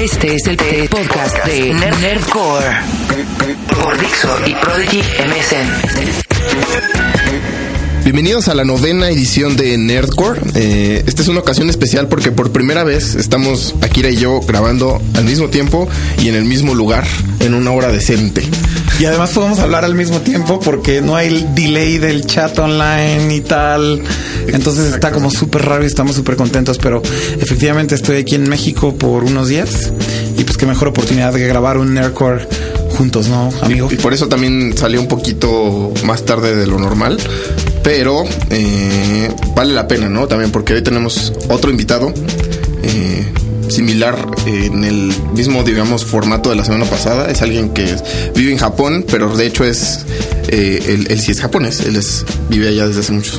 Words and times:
Este 0.00 0.34
es 0.34 0.46
el 0.46 0.56
podcast 0.88 1.44
de 1.44 1.74
Nerdcore 1.74 2.66
por 3.68 4.00
Dixo 4.00 4.28
y 4.46 4.54
Prodigy 4.54 5.00
MSN. 5.00 5.68
Bienvenidos 8.02 8.48
a 8.48 8.54
la 8.54 8.64
novena 8.64 9.10
edición 9.10 9.58
de 9.58 9.76
Nerdcore. 9.76 10.40
Eh, 10.54 11.04
esta 11.06 11.20
es 11.20 11.28
una 11.28 11.40
ocasión 11.40 11.68
especial 11.68 12.08
porque 12.08 12.32
por 12.32 12.50
primera 12.50 12.82
vez 12.82 13.14
estamos 13.14 13.74
Akira 13.82 14.08
y 14.08 14.16
yo 14.16 14.40
grabando 14.40 15.02
al 15.12 15.24
mismo 15.24 15.48
tiempo 15.48 15.86
y 16.18 16.30
en 16.30 16.34
el 16.34 16.46
mismo 16.46 16.74
lugar, 16.74 17.06
en 17.40 17.52
una 17.52 17.70
hora 17.72 17.92
decente. 17.92 18.42
Y 19.00 19.06
además 19.06 19.30
podemos 19.30 19.58
hablar 19.60 19.86
al 19.86 19.94
mismo 19.94 20.20
tiempo 20.20 20.60
porque 20.60 21.00
no 21.00 21.16
hay 21.16 21.48
delay 21.54 21.96
del 21.96 22.26
chat 22.26 22.58
online 22.58 23.34
y 23.34 23.40
tal. 23.40 24.02
Entonces 24.46 24.92
está 24.92 25.10
como 25.10 25.30
súper 25.30 25.64
raro 25.64 25.84
y 25.84 25.86
estamos 25.86 26.14
súper 26.16 26.36
contentos. 26.36 26.76
Pero 26.76 27.00
efectivamente 27.40 27.94
estoy 27.94 28.18
aquí 28.18 28.34
en 28.34 28.46
México 28.46 28.94
por 28.94 29.24
unos 29.24 29.48
días. 29.48 29.90
Y 30.36 30.44
pues 30.44 30.58
qué 30.58 30.66
mejor 30.66 30.88
oportunidad 30.88 31.32
de 31.32 31.46
grabar 31.46 31.78
un 31.78 31.94
Nerdcore 31.94 32.46
juntos, 32.90 33.28
¿no, 33.28 33.48
amigo? 33.62 33.88
Y 33.90 33.96
por 33.96 34.12
eso 34.12 34.28
también 34.28 34.76
salió 34.76 35.00
un 35.00 35.08
poquito 35.08 35.94
más 36.04 36.26
tarde 36.26 36.54
de 36.54 36.66
lo 36.66 36.78
normal. 36.78 37.18
Pero 37.82 38.24
eh, 38.50 39.30
vale 39.56 39.72
la 39.72 39.88
pena, 39.88 40.10
¿no? 40.10 40.26
También 40.26 40.52
porque 40.52 40.74
hoy 40.74 40.82
tenemos 40.82 41.32
otro 41.48 41.70
invitado. 41.70 42.12
eh, 42.82 43.32
similar 43.70 44.16
en 44.46 44.84
el 44.84 45.12
mismo, 45.34 45.62
digamos, 45.62 46.04
formato 46.04 46.50
de 46.50 46.56
la 46.56 46.64
semana 46.64 46.84
pasada. 46.84 47.30
Es 47.30 47.42
alguien 47.42 47.70
que 47.70 47.96
vive 48.34 48.52
en 48.52 48.58
Japón, 48.58 49.04
pero 49.10 49.36
de 49.36 49.46
hecho 49.46 49.64
es. 49.64 50.04
eh, 50.48 51.06
él, 51.08 51.20
sí 51.20 51.32
es 51.32 51.40
japonés. 51.40 51.80
Él 51.80 51.96
es, 51.96 52.24
vive 52.48 52.68
allá 52.68 52.86
desde 52.86 53.00
hace 53.00 53.12
muchos 53.12 53.38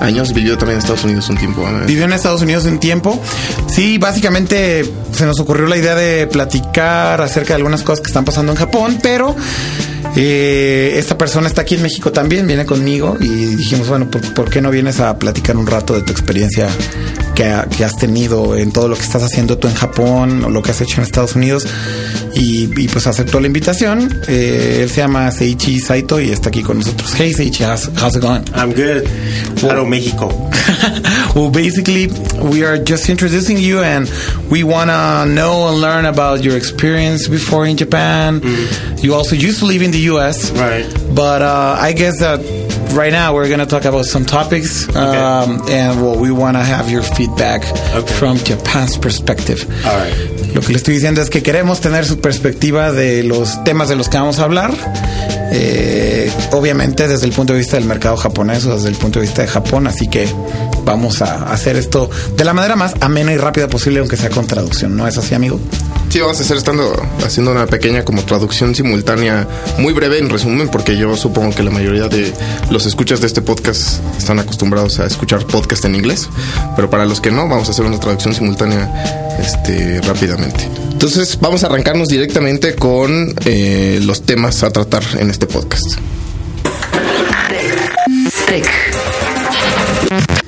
años. 0.00 0.32
Vivió 0.34 0.56
también 0.58 0.76
en 0.76 0.82
Estados 0.82 1.04
Unidos 1.04 1.28
un 1.28 1.36
tiempo. 1.38 1.66
Vivió 1.86 2.04
en 2.04 2.12
Estados 2.12 2.42
Unidos 2.42 2.64
un 2.66 2.78
tiempo. 2.80 3.20
Sí, 3.68 3.98
básicamente 3.98 4.84
se 5.12 5.26
nos 5.26 5.38
ocurrió 5.40 5.66
la 5.66 5.76
idea 5.76 5.94
de 5.94 6.26
platicar 6.26 7.20
acerca 7.20 7.48
de 7.48 7.54
algunas 7.56 7.82
cosas 7.82 8.00
que 8.00 8.08
están 8.08 8.24
pasando 8.24 8.52
en 8.52 8.58
Japón, 8.58 8.98
pero 9.02 9.34
eh, 10.16 10.94
esta 10.96 11.16
persona 11.16 11.46
está 11.48 11.62
aquí 11.62 11.74
en 11.76 11.82
México 11.82 12.10
también, 12.12 12.46
viene 12.46 12.64
conmigo 12.66 13.16
y 13.20 13.28
dijimos, 13.56 13.88
bueno, 13.88 14.10
¿por, 14.10 14.34
por 14.34 14.50
qué 14.50 14.60
no 14.60 14.70
vienes 14.70 15.00
a 15.00 15.16
platicar 15.18 15.56
un 15.56 15.66
rato 15.66 15.94
de 15.94 16.02
tu 16.02 16.12
experiencia 16.12 16.68
que, 17.40 17.46
ha- 17.46 17.66
que 17.66 17.84
has 17.86 17.96
tenido 17.96 18.54
en 18.54 18.70
todo 18.70 18.86
lo 18.88 18.94
que 18.96 19.02
estás 19.02 19.22
haciendo 19.22 19.56
tú 19.56 19.66
en 19.66 19.74
Japón 19.74 20.44
o 20.44 20.50
lo 20.50 20.60
que 20.62 20.72
has 20.72 20.80
hecho 20.82 20.96
en 20.98 21.04
Estados 21.04 21.34
Unidos? 21.36 21.66
Y, 22.34 22.64
y, 22.78 22.86
pues 22.88 23.06
aceptó 23.06 23.40
la 23.40 23.46
invitación. 23.46 24.20
Eh, 24.28 24.80
él 24.82 24.90
se 24.90 24.98
llama 25.00 25.30
Seichi 25.30 25.80
Saito 25.80 26.20
y 26.20 26.30
está 26.30 26.50
aquí 26.50 26.62
con 26.62 26.78
nosotros. 26.78 27.12
Hey 27.18 27.32
Seichi, 27.32 27.64
how's, 27.64 27.88
how's 27.96 28.14
it 28.14 28.20
going? 28.22 28.42
I'm 28.54 28.72
good. 28.74 29.08
Hello, 29.62 29.86
Mexico. 29.86 30.28
well, 31.34 31.50
basically, 31.50 32.08
we 32.52 32.62
are 32.62 32.76
just 32.78 33.08
introducing 33.08 33.56
you, 33.56 33.80
and 33.80 34.06
we 34.50 34.62
want 34.62 34.90
to 34.90 35.24
know 35.26 35.68
and 35.68 35.80
learn 35.80 36.04
about 36.06 36.44
your 36.44 36.56
experience 36.56 37.26
before 37.26 37.66
in 37.66 37.76
Japan. 37.78 38.40
You 39.02 39.14
also 39.14 39.34
used 39.34 39.60
to 39.60 39.66
live 39.66 39.80
in 39.82 39.90
the 39.90 40.10
U.S., 40.12 40.50
Right. 40.52 40.84
But 41.14 41.40
uh, 41.42 41.76
I 41.80 41.92
guess 41.94 42.20
that 42.20 42.38
right 42.94 43.12
now 43.12 43.34
we're 43.34 43.48
going 43.48 43.60
to 43.60 43.66
talk 43.66 43.84
about 43.84 44.04
some 44.06 44.24
topics, 44.24 44.88
um, 44.96 45.60
and 45.68 46.02
well, 46.02 46.16
we 46.18 46.30
want 46.30 46.56
to 46.56 46.62
have 46.62 46.90
your 46.90 47.02
feedback 47.02 47.62
Okay. 47.94 48.12
from 48.14 48.36
Japan's 48.38 48.96
perspective. 48.98 49.64
All 49.86 49.96
right. 49.96 50.14
Lo 50.54 50.60
que 50.60 50.72
le 50.72 50.78
estoy 50.78 50.94
diciendo 50.94 51.20
es 51.22 51.30
que 51.30 51.42
queremos 51.42 51.80
tener 51.80 52.04
su 52.04 52.18
perspectiva 52.20 52.90
de 52.92 53.22
los 53.22 53.62
temas 53.64 53.88
de 53.88 53.96
los 53.96 54.08
que 54.08 54.16
vamos 54.18 54.38
a 54.40 54.44
hablar. 54.44 54.72
Eh, 55.52 56.30
obviamente 56.52 57.08
desde 57.08 57.26
el 57.26 57.32
punto 57.32 57.52
de 57.52 57.58
vista 57.58 57.76
del 57.76 57.84
mercado 57.86 58.16
japonés 58.16 58.64
o 58.66 58.74
desde 58.74 58.88
el 58.88 58.94
punto 58.94 59.18
de 59.18 59.26
vista 59.26 59.42
de 59.42 59.48
Japón, 59.48 59.86
así 59.88 60.06
que 60.08 60.28
vamos 60.84 61.22
a 61.22 61.52
hacer 61.52 61.76
esto 61.76 62.08
de 62.36 62.44
la 62.44 62.52
manera 62.52 62.76
más 62.76 62.94
amena 63.00 63.32
y 63.32 63.36
rápida 63.36 63.68
posible, 63.68 63.98
aunque 64.00 64.16
sea 64.16 64.30
con 64.30 64.46
traducción. 64.46 64.96
¿No 64.96 65.06
es 65.08 65.18
así, 65.18 65.34
amigo? 65.34 65.58
Sí, 66.10 66.18
vamos 66.18 66.40
a 66.40 66.42
estar 66.42 66.56
estando 66.56 66.92
haciendo 67.24 67.52
una 67.52 67.66
pequeña 67.66 68.04
como 68.04 68.24
traducción 68.24 68.74
simultánea, 68.74 69.46
muy 69.78 69.92
breve 69.92 70.18
en 70.18 70.28
resumen, 70.28 70.68
porque 70.68 70.96
yo 70.96 71.16
supongo 71.16 71.54
que 71.54 71.62
la 71.62 71.70
mayoría 71.70 72.08
de 72.08 72.32
los 72.68 72.84
escuchas 72.84 73.20
de 73.20 73.28
este 73.28 73.42
podcast 73.42 74.00
están 74.18 74.40
acostumbrados 74.40 74.98
a 74.98 75.06
escuchar 75.06 75.46
podcast 75.46 75.84
en 75.84 75.94
inglés, 75.94 76.28
pero 76.74 76.90
para 76.90 77.06
los 77.06 77.20
que 77.20 77.30
no, 77.30 77.48
vamos 77.48 77.68
a 77.68 77.70
hacer 77.70 77.84
una 77.84 78.00
traducción 78.00 78.34
simultánea 78.34 79.38
este, 79.40 80.00
rápidamente. 80.00 80.68
Entonces, 80.90 81.38
vamos 81.40 81.62
a 81.62 81.68
arrancarnos 81.68 82.08
directamente 82.08 82.74
con 82.74 83.32
eh, 83.44 84.00
los 84.02 84.22
temas 84.22 84.64
a 84.64 84.72
tratar 84.72 85.04
en 85.16 85.30
este 85.30 85.46
podcast. 85.46 85.96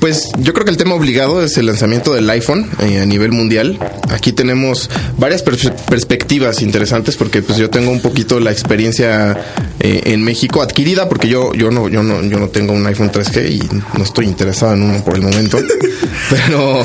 Pues 0.02 0.30
yo 0.38 0.52
creo 0.52 0.64
que 0.64 0.72
el 0.72 0.76
tema 0.76 0.96
obligado 0.96 1.44
es 1.44 1.56
el 1.58 1.66
lanzamiento 1.66 2.12
del 2.12 2.28
iPhone 2.28 2.68
eh, 2.80 2.98
a 2.98 3.06
nivel 3.06 3.30
mundial. 3.30 3.78
Aquí 4.10 4.32
tenemos 4.32 4.90
varias 5.16 5.44
pers- 5.44 5.72
perspectivas 5.88 6.60
interesantes 6.60 7.14
porque 7.16 7.40
pues 7.40 7.56
yo 7.56 7.70
tengo 7.70 7.92
un 7.92 8.00
poquito 8.00 8.40
la 8.40 8.50
experiencia 8.50 9.40
eh, 9.78 10.00
en 10.06 10.24
México 10.24 10.60
adquirida 10.60 11.08
porque 11.08 11.28
yo 11.28 11.52
yo 11.54 11.70
no 11.70 11.88
yo 11.88 12.02
no 12.02 12.20
yo 12.24 12.40
no 12.40 12.48
tengo 12.48 12.72
un 12.72 12.84
iPhone 12.84 13.12
3G 13.12 13.48
y 13.48 13.68
no 13.96 14.02
estoy 14.02 14.26
interesado 14.26 14.74
en 14.74 14.82
uno 14.82 15.04
por 15.04 15.14
el 15.14 15.22
momento. 15.22 15.58
Pero 16.30 16.84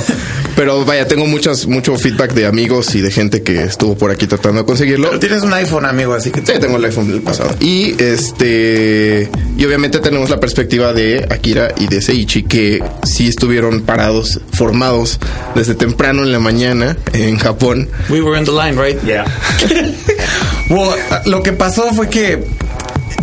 pero 0.57 0.83
vaya, 0.83 1.07
tengo 1.07 1.27
muchas 1.27 1.67
mucho 1.67 1.95
feedback 1.97 2.33
de 2.33 2.47
amigos 2.47 2.95
y 2.95 3.01
de 3.01 3.11
gente 3.11 3.43
que 3.43 3.61
estuvo 3.61 3.95
por 3.95 4.09
aquí 4.09 4.25
tratando 4.25 4.61
de 4.61 4.65
conseguirlo. 4.65 5.09
Pero 5.09 5.19
tienes 5.19 5.43
un 5.43 5.53
iPhone, 5.53 5.85
amigo, 5.85 6.15
así 6.15 6.31
que... 6.31 6.39
Sí, 6.39 6.53
tengo 6.59 6.77
el 6.77 6.85
iPhone 6.85 7.11
del 7.11 7.21
pasado. 7.21 7.55
Y 7.59 7.95
este. 8.01 9.29
Y 9.55 9.65
obviamente 9.65 9.99
tenemos 9.99 10.31
la 10.31 10.39
perspectiva 10.39 10.93
de 10.93 11.27
Akira 11.29 11.75
y 11.77 11.85
de 11.85 12.01
Seichi, 12.01 12.41
que 12.41 12.83
sí 13.03 13.27
estuvieron 13.27 13.81
parados, 13.81 14.41
formados 14.51 15.19
desde 15.53 15.75
temprano 15.75 16.23
en 16.23 16.31
la 16.31 16.39
mañana 16.39 16.97
en 17.13 17.37
Japón. 17.37 17.87
We 18.09 18.21
were 18.21 18.35
in 18.35 18.43
the 18.43 18.51
line, 18.51 18.81
right? 18.81 18.99
Yeah. 19.03 19.25
Well, 20.69 20.99
lo 21.27 21.43
que 21.43 21.53
pasó 21.53 21.93
fue 21.93 22.09
que 22.09 22.43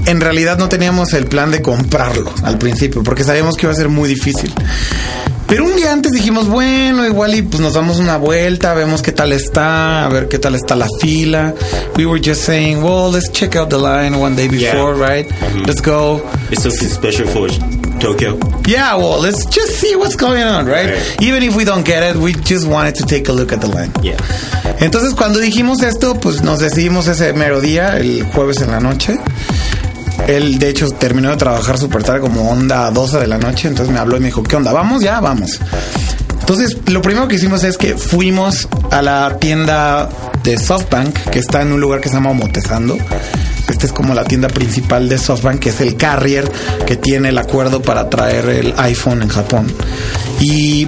en 0.07 0.21
realidad 0.21 0.57
no 0.57 0.71
teníamos 0.71 1.13
el 1.13 1.27
plan 1.27 1.51
de 1.51 1.61
comprarlo 1.61 2.33
al 2.43 2.57
principio, 2.57 3.03
porque 3.03 3.23
sabíamos 3.23 3.57
que 3.57 3.67
iba 3.67 3.73
a 3.73 3.77
ser 3.77 3.91
muy 3.91 4.09
difícil. 4.09 4.51
Pero 5.55 5.67
un 5.67 5.77
día 5.77 5.93
antes 5.93 6.11
dijimos, 6.11 6.49
bueno, 6.49 7.07
igual 7.07 7.33
y 7.37 7.43
pues 7.43 7.61
nos 7.63 7.75
damos 7.75 7.99
una 8.01 8.17
vuelta, 8.17 8.75
vemos 8.75 9.03
qué 9.03 9.13
tal 9.13 9.31
está, 9.33 10.05
a 10.05 10.09
ver 10.09 10.27
qué 10.27 10.41
tal 10.41 10.57
está 10.57 10.75
la 10.75 10.89
fila. 11.01 11.55
We 11.97 12.07
were 12.07 12.21
just 12.21 12.43
saying, 12.43 12.83
well, 12.83 13.09
let's 13.13 13.31
check 13.31 13.55
out 13.55 13.69
the 13.71 13.79
line 13.79 14.17
one 14.19 14.35
day 14.35 14.49
before, 14.49 14.97
Yeah. 14.97 15.09
right? 15.09 15.31
Let's 15.65 15.81
go. 15.81 16.21
It's 16.51 16.63
something 16.65 16.89
special 16.89 17.29
for 17.29 17.47
Tokyo. 18.01 18.37
Yeah, 18.67 18.97
well, 18.97 19.21
let's 19.21 19.45
just 19.47 19.79
see 19.81 19.95
what's 19.95 20.17
going 20.17 20.43
on, 20.43 20.67
right? 20.67 20.91
Right. 20.91 21.23
Even 21.23 21.45
if 21.45 21.55
we 21.55 21.65
don't 21.65 21.87
get 21.87 22.03
it, 22.03 22.17
we 22.17 22.33
just 22.33 22.67
wanted 22.67 22.97
to 22.97 23.07
take 23.07 23.29
a 23.29 23.33
look 23.33 23.53
at 23.53 23.61
the 23.61 23.69
line. 23.69 23.93
Yeah. 24.03 24.17
Entonces 24.81 25.15
cuando 25.15 25.39
dijimos 25.39 25.83
esto, 25.85 26.15
pues 26.21 26.43
nos 26.43 26.59
decidimos 26.59 27.07
ese 27.07 27.33
mero 27.33 27.61
día, 27.61 27.97
el 27.99 28.25
jueves 28.35 28.61
en 28.61 28.73
la 28.73 28.81
noche. 28.81 29.17
Él, 30.27 30.59
de 30.59 30.69
hecho, 30.69 30.91
terminó 30.93 31.31
de 31.31 31.37
trabajar 31.37 31.79
súper 31.79 32.03
tarde, 32.03 32.21
como 32.21 32.51
onda 32.51 32.91
12 32.91 33.19
de 33.19 33.27
la 33.27 33.39
noche. 33.39 33.69
Entonces 33.69 33.93
me 33.93 34.01
habló 34.01 34.17
y 34.17 34.21
me 34.21 34.27
dijo, 34.27 34.43
¿qué 34.43 34.57
onda? 34.57 34.73
¿Vamos? 34.73 35.03
Ya, 35.03 35.21
vamos. 35.21 35.61
Entonces, 36.41 36.77
lo 36.87 37.01
primero 37.01 37.27
que 37.27 37.37
hicimos 37.37 37.65
es 37.65 37.79
que 37.79 37.97
fuimos 37.97 38.69
a 38.91 39.01
la 39.01 39.39
tienda 39.39 40.11
de 40.43 40.59
SoftBank, 40.59 41.31
que 41.31 41.39
está 41.39 41.63
en 41.63 41.73
un 41.73 41.81
lugar 41.81 42.01
que 42.01 42.11
se 42.11 42.17
llama 42.17 42.31
Omotesando. 42.31 42.99
Esta 43.69 43.87
es 43.87 43.93
como 43.93 44.13
la 44.13 44.25
tienda 44.25 44.49
principal 44.49 45.09
de 45.09 45.17
SoftBank, 45.17 45.59
que 45.59 45.71
es 45.71 45.81
el 45.81 45.97
carrier 45.97 46.51
que 46.87 46.97
tiene 46.97 47.31
el 47.31 47.39
acuerdo 47.39 47.81
para 47.81 48.11
traer 48.11 48.51
el 48.51 48.75
iPhone 48.77 49.23
en 49.23 49.29
Japón. 49.29 49.67
Y 50.41 50.87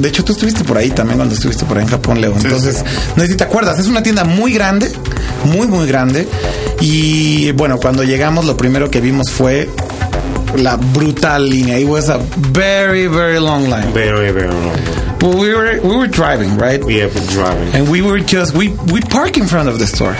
de 0.00 0.08
hecho, 0.08 0.24
tú 0.24 0.32
estuviste 0.32 0.64
por 0.64 0.78
ahí 0.78 0.90
también 0.90 1.18
cuando 1.18 1.34
estuviste 1.34 1.64
por 1.64 1.76
ahí 1.78 1.84
en 1.84 1.90
Japón, 1.90 2.20
Leo. 2.20 2.34
Entonces, 2.34 2.84
no 3.16 3.22
sé 3.22 3.28
si 3.28 3.36
te 3.36 3.44
acuerdas, 3.44 3.78
es 3.78 3.86
una 3.86 4.02
tienda 4.02 4.24
muy 4.24 4.52
grande, 4.52 4.90
muy, 5.44 5.66
muy 5.66 5.86
grande. 5.86 6.26
Y 6.80 7.52
bueno, 7.52 7.78
cuando 7.78 8.02
llegamos, 8.04 8.44
lo 8.44 8.56
primero 8.56 8.90
que 8.90 9.00
vimos 9.00 9.30
fue 9.30 9.68
la 10.56 10.76
brutal 10.76 11.48
línea. 11.48 11.78
It 11.78 11.86
was 11.86 12.08
a 12.08 12.18
very, 12.52 13.06
very 13.06 13.38
long 13.38 13.68
line. 13.68 13.92
Very, 13.92 14.32
very 14.32 14.48
long. 14.48 15.00
Well, 15.20 15.38
we 15.38 15.54
were 15.54 15.78
we 15.82 15.96
were 15.96 16.08
driving, 16.08 16.56
right? 16.56 16.82
We 16.82 16.96
have 17.00 17.12
been 17.12 17.26
driving. 17.26 17.74
And 17.74 17.90
we 17.90 18.00
were 18.00 18.20
just 18.20 18.54
we 18.54 18.68
we 18.90 19.02
park 19.02 19.36
in 19.36 19.46
front 19.46 19.68
of 19.68 19.78
the 19.78 19.86
store 19.86 20.14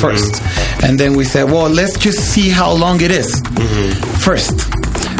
first, 0.00 0.42
and 0.82 0.98
then 0.98 1.14
we 1.14 1.24
said, 1.24 1.44
well, 1.44 1.68
let's 1.68 1.98
just 1.98 2.18
see 2.32 2.48
how 2.48 2.72
long 2.72 3.02
it 3.02 3.10
is 3.10 3.42
first. 4.24 4.58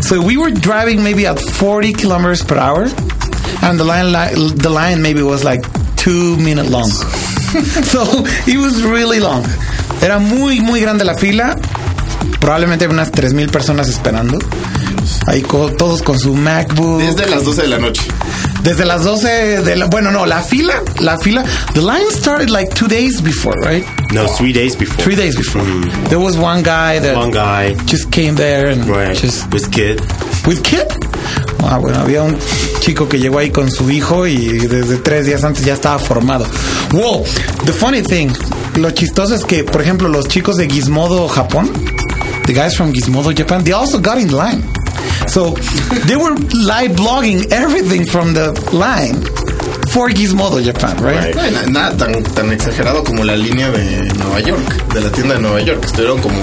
So 0.03 0.23
we 0.23 0.39
were 0.39 0.51
driving 0.51 1.03
maybe 1.03 1.27
at 1.27 1.39
40 1.39 1.93
kilometers 1.93 2.43
per 2.43 2.57
hour, 2.57 2.89
and 3.63 3.79
the 3.79 3.85
line 3.85 4.13
li- 4.13 4.53
the 4.55 4.71
line 4.71 5.03
maybe 5.03 5.23
was 5.23 5.45
like 5.45 5.63
two 5.97 6.37
minute 6.37 6.69
long. 6.71 6.89
so 7.85 8.03
it 8.47 8.59
was 8.59 8.83
really 8.83 9.21
long. 9.21 9.45
Era 10.03 10.19
muy 10.19 10.61
muy 10.61 10.81
grande 10.81 11.05
la 11.05 11.15
fila. 11.15 11.57
Probablemente 12.41 12.87
unas 12.87 13.11
3000 13.11 13.51
personas 13.51 13.89
esperando. 13.89 14.39
Ahí 15.27 15.43
todos 15.43 16.03
con 16.03 16.19
su 16.19 16.35
MacBook. 16.35 17.01
Desde 17.01 17.27
las 17.27 17.45
12 17.45 17.63
de 17.63 17.69
la 17.69 17.79
noche. 17.79 18.03
Desde 18.63 18.85
las 18.85 19.05
12 19.05 19.63
de 19.63 19.77
la... 19.77 19.87
Bueno, 19.87 20.11
no, 20.11 20.27
la 20.27 20.43
fila, 20.43 20.83
la 21.01 21.17
fila... 21.19 21.45
The 21.75 21.81
line 21.81 22.11
started 22.11 22.51
like 22.51 22.75
two 22.75 22.89
days 22.89 23.21
before, 23.21 23.57
right? 23.61 23.85
No, 24.13 24.27
three 24.27 24.53
days 24.53 24.75
before. 24.75 25.05
Three 25.05 25.15
days 25.15 25.37
before. 25.37 25.63
Mm. 25.63 26.09
There 26.09 26.19
was 26.19 26.37
one 26.37 26.63
guy 26.63 26.99
that 26.99 27.17
One 27.17 27.31
guy, 27.31 27.75
just 27.87 28.11
came 28.11 28.35
there 28.35 28.69
and 28.69 28.85
right, 28.87 29.17
just... 29.17 29.53
was 29.53 29.67
kid. 29.69 30.01
With 30.47 30.61
kid. 30.63 30.87
Ah, 31.69 31.79
bueno, 31.79 31.99
había 31.99 32.23
un 32.23 32.37
chico 32.81 33.09
que 33.09 33.19
llegó 33.19 33.39
ahí 33.39 33.51
con 33.51 33.71
su 33.71 33.91
hijo 33.91 34.27
y 34.27 34.37
desde 34.69 34.97
tres 34.99 35.27
días 35.27 35.43
antes 35.45 35.65
ya 35.65 35.75
estaba 35.75 35.99
formado. 35.99 36.47
Wow, 36.93 37.25
the 37.65 37.73
funny 37.73 38.03
thing, 38.03 38.29
lo 38.77 38.91
chistoso 38.93 39.35
es 39.35 39.45
que, 39.45 39.65
por 39.65 39.83
ejemplo, 39.83 40.09
los 40.09 40.29
chicos 40.29 40.57
de 40.57 40.69
Gizmodo 40.69 41.27
Japón, 41.29 41.71
the 42.47 42.53
guys 42.53 42.77
from 42.77 42.93
Gizmodo 42.93 43.33
Japan, 43.37 43.65
they 43.65 43.73
also 43.73 43.99
got 43.99 44.19
in 44.19 44.31
line. 44.31 44.63
So 45.27 45.55
they 46.07 46.15
were 46.17 46.35
live 46.55 46.93
blogging 46.95 47.51
everything 47.51 48.05
from 48.07 48.33
the 48.35 48.53
line 48.73 49.17
for 49.91 50.09
Gizmodo 50.11 50.63
Japan, 50.63 50.97
right? 51.03 51.35
No 51.35 51.41
hay 51.43 51.51
na- 51.51 51.67
nada 51.67 51.97
tan, 51.97 52.23
tan 52.23 52.53
exagerado 52.53 53.03
como 53.03 53.25
la 53.25 53.35
línea 53.35 53.71
de 53.71 54.09
Nueva 54.19 54.41
York, 54.41 54.93
de 54.95 55.01
la 55.01 55.11
tienda 55.11 55.35
de 55.35 55.41
Nueva 55.41 55.61
York. 55.63 55.83
Estuvieron 55.85 56.21
como 56.21 56.37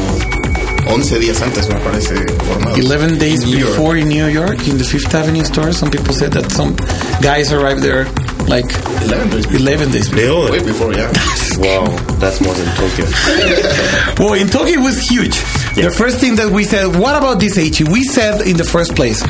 11 0.87 1.19
días 1.19 1.41
antes, 1.41 1.67
me 1.69 1.75
parece, 1.75 2.15
formados. 2.43 2.77
11 2.77 3.17
days 3.17 3.45
New 3.45 3.57
York. 3.57 3.69
before 3.71 3.97
in 3.97 4.07
New 4.09 4.27
York, 4.27 4.67
in 4.67 4.77
the 4.77 4.83
Fifth 4.83 5.13
Avenue 5.13 5.43
store, 5.43 5.71
some 5.71 5.89
people 5.89 6.13
said 6.13 6.31
that 6.33 6.51
some 6.51 6.75
guys 7.21 7.51
arrived 7.51 7.81
there 7.81 8.05
like 8.47 8.65
11 9.03 9.29
days 9.29 9.45
before. 9.47 9.59
11 9.61 9.91
days 9.91 10.09
before. 10.09 10.45
Really? 10.45 10.51
Way 10.59 10.65
before, 10.65 10.93
yeah. 10.93 11.11
Wow, 11.55 11.85
that's 12.17 12.41
more 12.41 12.53
than 12.55 12.65
Tokyo. 12.75 13.05
Well, 14.19 14.33
in 14.33 14.47
Tokyo 14.47 14.79
it 14.79 14.83
was 14.83 15.07
huge. 15.07 15.35
Yeah. 15.75 15.89
The 15.89 15.95
first 15.95 16.19
thing 16.19 16.35
that 16.35 16.51
we 16.51 16.63
said, 16.63 16.95
what 16.97 17.15
about 17.15 17.39
this 17.39 17.57
H? 17.57 17.81
We 17.81 18.03
said 18.03 18.41
in 18.41 18.57
the 18.57 18.63
first 18.63 18.95
place, 18.95 19.21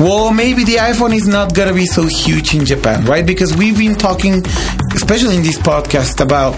well, 0.00 0.32
maybe 0.32 0.64
the 0.64 0.76
iPhone 0.76 1.14
is 1.14 1.26
not 1.28 1.54
going 1.54 1.68
to 1.68 1.74
be 1.74 1.86
so 1.86 2.06
huge 2.06 2.54
in 2.54 2.64
Japan, 2.64 3.04
right? 3.04 3.24
Because 3.24 3.56
we've 3.56 3.78
been 3.78 3.94
talking, 3.94 4.44
especially 4.94 5.36
in 5.36 5.42
this 5.42 5.58
podcast, 5.58 6.20
about 6.20 6.54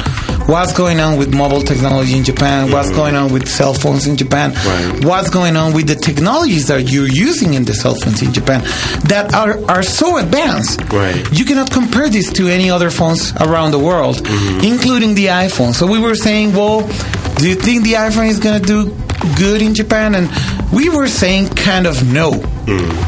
what's 0.46 0.72
going 0.72 1.00
on 1.00 1.19
with 1.19 1.34
mobile 1.34 1.62
technology 1.62 2.16
in 2.16 2.25
Japan, 2.25 2.70
what's 2.70 2.88
mm-hmm. 2.88 2.96
going 2.96 3.16
on 3.16 3.32
with 3.32 3.48
cell 3.48 3.75
phones 3.75 4.06
in 4.06 4.16
Japan, 4.16 4.52
Right. 4.52 5.04
what's 5.04 5.31
going 5.31 5.56
on 5.56 5.72
with 5.72 5.87
the 5.88 5.94
technologies 5.96 6.69
that 6.69 6.90
you're 6.90 7.08
using 7.08 7.54
in 7.54 7.64
the 7.64 7.75
cell 7.75 7.94
phones 7.94 8.22
in 8.22 8.32
Japan 8.32 8.62
that 9.04 9.34
are, 9.34 9.58
are 9.70 9.82
so 9.82 10.19
advanced. 10.19 10.81
Right. 10.93 11.26
You 11.37 11.44
cannot 11.44 11.70
compare 11.70 12.08
this 12.08 12.32
to 12.34 12.48
any 12.48 12.70
other 12.70 12.90
phones 12.90 13.32
around 13.40 13.72
the 13.72 13.78
world, 13.78 14.16
mm-hmm. 14.16 14.64
including 14.64 15.14
the 15.14 15.26
iPhone. 15.26 15.75
So 15.75 15.87
we 15.87 15.98
were 15.98 16.14
saying, 16.14 16.52
well, 16.52 16.88
do 17.36 17.48
you 17.48 17.54
think 17.54 17.84
the 17.84 17.94
iPhone 17.94 18.28
is 18.28 18.38
going 18.40 18.60
to 18.60 18.66
do 18.66 18.96
good 19.38 19.60
in 19.62 19.74
Japan? 19.74 20.14
And 20.14 20.28
we 20.72 20.88
were 20.88 21.06
saying 21.08 21.48
kind 21.50 21.86
of 21.86 22.10
no, 22.12 22.30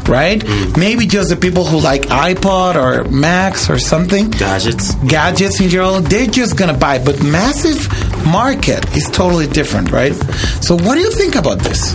right? 0.08 0.42
Maybe 0.76 1.06
just 1.06 1.30
the 1.30 1.36
people 1.36 1.64
who 1.64 1.80
like 1.80 2.02
iPod 2.02 2.76
or 2.76 3.04
Macs 3.10 3.70
or 3.70 3.78
something, 3.78 4.30
Gadgets. 4.30 4.94
gadgets 5.06 5.60
in 5.60 5.68
general, 5.68 6.00
they're 6.00 6.26
just 6.26 6.56
going 6.56 6.72
to 6.72 6.78
buy. 6.78 6.98
But 7.02 7.22
massive 7.22 7.88
market 8.26 8.84
is 8.96 9.08
totally 9.10 9.46
different, 9.46 9.90
right? 9.90 10.14
So 10.62 10.74
what 10.76 10.94
do 10.94 11.00
you 11.00 11.10
think 11.10 11.34
about 11.34 11.60
this? 11.60 11.94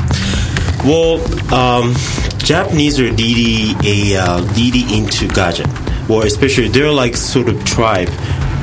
Well, 0.84 1.22
um, 1.54 1.94
Japanese 2.40 3.00
are 3.00 3.12
really 3.14 3.74
a 3.86 4.18
uh, 4.18 4.42
really 4.56 4.84
into 4.98 5.28
gadget. 5.30 5.68
Well, 6.10 6.24
especially 6.24 6.68
they're 6.68 6.92
like 6.92 7.16
sort 7.16 7.48
of 7.48 7.64
tribe, 7.64 8.10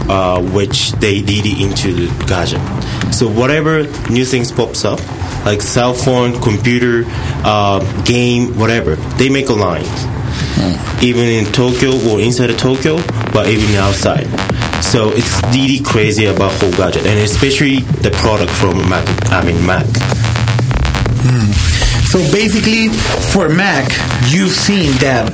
uh, 0.09 0.43
which 0.53 0.93
they 0.93 1.23
really 1.23 1.63
into 1.63 1.93
the 1.95 2.25
gadget. 2.27 2.61
So 3.13 3.29
whatever 3.29 3.83
new 4.11 4.25
things 4.25 4.53
pops 4.53 4.85
up, 4.85 5.01
like 5.45 5.63
cell 5.63 5.95
phone, 5.95 6.41
computer, 6.41 7.05
uh, 7.45 7.81
game, 8.05 8.59
whatever, 8.59 8.97
they 9.19 9.29
make 9.29 9.49
a 9.49 9.55
line. 9.55 9.85
Even 11.03 11.25
in 11.25 11.47
Tokyo 11.53 11.91
or 12.11 12.21
inside 12.21 12.51
of 12.51 12.59
Tokyo, 12.59 12.97
but 13.33 13.49
even 13.49 13.75
outside. 13.77 14.27
So 14.83 15.11
it's 15.11 15.41
really 15.55 15.81
crazy 15.81 16.27
about 16.27 16.53
whole 16.61 16.73
gadget, 16.73 17.07
and 17.07 17.19
especially 17.21 17.81
the 18.03 18.11
product 18.11 18.51
from 18.53 18.77
Mac. 18.89 19.05
I 19.33 19.45
mean 19.45 19.65
Mac. 19.67 19.87
So 22.11 22.19
basically, 22.33 22.89
for 23.33 23.49
Mac, 23.49 23.89
you've 24.33 24.51
seen 24.51 24.91
that 24.99 25.31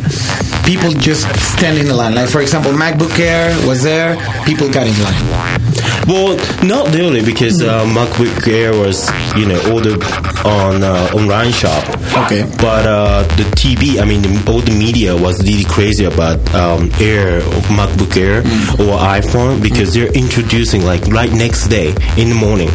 people 0.67 0.91
just 0.91 1.25
stand 1.41 1.79
in 1.79 1.87
the 1.87 1.95
line. 1.95 2.15
Like, 2.15 2.29
for 2.29 2.43
example, 2.43 2.73
MacBook 2.73 3.19
Air 3.19 3.57
was 3.67 3.83
there, 3.83 4.17
people 4.45 4.71
got 4.71 4.87
in 4.87 4.93
line. 5.03 5.66
Well, 6.07 6.37
not 6.65 6.95
really, 6.95 7.25
because 7.25 7.61
uh, 7.63 7.85
MacBook 7.85 8.47
Air 8.47 8.73
was, 8.73 9.11
you 9.37 9.47
know, 9.47 9.59
ordered 9.75 10.03
on 10.47 10.85
uh, 10.85 11.11
online 11.15 11.51
shop. 11.51 11.83
Okay. 12.27 12.45
But 12.59 12.87
uh, 12.87 13.23
the 13.37 13.43
TV, 13.57 14.01
I 14.01 14.05
mean, 14.05 14.23
the, 14.23 14.53
all 14.53 14.61
the 14.61 14.71
media 14.71 15.17
was 15.17 15.43
really 15.43 15.65
crazy 15.65 16.05
about 16.05 16.39
um, 16.55 16.91
Air, 17.01 17.39
or 17.39 17.61
MacBook 17.75 18.17
Air, 18.17 18.39
or 18.79 18.97
iPhone 18.99 19.61
because 19.61 19.93
they're 19.95 20.13
introducing 20.13 20.85
like 20.85 21.05
right 21.09 21.33
next 21.33 21.67
day 21.69 21.89
in 22.17 22.29
the 22.29 22.37
morning. 22.39 22.71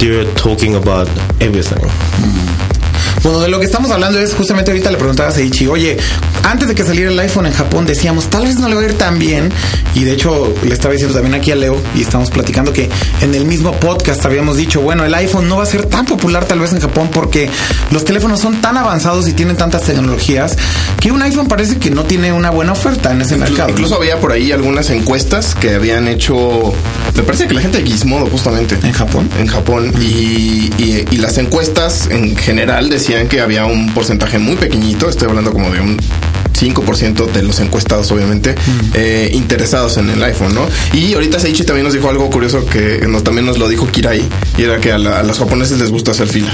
They're 0.00 0.24
talking 0.34 0.74
about 0.74 1.08
everything. 1.40 2.67
Bueno, 3.22 3.40
de 3.40 3.48
lo 3.48 3.58
que 3.58 3.66
estamos 3.66 3.90
hablando 3.90 4.18
es 4.20 4.32
justamente 4.34 4.70
ahorita 4.70 4.90
le 4.90 4.96
preguntaba 4.96 5.28
a 5.28 5.32
Seichi, 5.32 5.66
oye, 5.66 5.96
antes 6.44 6.68
de 6.68 6.74
que 6.74 6.84
saliera 6.84 7.10
el 7.10 7.18
iPhone 7.18 7.46
en 7.46 7.52
Japón 7.52 7.84
decíamos, 7.84 8.28
tal 8.30 8.44
vez 8.44 8.58
no 8.58 8.68
le 8.68 8.74
va 8.74 8.80
a 8.80 8.84
ir 8.84 8.94
tan 8.96 9.18
bien. 9.18 9.50
Y 9.94 10.04
de 10.04 10.12
hecho, 10.12 10.54
le 10.62 10.72
estaba 10.72 10.92
diciendo 10.92 11.14
también 11.14 11.34
aquí 11.34 11.50
a 11.50 11.56
Leo 11.56 11.76
y 11.96 12.02
estamos 12.02 12.30
platicando 12.30 12.72
que 12.72 12.88
en 13.20 13.34
el 13.34 13.44
mismo 13.44 13.72
podcast 13.72 14.24
habíamos 14.24 14.56
dicho, 14.56 14.80
bueno, 14.80 15.04
el 15.04 15.12
iPhone 15.14 15.48
no 15.48 15.56
va 15.56 15.64
a 15.64 15.66
ser 15.66 15.86
tan 15.86 16.06
popular 16.06 16.44
tal 16.44 16.60
vez 16.60 16.72
en 16.72 16.80
Japón 16.80 17.10
porque 17.12 17.50
los 17.90 18.04
teléfonos 18.04 18.40
son 18.40 18.60
tan 18.60 18.76
avanzados 18.76 19.26
y 19.28 19.32
tienen 19.32 19.56
tantas 19.56 19.82
tecnologías 19.82 20.56
que 21.00 21.10
un 21.10 21.20
iPhone 21.22 21.48
parece 21.48 21.78
que 21.78 21.90
no 21.90 22.04
tiene 22.04 22.32
una 22.32 22.50
buena 22.50 22.72
oferta 22.72 23.10
en 23.10 23.22
ese 23.22 23.36
mercado. 23.36 23.70
Incluso 23.70 23.96
había 23.96 24.20
por 24.20 24.30
ahí 24.32 24.52
algunas 24.52 24.90
encuestas 24.90 25.54
que 25.56 25.74
habían 25.74 26.06
hecho. 26.06 26.72
Me 27.16 27.22
parece 27.24 27.48
que 27.48 27.54
la 27.54 27.60
gente 27.60 27.78
de 27.82 27.90
Gizmodo, 27.90 28.26
justamente. 28.26 28.76
¿En 28.82 28.92
Japón? 28.92 29.28
En 29.40 29.48
Japón. 29.48 29.92
Y, 30.00 30.70
y- 30.78 31.04
y 31.10 31.16
las 31.16 31.38
encuestas 31.38 32.06
en 32.10 32.36
general 32.36 32.88
decían 32.88 33.17
que 33.26 33.40
había 33.40 33.64
un 33.66 33.92
porcentaje 33.94 34.38
muy 34.38 34.56
pequeñito. 34.56 35.08
Estoy 35.08 35.28
hablando 35.28 35.52
como 35.52 35.70
de 35.70 35.80
un 35.80 35.98
5% 36.58 37.30
de 37.32 37.42
los 37.42 37.60
encuestados, 37.60 38.10
obviamente, 38.10 38.54
eh, 38.94 39.30
interesados 39.32 39.96
en 39.96 40.10
el 40.10 40.22
iPhone, 40.24 40.54
¿no? 40.54 40.66
Y 40.92 41.14
ahorita 41.14 41.38
Seichi 41.38 41.62
también 41.64 41.84
nos 41.84 41.94
dijo 41.94 42.08
algo 42.08 42.28
curioso 42.30 42.66
que 42.66 43.04
nos, 43.08 43.22
también 43.24 43.46
nos 43.46 43.58
lo 43.58 43.68
dijo 43.68 43.86
Kirai. 43.86 44.22
Y 44.56 44.62
era 44.62 44.78
que 44.80 44.92
a, 44.92 44.98
la- 44.98 45.20
a 45.20 45.22
los 45.22 45.38
japoneses 45.38 45.78
les 45.78 45.90
gusta 45.90 46.10
hacer 46.10 46.26
fila. 46.28 46.50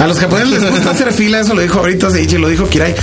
A 0.00 0.06
los 0.06 0.18
japoneses 0.18 0.50
les 0.62 0.70
gusta 0.70 0.90
hacer 0.90 1.12
fila, 1.12 1.40
eso 1.40 1.54
lo 1.54 1.60
dijo 1.60 1.78
ahorita 1.80 2.10
Seichi, 2.10 2.38
lo 2.38 2.48
dijo 2.48 2.66
Kirai. 2.68 2.94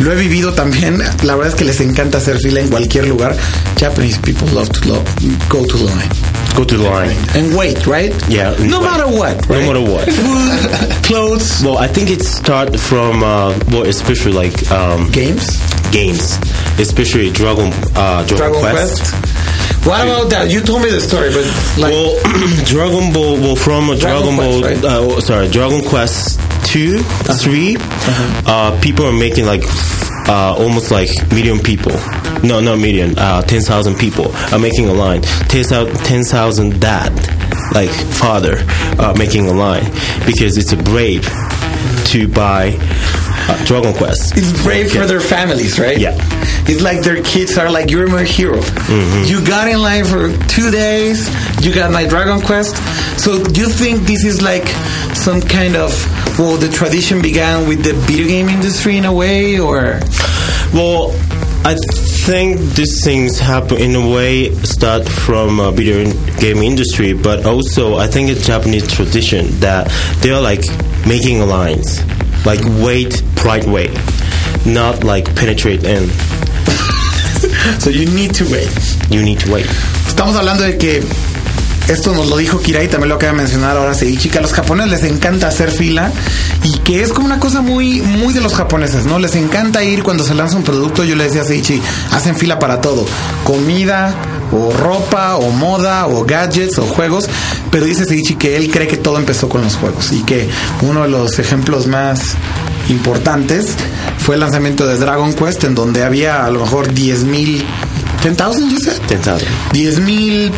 Lo 0.00 0.10
he 0.12 0.16
vivido 0.16 0.54
también. 0.54 0.98
La 1.24 1.34
verdad 1.36 1.52
es 1.52 1.54
que 1.54 1.64
les 1.64 1.80
encanta 1.80 2.18
hacer 2.18 2.38
fila 2.38 2.60
en 2.60 2.68
cualquier 2.68 3.06
lugar. 3.06 3.36
Japanese 3.78 4.18
people 4.20 4.50
love 4.54 4.68
to 4.70 4.80
love, 4.88 5.02
go 5.50 5.64
to 5.66 5.76
the 5.76 5.84
line. 5.84 6.08
Go 6.56 6.64
to 6.64 6.76
the 6.76 6.84
line. 6.84 7.16
And 7.36 7.56
wait, 7.56 7.86
right? 7.86 8.12
Yeah, 8.28 8.50
No 8.58 8.80
matter 8.80 9.06
what. 9.06 9.48
No 9.48 9.60
matter 9.60 9.80
what. 9.80 10.08
Food, 10.10 11.04
clothes, 11.04 11.62
Well, 11.62 11.78
I 11.78 11.86
think 11.86 12.10
it 12.10 12.22
started 12.22 12.78
from 12.80 13.22
uh, 13.22 13.56
well, 13.70 13.84
especially 13.86 14.32
like 14.32 14.70
um, 14.72 15.10
games, 15.12 15.56
games, 15.92 16.36
especially 16.80 17.30
Dragon 17.30 17.72
uh, 17.94 18.24
Dragon, 18.26 18.36
Dragon 18.36 18.60
Quest. 18.60 19.12
Quest. 19.14 19.86
What 19.86 20.02
about 20.02 20.30
that? 20.30 20.50
You 20.50 20.60
told 20.60 20.82
me 20.82 20.90
the 20.90 21.00
story, 21.00 21.30
but 21.30 21.46
like, 21.80 21.92
Well, 21.92 22.18
Dragon 22.66 23.12
Ball. 23.12 23.34
Well, 23.38 23.56
from 23.56 23.86
Dragon 23.96 24.34
Dragon, 24.34 24.36
Ball. 24.36 24.60
Quest, 24.60 24.82
right? 24.82 24.92
uh, 24.92 25.20
sorry, 25.20 25.48
Dragon 25.48 25.80
Quest 25.88 26.40
two, 26.66 26.98
three. 27.38 27.76
uh 28.46 28.78
people 28.82 29.06
are 29.06 29.12
making 29.12 29.46
like 29.46 29.62
uh, 30.28 30.54
almost 30.58 30.90
like 30.90 31.08
million 31.30 31.58
people. 31.58 31.92
No, 32.42 32.60
not 32.60 32.78
million. 32.78 33.18
Uh, 33.18 33.42
ten 33.42 33.62
thousand 33.62 33.96
people 33.96 34.30
are 34.52 34.58
making 34.58 34.88
a 34.88 34.92
line. 34.92 35.22
Ten 35.48 35.64
thousand 36.24 36.80
dad, 36.80 37.12
like 37.74 37.90
father, 37.90 38.58
uh, 38.98 39.14
making 39.18 39.48
a 39.48 39.52
line 39.52 39.84
because 40.26 40.56
it's 40.56 40.72
a 40.72 40.76
brave 40.76 41.24
to 42.06 42.28
buy 42.28 42.76
uh, 42.80 43.64
Dragon 43.64 43.94
Quest. 43.94 44.36
it's 44.36 44.62
brave 44.62 44.90
for 44.92 45.06
their 45.06 45.20
families, 45.20 45.78
right? 45.78 45.98
Yeah. 45.98 46.16
It's 46.70 46.82
like 46.82 47.00
their 47.02 47.22
kids 47.22 47.56
are 47.56 47.70
like, 47.70 47.90
you're 47.90 48.08
my 48.08 48.24
hero. 48.24 48.60
You 49.24 49.44
got 49.46 49.68
in 49.68 49.80
line 49.80 50.04
for 50.04 50.30
two 50.48 50.70
days. 50.70 51.28
You 51.64 51.74
got 51.74 51.90
my 51.90 52.06
Dragon 52.06 52.40
Quest. 52.42 52.76
So 53.18 53.42
do 53.42 53.60
you 53.60 53.68
think 53.68 54.02
this 54.02 54.24
is 54.24 54.42
like 54.42 54.68
some 55.14 55.40
kind 55.40 55.76
of, 55.76 55.92
well, 56.38 56.56
the 56.56 56.68
tradition 56.68 57.20
began 57.20 57.68
with 57.68 57.82
the 57.82 57.92
video 57.92 58.26
game 58.28 58.48
industry 58.48 58.96
in 58.96 59.04
a 59.04 59.12
way, 59.12 59.58
or? 59.58 60.00
Well, 60.72 61.10
I 61.64 61.74
think 61.74 62.60
these 62.74 63.02
things 63.02 63.38
happen 63.38 63.78
in 63.78 63.96
a 63.96 64.08
way 64.14 64.54
start 64.62 65.08
from 65.08 65.58
uh, 65.58 65.70
video 65.72 66.04
game 66.38 66.58
industry, 66.58 67.12
but 67.12 67.44
also 67.44 67.96
I 67.96 68.06
think 68.06 68.30
it's 68.30 68.46
Japanese 68.46 68.86
tradition 68.86 69.46
that 69.60 69.90
they're 70.20 70.40
like 70.40 70.62
making 71.06 71.40
alliance, 71.40 72.00
like 72.46 72.60
wait 72.82 73.22
pride 73.34 73.66
way, 73.66 73.88
not 74.64 75.04
like 75.04 75.34
penetrate 75.34 75.84
in. 75.84 76.08
So 77.78 77.90
you 77.90 78.06
need 78.06 78.34
to 78.34 78.44
wait. 78.50 78.70
You 79.10 79.22
need 79.22 79.40
to 79.40 79.52
wait. 79.52 79.66
Estamos 80.06 80.34
hablando 80.36 80.64
de 80.64 80.76
que 80.78 81.02
esto 81.88 82.12
nos 82.12 82.28
lo 82.28 82.36
dijo 82.36 82.60
Kira 82.60 82.82
y 82.84 82.88
también 82.88 83.08
lo 83.08 83.14
acaba 83.14 83.32
de 83.32 83.38
mencionar 83.38 83.76
ahora 83.76 83.94
Seichi, 83.94 84.28
que 84.28 84.38
a 84.38 84.42
los 84.42 84.52
japoneses 84.52 84.90
les 84.90 85.10
encanta 85.10 85.48
hacer 85.48 85.70
fila 85.70 86.12
y 86.64 86.78
que 86.78 87.02
es 87.02 87.12
como 87.12 87.26
una 87.26 87.40
cosa 87.40 87.62
muy, 87.62 88.00
muy 88.02 88.34
de 88.34 88.40
los 88.40 88.54
japoneses, 88.54 89.06
¿no? 89.06 89.18
Les 89.18 89.34
encanta 89.36 89.82
ir 89.82 90.02
cuando 90.02 90.22
se 90.24 90.34
lanza 90.34 90.56
un 90.56 90.64
producto, 90.64 91.04
yo 91.04 91.16
le 91.16 91.24
decía 91.24 91.42
a 91.42 91.44
Seichi, 91.44 91.80
hacen 92.12 92.36
fila 92.36 92.58
para 92.58 92.80
todo, 92.80 93.06
comida 93.44 94.14
o 94.52 94.72
ropa 94.72 95.36
o 95.36 95.50
moda 95.50 96.06
o 96.06 96.24
gadgets 96.24 96.78
o 96.78 96.82
juegos, 96.82 97.28
pero 97.70 97.86
dice 97.86 98.04
Seichi 98.04 98.34
que 98.34 98.56
él 98.56 98.70
cree 98.70 98.86
que 98.86 98.96
todo 98.96 99.16
empezó 99.16 99.48
con 99.48 99.62
los 99.62 99.76
juegos 99.76 100.12
y 100.12 100.22
que 100.22 100.48
uno 100.82 101.02
de 101.02 101.08
los 101.08 101.38
ejemplos 101.38 101.86
más 101.86 102.20
importantes 102.90 103.74
fue 104.18 104.34
el 104.34 104.40
lanzamiento 104.42 104.86
de 104.86 104.98
Dragon 104.98 105.32
Quest, 105.32 105.64
en 105.64 105.74
donde 105.74 106.04
había 106.04 106.44
a 106.44 106.50
lo 106.50 106.60
mejor 106.60 106.92
10 106.92 107.24
mil. 107.24 107.64
¿10,000, 108.22 108.70
you 108.70 108.78
said? 108.78 109.00
10,000. 109.72 110.52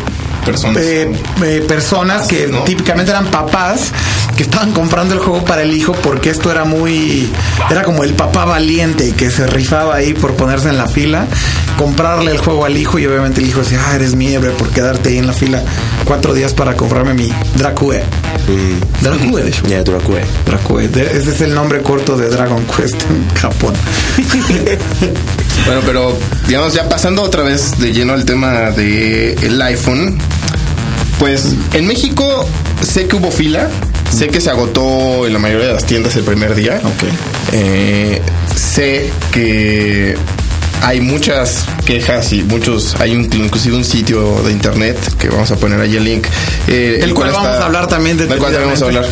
10 0.45 0.63
mil 0.63 0.73
Personas. 0.73 0.77
eh, 0.83 1.11
eh, 1.43 1.65
personas 1.67 2.27
que 2.27 2.47
¿no? 2.47 2.63
típicamente 2.63 3.11
eran 3.11 3.27
papás 3.27 3.91
que 4.35 4.43
estaban 4.43 4.71
comprando 4.71 5.13
el 5.13 5.19
juego 5.19 5.43
para 5.45 5.61
el 5.61 5.73
hijo 5.73 5.93
porque 5.93 6.29
esto 6.29 6.51
era 6.51 6.63
muy 6.63 7.29
era 7.69 7.83
como 7.83 8.03
el 8.03 8.13
papá 8.13 8.45
valiente 8.45 9.11
que 9.13 9.29
se 9.29 9.45
rifaba 9.47 9.95
ahí 9.95 10.13
por 10.13 10.33
ponerse 10.35 10.69
en 10.69 10.77
la 10.77 10.87
fila 10.87 11.25
comprarle 11.77 12.31
el 12.31 12.37
juego 12.37 12.65
al 12.65 12.77
hijo 12.77 12.97
y 12.99 13.05
obviamente 13.05 13.41
el 13.41 13.47
hijo 13.47 13.59
decía 13.59 13.79
ah 13.87 13.95
eres 13.95 14.15
mi 14.15 14.33
héroe 14.33 14.51
por 14.51 14.69
quedarte 14.69 15.09
ahí 15.09 15.17
en 15.17 15.27
la 15.27 15.33
fila 15.33 15.63
cuatro 16.05 16.33
días 16.33 16.53
para 16.53 16.75
comprarme 16.75 17.13
mi 17.13 17.31
Dracue 17.55 18.01
Dracue 19.01 19.43
de 19.43 19.49
hecho 19.49 19.63
Yeah, 19.67 19.83
Dracue. 19.83 20.85
Ese 20.85 21.29
es 21.29 21.41
el 21.41 21.53
nombre 21.53 21.81
corto 21.81 22.17
de 22.17 22.29
Dragon 22.29 22.63
Quest 22.75 23.01
en 23.03 23.29
Japón 23.35 23.73
Bueno, 25.65 25.81
pero 25.85 26.17
digamos 26.47 26.73
ya 26.73 26.89
pasando 26.89 27.21
otra 27.21 27.43
vez 27.43 27.77
de 27.79 27.93
lleno 27.93 28.13
al 28.13 28.25
tema 28.25 28.71
de 28.71 29.33
el 29.33 29.61
iPhone, 29.61 30.17
pues 31.19 31.53
en 31.73 31.85
México 31.87 32.47
sé 32.81 33.07
que 33.07 33.15
hubo 33.15 33.31
fila, 33.31 33.69
sé 34.11 34.27
que 34.29 34.41
se 34.41 34.49
agotó 34.49 35.27
en 35.27 35.33
la 35.33 35.39
mayoría 35.39 35.67
de 35.67 35.73
las 35.73 35.85
tiendas 35.85 36.15
el 36.15 36.23
primer 36.23 36.55
día. 36.55 36.81
Ok. 36.83 37.03
Eh, 37.53 38.21
sé 38.55 39.11
que 39.31 40.17
hay 40.81 40.99
muchas 40.99 41.65
quejas 41.85 42.33
y 42.33 42.41
muchos, 42.43 42.95
hay 42.99 43.15
un- 43.15 43.29
inclusive 43.33 43.75
un 43.75 43.85
sitio 43.85 44.41
de 44.43 44.51
internet 44.51 44.97
que 45.19 45.29
vamos 45.29 45.51
a 45.51 45.55
poner 45.57 45.79
ahí 45.79 45.95
el 45.95 46.03
link. 46.03 46.25
eh, 46.67 46.99
El 47.03 47.13
cual 47.13 47.31
vamos 47.31 47.49
a 47.49 47.65
hablar 47.65 47.87
también 47.87 48.17
del 48.17 48.27
cual 48.29 48.53
vamos 48.55 48.81
a 48.81 48.85
hablar. 48.85 49.05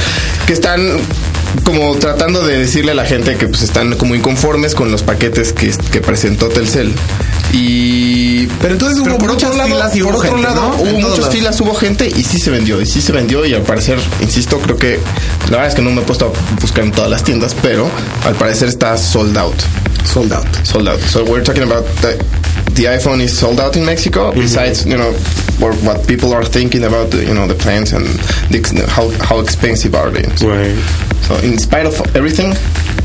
Que 0.48 0.54
están 0.54 0.98
como 1.64 1.96
tratando 1.96 2.46
de 2.46 2.60
decirle 2.60 2.92
a 2.92 2.96
la 2.96 3.06
gente 3.06 3.36
que 3.38 3.48
pues 3.48 3.62
están 3.62 3.96
como 3.96 4.16
inconformes 4.16 4.76
con 4.76 4.92
los 4.92 5.04
paquetes 5.04 5.54
que, 5.54 5.72
que 5.92 6.02
presentó 6.02 6.48
Telcel. 6.48 6.94
Y 7.52 8.46
Pero 8.62 8.74
entonces 8.74 9.00
hubo 9.00 9.18
muchas 9.18 9.52
filas 9.52 9.96
y 9.96 10.02
por 10.02 10.12
hubo 10.12 10.20
otro 10.20 10.32
gente, 10.32 10.48
lado, 10.48 10.62
¿no? 10.62 10.76
Hubo 10.76 11.10
muchas 11.10 11.30
filas, 11.30 11.60
hubo 11.62 11.74
gente 11.74 12.08
y 12.08 12.24
sí 12.24 12.40
se 12.40 12.52
vendió, 12.52 12.80
y 12.80 12.86
sí 12.86 13.02
se 13.02 13.12
vendió 13.12 13.46
y 13.46 13.54
al 13.54 13.64
parecer, 13.64 13.98
insisto, 14.22 14.60
creo 14.60 14.78
que 14.78 15.00
la 15.46 15.58
verdad 15.58 15.68
es 15.68 15.76
que 15.76 15.82
no 15.82 15.90
me 15.90 16.02
he 16.02 16.06
puesto 16.06 16.26
a 16.32 16.60
buscar 16.62 16.84
en 16.84 16.92
todas 16.92 17.10
las 17.10 17.24
tiendas, 17.24 17.56
pero 17.62 17.90
al 18.26 18.36
parecer 18.36 18.68
está 18.70 18.98
sold 18.98 19.38
out. 19.38 19.56
sold 20.06 20.32
out 20.34 20.46
Sold 20.66 20.88
out. 20.88 21.00
So 21.00 21.24
we're 21.24 21.44
talking 21.44 21.64
about 21.64 21.84
the, 22.02 22.18
the 22.74 22.86
iPhone 22.86 23.22
is 23.22 23.38
sold 23.38 23.60
out 23.60 23.76
in 23.76 23.86
Mexico. 23.86 24.32
Besides, 24.32 24.86
you 24.86 24.98
know, 24.98 25.12
or 25.62 25.74
what 25.84 26.08
people 26.08 26.34
are 26.34 26.46
thinking 26.46 26.84
about, 26.84 27.12
the, 27.12 27.26
you 27.26 27.34
know, 27.34 27.48
the 27.48 27.56
plans 27.56 27.94
and 27.94 28.06
the, 28.50 28.86
how 28.88 29.10
how 29.24 29.40
expensive 29.40 29.96
are 29.96 30.10
they? 30.10 30.24
Right. 30.46 31.09
So 31.28 31.38
in 31.46 31.58
spite 31.60 31.86
of 31.86 31.94
everything, 32.16 32.54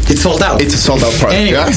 it's 0.09 0.23
sold 0.23 0.43
out 0.43 0.61
It's 0.61 0.75
a 0.75 0.79
sold 0.79 1.03
out 1.05 1.13
product. 1.19 1.51
¿ya? 1.51 1.67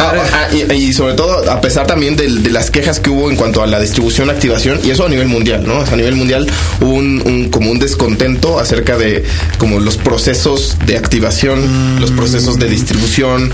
Ah, 0.00 0.12
ah, 0.32 0.48
y, 0.54 0.72
y 0.74 0.92
sobre 0.92 1.14
todo, 1.14 1.50
a 1.50 1.60
pesar 1.60 1.84
también 1.88 2.14
del- 2.14 2.44
de, 2.44 2.50
las 2.50 2.70
quejas 2.70 3.00
que 3.00 3.10
hubo 3.10 3.30
en 3.30 3.36
cuanto 3.36 3.62
a 3.64 3.66
la 3.66 3.80
distribución, 3.80 4.30
activación, 4.30 4.78
y 4.84 4.90
eso 4.90 5.04
a 5.04 5.08
nivel 5.08 5.26
mundial, 5.26 5.64
¿no? 5.66 5.78
O 5.80 5.84
sea, 5.84 5.94
a 5.94 5.96
nivel 5.96 6.14
mundial 6.14 6.46
hubo 6.80 6.92
un, 6.92 7.20
un- 7.26 7.48
como 7.50 7.72
un 7.72 7.80
descontento 7.80 8.60
acerca 8.60 8.96
de 8.96 9.24
como 9.58 9.80
los 9.80 9.96
procesos 9.96 10.76
de 10.86 10.96
activación, 10.96 11.98
los 12.00 12.12
procesos 12.12 12.60
de 12.60 12.68
distribución, 12.68 13.50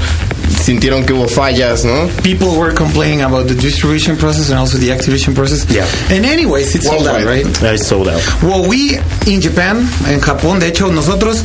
sintieron 0.49 1.05
que 1.05 1.13
hubo 1.13 1.29
fallas, 1.29 1.85
¿no? 1.85 2.09
people 2.23 2.57
were 2.59 2.73
complaining 2.73 3.23
about 3.23 3.47
the 3.49 3.55
distribution 3.55 4.17
process 4.17 4.51
and 4.51 4.59
also 4.59 4.79
the 4.79 4.91
activation 4.93 5.35
process. 5.35 5.65
Yeah. 5.71 5.87
And 6.11 6.25
anyways, 6.25 6.75
it's 6.75 6.87
sold 6.87 7.07
out, 7.07 7.25
right? 7.25 7.45
Yeah, 7.63 7.73
it's 7.73 7.87
sold 7.87 8.09
out. 8.09 8.21
Well, 8.43 8.69
we 8.69 8.97
in 9.27 9.41
Japan, 9.41 9.79
en 10.07 10.21
Japón, 10.21 10.61
de 10.61 10.69
hecho, 10.69 10.91
nosotros 10.91 11.43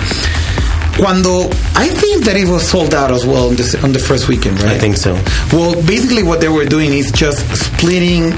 cuando 0.97 1.45
I 1.75 1.87
think 1.87 2.25
that 2.25 2.35
it 2.35 2.47
was 2.47 2.67
sold 2.67 2.93
out 2.93 3.11
as 3.11 3.25
well 3.25 3.47
on 3.49 3.55
the, 3.55 3.79
on 3.83 3.93
the 3.93 3.99
first 3.99 4.27
weekend, 4.27 4.59
right? 4.61 4.73
I 4.73 4.77
think 4.79 4.97
so. 4.97 5.13
Well, 5.53 5.75
basically, 5.85 6.23
what 6.23 6.41
they 6.41 6.49
were 6.49 6.65
doing 6.65 6.91
is 6.93 7.11
just 7.11 7.39
splitting 7.55 8.31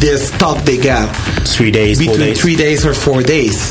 the 0.00 0.18
stock 0.18 0.62
they 0.64 0.78
got 0.78 1.14
Three 1.46 1.70
days, 1.70 1.98
four 1.98 2.12
between 2.12 2.28
days. 2.30 2.40
three 2.40 2.56
days 2.56 2.84
or 2.86 2.94
four 2.94 3.22
days. 3.22 3.70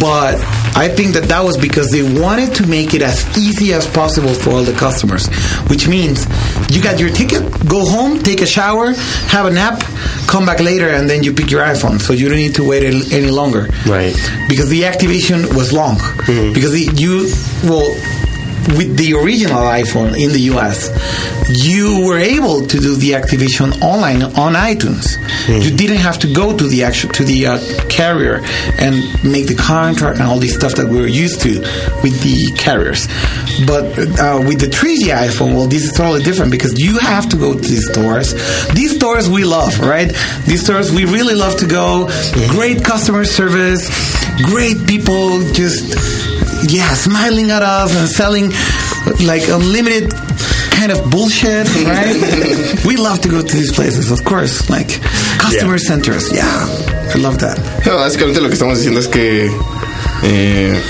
But 0.00 0.36
I 0.78 0.88
think 0.88 1.14
that 1.14 1.24
that 1.24 1.42
was 1.42 1.56
because 1.56 1.90
they 1.90 2.04
wanted 2.20 2.54
to 2.54 2.66
make 2.68 2.94
it 2.94 3.02
as 3.02 3.26
easy 3.36 3.72
as 3.72 3.84
possible 3.84 4.32
for 4.32 4.50
all 4.50 4.62
the 4.62 4.72
customers, 4.72 5.26
which 5.66 5.88
means 5.88 6.24
you 6.70 6.80
got 6.80 7.00
your 7.00 7.10
ticket, 7.10 7.42
go 7.66 7.84
home, 7.84 8.20
take 8.20 8.42
a 8.42 8.46
shower, 8.46 8.92
have 9.26 9.46
a 9.46 9.50
nap, 9.50 9.82
come 10.28 10.46
back 10.46 10.60
later, 10.60 10.88
and 10.88 11.10
then 11.10 11.24
you 11.24 11.32
pick 11.32 11.50
your 11.50 11.62
iPhone. 11.62 12.00
So 12.00 12.12
you 12.12 12.28
don't 12.28 12.38
need 12.38 12.54
to 12.54 12.64
wait 12.64 12.84
any 12.84 13.30
longer. 13.32 13.68
Right. 13.86 14.14
Because 14.48 14.68
the 14.68 14.84
activation 14.84 15.42
was 15.56 15.72
long. 15.72 15.96
Mm-hmm. 15.96 16.52
Because 16.52 16.70
the, 16.70 16.84
you, 16.94 17.26
well, 17.68 17.90
with 18.76 18.96
the 18.96 19.14
original 19.14 19.62
iPhone 19.62 20.18
in 20.18 20.32
the 20.32 20.50
US, 20.52 20.90
you 21.48 22.04
were 22.06 22.18
able 22.18 22.66
to 22.66 22.78
do 22.78 22.96
the 22.96 23.14
activation 23.14 23.72
online 23.82 24.22
on 24.22 24.54
iTunes. 24.54 25.16
You 25.48 25.74
didn't 25.74 25.96
have 25.98 26.18
to 26.20 26.32
go 26.32 26.56
to 26.56 26.64
the 26.64 26.84
actual 26.84 27.10
to 27.12 27.24
the 27.24 27.46
uh, 27.46 27.58
carrier 27.88 28.40
and 28.78 28.94
make 29.24 29.46
the 29.46 29.56
contract 29.58 30.18
and 30.18 30.28
all 30.28 30.38
this 30.38 30.54
stuff 30.54 30.74
that 30.74 30.86
we 30.86 31.00
were 31.00 31.06
used 31.06 31.40
to 31.42 31.60
with 32.02 32.20
the 32.22 32.52
carriers. 32.56 33.06
But 33.66 33.86
uh, 34.18 34.44
with 34.46 34.60
the 34.60 34.70
3G 34.70 35.08
iPhone, 35.08 35.54
well, 35.54 35.66
this 35.66 35.84
is 35.84 35.92
totally 35.92 36.22
different 36.22 36.50
because 36.50 36.78
you 36.78 36.98
have 36.98 37.28
to 37.30 37.36
go 37.36 37.54
to 37.54 37.60
these 37.60 37.90
stores. 37.90 38.34
These 38.74 38.96
stores 38.96 39.28
we 39.28 39.44
love, 39.44 39.80
right? 39.80 40.08
These 40.46 40.64
stores 40.64 40.92
we 40.92 41.04
really 41.04 41.34
love 41.34 41.56
to 41.58 41.66
go. 41.66 42.08
Great 42.50 42.84
customer 42.84 43.24
service, 43.24 43.88
great 44.44 44.86
people, 44.86 45.40
just 45.52 45.96
yeah, 46.68 46.92
smiling 46.94 47.50
at 47.50 47.62
us 47.62 47.94
and 47.94 48.08
selling 48.08 48.52
like 49.26 49.48
unlimited 49.48 50.12
kind 50.70 50.92
of 50.92 51.10
bullshit, 51.10 51.66
right? 51.84 52.84
we 52.86 52.96
love 52.96 53.20
to 53.20 53.28
go 53.28 53.42
to 53.42 53.56
these 53.56 53.72
places, 53.72 54.10
of 54.10 54.24
course, 54.24 54.68
like 54.70 54.88
customer 55.38 55.76
Yeah. 55.78 55.88
centers. 55.88 56.32
Yeah, 56.32 57.14
I 57.14 57.18
love 57.18 57.38
that. 57.38 57.58
No, 57.86 57.96
básicamente 57.96 58.40
lo 58.40 58.48
que 58.48 58.54
estamos 58.54 58.76
diciendo 58.78 59.00
es 59.00 59.08
que, 59.08 59.50
eh, 60.22 60.80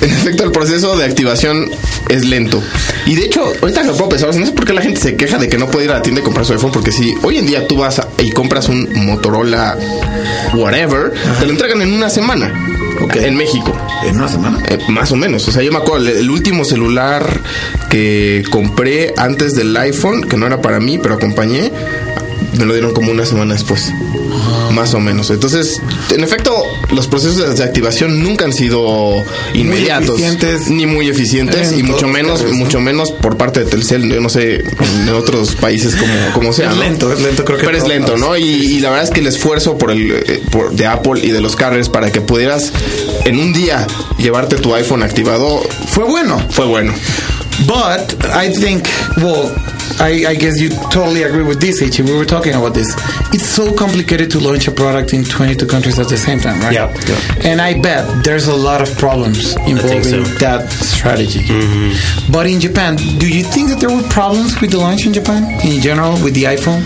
en 0.00 0.10
efecto, 0.10 0.44
el 0.44 0.50
proceso 0.52 0.96
de 0.96 1.04
activación 1.04 1.70
es 2.08 2.24
lento. 2.24 2.62
Y 3.06 3.14
de 3.14 3.24
hecho, 3.26 3.52
ahorita 3.60 3.82
lo 3.84 3.92
puedo 3.96 4.08
pensar, 4.10 4.34
no 4.34 4.46
sé 4.46 4.52
por 4.52 4.64
qué 4.64 4.72
la 4.72 4.82
gente 4.82 5.00
se 5.00 5.16
queja 5.16 5.38
de 5.38 5.48
que 5.48 5.56
no 5.58 5.68
puede 5.68 5.86
ir 5.86 5.90
a 5.92 5.94
la 5.94 6.02
tienda 6.02 6.20
y 6.20 6.24
comprar 6.24 6.44
su 6.46 6.52
iPhone, 6.52 6.72
porque 6.72 6.90
si 6.92 7.14
hoy 7.22 7.38
en 7.38 7.46
día 7.46 7.66
tú 7.66 7.76
vas 7.76 7.98
a- 7.98 8.08
y 8.18 8.30
compras 8.30 8.68
un 8.68 8.88
Motorola 9.06 9.76
whatever, 10.54 11.12
te 11.38 11.44
lo 11.46 11.52
entregan 11.52 11.82
en 11.82 11.92
una 11.92 12.08
semana. 12.10 12.52
Ok. 13.00 13.16
En 13.16 13.36
México. 13.36 13.72
En 14.04 14.16
una 14.16 14.28
semana. 14.28 14.58
Eh, 14.68 14.78
más 14.88 15.10
o 15.12 15.16
menos. 15.16 15.46
O 15.48 15.52
sea, 15.52 15.62
yo 15.62 15.72
me 15.72 15.78
acuerdo, 15.78 16.08
el, 16.08 16.16
el 16.18 16.30
último 16.30 16.64
celular 16.64 17.40
que 17.90 18.44
compré 18.50 19.14
antes 19.16 19.54
del 19.54 19.76
iPhone, 19.76 20.22
que 20.22 20.36
no 20.36 20.46
era 20.46 20.60
para 20.60 20.80
mí, 20.80 20.98
pero 20.98 21.14
acompañé, 21.14 21.72
me 22.58 22.64
lo 22.64 22.72
dieron 22.72 22.92
como 22.92 23.10
una 23.10 23.24
semana 23.24 23.54
después. 23.54 23.92
Más 24.72 24.94
o 24.94 25.00
menos. 25.00 25.30
Entonces, 25.30 25.80
en 26.10 26.22
efecto, 26.22 26.52
los 26.90 27.06
procesos 27.06 27.56
de 27.56 27.64
activación 27.64 28.22
nunca 28.22 28.44
han 28.46 28.52
sido 28.52 29.24
inmediatos. 29.54 30.10
eficientes. 30.18 30.68
Ni 30.70 30.86
muy 30.86 31.08
eficientes. 31.08 31.72
En 31.72 31.80
y 31.80 31.82
mucho 31.82 32.08
menos, 32.08 32.44
mucho 32.52 32.80
menos 32.80 33.10
por 33.12 33.36
parte 33.36 33.60
de 33.60 33.66
Telcel. 33.66 34.10
Yo 34.10 34.20
no 34.20 34.28
sé, 34.28 34.64
en 34.64 35.08
otros 35.10 35.54
países 35.56 35.94
como, 35.96 36.12
como 36.32 36.52
sea. 36.52 36.70
Es 36.70 36.76
¿no? 36.76 36.82
lento, 36.82 37.12
es 37.12 37.20
lento, 37.20 37.44
creo 37.44 37.58
que 37.58 37.66
Pero 37.66 37.76
es 37.78 37.86
lento. 37.86 38.16
¿no? 38.16 38.36
Y, 38.36 38.42
y 38.44 38.80
la 38.80 38.90
verdad 38.90 39.04
es 39.04 39.10
que 39.10 39.20
el 39.20 39.26
esfuerzo 39.26 39.76
por 39.76 39.90
el 39.90 40.10
eh, 40.12 40.42
por- 40.50 40.72
de 40.72 40.86
Apple 40.86 41.20
y 41.22 41.30
de 41.30 41.40
los 41.40 41.56
carriers 41.56 41.88
para 41.88 42.10
que 42.10 42.20
pudieras 42.20 42.72
en 43.24 43.38
un 43.38 43.52
día 43.52 43.86
llevarte 44.18 44.56
tu 44.56 44.74
iPhone 44.74 45.02
activado 45.02 45.60
Fue 45.88 46.04
bueno. 46.04 46.42
fue 46.50 46.66
bueno. 46.66 46.92
But 47.66 48.14
I 48.34 48.52
think, 48.56 48.84
well, 49.16 49.50
I, 50.00 50.26
I 50.28 50.34
guess 50.34 50.60
you 50.60 50.68
totally 50.68 51.24
agree 51.24 51.42
with 51.42 51.60
this, 51.60 51.82
Ichi. 51.82 52.02
We 52.02 52.16
were 52.16 52.24
talking 52.24 52.54
about 52.54 52.74
this. 52.74 52.94
It's 53.34 53.46
so 53.46 53.74
complicated 53.74 54.30
to 54.32 54.38
launch 54.38 54.68
a 54.68 54.72
product 54.72 55.12
in 55.12 55.24
22 55.24 55.66
countries 55.66 55.98
at 55.98 56.08
the 56.08 56.16
same 56.16 56.38
time, 56.38 56.60
right? 56.60 56.72
Yeah. 56.72 56.94
yeah. 57.06 57.48
And 57.50 57.60
I 57.60 57.80
bet 57.80 58.24
there's 58.24 58.46
a 58.46 58.54
lot 58.54 58.80
of 58.80 58.96
problems 58.96 59.56
involving 59.66 60.04
so. 60.04 60.22
Mm-hmm. 60.22 60.38
that 60.38 60.70
strategy. 60.70 61.42
But 62.30 62.46
in 62.46 62.60
Japan, 62.60 62.96
do 62.96 63.28
you 63.28 63.42
think 63.42 63.70
that 63.70 63.80
there 63.80 63.94
were 63.94 64.06
problems 64.08 64.60
with 64.60 64.70
the 64.70 64.78
launch 64.78 65.06
in 65.06 65.12
Japan 65.12 65.44
in 65.66 65.80
general 65.80 66.12
with 66.22 66.34
the 66.34 66.44
iPhone? 66.44 66.82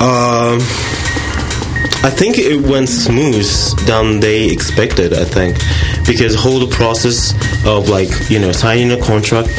Um, 0.00 0.60
I 2.02 2.08
think 2.08 2.38
it 2.38 2.60
went 2.60 2.88
smooth 2.88 3.46
than 3.86 4.20
they 4.20 4.50
expected. 4.50 5.12
I 5.12 5.24
think 5.24 5.58
because 6.06 6.34
whole 6.34 6.58
the 6.58 6.74
process 6.74 7.34
of 7.66 7.88
like 7.90 8.08
you 8.30 8.38
know 8.38 8.52
signing 8.52 8.90
a 8.90 9.00
contract 9.00 9.50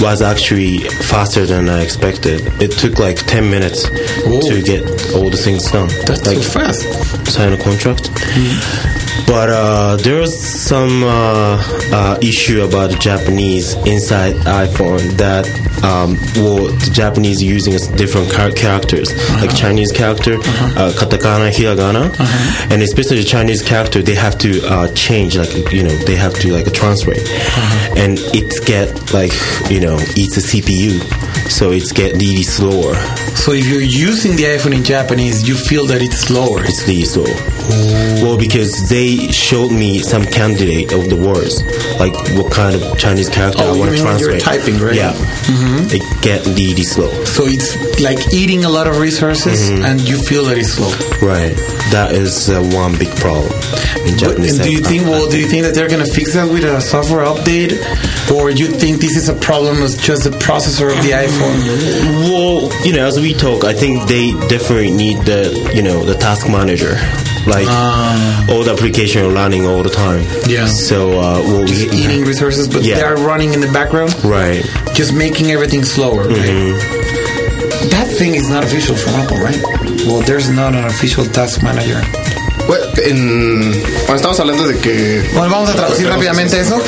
was 0.00 0.22
actually 0.22 0.78
faster 1.10 1.46
than 1.46 1.68
I 1.68 1.82
expected. 1.82 2.40
It 2.60 2.72
took 2.72 2.98
like 2.98 3.16
ten 3.26 3.50
minutes 3.50 3.86
Oh. 4.26 4.40
to 4.48 4.62
get 4.62 4.82
all 5.14 5.30
the 5.30 5.36
things 5.36 5.70
done. 5.70 5.88
That's 6.06 6.26
like 6.26 6.38
fast. 6.42 6.82
sign 7.30 7.52
a 7.52 7.56
contract. 7.56 8.10
Mm. 8.10 9.03
But 9.26 9.50
uh, 9.50 9.96
there's 9.96 10.34
some 10.36 11.02
uh, 11.04 11.62
uh, 11.92 12.18
issue 12.22 12.62
about 12.62 12.90
the 12.90 12.96
Japanese 12.96 13.74
inside 13.86 14.34
iPhone 14.44 15.16
that 15.16 15.46
um, 15.84 16.16
well, 16.36 16.66
the 16.80 16.90
Japanese 16.92 17.42
using 17.42 17.74
different 17.96 18.30
char- 18.32 18.50
characters, 18.52 19.12
like 19.34 19.54
Chinese 19.54 19.92
character, 19.92 20.34
uh 20.34 20.92
katakana, 20.96 21.50
hiragana, 21.50 22.08
and 22.70 22.82
especially 22.82 23.18
the 23.18 23.24
Chinese 23.24 23.62
character, 23.62 24.00
they 24.02 24.14
have 24.14 24.38
to 24.38 24.60
uh, 24.66 24.88
change, 24.94 25.36
like 25.36 25.52
you 25.72 25.82
know, 25.82 25.94
they 26.06 26.16
have 26.16 26.32
to 26.34 26.52
like 26.52 26.66
a 26.66 26.70
translate, 26.70 27.28
and 27.96 28.18
it 28.34 28.64
get 28.66 29.12
like 29.12 29.32
you 29.70 29.80
know, 29.80 29.98
eats 30.16 30.36
a 30.38 30.40
CPU, 30.40 30.98
so 31.50 31.70
it's 31.72 31.92
get 31.92 32.12
really 32.14 32.42
slower. 32.42 32.94
So 33.34 33.52
if 33.52 33.66
you're 33.66 33.82
using 33.82 34.36
the 34.36 34.44
iPhone 34.44 34.74
in 34.74 34.84
Japanese, 34.84 35.46
you 35.46 35.54
feel 35.54 35.86
that 35.86 36.00
it's 36.02 36.18
slower. 36.18 36.64
It's 36.64 36.86
really 36.88 37.04
slow. 37.04 37.24
Well, 38.24 38.38
because 38.38 38.88
they 38.88 39.28
showed 39.32 39.70
me 39.70 39.98
some 39.98 40.24
candidate 40.24 40.92
of 40.92 41.08
the 41.10 41.16
words, 41.16 41.62
like 41.98 42.14
what 42.36 42.52
kind 42.52 42.74
of 42.74 42.98
Chinese 42.98 43.28
character 43.28 43.62
Oh, 43.62 43.74
I 43.74 43.78
want 43.78 43.90
to 43.90 43.96
mean 43.96 44.04
when 44.04 44.18
you're 44.18 44.38
translate. 44.38 44.62
typing, 44.64 44.80
right? 44.80 44.94
Yeah, 44.94 45.12
mm-hmm. 45.12 45.88
it 45.92 46.02
get 46.22 46.44
really 46.46 46.82
slow. 46.84 47.10
So 47.24 47.44
it's 47.46 47.76
like 48.00 48.32
eating 48.32 48.64
a 48.64 48.68
lot 48.70 48.86
of 48.86 48.98
resources, 48.98 49.70
mm-hmm. 49.70 49.84
and 49.84 50.00
you 50.00 50.16
feel 50.18 50.44
that 50.46 50.56
it's 50.58 50.72
slow. 50.72 50.92
Right, 51.20 51.54
that 51.92 52.12
is 52.12 52.48
uh, 52.50 52.60
one 52.72 52.96
big 52.98 53.12
problem 53.16 53.52
in 54.04 54.16
But, 54.16 54.40
Japanese. 54.40 54.58
and 54.58 54.64
do 54.64 54.72
you 54.72 54.80
app- 54.80 54.86
think? 54.86 55.02
Well, 55.04 55.28
do 55.30 55.38
you 55.38 55.48
think 55.48 55.64
that 55.64 55.74
they're 55.74 55.88
gonna 55.88 56.06
fix 56.06 56.34
that 56.34 56.48
with 56.50 56.64
a 56.64 56.80
software 56.80 57.24
update, 57.24 57.76
or 58.32 58.50
you 58.50 58.68
think 58.68 59.00
this 59.00 59.16
is 59.16 59.28
a 59.28 59.34
problem 59.36 59.80
with 59.80 60.00
just 60.00 60.24
the 60.24 60.30
processor 60.30 60.88
of 60.88 61.02
the 61.04 61.12
mm-hmm. 61.12 61.28
iPhone? 61.28 61.33
Well, 61.40 62.70
you 62.84 62.92
know, 62.94 63.06
as 63.06 63.18
we 63.20 63.34
talk, 63.34 63.64
I 63.64 63.72
think 63.74 64.06
they 64.08 64.32
definitely 64.48 64.92
need 64.92 65.18
the 65.18 65.70
you 65.74 65.82
know 65.82 66.04
the 66.04 66.14
task 66.14 66.48
manager, 66.48 66.94
like 67.46 67.66
all 68.48 68.62
the 68.64 68.72
application 68.76 69.24
are 69.26 69.30
running 69.32 69.66
all 69.66 69.82
the 69.82 69.90
time. 69.90 70.24
Yeah. 70.46 70.66
So 70.66 71.12
uh, 71.20 71.40
well, 71.42 71.66
Just 71.66 71.90
we, 71.90 71.96
eating 71.98 72.22
resources, 72.24 72.68
but 72.68 72.82
Yeah. 72.82 72.96
they 72.96 73.02
are 73.02 73.16
running 73.16 73.52
in 73.52 73.60
the 73.60 73.70
background, 73.72 74.14
right. 74.24 74.64
just 74.94 75.12
making 75.14 75.50
everything 75.50 75.84
slower. 75.84 76.28
Right? 76.28 76.78
That 77.90 78.08
thing 78.18 78.34
is 78.34 78.48
not 78.48 78.64
official 78.64 78.96
from 78.96 79.14
Apple, 79.14 79.38
right? 79.38 79.60
Well, 80.06 80.22
there's 80.22 80.48
not 80.50 80.74
an 80.74 80.84
official 80.84 81.24
task 81.26 81.62
manager. 81.62 82.00
Bueno, 82.66 82.84
en, 83.04 83.82
cuando 84.06 84.14
estamos 84.16 84.40
hablando 84.40 84.66
de 84.66 84.78
que. 84.78 85.22
Bueno, 85.34 85.50
vamos 85.50 85.70
a 85.70 85.74
traducir 85.74 86.06
rápidamente 86.08 86.58
eso. 86.60 86.80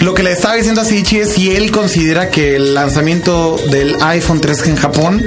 Lo 0.00 0.14
que 0.14 0.22
le 0.22 0.32
estaba 0.32 0.54
diciendo 0.56 0.80
a 0.80 0.84
Sichi 0.84 1.18
es 1.18 1.30
si 1.32 1.50
él 1.54 1.70
considera 1.70 2.28
que 2.28 2.56
el 2.56 2.74
lanzamiento 2.74 3.56
del 3.70 3.96
iPhone 4.02 4.40
3 4.40 4.66
en 4.66 4.76
Japón 4.76 5.24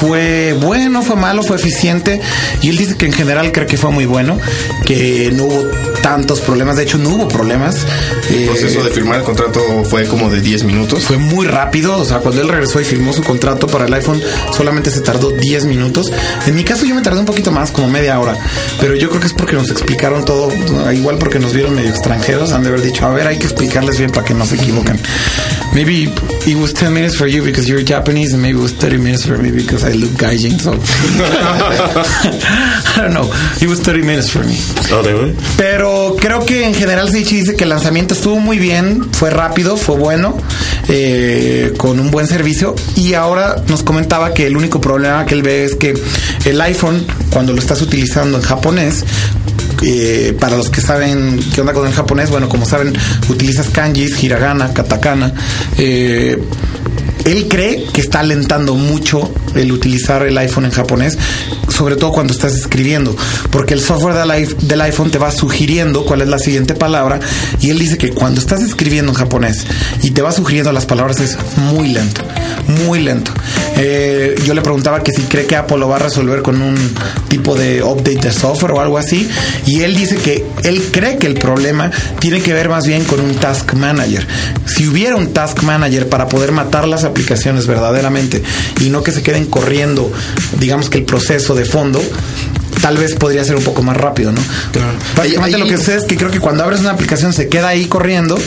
fue 0.00 0.54
bueno, 0.60 1.02
fue 1.02 1.16
malo, 1.16 1.42
fue 1.42 1.56
eficiente. 1.56 2.20
Y 2.62 2.70
él 2.70 2.76
dice 2.78 2.96
que 2.96 3.06
en 3.06 3.12
general 3.12 3.52
cree 3.52 3.66
que 3.66 3.76
fue 3.76 3.90
muy 3.90 4.06
bueno, 4.06 4.38
que 4.86 5.30
no 5.34 5.44
hubo 5.44 5.70
tantos 6.02 6.40
problemas. 6.40 6.76
De 6.76 6.84
hecho, 6.84 6.98
no 6.98 7.10
hubo 7.10 7.28
problemas. 7.28 7.76
El 8.30 8.42
Eh, 8.44 8.46
proceso 8.46 8.82
de 8.82 8.90
firmar 8.90 9.18
el 9.18 9.24
contrato 9.24 9.60
fue 9.84 10.06
como 10.06 10.30
de 10.30 10.40
10 10.40 10.64
minutos. 10.64 11.04
fue 11.04 11.18
muy 11.18 11.46
rápido, 11.46 11.96
o 11.98 12.04
sea, 12.04 12.18
cuando 12.18 12.40
él 12.40 12.48
regresó 12.48 12.80
y 12.80 12.84
firmó 12.84 13.12
su 13.12 13.22
contrato 13.22 13.66
para 13.66 13.84
el 13.86 13.92
iPhone, 13.94 14.22
solamente 14.56 14.90
se 14.90 15.00
tardó 15.00 15.30
10 15.30 15.66
minutos. 15.66 16.10
En 16.46 16.54
mi 16.54 16.64
caso 16.64 16.86
yo 16.86 16.94
me 16.94 17.02
tardé 17.02 17.20
un 17.20 17.26
poquito 17.26 17.50
más, 17.50 17.70
como 17.70 17.88
media 17.88 18.18
hora, 18.18 18.36
pero 18.80 18.94
yo 18.96 19.08
creo 19.10 19.20
que 19.20 19.26
es 19.26 19.32
porque 19.42 19.56
nos 19.56 19.70
explicaron 19.70 20.24
todo, 20.24 20.52
igual 20.92 21.18
porque 21.18 21.40
nos 21.40 21.52
vieron 21.52 21.74
medio 21.74 21.90
extranjeros, 21.90 22.52
han 22.52 22.62
de 22.62 22.68
haber 22.68 22.80
dicho, 22.80 23.04
a 23.04 23.10
ver, 23.10 23.26
hay 23.26 23.38
que 23.38 23.46
explicarles 23.46 23.98
bien 23.98 24.12
para 24.12 24.24
que 24.24 24.34
no 24.34 24.46
se 24.46 24.54
equivoquen. 24.54 25.00
Maybe 25.74 26.12
it 26.46 26.56
was 26.56 26.72
10 26.72 26.92
minutes 26.92 27.16
for 27.16 27.26
you 27.26 27.42
because 27.42 27.66
you're 27.66 27.82
Japanese 27.82 28.34
and 28.34 28.40
maybe 28.40 28.58
it 28.58 28.62
was 28.62 28.74
30 28.74 28.98
minutes 28.98 29.26
for 29.26 29.38
me 29.38 29.50
because 29.50 29.82
I 29.84 29.94
look 29.94 30.12
gaijin, 30.12 30.60
so 30.60 30.72
I 32.94 33.00
don't 33.00 33.14
know. 33.14 33.28
It 33.60 33.68
was 33.68 33.80
30 33.80 34.02
minutes 34.02 34.30
for 34.30 34.44
me. 34.44 34.54
Oh? 34.92 35.02
Pero 35.56 36.14
creo 36.20 36.44
que 36.46 36.64
en 36.64 36.74
general 36.74 37.10
Seichi 37.10 37.36
dice 37.40 37.56
que 37.56 37.64
el 37.64 37.70
lanzamiento 37.70 38.14
estuvo 38.14 38.38
muy 38.38 38.60
bien, 38.60 39.08
fue 39.12 39.30
rápido, 39.30 39.76
fue 39.76 39.96
bueno, 39.96 40.36
eh, 40.88 41.72
con 41.78 41.98
un 41.98 42.12
buen 42.12 42.28
servicio. 42.28 42.76
Y 42.94 43.14
ahora 43.14 43.56
nos 43.66 43.82
comentaba 43.82 44.34
que 44.34 44.46
el 44.46 44.56
único 44.56 44.80
problema 44.80 45.26
que 45.26 45.34
él 45.34 45.42
ve 45.42 45.64
es 45.64 45.74
que 45.74 45.94
el 46.44 46.60
iPhone, 46.60 47.04
cuando 47.32 47.52
lo 47.52 47.58
estás 47.58 47.80
utilizando 47.82 48.38
en 48.38 48.44
japonés, 48.44 49.04
eh, 49.82 50.36
para 50.38 50.56
los 50.56 50.70
que 50.70 50.80
saben 50.80 51.40
qué 51.54 51.60
onda 51.60 51.72
con 51.72 51.86
el 51.86 51.92
japonés, 51.92 52.30
bueno, 52.30 52.48
como 52.48 52.66
saben, 52.66 52.92
utilizas 53.28 53.68
kanjis, 53.70 54.22
hiragana, 54.22 54.72
katakana. 54.72 55.32
eh, 55.78 56.38
él 57.24 57.46
cree 57.48 57.84
que 57.92 58.00
está 58.00 58.20
alentando 58.20 58.74
mucho 58.74 59.32
el 59.54 59.70
utilizar 59.70 60.26
el 60.26 60.36
iPhone 60.38 60.64
en 60.64 60.70
japonés, 60.70 61.16
sobre 61.68 61.96
todo 61.96 62.12
cuando 62.12 62.32
estás 62.32 62.54
escribiendo, 62.54 63.16
porque 63.50 63.74
el 63.74 63.80
software 63.80 64.14
del, 64.16 64.80
iPhone 64.80 65.10
te 65.10 65.18
va 65.18 65.30
sugiriendo 65.30 66.04
cuál 66.04 66.22
es 66.22 66.28
la 66.28 66.38
siguiente 66.38 66.74
palabra 66.74 67.20
y 67.60 67.70
él 67.70 67.78
dice 67.78 67.98
que 67.98 68.10
cuando 68.10 68.40
estás 68.40 68.62
escribiendo 68.62 69.12
en 69.12 69.18
japonés 69.18 69.64
y 70.02 70.10
te 70.10 70.22
va 70.22 70.32
sugiriendo 70.32 70.72
las 70.72 70.86
palabras 70.86 71.20
es 71.20 71.38
muy 71.56 71.88
lento, 71.88 72.22
muy 72.66 73.00
lento. 73.00 73.32
Eh, 73.76 74.36
yo 74.44 74.54
le 74.54 74.60
preguntaba 74.60 75.02
que 75.02 75.12
si 75.12 75.22
cree 75.22 75.46
que 75.46 75.56
Apple 75.56 75.78
lo 75.78 75.88
va 75.88 75.96
a 75.96 76.00
resolver 76.00 76.42
con 76.42 76.60
un 76.60 76.76
tipo 77.28 77.54
de 77.54 77.82
update 77.82 78.20
de 78.20 78.32
software 78.32 78.72
o 78.72 78.80
algo 78.80 78.98
así 78.98 79.28
y 79.66 79.80
él 79.80 79.94
dice 79.96 80.16
que 80.16 80.44
él 80.62 80.82
cree 80.92 81.16
que 81.16 81.26
el 81.26 81.34
problema 81.34 81.90
tiene 82.20 82.42
que 82.42 82.52
ver 82.52 82.68
más 82.68 82.86
bien 82.86 83.04
con 83.04 83.20
un 83.20 83.34
task 83.34 83.72
manager. 83.72 84.26
Si 84.66 84.86
hubiera 84.86 85.16
un 85.16 85.32
task 85.32 85.62
manager 85.62 86.08
para 86.08 86.28
poder 86.28 86.52
matar 86.52 86.86
las 86.86 87.04
aplicaciones 87.04 87.66
verdaderamente 87.66 88.42
y 88.80 88.90
no 88.90 89.02
que 89.02 89.12
se 89.12 89.22
queden 89.22 89.46
corriendo, 89.46 90.12
digamos 90.60 90.90
que 90.90 90.98
el 90.98 91.04
proceso 91.04 91.54
de 91.54 91.64
fondo, 91.64 92.00
tal 92.82 92.98
vez 92.98 93.14
podría 93.14 93.42
ser 93.44 93.56
un 93.56 93.64
poco 93.64 93.82
más 93.82 93.96
rápido, 93.96 94.32
¿no? 94.32 94.40
Básicamente 95.16 95.56
Ahí- 95.56 95.62
lo 95.62 95.66
que 95.68 95.78
sé 95.78 95.96
es 95.96 96.04
que 96.04 96.16
creo 96.16 96.30
que 96.30 96.40
cuando 96.40 96.64
abres 96.64 96.80
una 96.80 96.90
aplicación 96.90 97.32
se 97.32 97.48
queda 97.48 97.68
ahí 97.68 97.86
corriendo 97.86 98.38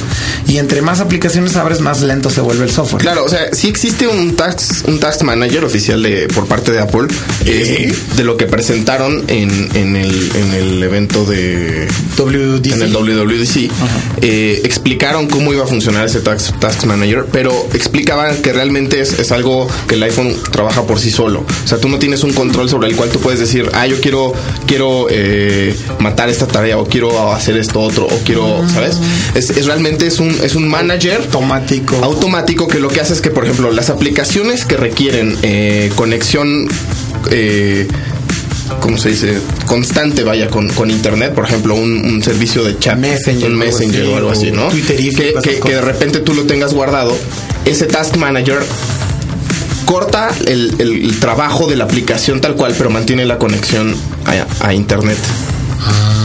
y 0.48 0.58
entre 0.58 0.82
más 0.84 1.00
aplicaciones 1.00 1.56
abres 1.56 1.80
más 1.80 2.02
lento 2.02 2.30
se 2.30 2.41
vuelve 2.41 2.65
el 2.65 2.69
software. 2.71 3.02
Claro, 3.02 3.24
o 3.26 3.30
sea, 3.30 3.48
sí 3.54 3.67
existe 3.67 4.08
un 4.08 4.36
task, 4.36 4.88
un 4.88 5.00
task 5.00 5.24
manager 5.24 5.63
oficial 5.65 6.04
de, 6.04 6.28
por 6.28 6.45
parte 6.48 6.71
de 6.71 6.80
Apple, 6.80 7.08
eh, 7.45 7.95
de 8.15 8.24
lo 8.24 8.38
que 8.38 8.45
presentaron 8.45 9.24
en, 9.28 9.69
en, 9.74 9.95
el, 9.95 10.32
en 10.36 10.54
el 10.54 10.84
evento 10.84 11.26
de 11.26 11.88
WDC. 12.17 12.74
en 12.74 12.82
el 12.82 12.91
WWDC. 12.93 13.71
Eh, 14.21 14.62
explicaron 14.65 15.28
cómo 15.28 15.54
iba 15.54 15.63
a 15.63 15.67
funcionar 15.67 16.06
ese 16.06 16.19
task, 16.19 16.60
task 16.60 16.84
manager, 16.86 17.26
pero 17.32 17.67
explicaban 17.74 18.38
que 18.41 18.52
realmente 18.54 19.00
es, 19.00 19.13
es 19.19 19.32
algo 19.32 19.67
que 19.88 19.95
el 19.95 20.04
iPhone 20.04 20.36
trabaja 20.52 20.84
por 20.84 21.00
sí 21.00 21.10
solo. 21.12 21.45
O 21.63 21.67
sea, 21.67 21.78
tú 21.80 21.88
no 21.89 22.00
tienes 22.00 22.24
un 22.24 22.34
control 22.34 22.69
sobre 22.69 22.89
el 22.89 22.95
cual 22.95 23.10
tú 23.10 23.19
puedes 23.19 23.39
decir, 23.39 23.69
ah, 23.74 23.88
yo 23.88 24.00
quiero, 24.02 24.25
quiero 24.66 25.08
eh, 25.10 25.76
matar 26.00 26.30
esta 26.30 26.48
tarea 26.48 26.78
o 26.78 26.86
quiero 26.86 27.32
hacer 27.34 27.58
esto 27.58 27.82
otro 27.82 28.06
o 28.06 28.18
quiero, 28.24 28.64
¿sabes? 28.70 28.98
Es, 29.34 29.50
es 29.50 29.66
realmente 29.66 30.08
es 30.08 30.20
un, 30.20 30.30
es 30.44 30.56
un 30.56 30.68
manager 30.68 31.22
automático. 31.22 31.96
automático 32.04 32.68
que 32.68 32.80
lo 32.80 32.88
que 32.88 33.02
hace 33.02 33.14
es 33.14 33.22
que, 33.22 33.30
por 33.30 33.44
ejemplo, 33.44 33.72
las 33.72 33.90
aplicaciones 33.90 34.66
que 34.66 34.78
requieren 34.78 35.38
eh, 35.42 35.92
conexión, 35.96 36.68
eh, 37.32 37.88
¿cómo 38.80 38.98
se 38.98 39.10
dice? 39.10 39.40
Constante, 39.66 40.24
vaya, 40.24 40.50
con, 40.50 40.70
con 40.70 40.90
internet, 40.90 41.34
por 41.34 41.46
ejemplo, 41.46 41.76
un, 41.76 42.06
un 42.06 42.24
servicio 42.24 42.64
de 42.64 42.78
chat, 42.80 42.98
Messenger, 42.98 43.52
un 43.52 43.62
algo 43.62 43.66
Messenger 43.66 44.02
así, 44.02 44.12
o 44.12 44.18
algo 44.18 44.30
así, 44.32 44.52
¿no? 44.52 44.68
Twitterific, 44.70 45.42
que, 45.42 45.50
que, 45.56 45.60
que 45.60 45.74
de 45.74 45.82
repente 45.82 46.20
tú 46.20 46.34
lo 46.34 46.44
tengas 46.44 46.74
guardado, 46.74 47.16
ese 47.66 47.86
Task 47.86 48.16
Manager 48.16 48.60
corta 49.86 50.30
el, 50.48 50.76
el- 50.80 51.19
trabajo 51.19 51.67
de 51.67 51.76
la 51.76 51.84
aplicación 51.86 52.41
tal 52.41 52.56
cual, 52.56 52.74
pero 52.78 52.89
mantiene 52.89 53.26
la 53.26 53.38
conexión 53.38 53.95
a, 54.26 54.67
a 54.67 54.74
internet. 54.74 55.17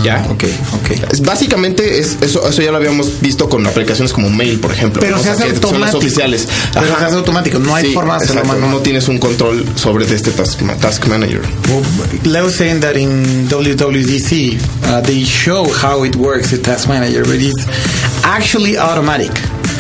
¿Ya? 0.03 0.25
Ok, 0.31 0.45
ok. 0.73 0.91
Es- 1.13 1.21
Básicamente 1.21 1.99
es, 1.99 2.17
eso, 2.23 2.49
eso 2.49 2.63
ya 2.63 2.71
lo 2.71 2.79
habíamos 2.79 3.21
visto 3.21 3.51
con 3.51 3.67
aplicaciones 3.67 4.13
como 4.15 4.31
Mail, 4.31 4.59
por 4.59 4.73
ejemplo. 4.73 5.01
Pero 5.03 5.17
¿no? 5.19 5.23
se 5.23 5.31
O 5.31 5.35
sea, 5.37 5.45
hace 5.47 5.55
son 5.61 5.79
las 5.81 5.93
automático. 5.93 5.99
oficiales. 5.99 6.49
Pero 6.73 6.99
se 6.99 7.05
hace 7.05 7.17
automático, 7.17 7.59
no 7.59 7.75
hay 7.75 7.93
forma 7.93 8.17
de 8.19 8.25
hacerlo. 8.25 8.55
No 8.69 8.79
tienes 8.79 9.09
un 9.09 9.19
control 9.19 9.63
sobre 9.77 10.07
este 10.07 10.31
task, 10.31 10.61
task 10.81 11.05
manager. 11.07 11.43
Well, 11.69 11.83
Leo 12.25 12.49
saying 12.49 12.81
that 12.81 12.97
in 12.97 13.47
WWDC 13.51 14.59
uh, 14.87 15.03
they 15.03 15.23
show 15.25 15.67
how 15.83 16.05
it 16.07 16.17
works, 16.17 16.51
the 16.51 16.59
task 16.59 16.89
manager, 16.89 17.23
but 17.25 17.35
it's 17.37 17.67
actually 18.25 18.79
automatic. 18.79 19.31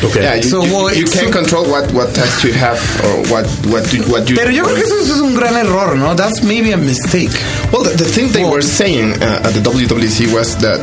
Okay. 0.03 0.23
Yeah, 0.23 0.35
you, 0.37 0.43
So, 0.43 0.65
you, 0.65 0.73
well, 0.73 0.95
you 0.95 1.07
so- 1.07 1.21
can 1.21 1.33
control 1.33 1.69
what, 1.71 1.93
what 1.93 2.15
tasks 2.15 2.43
you 2.45 2.53
have 2.55 2.79
or 3.05 3.31
what, 3.31 3.47
what, 3.69 3.93
you, 3.93 4.03
what 4.05 4.29
you 4.31 4.37
Pero 4.37 4.51
yo 4.51 4.65
creo 4.65 4.75
que 4.77 4.83
eso, 4.85 4.97
eso 4.97 5.15
es 5.15 5.21
un 5.21 5.35
gran 5.35 5.55
error, 5.57 5.95
¿no? 5.97 6.15
That's 6.15 6.43
maybe 6.43 6.73
a 6.73 6.79
mistake. 6.79 7.31
Well, 7.73 7.85
the, 7.85 7.91
the 7.97 8.05
thing 8.09 8.29
they 8.33 8.43
Well- 8.43 8.53
were 8.53 8.63
saying 8.63 9.13
uh, 9.23 9.43
at 9.45 9.53
the 9.53 9.61
WWDC 9.61 10.33
was 10.33 10.57
that 10.63 10.81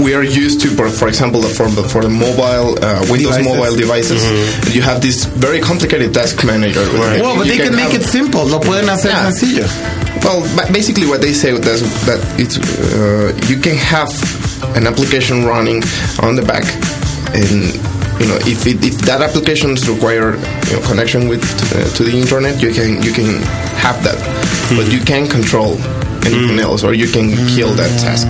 we 0.00 0.14
are 0.14 0.22
used 0.24 0.60
to, 0.62 0.68
for, 0.76 0.88
for 0.90 1.08
example, 1.08 1.42
for 1.42 1.66
the, 1.68 1.82
for 1.82 2.02
the 2.02 2.08
mobile 2.08 2.78
uh, 2.82 3.04
Windows 3.10 3.36
Devices. 3.36 3.46
mobile 3.46 3.76
devices, 3.76 4.74
you 4.74 4.82
have 4.82 5.00
this 5.02 5.24
very 5.24 5.60
complicated 5.60 6.12
task 6.14 6.44
manager. 6.44 6.82
Right. 6.98 7.20
Well, 7.20 7.36
but 7.36 7.46
You 7.46 7.56
they 7.58 7.64
can 7.64 7.74
make 7.76 7.94
it 7.94 8.02
simple. 8.04 8.44
Lo 8.46 8.58
pueden 8.60 8.86
hacer 8.88 9.08
Yeah. 9.10 9.30
sencillo. 9.30 9.66
Well, 10.24 10.42
basically, 10.72 11.06
what 11.06 11.20
they 11.20 11.32
say 11.32 11.50
is 11.52 11.60
that 12.06 12.18
it's 12.38 12.58
uh, 12.58 13.32
you 13.48 13.58
can 13.60 13.76
have 13.76 14.10
an 14.76 14.86
application 14.86 15.44
running 15.44 15.82
on 16.22 16.34
the 16.34 16.42
back, 16.42 16.64
and 17.34 17.74
you 18.20 18.26
know 18.26 18.38
if 18.46 18.66
it, 18.66 18.84
if 18.84 18.98
that 19.02 19.20
applications 19.20 19.88
require 19.88 20.36
you 20.68 20.72
know, 20.72 20.82
connection 20.86 21.28
with 21.28 21.42
uh, 21.74 21.88
to 21.96 22.04
the 22.04 22.16
internet, 22.16 22.60
you 22.60 22.72
can 22.72 23.02
you 23.02 23.12
can 23.12 23.42
have 23.76 24.02
that, 24.04 24.18
but 24.76 24.90
you 24.90 25.00
can't 25.00 25.30
control 25.30 25.76
anything 26.24 26.58
else, 26.58 26.84
or 26.84 26.94
you 26.94 27.08
can 27.08 27.30
kill 27.54 27.70
that 27.74 27.90
task. 28.00 28.28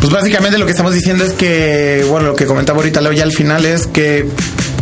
Pues 0.00 0.12
básicamente 0.12 0.58
lo 0.58 0.66
que 0.66 0.72
estamos 0.72 0.92
diciendo 0.92 1.24
es 1.24 1.32
que, 1.32 2.04
bueno, 2.10 2.26
lo 2.26 2.36
que 2.36 2.44
comentaba 2.44 2.76
ahorita 2.76 3.00
Leo 3.00 3.12
ya 3.12 3.22
al 3.22 3.32
final 3.32 3.64
es 3.64 3.86
que 3.86 4.28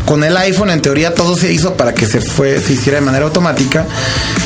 con 0.05 0.25
el 0.25 0.37
iPhone 0.37 0.71
en 0.71 0.83
teoría 0.83 1.15
todo 1.15 1.37
se 1.37 1.53
hizo 1.53 1.75
para 1.75 1.95
que 1.95 2.07
se 2.07 2.21
fue 2.21 2.61
se 2.61 2.73
hiciera 2.73 2.99
de 2.99 3.05
manera 3.05 3.25
automática 3.25 3.87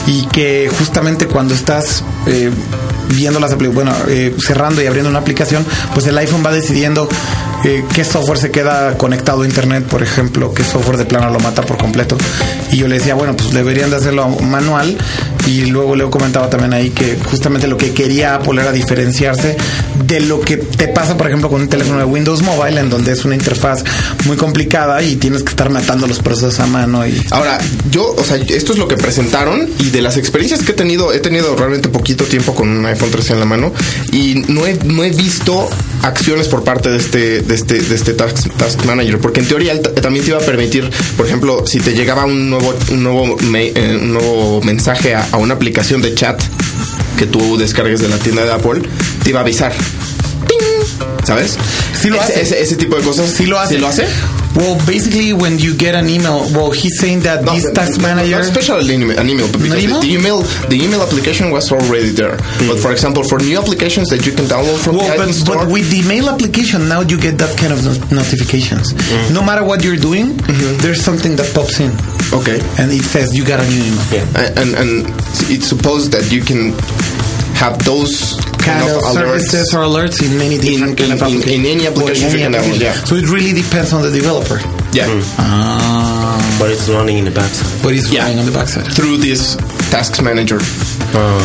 y 0.07 0.26
que 0.26 0.70
justamente 0.79 1.26
cuando 1.26 1.55
estás 1.55 2.05
eh, 2.26 2.50
viendo 3.16 3.40
las 3.40 3.57
bueno 3.57 3.92
eh, 4.09 4.35
cerrando 4.38 4.83
y 4.83 4.87
abriendo 4.87 5.09
una 5.09 5.18
aplicación 5.18 5.64
pues 5.94 6.07
el 6.07 6.18
iPhone 6.18 6.42
va 6.44 6.52
decidiendo 6.52 7.09
eh, 7.64 7.85
qué 7.95 8.05
software 8.05 8.38
se 8.38 8.51
queda 8.51 8.97
conectado 8.97 9.42
a 9.42 9.47
internet 9.47 9.85
por 9.85 10.03
ejemplo 10.03 10.53
qué 10.55 10.64
software 10.64 10.97
de 10.99 11.05
plano 11.05 11.31
lo 11.31 11.40
mata 11.40 11.62
por 11.62 11.79
completo 11.79 12.16
y 12.73 12.77
yo 12.77 12.88
le 12.88 12.99
decía 12.99 13.14
bueno 13.14 13.37
pues 13.37 13.53
deberían 13.53 13.90
de 13.90 13.97
hacerlo 13.97 14.29
manual 14.29 14.97
y 15.47 15.66
luego 15.66 15.95
Leo 15.95 16.11
comentaba 16.11 16.51
también 16.51 16.73
ahí 16.73 16.90
que 16.90 17.16
justamente 17.31 17.66
lo 17.66 17.77
que 17.77 17.92
quería 17.92 18.37
Apple 18.37 18.61
era 18.61 18.73
diferenciarse 18.73 19.57
de 20.07 20.21
lo 20.21 20.40
que 20.40 20.57
te 20.57 20.88
pasa 20.88 21.16
por 21.16 21.27
ejemplo 21.27 21.49
con 21.49 21.61
un 21.61 21.69
teléfono 21.69 21.99
de 21.99 22.05
Windows 22.05 22.42
Mobile 22.42 22.81
en 22.81 22.90
donde 22.90 23.12
es 23.12 23.25
una 23.25 23.35
interfaz 23.35 23.85
muy 24.25 24.37
complicada 24.37 25.03
y 25.03 25.16
tienes 25.16 25.42
que 25.42 25.51
estar 25.51 25.71
matando 25.71 26.07
los 26.07 26.21
procesos 26.21 26.61
a 26.61 26.66
mano 26.66 27.07
y 27.07 27.16
Ahora, 27.31 27.59
yo, 27.90 28.14
o 28.16 28.25
sea, 28.25 28.37
esto 28.37 28.73
es 28.73 28.79
lo 28.79 28.88
que 28.88 28.97
presentaron 28.97 29.69
y 29.79 29.90
de 29.90 30.01
las 30.01 30.16
experiencias 30.16 30.62
que 30.62 30.73
he 30.73 30.75
tenido, 30.75 31.12
he 31.12 31.19
tenido 31.19 31.57
realmente 31.57 31.88
poquito 31.88 32.25
tiempo 32.25 32.55
con 32.55 32.69
un 32.69 32.87
iPhone 32.87 33.11
13 33.11 33.35
en 33.35 33.40
la 33.40 33.47
mano 33.47 33.73
y 34.12 34.42
no 34.49 34.66
he, 34.66 34.75
no 34.85 35.05
he 35.05 35.11
visto 35.11 35.69
acciones 36.03 36.49
por 36.49 36.64
parte 36.64 36.90
de 36.90 36.97
este, 36.99 37.42
de 37.46 37.54
este, 37.54 37.80
de 37.80 37.94
este 37.94 38.12
task, 38.14 38.48
task 38.56 38.85
manager, 38.85 39.18
porque 39.18 39.40
en 39.40 39.46
teoría 39.48 39.80
también 39.82 40.24
te 40.24 40.30
iba 40.32 40.38
a 40.38 40.42
permitir, 40.42 40.90
por 41.16 41.26
ejemplo, 41.26 41.64
si 41.66 41.78
te 41.80 41.92
llegaba 41.94 42.24
un 42.24 42.50
nuevo, 42.50 42.74
un 42.90 43.02
nuevo, 43.02 43.37
ma- 43.44 43.61
eh, 43.61 43.98
un 44.00 44.12
nuevo 44.14 44.61
mensaje 44.62 45.14
a, 45.14 45.26
a 45.32 45.37
una 45.38 45.54
aplicación 45.54 46.02
de 46.02 46.14
chat 46.14 46.40
que 47.18 47.26
tú 47.26 47.56
descargues 47.56 48.00
de 48.00 48.09
la 48.09 48.18
tienda 48.18 48.44
de 48.44 48.52
Apple, 48.52 48.82
te 49.22 49.30
iba 49.30 49.40
a 49.40 49.42
avisar. 49.42 49.72
¿Sabes? 51.24 51.56
Sí 52.00 52.09
lo 52.09 52.16
ese, 52.16 52.24
hace. 52.32 52.42
Ese, 52.42 52.62
ese 52.62 52.76
tipo 52.76 52.96
de 52.96 53.02
cosas. 53.02 53.30
Sí 53.30 53.46
lo 53.46 53.59
hace. 53.59 53.74
¿Sí 53.74 53.80
lo 53.80 53.88
hace? 53.88 54.06
Well, 54.57 54.81
basically, 54.87 55.33
when 55.33 55.59
you 55.59 55.77
get 55.77 55.95
an 55.95 56.09
email, 56.09 56.40
well, 56.57 56.71
he's 56.71 56.99
saying 56.99 57.21
that 57.29 57.45
this 57.45 57.71
task 57.73 58.01
manager. 58.01 58.40
Not 58.40 58.49
especially 58.49 58.95
an 58.95 59.03
email, 59.03 59.19
an 59.21 59.29
email 59.29 59.49
but 59.53 59.61
because 59.61 59.85
email? 59.85 60.01
the 60.01 60.11
email 60.12 60.38
the 60.73 60.79
email 60.81 61.03
application 61.03 61.51
was 61.51 61.71
already 61.71 62.11
there. 62.11 62.37
Hmm. 62.40 62.69
But 62.73 62.79
for 62.81 62.90
example, 62.92 63.23
for 63.23 63.38
new 63.38 63.59
applications 63.59 64.09
that 64.09 64.25
you 64.25 64.33
can 64.33 64.47
download 64.47 64.81
from 64.83 64.97
Well, 64.97 65.12
the 65.12 65.25
but, 65.27 65.33
Store, 65.37 65.57
but 65.64 65.69
with 65.69 65.90
the 65.90 66.01
mail 66.09 66.29
application, 66.33 66.88
now 66.88 67.01
you 67.03 67.21
get 67.21 67.37
that 67.38 67.53
kind 67.59 67.73
of 67.73 67.85
no- 67.85 68.25
notifications. 68.25 68.92
Hmm. 68.97 69.35
No 69.35 69.45
matter 69.45 69.62
what 69.64 69.85
you're 69.85 70.01
doing, 70.01 70.33
mm-hmm. 70.33 70.79
there's 70.81 71.05
something 71.05 71.37
that 71.37 71.53
pops 71.53 71.79
in 71.81 71.92
okay, 72.33 72.59
and 72.81 72.90
it 72.90 73.05
says 73.05 73.37
you 73.37 73.45
got 73.45 73.61
a 73.61 73.66
new 73.69 73.83
email. 73.85 74.25
and 74.57 74.71
and 74.75 74.90
it's 75.53 75.69
supposed 75.69 76.12
that 76.12 76.33
you 76.33 76.40
can 76.40 76.73
have 77.57 77.83
those 77.85 78.35
Kind 78.59 78.83
of 78.85 79.03
alerts. 79.03 79.14
services 79.14 79.75
or 79.75 79.81
alerts 79.81 80.23
in 80.23 80.37
many 80.38 80.59
different 80.59 80.99
in- 81.01 81.09
kind 81.09 81.12
of 81.12 81.23
in- 81.29 81.49
in 81.49 81.64
any 81.64 81.87
application 81.87 82.31
you 82.31 82.38
can 82.38 82.53
download, 82.53 82.81
yeah. 82.81 82.92
So 83.05 83.14
it 83.16 83.29
really 83.29 83.53
depends 83.53 83.92
on 83.92 84.03
the 84.03 84.11
developer. 84.11 84.61
yeah, 84.92 85.07
Ah, 85.38 86.57
But 86.59 86.71
it's 86.71 86.88
running 86.88 87.19
in 87.19 87.25
the 87.25 87.31
backside. 87.31 87.83
but 87.83 87.92
it's 87.95 88.11
Yeah. 88.11 88.23
running 88.25 88.38
on 88.40 88.47
the 88.47 88.53
backside. 88.53 88.92
through 88.92 89.19
this 89.19 89.57
tasks 89.90 90.21
manager. 90.21 90.61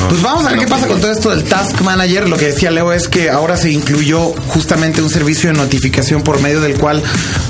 Pues 0.10 0.22
vamos 0.22 0.46
a 0.46 0.50
ver 0.50 0.60
qué 0.60 0.68
pasa 0.68 0.88
con 0.88 1.00
todo 1.00 1.12
esto 1.12 1.30
del 1.30 1.44
Task 1.44 1.80
Manager. 1.82 2.28
Lo 2.28 2.38
que 2.38 2.48
decía 2.48 2.72
Leo 2.72 2.92
es 2.92 3.08
que 3.08 3.30
ahora 3.30 3.56
se 3.56 3.72
incluyó 3.72 4.34
justamente 4.48 5.02
un 5.02 5.10
servicio 5.10 5.52
de 5.52 5.58
notificación 5.58 6.24
por 6.24 6.42
medio 6.42 6.62
del 6.62 6.76
cual 6.76 7.02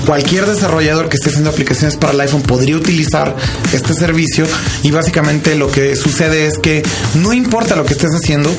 cualquier 0.05 0.45
desarrollador 0.45 1.09
que 1.09 1.15
esté 1.15 1.29
haciendo 1.29 1.49
aplicaciones 1.49 1.97
para 1.97 2.13
el 2.13 2.21
iPhone 2.21 2.43
podría 2.43 2.75
utilizar 2.75 3.35
este 3.73 3.93
servicio. 3.93 4.45
Y 4.83 4.91
básicamente 4.91 5.55
lo 5.55 5.71
que 5.71 5.95
sucede 5.95 6.45
es 6.45 6.57
que 6.57 6.83
no 7.15 7.33
importa 7.33 7.75
lo 7.75 7.85
que 7.85 7.93
estés 7.93 8.11
haciendo, 8.11 8.53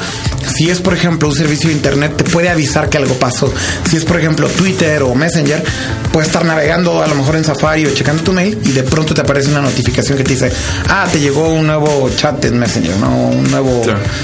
si 0.46 0.70
es 0.70 0.80
por 0.80 0.94
ejemplo 0.94 1.28
un 1.28 1.34
servicio 1.34 1.68
de 1.68 1.74
internet, 1.74 2.14
te 2.16 2.24
puede 2.24 2.48
avisar 2.48 2.88
que 2.88 2.96
algo 2.98 3.14
pasó. 3.14 3.52
Si 3.88 3.96
es 3.96 4.04
por 4.04 4.18
ejemplo 4.18 4.48
Twitter 4.48 5.02
o 5.02 5.14
Messenger, 5.14 5.62
puedes 6.12 6.28
estar 6.28 6.44
navegando 6.44 7.02
a 7.02 7.06
lo 7.06 7.14
mejor 7.14 7.36
en 7.36 7.44
Safari 7.44 7.86
o 7.86 7.94
checando 7.94 8.22
tu 8.22 8.32
mail 8.32 8.58
y 8.64 8.72
de 8.72 8.82
pronto 8.82 9.14
te 9.14 9.20
aparece 9.20 9.50
una 9.50 9.60
notificación 9.60 10.18
que 10.18 10.24
te 10.24 10.32
dice, 10.34 10.52
ah, 10.88 11.06
te 11.10 11.20
llegó 11.20 11.48
un 11.48 11.66
nuevo 11.66 12.10
chat 12.16 12.44
en 12.44 12.58
Messenger, 12.58 12.96
¿no? 12.96 13.28
Un 13.28 13.50
nuevo... 13.50 13.82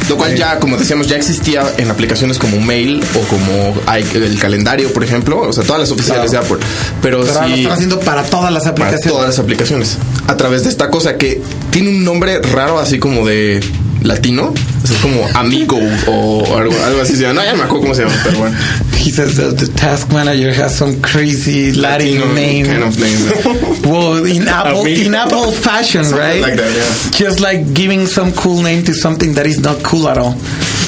Lo 0.08 0.16
cual 0.16 0.32
eh, 0.32 0.36
ya, 0.38 0.58
como 0.58 0.76
decíamos, 0.76 1.06
ya 1.06 1.16
existía 1.16 1.62
en 1.76 1.90
aplicaciones 1.90 2.38
como 2.38 2.58
Mail 2.60 3.02
o 3.14 3.20
como 3.28 3.74
el 3.94 4.38
calendario, 4.38 4.92
por 4.92 5.04
ejemplo, 5.04 5.40
o 5.40 5.52
sea, 5.52 5.64
todas 5.64 5.80
las 5.80 5.90
oficiales 5.90 6.30
Claro. 6.30 6.46
de 6.46 6.54
Apple. 6.54 6.66
Pero, 7.02 7.20
Pero 7.20 7.32
ahora 7.34 7.48
lo 7.48 7.54
están 7.54 7.72
haciendo 7.72 8.00
para 8.00 8.22
todas 8.24 8.52
las 8.52 8.62
para 8.62 8.72
aplicaciones. 8.72 9.12
todas 9.12 9.28
las 9.28 9.38
aplicaciones. 9.38 9.96
A 10.26 10.36
través 10.36 10.64
de 10.64 10.70
esta 10.70 10.90
cosa 10.90 11.16
que 11.16 11.40
tiene 11.70 11.90
un 11.90 12.04
nombre 12.04 12.40
raro, 12.40 12.78
así 12.78 12.98
como 12.98 13.26
de 13.26 13.60
latino, 14.02 14.52
así 14.84 14.94
como 15.02 15.26
amigo 15.34 15.78
o 16.06 16.56
algo, 16.56 16.74
algo 16.84 17.00
así 17.02 17.14
se 17.16 17.22
llama. 17.22 17.34
No, 17.34 17.44
ya 17.44 17.54
me 17.54 17.62
acuerdo 17.64 17.82
cómo 17.82 17.94
se 17.94 18.02
llama, 18.02 18.14
pero 18.24 18.38
bueno. 18.38 18.56
He 19.04 19.10
says 19.10 19.36
that 19.36 19.56
the 19.58 19.68
task 19.68 20.12
manager 20.12 20.52
has 20.52 20.74
some 20.76 21.00
crazy 21.00 21.72
Latin 21.72 22.20
Latino 22.20 22.34
name. 22.34 22.66
kind 22.66 22.82
of 22.82 22.98
name. 22.98 23.82
well, 23.90 24.24
in 24.26 24.48
Apple, 24.48 24.80
Amigo. 24.82 25.02
in 25.06 25.14
Apple 25.14 25.52
fashion, 25.52 26.04
Something 26.04 26.18
right? 26.20 26.42
like 26.42 26.56
that, 26.56 26.72
yeah. 26.74 27.10
Just 27.12 27.40
like 27.40 27.72
giving 27.74 28.06
some 28.06 28.32
cool 28.32 28.60
name 28.62 28.82
to 28.84 28.94
something 28.94 29.34
that 29.34 29.46
is 29.46 29.60
not 29.60 29.82
cool 29.82 30.08
at 30.08 30.18
all. 30.18 30.34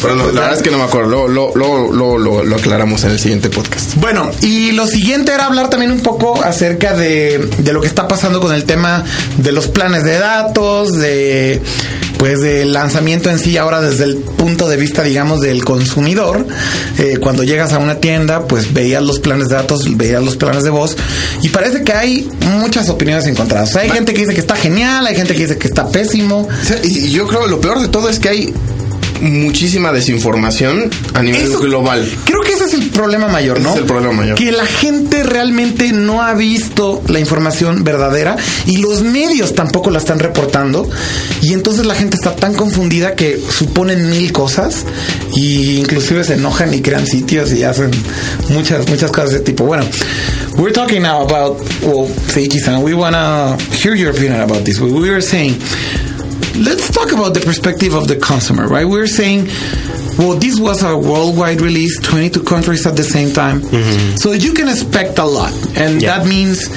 Pero 0.02 0.16
no, 0.16 0.26
la 0.32 0.40
verdad 0.40 0.54
es 0.56 0.62
que 0.62 0.70
no 0.70 0.78
me 0.78 0.84
acuerdo. 0.84 1.28
Lo, 1.28 1.54
lo, 1.54 1.92
lo, 1.92 2.18
lo, 2.18 2.42
lo 2.44 2.56
aclaramos 2.56 3.04
en 3.04 3.10
el 3.12 3.18
siguiente 3.18 3.48
podcast. 3.50 3.94
Bueno, 3.96 4.30
y 4.42 4.72
lo 4.72 4.86
siguiente 4.86 5.32
era 5.32 5.46
hablar 5.46 5.68
también 5.70 5.92
un 5.92 6.00
poco 6.00 6.42
acerca 6.42 6.94
de, 6.96 7.38
de 7.58 7.72
lo 7.72 7.80
que 7.80 7.86
está 7.86 8.08
pasando 8.08 8.40
con 8.40 8.52
el 8.54 8.64
tema 8.64 9.04
de 9.38 9.52
los 9.52 9.68
planes 9.68 10.04
de 10.04 10.18
datos, 10.18 10.94
de 10.98 11.60
pues 12.20 12.42
del 12.42 12.74
lanzamiento 12.74 13.30
en 13.30 13.38
sí 13.38 13.56
ahora 13.56 13.80
desde 13.80 14.04
el 14.04 14.16
punto 14.16 14.68
de 14.68 14.76
vista 14.76 15.02
digamos 15.02 15.40
del 15.40 15.64
consumidor 15.64 16.46
Eh, 16.98 17.16
cuando 17.18 17.44
llegas 17.44 17.72
a 17.72 17.78
una 17.78 17.94
tienda 17.98 18.46
pues 18.46 18.74
veías 18.74 19.02
los 19.02 19.20
planes 19.20 19.48
de 19.48 19.54
datos 19.54 19.80
veías 19.96 20.22
los 20.22 20.36
planes 20.36 20.64
de 20.64 20.70
voz 20.70 20.96
y 21.40 21.48
parece 21.48 21.82
que 21.82 21.94
hay 21.94 22.28
muchas 22.58 22.90
opiniones 22.90 23.26
encontradas. 23.26 23.70
O 23.70 23.72
sea, 23.72 23.82
hay 23.82 23.90
gente 23.90 24.12
que 24.12 24.20
dice 24.20 24.34
que 24.34 24.40
está 24.40 24.54
genial 24.54 25.06
hay 25.06 25.16
gente 25.16 25.34
que 25.34 25.40
dice 25.40 25.56
que 25.56 25.66
está 25.66 25.88
pésimo. 25.88 26.46
Y 26.84 27.10
yo 27.10 27.26
creo 27.26 27.46
lo 27.46 27.60
peor 27.60 27.80
de 27.80 27.88
todo 27.88 28.10
es 28.10 28.18
que 28.18 28.28
hay 28.28 28.54
muchísima 29.20 29.92
desinformación 29.92 30.90
a 31.14 31.22
nivel 31.22 31.42
Eso- 31.42 31.60
global. 31.60 32.08
Creo 32.24 32.40
que 32.42 32.52
ese 32.52 32.64
es 32.64 32.74
el 32.74 32.88
problema 32.90 33.28
mayor, 33.28 33.58
Ese 33.58 33.64
¿no? 33.66 33.72
es 33.74 33.78
el 33.80 33.84
problema 33.84 34.12
mayor. 34.14 34.36
Que 34.36 34.52
la 34.52 34.66
gente 34.66 35.22
realmente 35.22 35.92
no 35.92 36.22
ha 36.22 36.34
visto 36.34 37.02
la 37.08 37.20
información 37.20 37.84
verdadera 37.84 38.36
y 38.66 38.78
los 38.78 39.02
medios 39.02 39.54
tampoco 39.54 39.90
la 39.90 39.98
están 39.98 40.18
reportando. 40.18 40.88
Y 41.42 41.52
entonces 41.52 41.86
la 41.86 41.94
gente 41.94 42.16
está 42.16 42.34
tan 42.36 42.54
confundida 42.54 43.14
que 43.14 43.40
suponen 43.50 44.10
mil 44.10 44.32
cosas 44.32 44.84
y 45.34 45.78
inclusive 45.78 46.24
se 46.24 46.34
enojan 46.34 46.72
y 46.74 46.80
crean 46.80 47.06
sitios 47.06 47.52
y 47.52 47.62
hacen 47.64 47.90
muchas, 48.48 48.88
muchas 48.88 49.10
cosas 49.10 49.30
de 49.30 49.36
ese 49.36 49.44
tipo. 49.44 49.64
Bueno, 49.64 49.84
we're 50.56 50.72
talking 50.72 51.02
now 51.02 51.22
about, 51.22 51.60
well, 51.82 52.08
Seiji-san, 52.28 52.82
we 52.82 52.94
want 52.94 53.14
to 53.14 53.56
hear 53.76 53.94
your 53.94 54.10
opinion 54.10 54.40
about 54.40 54.64
this. 54.64 54.80
We 54.80 54.90
were 54.90 55.20
saying, 55.22 55.56
let's 56.56 56.90
talk 56.90 57.12
about 57.12 57.34
the 57.34 57.40
perspective 57.40 57.94
of 57.94 58.08
the 58.08 58.16
consumer, 58.16 58.66
right? 58.68 58.86
We're 58.86 59.06
saying, 59.06 59.46
well, 60.18 60.36
this 60.36 60.58
was 60.58 60.82
a 60.82 60.96
worldwide 60.96 61.60
release, 61.60 61.98
22 62.00 62.42
countries 62.42 62.86
at 62.86 62.96
the 62.96 63.04
same 63.04 63.32
time. 63.32 63.60
Mm-hmm. 63.60 64.16
So 64.16 64.32
you 64.32 64.52
can 64.52 64.68
expect 64.68 65.18
a 65.18 65.24
lot. 65.24 65.52
And 65.76 66.02
Yeah. 66.02 66.18
that 66.18 66.26
means 66.26 66.68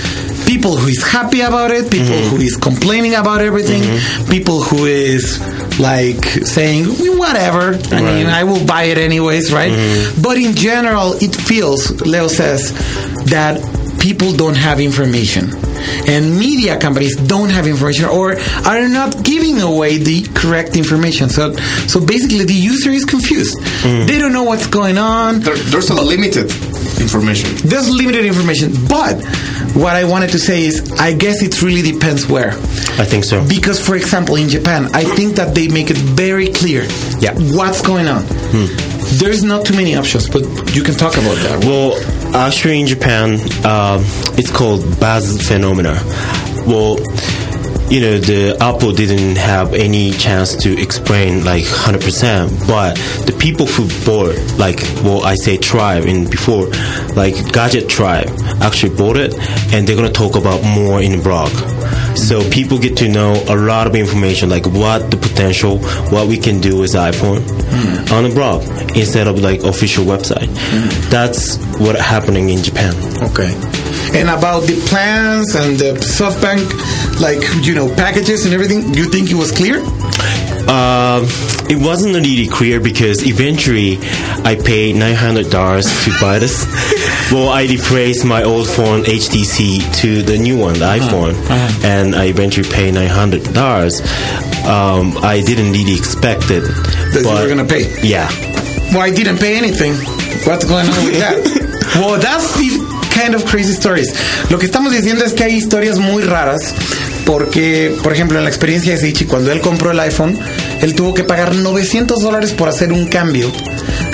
people 0.46 0.76
who 0.78 0.88
is 0.88 1.04
happy 1.04 1.42
about 1.42 1.72
it, 1.72 1.90
people 1.92 2.08
mm-hmm. 2.16 2.36
who 2.36 2.42
is 2.42 2.56
complaining 2.58 3.16
about 3.16 3.42
everything, 3.42 3.82
mm-hmm. 3.82 4.32
people 4.32 4.62
who 4.62 4.86
is 4.86 5.40
like 5.80 6.24
saying, 6.46 6.86
whatever, 7.18 7.74
I 7.92 8.02
mean, 8.02 8.28
I 8.28 8.44
will 8.44 8.66
buy 8.66 8.84
it 8.84 8.98
anyways, 8.98 9.52
right? 9.52 9.72
But 10.22 10.38
in 10.38 10.56
general, 10.56 11.14
it 11.22 11.36
feels, 11.36 11.90
Leo 12.02 12.28
says, 12.28 12.72
that 13.26 13.60
people 14.04 14.34
don't 14.34 14.56
have 14.68 14.80
information. 14.80 15.46
And 16.08 16.38
media 16.38 16.78
companies 16.80 17.16
don't 17.16 17.50
have 17.50 17.66
information 17.68 18.06
or 18.06 18.36
are 18.66 18.88
not 18.90 19.24
giving 19.24 19.62
away 19.62 19.98
the 19.98 20.24
correct 20.36 20.76
information. 20.76 21.30
So 21.30 21.54
so 21.88 21.98
basically 22.06 22.44
the 22.46 22.54
user 22.74 22.90
is 22.92 23.06
confused. 23.06 23.58
Mm. 23.88 24.06
They 24.08 24.20
don't 24.20 24.34
know 24.34 24.44
what's 24.44 24.68
going 24.68 24.98
on. 24.98 25.40
There, 25.40 25.56
there's 25.72 25.90
a 25.90 25.96
limited 26.14 26.52
information. 27.02 27.50
there's 27.72 27.90
limited 27.90 28.26
information. 28.26 28.72
But 28.88 29.16
what 29.74 29.96
i 29.96 30.04
wanted 30.14 30.30
to 30.30 30.38
say 30.40 30.66
is 30.70 30.76
i 31.00 31.12
guess 31.24 31.42
it 31.42 31.62
really 31.64 31.82
depends 31.94 32.28
where. 32.28 32.52
I 33.04 33.06
think 33.12 33.24
so. 33.24 33.44
because 33.48 33.80
for 33.84 33.96
example 33.96 34.36
in 34.36 34.48
japan 34.50 34.82
i 34.94 35.04
think 35.04 35.36
that 35.40 35.56
they 35.56 35.68
make 35.68 35.90
it 35.90 35.98
very 35.98 36.50
clear 36.60 36.82
Yeah. 37.26 37.34
what's 37.58 37.82
going 37.82 38.08
on. 38.08 38.22
Hmm. 38.54 38.68
There's 39.22 39.42
not 39.44 39.66
too 39.66 39.76
many 39.76 39.96
options 39.96 40.30
but 40.30 40.44
you 40.76 40.84
can 40.84 40.94
talk 41.04 41.14
about 41.24 41.38
that. 41.46 41.58
Well, 41.68 41.92
actually, 42.34 42.82
in 42.82 42.88
Japan, 42.88 43.34
um, 43.66 44.04
it's 44.38 44.52
called 44.52 45.00
buzz 45.00 45.48
phenomena. 45.48 46.00
Well, 46.66 46.98
you 47.90 48.00
know, 48.00 48.18
the 48.18 48.58
Apple 48.60 48.92
didn't 48.94 49.36
have 49.36 49.74
any 49.74 50.12
chance 50.12 50.56
to 50.64 50.82
explain 50.82 51.44
like 51.46 51.64
100%, 51.64 52.68
but 52.68 52.96
the 53.28 53.34
people 53.38 53.66
who 53.68 53.88
bought, 54.06 54.36
like, 54.58 54.80
well, 55.04 55.24
I 55.24 55.36
say 55.36 55.58
tribe 55.58 56.06
in 56.06 56.30
before, 56.30 56.68
like 57.16 57.36
Gadget 57.52 57.90
Tribe, 57.90 58.30
actually 58.62 58.96
bought 58.96 59.18
it, 59.18 59.34
and 59.74 59.88
they're 59.88 59.96
gonna 59.96 60.12
talk 60.12 60.36
about 60.36 60.64
more 60.64 61.02
in 61.02 61.12
the 61.12 61.22
blog. 61.22 61.52
So 62.24 62.50
people 62.50 62.80
get 62.80 62.96
to 62.98 63.10
know 63.10 63.34
a 63.50 63.56
lot 63.56 63.86
of 63.86 63.96
information, 63.96 64.50
like 64.50 64.66
what 64.66 65.12
the 65.12 65.18
potential, 65.18 65.80
what 66.10 66.28
we 66.30 66.38
can 66.38 66.62
do 66.62 66.80
with 66.80 66.94
iPhone 66.94 67.44
on 68.14 68.26
a 68.26 68.34
blog 68.34 68.64
instead 68.96 69.28
of 69.28 69.40
like 69.40 69.64
official 69.64 70.06
website. 70.06 70.48
That's 71.10 71.58
what 71.80 71.98
happening 71.98 72.48
in 72.48 72.64
Japan. 72.64 72.94
Okay. 73.24 73.52
And 74.18 74.30
about 74.30 74.62
the 74.62 74.82
plans 74.88 75.54
and 75.56 75.78
the 75.78 76.00
SoftBank, 76.00 77.20
like 77.20 77.44
you 77.66 77.76
know, 77.76 77.94
packages 77.94 78.46
and 78.46 78.54
everything, 78.54 78.94
you 78.94 79.10
think 79.10 79.30
it 79.30 79.36
was 79.36 79.52
clear? 79.52 79.80
Um, 80.64 81.26
it 81.70 81.78
wasn't 81.78 82.16
really 82.16 82.48
clear 82.48 82.80
because 82.80 83.28
eventually 83.28 83.98
I 84.46 84.56
paid 84.56 84.96
nine 84.96 85.16
hundred 85.16 85.50
dollars 85.50 85.86
to 86.06 86.12
buy 86.22 86.40
this. 86.40 86.64
well, 87.32 87.50
I 87.50 87.64
replaced 87.64 88.26
my 88.26 88.44
old 88.44 88.68
phone 88.68 89.04
HTC 89.04 89.94
to 90.02 90.22
the 90.22 90.38
new 90.38 90.58
one, 90.58 90.74
the 90.74 90.86
iPhone, 90.86 91.34
and 91.84 92.16
I 92.16 92.26
eventually 92.26 92.68
paid 92.68 92.94
nine 92.94 93.08
hundred 93.08 93.44
dollars. 93.54 94.02
Um, 94.66 95.18
I 95.22 95.42
didn't 95.46 95.72
really 95.72 95.96
expect 95.96 96.52
it. 96.52 96.62
That 97.14 97.24
you 97.24 97.30
were 97.30 97.48
gonna 97.48 97.66
pay. 97.66 97.84
Yeah. 98.02 98.28
Well, 98.92 99.02
I 99.02 99.12
didn't 99.12 99.38
pay 99.38 99.58
anything. 99.58 99.94
What's 100.46 100.66
going 100.66 100.88
on 100.88 101.06
with 101.06 101.20
that? 101.20 101.38
well, 101.96 102.20
that's 102.20 102.58
the 102.58 102.70
kind 103.14 103.36
of 103.36 103.46
crazy 103.46 103.74
stories. 103.74 104.12
Lo 104.52 104.58
que 104.58 104.66
estamos 104.66 104.92
diciendo 104.92 105.24
es 105.24 105.34
que 105.34 105.44
hay 105.44 105.56
historias 105.56 106.00
muy 106.00 106.24
raras. 106.24 106.74
Porque, 107.26 107.98
por 108.04 108.12
ejemplo, 108.12 108.38
en 108.38 108.44
la 108.44 108.50
experiencia 108.50 108.92
de 108.92 108.98
Seichi, 108.98 109.24
cuando 109.24 109.50
él 109.54 109.62
compró 109.62 109.92
el 109.92 110.00
iPhone, 110.02 110.38
él 110.82 110.94
tuvo 110.94 111.14
que 111.14 111.24
pagar 111.24 111.56
900 111.56 112.22
dólares 112.22 112.52
por 112.52 112.68
hacer 112.68 112.92
un 112.92 113.08
cambio 113.08 113.50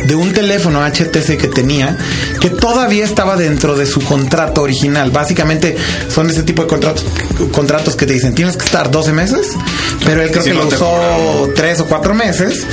de 0.06 0.16
un 0.16 0.32
teléfono 0.34 0.82
HTC 0.86 1.38
que 1.38 1.48
tenía, 1.48 1.98
que 2.40 2.50
todavía 2.50 3.06
estaba 3.06 3.36
dentro 3.36 3.76
de 3.76 3.86
su 3.86 4.02
contrato 4.02 4.62
original. 4.62 5.12
Básicamente 5.12 5.76
son 6.14 6.30
ese 6.30 6.44
tipo 6.44 6.64
de 6.64 6.68
contratos, 6.68 7.06
contratos 7.52 7.96
que 7.96 8.06
te 8.06 8.14
dicen, 8.14 8.34
tienes 8.34 8.58
que 8.58 8.66
estar 8.66 8.92
12 8.92 9.12
meses, 9.14 9.48
pero 10.06 10.22
él 10.22 10.32
creo 10.32 10.44
Si 10.44 10.50
que 10.50 10.56
no 10.56 10.64
lo 10.64 10.68
usó 10.68 10.80
cobran. 10.80 11.54
3 11.56 11.80
o 11.82 11.86
4 11.86 12.14
meses. 12.14 12.66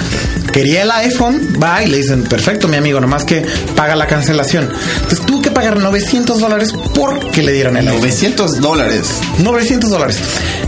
Quería 0.52 0.84
el 0.84 0.90
iPhone, 0.90 1.58
va 1.62 1.82
y 1.82 1.88
le 1.88 1.98
dicen, 1.98 2.22
perfecto, 2.22 2.66
mi 2.66 2.76
amigo, 2.76 2.98
nomás 2.98 3.24
que 3.24 3.44
paga 3.74 3.94
la 3.94 4.06
cancelación. 4.06 4.70
Entonces 5.02 5.26
tuvo 5.26 5.42
que 5.42 5.50
pagar 5.50 5.76
900 5.78 6.40
dólares 6.40 6.72
porque 6.94 7.42
le 7.42 7.52
dieron 7.52 7.76
el 7.76 7.88
iPhone. 7.88 8.00
900 8.00 8.60
dólares. 8.60 9.02
900 9.38 9.90
dólares. 9.90 10.18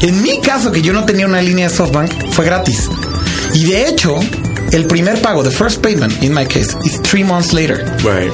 En 0.00 0.20
mi 0.20 0.40
caso, 0.40 0.72
que 0.72 0.82
yo 0.82 0.92
no 0.92 1.06
tenía 1.06 1.26
una 1.26 1.40
línea 1.40 1.68
de 1.70 1.74
SoftBank, 1.74 2.32
fue 2.32 2.44
gratis. 2.44 2.88
Y 3.54 3.64
de 3.64 3.88
hecho, 3.88 4.18
el 4.72 4.86
primer 4.86 5.20
pago, 5.22 5.42
the 5.42 5.50
first 5.50 5.80
payment, 5.82 6.22
in 6.22 6.32
my 6.34 6.44
case, 6.46 6.76
is 6.84 7.00
three 7.02 7.24
months 7.24 7.52
later. 7.52 7.84
Right. 8.04 8.32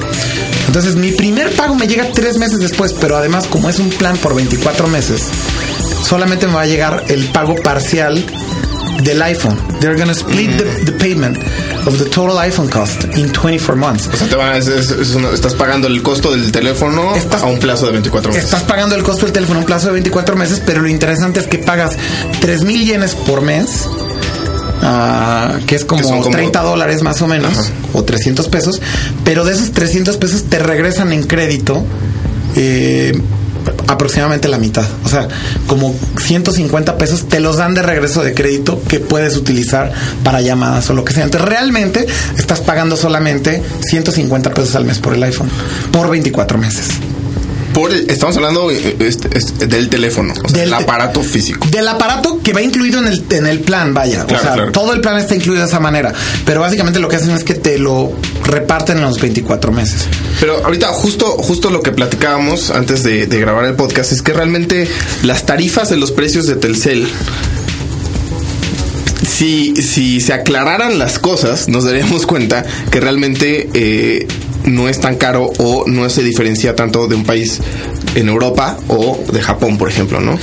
Entonces, 0.67 0.95
mi 0.95 1.11
primer 1.11 1.51
pago 1.55 1.75
me 1.75 1.87
llega 1.87 2.11
tres 2.11 2.37
meses 2.37 2.59
después, 2.59 2.93
pero 2.93 3.15
además, 3.17 3.47
como 3.47 3.69
es 3.69 3.79
un 3.79 3.89
plan 3.89 4.17
por 4.17 4.35
24 4.35 4.87
meses, 4.87 5.23
solamente 6.03 6.47
me 6.47 6.53
va 6.53 6.61
a 6.61 6.65
llegar 6.65 7.03
el 7.07 7.25
pago 7.29 7.55
parcial 7.55 8.23
del 9.03 9.21
iPhone. 9.21 9.57
They're 9.79 9.97
gonna 9.97 10.13
split 10.13 10.57
the, 10.57 10.63
the 10.85 10.91
payment 10.93 11.37
of 11.85 11.97
the 11.99 12.05
total 12.05 12.37
iPhone 12.39 12.69
cost 12.69 13.03
in 13.15 13.29
24 13.31 13.75
months. 13.75 14.07
O 14.11 14.17
sea, 14.17 14.27
te 14.27 14.35
van 14.35 14.53
a- 14.53 14.57
es- 14.57 14.67
es- 14.67 14.89
es 14.91 15.13
una- 15.15 15.29
estás 15.31 15.53
pagando 15.53 15.87
el 15.87 16.01
costo 16.01 16.31
del 16.31 16.51
teléfono 16.51 17.13
Estás- 17.15 17.43
a 17.43 17.45
un 17.45 17.59
plazo 17.59 17.85
de 17.87 17.91
24 17.91 18.31
meses. 18.31 18.45
Estás 18.45 18.63
pagando 18.63 18.95
el 18.95 19.03
costo 19.03 19.25
del 19.25 19.33
teléfono 19.33 19.59
un 19.59 19.65
plazo 19.65 19.87
de 19.87 19.93
24 19.93 20.35
meses, 20.35 20.61
pero 20.65 20.81
lo 20.81 20.87
interesante 20.87 21.39
es 21.41 21.47
que 21.47 21.59
pagas 21.59 21.91
3 22.39 22.63
mil 22.63 22.85
yenes 22.85 23.13
por 23.15 23.41
mes, 23.41 23.87
que 25.65 25.75
es 25.75 25.85
como, 25.85 26.01
Que 26.01 26.07
son 26.07 26.21
como- 26.21 26.35
30 26.35 26.61
dólares 26.61 27.01
más 27.01 27.21
o 27.21 27.27
menos, 27.27 27.51
Ajá. 27.57 27.69
o 27.93 28.03
300 28.03 28.47
pesos, 28.49 28.81
pero 29.23 29.43
de 29.45 29.53
esos 29.53 29.71
300 29.71 30.17
pesos 30.17 30.43
te 30.43 30.59
regresan 30.59 31.11
en 31.13 31.23
crédito 31.23 31.83
eh, 32.57 33.19
aproximadamente 33.87 34.47
la 34.47 34.57
mitad. 34.57 34.85
O 35.03 35.09
sea, 35.09 35.27
como 35.67 35.93
150 36.17 36.97
pesos 36.97 37.27
te 37.27 37.39
los 37.39 37.57
dan 37.57 37.73
de 37.73 37.81
regreso 37.81 38.23
de 38.23 38.33
crédito 38.33 38.81
que 38.87 38.99
puedes 38.99 39.35
utilizar 39.35 39.91
para 40.23 40.39
llamadas 40.41 40.89
o 40.89 40.93
lo 40.93 41.03
que 41.03 41.13
sea. 41.13 41.23
Entonces, 41.23 41.49
realmente 41.49 42.05
estás 42.37 42.61
pagando 42.61 42.95
solamente 42.95 43.61
150 43.81 44.53
pesos 44.53 44.75
al 44.75 44.85
mes 44.85 44.99
por 44.99 45.13
el 45.15 45.23
iPhone, 45.23 45.49
por 45.91 46.09
24 46.09 46.57
meses. 46.57 46.87
Por 47.75 47.91
el- 47.91 48.09
estamos 48.09 48.35
hablando 48.37 48.71
eh, 48.71 48.95
este, 48.99 49.37
este, 49.37 49.67
del 49.67 49.89
teléfono, 49.89 50.33
o 50.33 50.47
sea, 50.49 50.57
Del 50.59 50.69
el 50.69 50.73
aparato 50.73 51.21
físico. 51.21 51.67
Del 51.69 51.87
aparato 51.87 52.39
que 52.41 52.53
va 52.53 52.61
incluido 52.61 52.99
en 53.01 53.07
el, 53.07 53.23
en 53.29 53.45
el 53.45 53.59
plan, 53.59 53.93
vaya. 53.93 54.25
Claro, 54.25 54.39
o 54.39 54.43
sea, 54.45 54.53
claro. 54.53 54.71
todo 54.71 54.93
el 54.93 55.01
plan 55.01 55.17
está 55.17 55.35
incluido 55.35 55.61
de 55.61 55.67
esa 55.67 55.79
manera. 55.81 56.13
Pero 56.45 56.61
básicamente 56.61 56.99
lo 56.99 57.09
que 57.09 57.17
hacen 57.17 57.31
es 57.31 57.43
que 57.43 57.53
te 57.53 57.77
lo 57.77 58.13
reparten 58.45 58.97
en 58.97 59.03
los 59.03 59.19
24 59.19 59.71
meses. 59.73 60.07
Pero 60.39 60.63
ahorita 60.65 60.87
justo, 60.87 61.25
justo 61.37 61.69
lo 61.69 61.81
que 61.83 61.91
platicábamos 61.91 62.69
antes 62.71 63.03
de, 63.03 63.27
de 63.27 63.39
grabar 63.41 63.65
el 63.65 63.73
podcast 63.75 64.13
es 64.13 64.21
que 64.21 64.31
realmente 64.31 64.87
las 65.23 65.45
tarifas 65.45 65.89
de 65.89 65.97
los 65.97 66.13
precios 66.13 66.47
de 66.47 66.55
Telcel, 66.55 67.07
si, 69.27 69.75
si 69.81 70.21
se 70.21 70.33
aclararan 70.33 70.97
las 70.97 71.19
cosas, 71.19 71.67
nos 71.67 71.83
daríamos 71.83 72.25
cuenta 72.25 72.65
que 72.89 72.99
realmente 73.01 73.69
eh, 73.73 74.27
no 74.65 74.87
es 74.87 74.99
tan 74.99 75.15
caro 75.15 75.51
o 75.59 75.85
no 75.87 76.09
se 76.09 76.23
diferencia 76.23 76.75
tanto 76.75 77.07
de 77.07 77.15
un 77.15 77.23
país 77.23 77.59
en 78.15 78.29
Europa 78.29 78.77
o 78.87 79.23
de 79.31 79.41
Japón, 79.41 79.77
por 79.77 79.89
ejemplo, 79.89 80.19
¿no? 80.19 80.37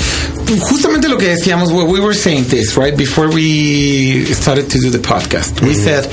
Justamente 0.61 1.09
lo 1.09 1.17
que 1.17 1.29
decíamos, 1.29 1.71
we 1.71 2.01
were 2.01 2.15
saying 2.15 2.45
this, 2.45 2.77
right? 2.77 2.97
Before 2.97 3.29
we 3.29 4.27
started 4.35 4.69
to 4.71 4.79
do 4.79 4.91
the 4.91 4.99
podcast, 4.99 5.61
we 5.63 5.75
said, 5.75 6.07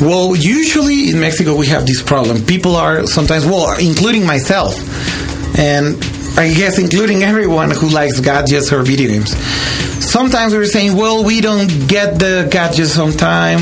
well, 0.00 0.34
usually 0.34 1.10
in 1.10 1.20
Mexico 1.20 1.54
we 1.54 1.66
have 1.68 1.86
this 1.86 2.02
problem. 2.02 2.44
People 2.44 2.74
are 2.74 3.06
sometimes, 3.06 3.44
well, 3.46 3.76
including 3.78 4.26
myself, 4.26 4.74
and 5.58 5.96
I 6.36 6.52
guess 6.52 6.78
including 6.78 7.22
everyone 7.22 7.70
who 7.70 7.88
likes 7.88 8.20
gadgets 8.20 8.72
or 8.72 8.82
video 8.82 9.08
games. 9.08 9.34
Sometimes 10.08 10.52
we 10.52 10.58
were 10.58 10.64
saying, 10.66 10.96
well, 10.96 11.22
we 11.22 11.40
don't 11.42 11.68
get 11.86 12.18
the 12.18 12.48
gadgets 12.50 12.98
on 12.98 13.12
time, 13.12 13.60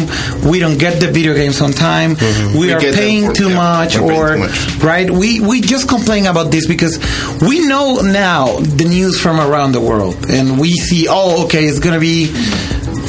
we 0.48 0.60
don't 0.60 0.78
get 0.78 1.00
the 1.00 1.08
video 1.10 1.34
games 1.34 1.60
on 1.60 1.72
time, 1.72 2.14
mm-hmm. 2.14 2.58
we, 2.58 2.68
We 2.68 2.72
are 2.72 2.80
paying 2.80 3.26
for- 3.26 3.34
too 3.34 3.48
yeah, 3.50 3.56
much, 3.56 3.96
or 3.96 4.34
too 4.34 4.38
much. 4.38 4.76
right? 4.82 5.10
We 5.10 5.40
we 5.40 5.60
just 5.60 5.88
complain 5.88 6.26
about 6.26 6.50
this 6.52 6.66
because 6.66 6.98
we 7.42 7.66
know 7.66 7.96
now 8.00 8.58
the 8.60 8.84
news 8.84 9.20
from 9.20 9.40
around 9.40 9.72
the 9.72 9.80
world, 9.80 10.16
and 10.30 10.58
we 10.60 10.70
see, 10.72 11.06
oh, 11.10 11.44
okay, 11.46 11.64
it's 11.66 11.80
gonna 11.80 11.98
be 12.00 12.26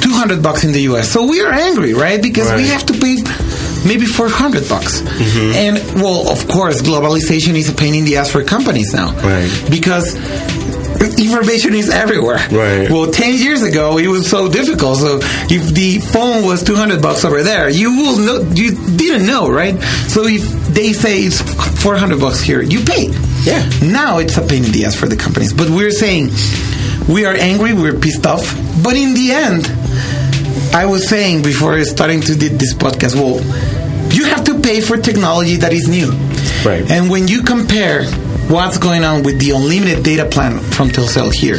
two 0.01 0.13
hundred 0.13 0.41
bucks 0.41 0.63
in 0.63 0.71
the 0.71 0.81
U.S. 0.91 1.07
So 1.09 1.27
we 1.27 1.41
are 1.41 1.51
angry, 1.53 1.93
right? 1.93 2.21
Because 2.21 2.51
we 2.53 2.67
have 2.67 2.85
to 2.87 2.93
pay 2.93 3.17
maybe 3.87 4.05
four 4.07 4.29
hundred 4.29 4.67
bucks, 4.67 5.01
mm-hmm. 5.01 5.53
and 5.53 6.01
well, 6.01 6.27
of 6.29 6.47
course, 6.47 6.81
globalization 6.81 7.53
is 7.55 7.69
a 7.69 7.73
pain 7.75 7.93
in 7.93 8.03
the 8.05 8.17
ass 8.17 8.31
for 8.31 8.43
companies 8.43 8.93
now, 8.93 9.13
Right. 9.21 9.49
Because 9.69 10.15
information 11.19 11.73
is 11.73 11.89
everywhere. 11.89 12.39
Right. 12.51 12.89
Well, 12.89 13.11
ten 13.11 13.33
years 13.35 13.63
ago, 13.63 13.97
it 13.97 14.07
was 14.07 14.29
so 14.29 14.49
difficult. 14.51 14.97
So 14.99 15.19
if 15.49 15.73
the 15.73 15.99
phone 15.99 16.45
was 16.45 16.63
two 16.63 16.75
hundred 16.75 17.01
bucks 17.01 17.25
over 17.25 17.43
there, 17.43 17.69
you 17.69 17.91
will 17.97 18.17
know 18.17 18.39
you 18.53 18.71
didn't 18.97 19.25
know, 19.25 19.49
right? 19.49 19.79
So 20.07 20.25
if 20.25 20.43
they 20.73 20.93
say 20.93 21.21
it's 21.21 21.41
four 21.81 21.97
hundred 21.97 22.19
bucks 22.19 22.41
here, 22.41 22.61
you 22.61 22.83
pay. 22.83 23.09
Yeah. 23.43 23.67
Now 23.81 24.19
it's 24.19 24.37
a 24.37 24.45
pain 24.45 24.65
in 24.65 24.71
the 24.71 24.85
ass 24.85 24.95
for 24.95 25.07
the 25.07 25.15
companies, 25.15 25.53
but 25.53 25.69
we're 25.69 25.91
saying 25.91 26.31
we 27.07 27.25
are 27.25 27.33
angry, 27.33 27.73
we're 27.73 27.97
pissed 27.99 28.25
off, 28.25 28.43
but 28.83 28.95
in 28.95 29.13
the 29.13 29.31
end, 29.31 29.65
I 30.75 30.85
was 30.85 31.07
saying 31.07 31.43
before 31.43 31.81
starting 31.85 32.21
to 32.21 32.35
do 32.35 32.49
this 32.49 32.73
podcast, 32.73 33.15
well, 33.15 33.39
you 34.13 34.25
have 34.25 34.43
to 34.45 34.59
pay 34.59 34.81
for 34.81 34.97
technology 34.97 35.55
that 35.57 35.71
is 35.71 35.87
new. 35.87 36.11
Right. 36.65 36.89
And 36.89 37.09
when 37.09 37.27
you 37.27 37.43
compare 37.43 38.03
what's 38.49 38.77
going 38.77 39.03
on 39.03 39.23
with 39.23 39.39
the 39.39 39.51
unlimited 39.51 40.03
data 40.03 40.25
plan 40.25 40.59
from 40.59 40.89
Telcel 40.89 41.33
here 41.33 41.57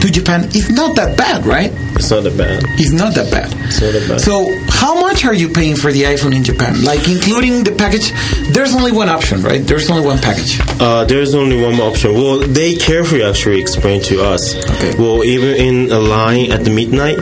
to 0.00 0.10
Japan, 0.10 0.44
it's 0.52 0.70
not 0.70 0.96
that 0.96 1.16
bad, 1.16 1.44
right? 1.44 1.70
It's 1.96 2.10
not 2.10 2.22
that 2.24 2.36
bad. 2.36 2.62
It's 2.80 2.92
not 2.92 3.14
that 3.14 3.30
bad. 3.30 3.52
It's 3.68 3.80
not 3.80 3.92
that 3.92 4.08
bad. 4.08 4.20
So, 4.20 4.48
how 4.68 5.00
much 5.00 5.24
are 5.24 5.34
you 5.34 5.48
paying 5.48 5.76
for 5.76 5.92
the 5.92 6.02
iPhone 6.04 6.34
in 6.34 6.44
Japan? 6.44 6.82
Like, 6.82 7.06
including 7.08 7.64
the 7.64 7.72
package? 7.72 8.12
There's 8.54 8.74
only 8.74 8.92
one 8.92 9.08
option, 9.08 9.42
right? 9.42 9.60
There's 9.60 9.90
only 9.90 10.04
one 10.06 10.18
package. 10.18 10.60
Uh, 10.80 11.04
there's 11.04 11.34
only 11.34 11.60
one 11.62 11.74
option. 11.80 12.14
Well, 12.14 12.38
they 12.40 12.74
carefully 12.76 13.22
actually 13.22 13.60
explained 13.60 14.04
to 14.04 14.24
us. 14.24 14.54
Okay. 14.56 14.94
Well, 14.98 15.24
even 15.24 15.56
in 15.56 15.92
a 15.92 15.98
line 15.98 16.52
at 16.52 16.64
the 16.64 16.70
midnight, 16.70 17.18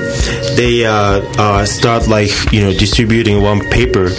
they 0.56 0.86
uh, 0.86 1.20
uh, 1.38 1.64
start 1.64 2.06
like 2.08 2.30
you 2.52 2.60
know 2.60 2.72
distributing 2.72 3.42
one 3.42 3.60
paper, 3.70 4.10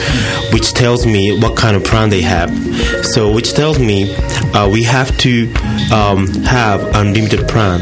which 0.51 0.73
tells 0.73 1.05
me 1.05 1.39
what 1.39 1.55
kind 1.57 1.77
of 1.77 1.83
plan 1.83 2.09
they 2.09 2.21
have. 2.21 2.49
So, 3.05 3.31
which 3.31 3.53
tells 3.53 3.79
me 3.79 4.13
uh, 4.53 4.69
we 4.71 4.83
have 4.83 5.15
to 5.19 5.51
um, 5.93 6.27
have 6.43 6.81
unlimited 6.95 7.47
plan, 7.47 7.81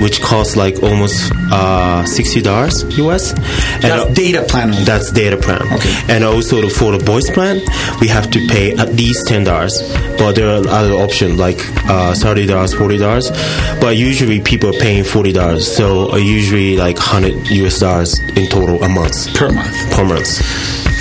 which 0.00 0.20
costs 0.22 0.56
like 0.56 0.82
almost 0.82 1.30
uh, 1.52 2.04
sixty 2.06 2.40
dollars 2.42 2.82
US. 2.98 3.32
And 3.32 3.82
That's 3.84 4.02
uh, 4.10 4.14
data 4.14 4.42
plan. 4.48 4.70
only. 4.70 4.84
that's 4.84 5.10
data 5.12 5.36
plan. 5.36 5.62
Okay. 5.74 5.94
And 6.08 6.24
also 6.24 6.68
for 6.68 6.92
the 6.92 6.98
voice 6.98 7.30
plan, 7.30 7.60
we 8.00 8.08
have 8.08 8.30
to 8.32 8.46
pay 8.48 8.72
at 8.76 8.94
least 8.94 9.26
ten 9.28 9.44
dollars. 9.44 9.80
But 10.18 10.32
there 10.36 10.48
are 10.48 10.66
other 10.68 10.92
options 10.94 11.38
like 11.38 11.58
uh, 11.88 12.14
thirty 12.14 12.46
dollars, 12.46 12.72
forty 12.74 12.98
dollars. 12.98 13.30
But 13.80 13.96
usually 13.96 14.40
people 14.40 14.70
are 14.74 14.80
paying 14.80 15.04
forty 15.04 15.32
dollars. 15.32 15.66
So 15.76 16.12
uh, 16.12 16.16
usually 16.16 16.76
like 16.76 16.98
hundred 16.98 17.34
US 17.50 17.78
dollars 17.80 18.18
in 18.36 18.46
total 18.48 18.82
a 18.82 18.88
month 18.88 19.34
per 19.34 19.50
month. 19.52 19.74
per 19.92 20.04
month. 20.04 20.40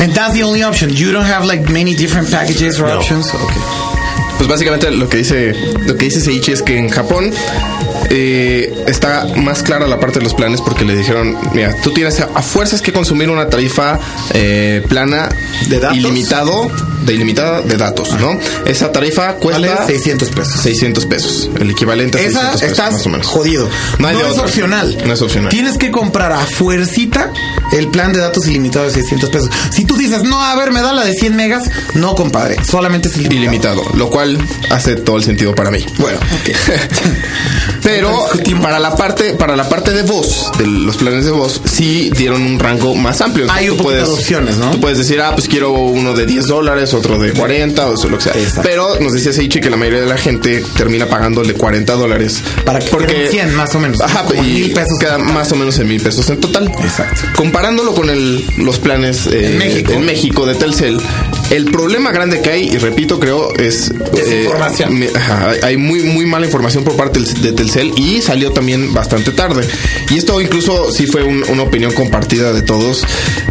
And 0.02 0.12
that's 0.12 0.34
the 0.34 0.44
only 0.44 0.62
option. 0.62 0.90
You 0.92 1.12
don't 1.14 1.24
have 1.26 1.46
like 1.46 1.70
many 1.70 1.96
different 1.96 2.30
packages 2.30 2.82
or 2.82 2.88
No. 2.88 3.00
options. 3.00 3.34
Okay. 3.34 3.95
Pues 4.38 4.50
básicamente 4.50 4.92
lo 4.92 5.08
que 5.10 5.18
dice 5.18 5.54
lo 5.86 5.96
que 5.96 6.06
dice 6.06 6.20
Seichi 6.22 6.52
es 6.52 6.62
que 6.62 6.78
en 6.78 6.90
Japón 6.90 7.32
eh, 8.10 8.84
está 8.88 9.26
más 9.38 9.64
clara 9.64 9.88
la 9.88 10.00
parte 10.00 10.20
de 10.20 10.24
los 10.26 10.34
planes 10.34 10.62
porque 10.62 10.84
le 10.86 10.96
dijeron, 10.96 11.38
mira, 11.54 11.74
tú 11.84 11.92
tienes 11.94 12.20
a, 12.20 12.30
a 12.34 12.42
fuerzas 12.42 12.82
que 12.82 12.92
consumir 12.94 13.30
una 13.30 13.50
tarifa 13.50 14.00
eh, 14.34 14.84
plana 14.88 15.30
¿De 15.70 15.80
datos? 15.80 15.98
ilimitado, 15.98 16.70
de 17.04 17.14
ilimitada 17.14 17.62
de 17.62 17.78
datos, 17.78 18.14
¿no? 18.20 18.38
Esa 18.66 18.92
tarifa 18.92 19.34
cuesta 19.36 19.62
Vale 19.76 19.86
600 19.86 20.30
pesos. 20.30 20.62
600 20.62 21.06
pesos, 21.06 21.50
el 21.60 21.70
equivalente 21.72 22.18
a 22.18 22.22
Esa 22.22 22.52
600 22.52 22.62
pesos 22.62 22.72
estás 22.72 22.94
más 22.94 23.06
o 23.06 23.10
menos. 23.10 23.28
jodido. 23.28 23.70
No 24.00 24.10
es 24.10 24.18
otra. 24.18 24.44
opcional. 24.44 24.98
No 25.06 25.14
es 25.14 25.22
opcional. 25.22 25.50
Tienes 25.50 25.78
que 25.78 25.92
comprar 25.92 26.32
a 26.32 26.40
fuercita 26.46 27.32
el 27.72 27.88
plan 27.88 28.14
de 28.14 28.20
datos 28.20 28.48
ilimitado 28.48 28.86
de 28.86 28.92
600 28.92 29.30
pesos. 29.30 29.50
Si 29.72 29.86
tú 29.86 29.96
dices, 29.98 30.24
no, 30.24 30.42
a 30.44 30.56
ver, 30.56 30.72
me 30.72 30.82
da 30.82 30.94
la 30.94 31.04
de 31.04 31.14
100 31.14 31.36
megas, 31.36 31.70
no, 31.94 32.16
compadre. 32.16 32.58
Solamente 32.64 33.08
es 33.10 33.16
ilimitado. 33.18 33.42
ilimitado, 33.44 33.98
lo 33.98 34.10
cual 34.10 34.38
hace 34.72 34.96
todo 34.96 35.18
el 35.18 35.24
sentido 35.24 35.54
para 35.56 35.72
mí. 35.72 35.86
Bueno, 35.98 36.18
ok. 36.18 36.56
Pero 37.84 38.26
para 38.62 38.80
la 38.80 38.96
parte 38.96 39.34
para 39.34 39.56
la 39.56 39.70
parte 39.70 39.92
de 39.92 40.02
voz, 40.04 40.52
de 40.58 40.66
los 40.66 40.98
planes 40.98 41.26
de 41.26 41.32
voz, 41.32 41.62
sí 41.66 42.10
dieron 42.16 42.42
un 42.42 42.60
rango 42.60 42.96
más 42.96 43.22
amplio. 43.22 43.48
Hay 43.52 43.70
un 43.70 43.78
Tú 43.78 43.84
poquito 43.84 44.06
de 44.08 44.12
opciones, 44.12 44.58
¿no? 44.58 44.72
Tú 44.72 44.80
puedes 44.80 44.98
decir, 44.98 45.22
ah, 45.22 45.32
pues 45.36 45.48
quiero 45.48 45.72
uno 45.72 46.14
de 46.14 46.26
10 46.26 46.48
dólares, 46.48 46.85
otro 46.94 47.18
de 47.20 47.32
40 47.34 47.88
o 47.88 47.94
eso, 47.94 48.08
lo 48.10 48.18
que 48.18 48.24
sea. 48.26 48.34
Exacto. 48.34 48.62
Pero 48.64 49.00
nos 49.00 49.14
decía 49.14 49.34
Seichi 49.34 49.60
que 49.60 49.70
la 49.70 49.78
mayoría 49.78 50.02
de 50.02 50.08
la 50.08 50.18
gente 50.18 50.64
termina 50.78 51.08
pagando 51.08 51.42
el 51.42 51.48
de 51.48 51.54
40 51.54 51.94
dólares. 51.94 52.42
Para 52.66 52.80
que 52.80 52.90
queden 53.06 53.32
100 53.32 53.56
más 53.56 53.76
o 53.76 53.80
menos. 53.80 54.02
Ajá, 54.02 54.26
y 54.36 54.42
mil 54.42 54.74
pesos 54.74 55.00
queda 55.00 55.18
más 55.18 55.52
o 55.52 55.56
menos 55.56 55.78
en 55.80 55.88
mil 55.88 56.02
pesos 56.02 56.30
en 56.30 56.40
total. 56.40 56.72
Exacto. 56.84 57.22
Comparándolo 57.36 57.94
con 57.94 58.10
el, 58.10 58.46
los 58.58 58.80
planes 58.80 59.28
eh, 59.28 59.48
En 59.52 59.58
México. 59.58 59.94
en 59.94 60.06
México 60.06 60.46
de 60.46 60.56
Telcel, 60.56 61.00
el 61.56 61.66
problema 61.66 62.12
grande 62.12 62.42
que 62.42 62.50
hay, 62.50 62.64
y 62.70 62.78
repito, 62.78 63.20
creo, 63.20 63.54
es... 63.56 63.90
eh, 63.92 63.94
Desinformación. 64.14 65.04
ajá, 65.16 65.52
hay- 65.64 65.78
muy, 65.78 66.02
muy 66.04 66.26
mala 66.26 66.46
información 66.46 66.84
por 66.84 66.96
parte 66.96 67.20
de 67.20 67.52
Telcel 67.52 67.92
y 67.98 68.22
salió 68.22 68.52
también 68.52 68.94
bastante 68.94 69.32
tarde. 69.32 69.66
Y 70.10 70.18
esto 70.18 70.40
incluso 70.42 70.92
sí 70.92 71.06
fue 71.08 71.24
un- 71.24 71.44
una 71.50 71.64
opinión 71.64 71.92
compartida 71.94 72.54
de 72.54 72.62
todos, 72.62 73.04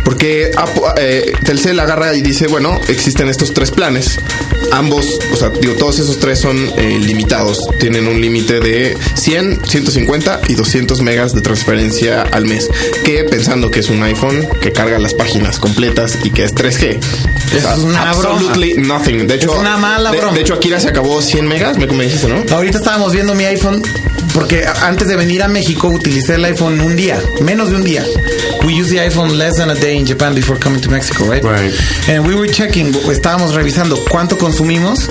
porque 0.05 0.51
Apo- 0.57 0.93
eh, 0.99 1.33
Telcel 1.45 1.79
agarra 1.81 2.15
y 2.15 2.23
dice, 2.23 2.47
bueno, 2.47 2.81
existen 2.89 3.29
estos 3.29 3.53
tres 3.55 3.71
planes. 3.71 4.19
Ambos, 4.73 5.19
o 5.33 5.37
sea, 5.37 5.51
digo, 5.51 5.75
todos 5.75 5.99
esos 5.99 6.19
tres 6.19 6.41
son 6.41 6.57
eh, 6.77 6.99
limitados. 7.01 7.61
Tienen 7.79 8.09
un 8.09 8.21
límite 8.21 8.61
de 8.61 8.97
100, 9.15 9.61
150 9.67 10.41
y 10.49 10.55
200 10.55 11.01
megas 11.03 11.33
de 11.35 11.41
transferencia 11.43 12.23
al 12.23 12.47
mes. 12.47 12.69
Que 13.05 13.25
pensando 13.25 13.71
que 13.71 13.81
es 13.81 13.91
un 13.91 14.03
iPhone 14.03 14.49
que 14.61 14.73
carga 14.73 14.99
las 14.99 15.15
páginas 15.15 15.59
completas 15.59 16.19
y 16.25 16.31
que 16.31 16.45
es 16.45 16.55
3G. 16.55 16.99
Es 17.55 17.65
una 17.79 17.94
absolutely 17.97 18.75
nothing. 18.79 19.27
De 19.27 19.35
hecho, 19.35 19.53
Es 19.53 19.59
una 19.61 19.77
mala 19.77 20.11
de, 20.11 20.19
broma. 20.19 20.35
de 20.35 20.41
hecho, 20.41 20.55
Akira 20.55 20.81
se 20.81 20.89
acabó 20.89 21.21
100 21.23 21.47
megas, 21.47 21.77
me, 21.79 21.87
me 21.87 22.05
dijiste, 22.05 22.29
¿no? 22.29 22.43
Ahorita 22.55 22.79
estábamos 22.79 23.13
viendo 23.13 23.35
mi 23.35 23.45
iPhone 23.45 23.83
porque 24.33 24.65
antes 24.83 25.07
de 25.09 25.17
venir 25.17 25.43
a 25.43 25.49
México 25.49 25.89
utilicé 25.89 26.35
el 26.35 26.45
iPhone 26.45 26.81
un 26.81 26.97
día, 26.97 27.21
menos 27.41 27.71
de 27.71 27.77
un 27.77 27.85
día. 27.85 28.05
We 28.65 28.73
use 28.81 28.91
the 28.91 29.01
iPhone 29.01 29.37
less 29.39 29.57
than 29.57 29.71
a 29.71 29.75
day 29.75 29.97
in 29.97 30.07
Japan 30.07 30.35
before 30.35 30.59
coming 30.59 30.81
to 30.81 30.91
Mexico, 30.91 31.25
right? 31.25 31.45
Right. 31.45 31.73
And 32.09 32.27
we 32.27 32.35
were 32.35 32.49
checking, 32.51 32.93
estábamos 33.11 33.55
revisando 33.55 33.97
cuánto 34.11 34.37
consumimos. 34.39 35.09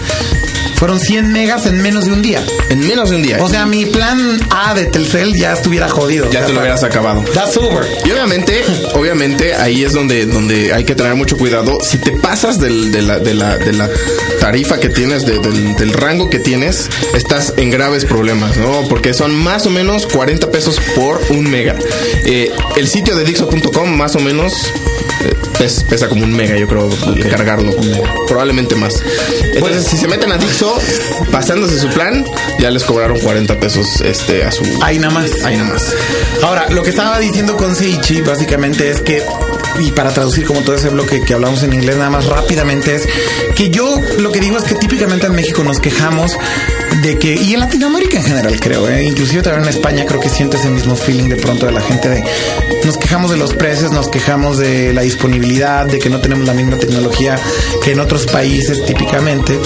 Fueron 0.84 1.00
100 1.00 1.32
megas 1.32 1.66
en 1.66 1.82
menos 1.82 2.04
de 2.08 2.12
un 2.12 2.22
día. 2.22 2.44
En 2.70 2.86
menos 2.86 3.10
de 3.10 3.16
un 3.16 3.22
día. 3.24 3.38
O 3.42 3.48
sea, 3.48 3.66
mi 3.66 3.86
plan 3.86 4.38
A 4.50 4.74
de 4.74 4.86
Telcel 4.88 5.34
ya 5.34 5.54
estuviera 5.54 5.88
jodido. 5.88 6.26
ya 6.26 6.30
O 6.30 6.32
sea, 6.42 6.46
te 6.48 6.52
lo 6.52 6.60
hubieras 6.60 6.84
acabado. 6.84 7.24
That's 7.34 7.56
over. 7.56 7.88
Y 8.06 8.12
obviamente, 8.12 8.66
obviamente 8.94 9.56
ahí 9.56 9.86
es 9.86 9.94
donde, 9.94 10.26
donde 10.26 10.74
hay 10.74 10.84
que 10.84 10.94
tener 10.94 11.16
mucho 11.16 11.38
cuidado. 11.38 11.78
Si 11.82 12.00
te 12.00 12.12
pasas 12.12 12.60
del- 12.60 12.92
de, 12.92 13.02
la, 13.02 13.18
de, 13.20 13.34
la, 13.34 13.58
de 13.58 13.72
la 13.72 13.90
tarifa 14.42 14.78
que 14.82 14.90
tienes, 14.90 15.26
de- 15.26 15.40
del, 15.40 15.74
del 15.78 15.94
rango 15.94 16.30
que 16.30 16.40
tienes, 16.40 16.90
estás 17.16 17.54
en 17.56 17.70
graves 17.72 18.04
problemas, 18.04 18.58
¿no? 18.58 18.86
Porque 18.90 19.14
son 19.14 19.34
más 19.34 19.66
o 19.66 19.70
menos 19.70 20.06
40 20.08 20.52
pesos 20.52 20.82
por 20.98 21.22
un 21.30 21.50
mega. 21.50 21.78
Eh, 22.26 22.52
el 22.76 22.90
sitio 22.90 23.16
de 23.16 23.24
Dixo.com 23.24 23.90
más 23.96 24.18
o 24.18 24.20
menos 24.20 24.52
eh, 25.24 25.34
pes- 25.58 25.84
pesa 25.84 26.08
como 26.08 26.24
un 26.24 26.32
mega, 26.34 26.58
yo 26.58 26.68
creo, 26.68 26.90
cargarlo. 27.30 27.74
Probablemente 28.28 28.76
más. 28.76 28.94
Entonces, 29.56 29.86
si 29.86 29.98
se 29.98 30.08
meten 30.08 30.32
a 30.32 30.38
Dixo, 30.38 30.78
pasándose 31.32 31.80
su 31.80 31.88
plan, 31.90 32.26
ya 32.60 32.70
les 32.72 32.84
cobraron 32.84 33.20
40 33.20 33.60
pesos 33.60 34.02
este, 34.02 34.44
a 34.44 34.52
su... 34.52 34.64
Ahí 34.82 35.00
nada 35.00 35.14
más. 35.14 35.32
Ahí 35.44 35.58
nada 35.58 35.70
más. 35.74 35.84
Ahora, 36.42 36.68
lo 36.70 36.84
que 36.84 36.90
estaba 36.90 37.20
diciendo 37.20 37.56
con 37.58 37.76
Seichi 37.76 38.22
básicamente 38.22 38.90
es 38.90 39.02
que, 39.02 39.24
y 39.80 39.92
para 39.92 40.12
traducir 40.14 40.46
como 40.46 40.62
todo 40.62 40.76
ese 40.76 40.90
bloque 40.90 41.22
que 41.22 41.34
hablamos 41.34 41.64
en 41.64 41.74
inglés 41.74 41.98
nada 41.98 42.10
más 42.10 42.26
rápidamente, 42.26 42.96
es 42.96 43.08
que 43.56 43.70
yo 43.70 44.00
lo 44.20 44.32
que 44.32 44.40
digo 44.40 44.58
es 44.58 44.64
que 44.64 44.76
típicamente 44.76 45.28
en 45.28 45.36
México 45.36 45.64
nos 45.64 45.80
quejamos 45.80 46.38
de 47.04 47.20
que, 47.20 47.36
y 47.36 47.54
en 47.54 47.60
Latinoamérica 47.60 48.18
en 48.18 48.24
general 48.24 48.60
creo, 48.62 48.88
¿eh? 48.88 49.04
inclusive 49.04 49.42
también 49.42 49.64
en 49.64 49.70
España 49.70 50.06
creo 50.06 50.22
que 50.22 50.30
siento 50.30 50.56
ese 50.56 50.70
mismo 50.70 50.96
feeling 50.96 51.28
de 51.28 51.36
pronto 51.36 51.66
de 51.66 51.74
la 51.74 51.82
gente 51.82 52.08
de, 52.08 52.24
nos 52.86 52.98
quejamos 52.98 53.30
de 53.30 53.38
los 53.38 53.54
precios, 53.54 53.92
nos 53.92 54.08
quejamos 54.08 54.58
de 54.58 54.94
la 54.94 55.02
disponibilidad, 55.02 55.86
de 55.86 56.00
que 56.00 56.10
no 56.10 56.22
tenemos 56.22 56.48
la 56.48 56.54
misma 56.54 56.78
tecnología 56.78 57.38
que 57.84 57.92
en 57.92 58.00
otros 58.00 58.26
países 58.26 58.86
típicamente, 58.86 59.60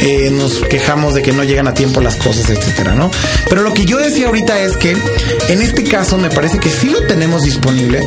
eh, 0.00 0.30
nos 0.30 0.60
quejamos 0.60 1.14
de 1.14 1.22
que 1.22 1.32
no 1.32 1.44
llegan 1.44 1.68
a 1.68 1.74
tiempo 1.74 2.00
las 2.00 2.16
cosas, 2.16 2.48
etcétera, 2.48 2.94
¿no? 2.94 3.10
Pero 3.50 3.62
lo 3.62 3.74
que 3.74 3.84
yo 3.84 3.98
decía 3.98 4.28
ahorita 4.28 4.58
es 4.60 4.78
que 4.78 4.96
en 5.48 5.60
este 5.60 5.84
caso 5.84 6.16
me 6.16 6.30
parece 6.30 6.58
que 6.58 6.70
sí 6.70 6.88
lo 6.88 7.02
tenemos 7.06 7.42
disponible, 7.42 8.00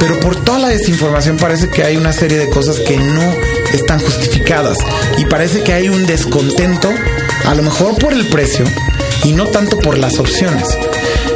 pero 0.00 0.18
por 0.20 0.42
toda 0.42 0.58
la 0.58 0.68
desinformación 0.68 1.36
parece 1.36 1.68
que 1.68 1.84
hay 1.84 1.96
una 1.98 2.14
serie 2.14 2.38
de 2.38 2.48
cosas 2.48 2.80
que 2.80 2.96
no 2.96 3.34
están 3.72 3.98
justificadas 4.00 4.78
y 5.18 5.24
parece 5.26 5.62
que 5.62 5.72
hay 5.72 5.88
un 5.88 6.06
descontento, 6.06 6.90
a 7.44 7.54
lo 7.54 7.62
mejor 7.62 7.96
por 7.96 8.12
el 8.12 8.26
precio 8.26 8.64
y 9.24 9.32
no 9.32 9.46
tanto 9.46 9.78
por 9.78 9.98
las 9.98 10.18
opciones. 10.18 10.68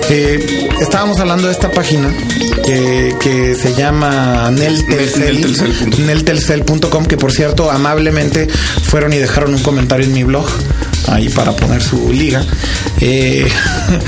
Eh, 0.09 0.69
estábamos 0.81 1.19
hablando 1.19 1.49
de 1.49 1.53
esta 1.53 1.71
página 1.71 2.13
eh, 2.69 3.15
que 3.21 3.55
se 3.55 3.75
llama 3.75 4.51
Neltelcel, 4.53 5.45
Neltelcel.com. 5.99 7.07
que 7.07 7.17
por 7.17 7.33
cierto 7.33 7.71
amablemente 7.71 8.47
fueron 8.85 9.13
y 9.13 9.19
dejaron 9.19 9.55
un 9.55 9.63
comentario 9.63 10.07
en 10.07 10.13
mi 10.13 10.23
blog 10.23 10.47
ahí 11.09 11.29
para 11.29 11.53
poner 11.53 11.83
su 11.83 12.13
liga. 12.13 12.45
Eh, 13.01 13.49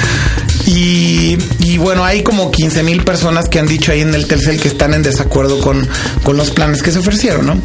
y, 0.67 1.37
y 1.61 1.79
bueno, 1.79 2.05
hay 2.05 2.23
como 2.23 2.51
15 2.51 2.83
mil 2.83 3.03
personas 3.03 3.49
que 3.49 3.59
han 3.59 3.67
dicho 3.67 3.91
ahí 3.93 4.01
en 4.01 4.15
el 4.15 4.27
Telcel 4.27 4.61
que 4.61 4.69
están 4.69 4.95
en 4.95 5.03
desacuerdo 5.03 5.61
con, 5.61 5.89
con 6.23 6.37
los 6.37 6.51
planes 6.51 6.83
que 6.83 6.93
se 6.93 6.99
ofrecieron, 7.01 7.47
¿no? 7.47 7.61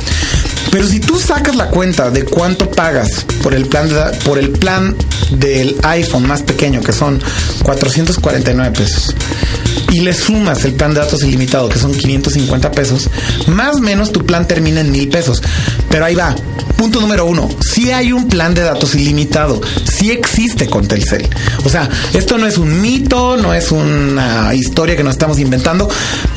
Pero 0.73 0.88
si 0.88 0.99
tú 0.99 1.19
sacas 1.19 1.55
la 1.55 1.67
cuenta 1.67 2.09
de 2.09 2.25
cuánto 2.25 2.67
pagas 2.71 3.27
por 3.43 3.53
el 3.53 3.67
plan 3.67 3.88
de, 3.88 3.95
por 4.25 4.39
el 4.39 4.49
plan 4.49 4.95
del 5.29 5.75
iPhone 5.83 6.27
más 6.27 6.41
pequeño, 6.41 6.81
que 6.81 6.91
son 6.91 7.21
449 7.62 8.75
pesos, 8.75 9.15
y 9.91 9.99
le 9.99 10.15
sumas 10.15 10.65
el 10.65 10.73
plan 10.73 10.95
de 10.95 11.01
datos 11.01 11.21
ilimitado, 11.21 11.69
que 11.69 11.77
son 11.77 11.93
550 11.93 12.71
pesos, 12.71 13.07
más 13.45 13.75
o 13.75 13.81
menos 13.81 14.12
tu 14.12 14.25
plan 14.25 14.47
termina 14.47 14.81
en 14.81 14.91
mil 14.91 15.09
pesos. 15.09 15.43
Pero 15.91 16.05
ahí 16.05 16.15
va. 16.15 16.36
Punto 16.75 16.99
número 16.99 17.25
uno. 17.27 17.47
Si 17.62 17.91
hay 17.91 18.12
un 18.12 18.27
plan 18.27 18.55
de 18.55 18.62
datos 18.62 18.95
ilimitado. 18.95 19.62
Si 19.86 20.09
existe 20.09 20.67
con 20.67 20.88
Telcel. 20.88 21.29
O 21.63 21.69
sea, 21.69 21.88
esto 22.15 22.39
no 22.39 22.47
es 22.47 22.57
un 22.57 22.81
mito, 22.81 23.38
no 23.38 23.53
es 23.53 23.71
una 23.71 24.55
historia 24.55 24.97
que 24.97 25.03
nos 25.03 25.13
estamos 25.13 25.38
inventando. 25.38 25.88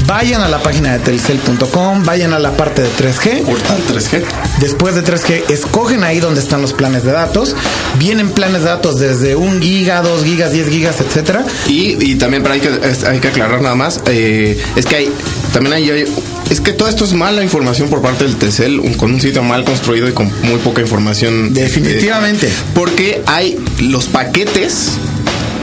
Vayan 0.07 0.41
a 0.43 0.49
la 0.49 0.63
página 0.63 0.93
de 0.93 0.99
telcel.com, 1.01 2.05
vayan 2.05 2.33
a 2.33 2.39
la 2.39 2.57
parte 2.57 2.83
de 2.83 2.89
3G. 2.91 3.43
Portal 3.45 3.79
3G. 3.89 4.23
Después 4.61 4.95
de 4.95 5.03
3G, 5.03 5.51
escogen 5.51 6.05
ahí 6.05 6.21
donde 6.21 6.41
están 6.41 6.63
los 6.63 6.73
planes 6.73 7.03
de 7.03 7.11
datos. 7.11 7.57
Vienen 7.99 8.31
planes 8.31 8.63
de 8.63 8.69
datos 8.69 9.01
desde 9.01 9.35
1 9.35 9.61
giga, 9.61 10.03
2 10.03 10.23
gigas, 10.25 10.53
10 10.53 10.69
gigas, 10.69 11.01
etcétera. 11.01 11.45
Y, 11.67 11.97
y 12.13 12.15
también 12.15 12.43
para 12.45 12.55
hay 12.55 12.61
que, 12.61 12.71
hay 13.09 13.19
que 13.19 13.29
aclarar 13.29 13.61
nada 13.63 13.75
más, 13.75 14.01
eh, 14.07 14.57
es 14.77 14.87
que 14.87 14.95
hay, 14.97 15.13
también 15.53 15.73
hay, 15.75 15.91
hay- 15.91 16.05
es 16.51 16.61
que 16.61 16.73
todo 16.73 16.89
esto 16.89 17.05
es 17.05 17.13
mala 17.13 17.43
información 17.43 17.89
por 17.89 18.01
parte 18.01 18.23
del 18.25 18.37
Telcel, 18.37 18.79
un- 18.79 18.95
con 18.95 19.13
un 19.13 19.21
sitio 19.21 19.43
mal 19.43 19.65
construido 19.65 20.09
y 20.09 20.13
con 20.13 20.27
muy 20.43 20.59
poca 20.63 20.83
información. 20.83 21.53
Definitivamente. 21.53 22.47
Eh, 22.47 22.53
porque 22.75 23.23
hay 23.27 23.59
los 23.81 24.07
paquetes 24.07 24.93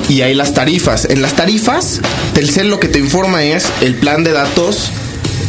y 0.10 0.22
hay 0.22 0.34
las 0.34 0.54
tarifas. 0.54 1.06
En 1.10 1.22
las 1.22 1.36
tarifas, 1.36 2.02
Telcel 2.34 2.70
lo 2.70 2.80
que 2.80 2.88
te 2.88 3.00
informa 3.00 3.44
es 3.44 3.72
el 3.82 3.96
plan 3.96 4.24
de 4.24 4.32
datos 4.32 4.92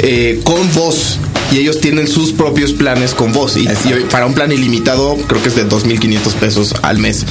eh, 0.00 0.40
con 0.44 0.72
voz. 0.74 1.18
Y 1.54 1.58
ellos 1.58 1.80
tienen 1.80 2.08
sus 2.08 2.32
propios 2.32 2.72
planes 2.72 3.14
con 3.14 3.32
voz. 3.32 3.56
Y, 3.56 3.68
para 4.10 4.26
un 4.26 4.34
plan 4.34 4.50
ilimitado, 4.50 5.16
creo 5.28 5.40
que 5.40 5.50
es 5.50 5.54
de 5.54 5.64
2.500 5.68 6.32
pesos 6.34 6.74
al 6.82 6.98
mes. 6.98 7.24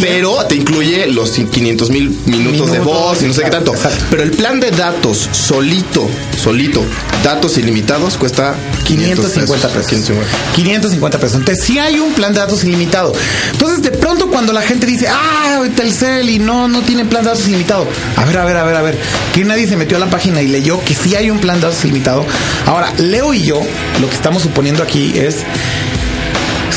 Pero 0.00 0.44
te 0.46 0.56
incluye 0.56 1.06
los 1.06 1.30
500 1.30 1.88
mil 1.90 2.10
minutos, 2.26 2.72
de 2.72 2.80
voz 2.80 3.22
y 3.22 3.26
no 3.26 3.32
sé 3.32 3.44
qué 3.44 3.50
tanto. 3.50 3.72
exacto. 3.72 4.04
Pero 4.10 4.24
el 4.24 4.32
plan 4.32 4.58
de 4.58 4.72
datos 4.72 5.28
solito, 5.30 6.08
solito, 6.36 6.82
datos 7.22 7.58
ilimitados, 7.58 8.16
cuesta 8.16 8.56
550 8.86 9.68
pesos. 9.68 9.86
550. 9.86 10.52
550 10.56 11.18
pesos. 11.20 11.36
Entonces, 11.36 11.64
sí 11.64 11.78
hay 11.78 12.00
un 12.00 12.12
plan 12.12 12.32
de 12.34 12.40
datos 12.40 12.64
ilimitado. 12.64 13.12
Entonces, 13.52 13.82
de 13.82 13.92
pronto, 13.92 14.30
cuando 14.30 14.52
la 14.52 14.62
gente 14.62 14.84
dice, 14.84 15.06
ah, 15.08 15.62
Telcel 15.76 16.28
y 16.28 16.40
no, 16.40 16.66
no 16.66 16.82
tiene 16.82 17.04
plan 17.04 17.22
de 17.22 17.30
datos 17.30 17.46
ilimitado. 17.46 17.86
A 18.16 18.24
ver, 18.24 18.38
a 18.38 18.44
ver, 18.44 18.56
a 18.56 18.64
ver, 18.64 18.74
a 18.74 18.82
ver. 18.82 18.98
Que 19.32 19.44
nadie 19.44 19.68
se 19.68 19.76
metió 19.76 19.96
a 19.96 20.00
la 20.00 20.10
página 20.10 20.42
y 20.42 20.48
leyó 20.48 20.82
que 20.84 20.94
sí 20.94 21.14
hay 21.14 21.30
un 21.30 21.38
plan 21.38 21.60
de 21.60 21.68
datos 21.68 21.84
ilimitado. 21.84 22.24
Ahora, 22.66 22.92
Leo 22.98 23.32
y 23.32 23.42
yo, 23.42 23.59
lo 24.00 24.08
que 24.08 24.14
estamos 24.14 24.42
suponiendo 24.42 24.82
aquí 24.82 25.12
es. 25.16 25.36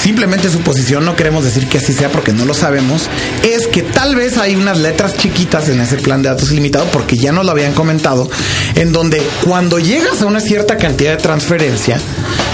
simplemente 0.04 0.50
suposición, 0.50 1.06
no 1.06 1.16
queremos 1.16 1.46
decir 1.46 1.68
que 1.68 1.78
así 1.78 1.94
sea 1.94 2.10
porque 2.10 2.34
no 2.34 2.44
lo 2.44 2.54
sabemos, 2.54 3.04
es 3.42 3.68
que 3.68 3.84
tal 3.84 4.18
vez 4.18 4.38
hay 4.38 4.56
unas 4.56 4.80
letras 4.80 5.16
chiquitas 5.16 5.70
en 5.70 5.80
ese 5.80 5.96
plan 5.96 6.22
de 6.22 6.28
datos 6.28 6.52
ilimitado, 6.52 6.86
porque 6.92 7.16
ya 7.16 7.32
nos 7.32 7.46
lo 7.46 7.52
habían 7.52 7.72
comentado, 7.74 8.30
en 8.76 8.92
donde 8.92 9.22
cuando 9.46 9.80
llegas 9.80 10.22
a 10.22 10.26
una 10.26 10.42
cierta 10.42 10.76
cantidad 10.76 11.12
de 11.12 11.18
transferencia, 11.18 12.02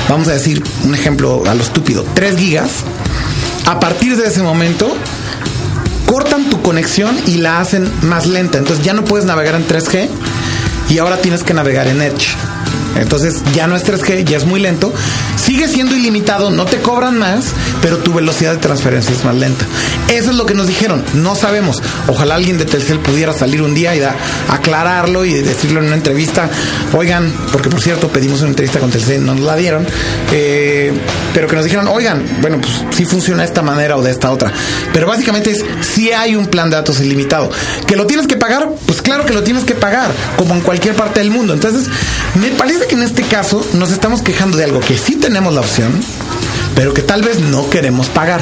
vamos 0.08 0.28
a 0.28 0.34
decir 0.34 0.62
un 0.84 0.94
ejemplo 0.94 1.42
a 1.48 1.56
lo 1.56 1.64
estúpido, 1.64 2.06
3 2.14 2.38
gigas, 2.38 2.70
a 3.66 3.80
partir 3.80 4.16
de 4.16 4.28
ese 4.28 4.44
momento 4.44 4.96
cortan 6.06 6.50
tu 6.50 6.62
conexión 6.62 7.16
y 7.26 7.38
la 7.38 7.60
hacen 7.60 7.92
más 8.02 8.26
lenta. 8.26 8.58
Entonces 8.58 8.84
ya 8.84 8.94
no 8.94 9.06
puedes 9.06 9.26
navegar 9.26 9.56
en 9.56 9.68
3G 9.68 10.08
y 10.90 10.98
ahora 10.98 11.18
tienes 11.18 11.44
que 11.44 11.54
navegar 11.54 11.88
en 11.88 12.02
Edge. 12.02 12.36
Entonces 12.98 13.42
ya 13.54 13.68
no 13.68 13.76
es 13.76 13.86
3G, 13.86 14.24
ya 14.26 14.38
es 14.38 14.46
muy 14.46 14.60
lento. 14.60 14.94
Sigue 15.50 15.68
siendo 15.68 15.96
ilimitado, 15.96 16.52
no 16.52 16.66
te 16.66 16.78
cobran 16.78 17.18
más, 17.18 17.46
pero 17.82 17.98
tu 17.98 18.14
velocidad 18.14 18.52
de 18.52 18.60
transferencia 18.60 19.16
es 19.16 19.26
más 19.26 19.34
lenta. 19.34 19.66
Eso 20.08 20.30
es 20.30 20.36
lo 20.36 20.46
que 20.46 20.54
nos 20.54 20.68
dijeron. 20.68 21.04
No 21.16 21.34
sabemos. 21.34 21.82
Ojalá 22.08 22.36
alguien 22.36 22.60
de 22.60 22.66
Telcel 22.66 23.00
pudiera 23.00 23.34
salir 23.34 23.64
un 23.64 23.74
día 23.74 23.96
y 23.96 24.02
aclararlo 24.48 25.26
y 25.26 25.34
decirlo 25.34 25.80
en 25.80 25.88
una 25.88 25.96
entrevista. 25.96 26.48
Oigan, 26.94 27.34
porque 27.52 27.68
por 27.68 27.82
cierto 27.82 28.10
pedimos 28.10 28.42
una 28.42 28.50
entrevista 28.50 28.80
con 28.80 28.92
Telcel, 28.92 29.26
no 29.26 29.34
nos 29.34 29.44
la 29.44 29.56
dieron. 29.56 29.88
eh, 30.32 30.94
pero 31.34 31.48
que 31.48 31.56
nos 31.56 31.64
dijeron, 31.64 31.88
oigan, 31.88 32.24
bueno, 32.42 32.60
pues 32.62 32.84
sí 32.92 33.06
funciona 33.06 33.42
de 33.42 33.48
esta 33.48 33.62
manera 33.62 33.98
o 33.98 34.04
de 34.04 34.12
esta 34.12 34.32
otra. 34.32 34.52
Pero 34.94 35.08
básicamente 35.08 35.52
es 35.52 35.66
si 35.82 36.12
hay 36.12 36.36
un 36.36 36.48
plan 36.48 36.70
de 36.70 36.76
datos 36.76 37.00
ilimitado. 37.00 37.50
Que 37.88 37.96
lo 37.96 38.06
tienes 38.06 38.28
que 38.28 38.36
pagar, 38.36 38.70
pues 38.86 39.02
claro 39.02 39.26
que 39.26 39.34
lo 39.34 39.44
tienes 39.44 39.64
que 39.64 39.74
pagar, 39.74 40.12
como 40.38 40.54
en 40.54 40.62
cualquier 40.62 40.96
parte 40.96 41.20
del 41.22 41.32
mundo. 41.32 41.54
Entonces, 41.54 41.88
me 42.36 42.50
parece 42.50 42.88
que 42.88 42.96
en 42.96 43.04
este 43.04 43.24
caso 43.24 43.66
nos 43.74 43.92
estamos 43.92 44.22
quejando 44.22 44.58
de 44.58 44.66
algo 44.66 44.80
que 44.80 44.98
sí 44.98 45.16
tenemos 45.16 45.39
la 45.54 45.62
opción, 45.62 45.92
pero 46.76 46.94
que 46.94 47.02
tal 47.02 47.22
vez 47.24 47.40
no 47.40 47.70
queremos 47.70 48.08
pagar, 48.10 48.42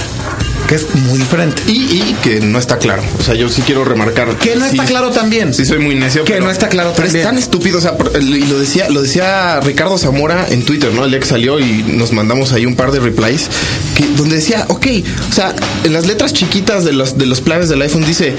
que 0.68 0.76
es 0.76 0.94
muy 0.96 1.18
diferente. 1.18 1.62
Y, 1.68 1.72
y 1.72 2.18
que 2.22 2.42
no 2.42 2.60
está 2.60 2.78
claro. 2.78 3.02
O 3.20 3.24
sea, 3.24 3.36
yo 3.36 3.48
sí 3.50 3.62
quiero 3.62 3.86
remarcar. 3.86 4.36
Que 4.38 4.56
no 4.58 4.66
está 4.66 4.84
sí- 4.84 4.88
claro 4.90 5.12
también. 5.12 5.54
Sí, 5.54 5.66
soy 5.66 5.80
muy 5.80 5.96
necio. 5.96 6.26
Que 6.26 6.40
no 6.42 6.50
está 6.52 6.68
claro 6.68 6.92
Pero 6.94 7.06
también. 7.06 7.22
es 7.24 7.30
tan 7.30 7.38
estúpido. 7.38 7.78
O 7.78 7.82
sea, 7.82 7.94
y 8.20 8.42
lo 8.46 8.60
decía, 8.60 8.90
lo 8.90 9.02
decía 9.02 9.60
Ricardo 9.62 9.98
Zamora 9.98 10.46
en 10.50 10.64
Twitter, 10.64 10.94
¿no? 10.94 11.06
El 11.06 11.12
día 11.12 11.20
que 11.22 11.26
salió 11.26 11.60
y 11.60 11.84
nos 11.84 12.12
mandamos 12.12 12.52
ahí 12.52 12.66
un 12.66 12.76
par 12.76 12.92
de 12.92 13.00
replies. 13.00 13.48
Que, 13.96 14.06
donde 14.18 14.36
decía, 14.36 14.66
ok, 14.68 14.88
o 15.30 15.34
sea, 15.34 15.56
en 15.86 15.94
las 15.94 16.06
letras 16.06 16.34
chiquitas 16.34 16.84
de 16.84 16.92
los, 16.92 17.18
de 17.18 17.26
los 17.28 17.40
planes 17.42 17.70
del 17.70 17.82
iPhone 17.82 18.06
dice. 18.06 18.36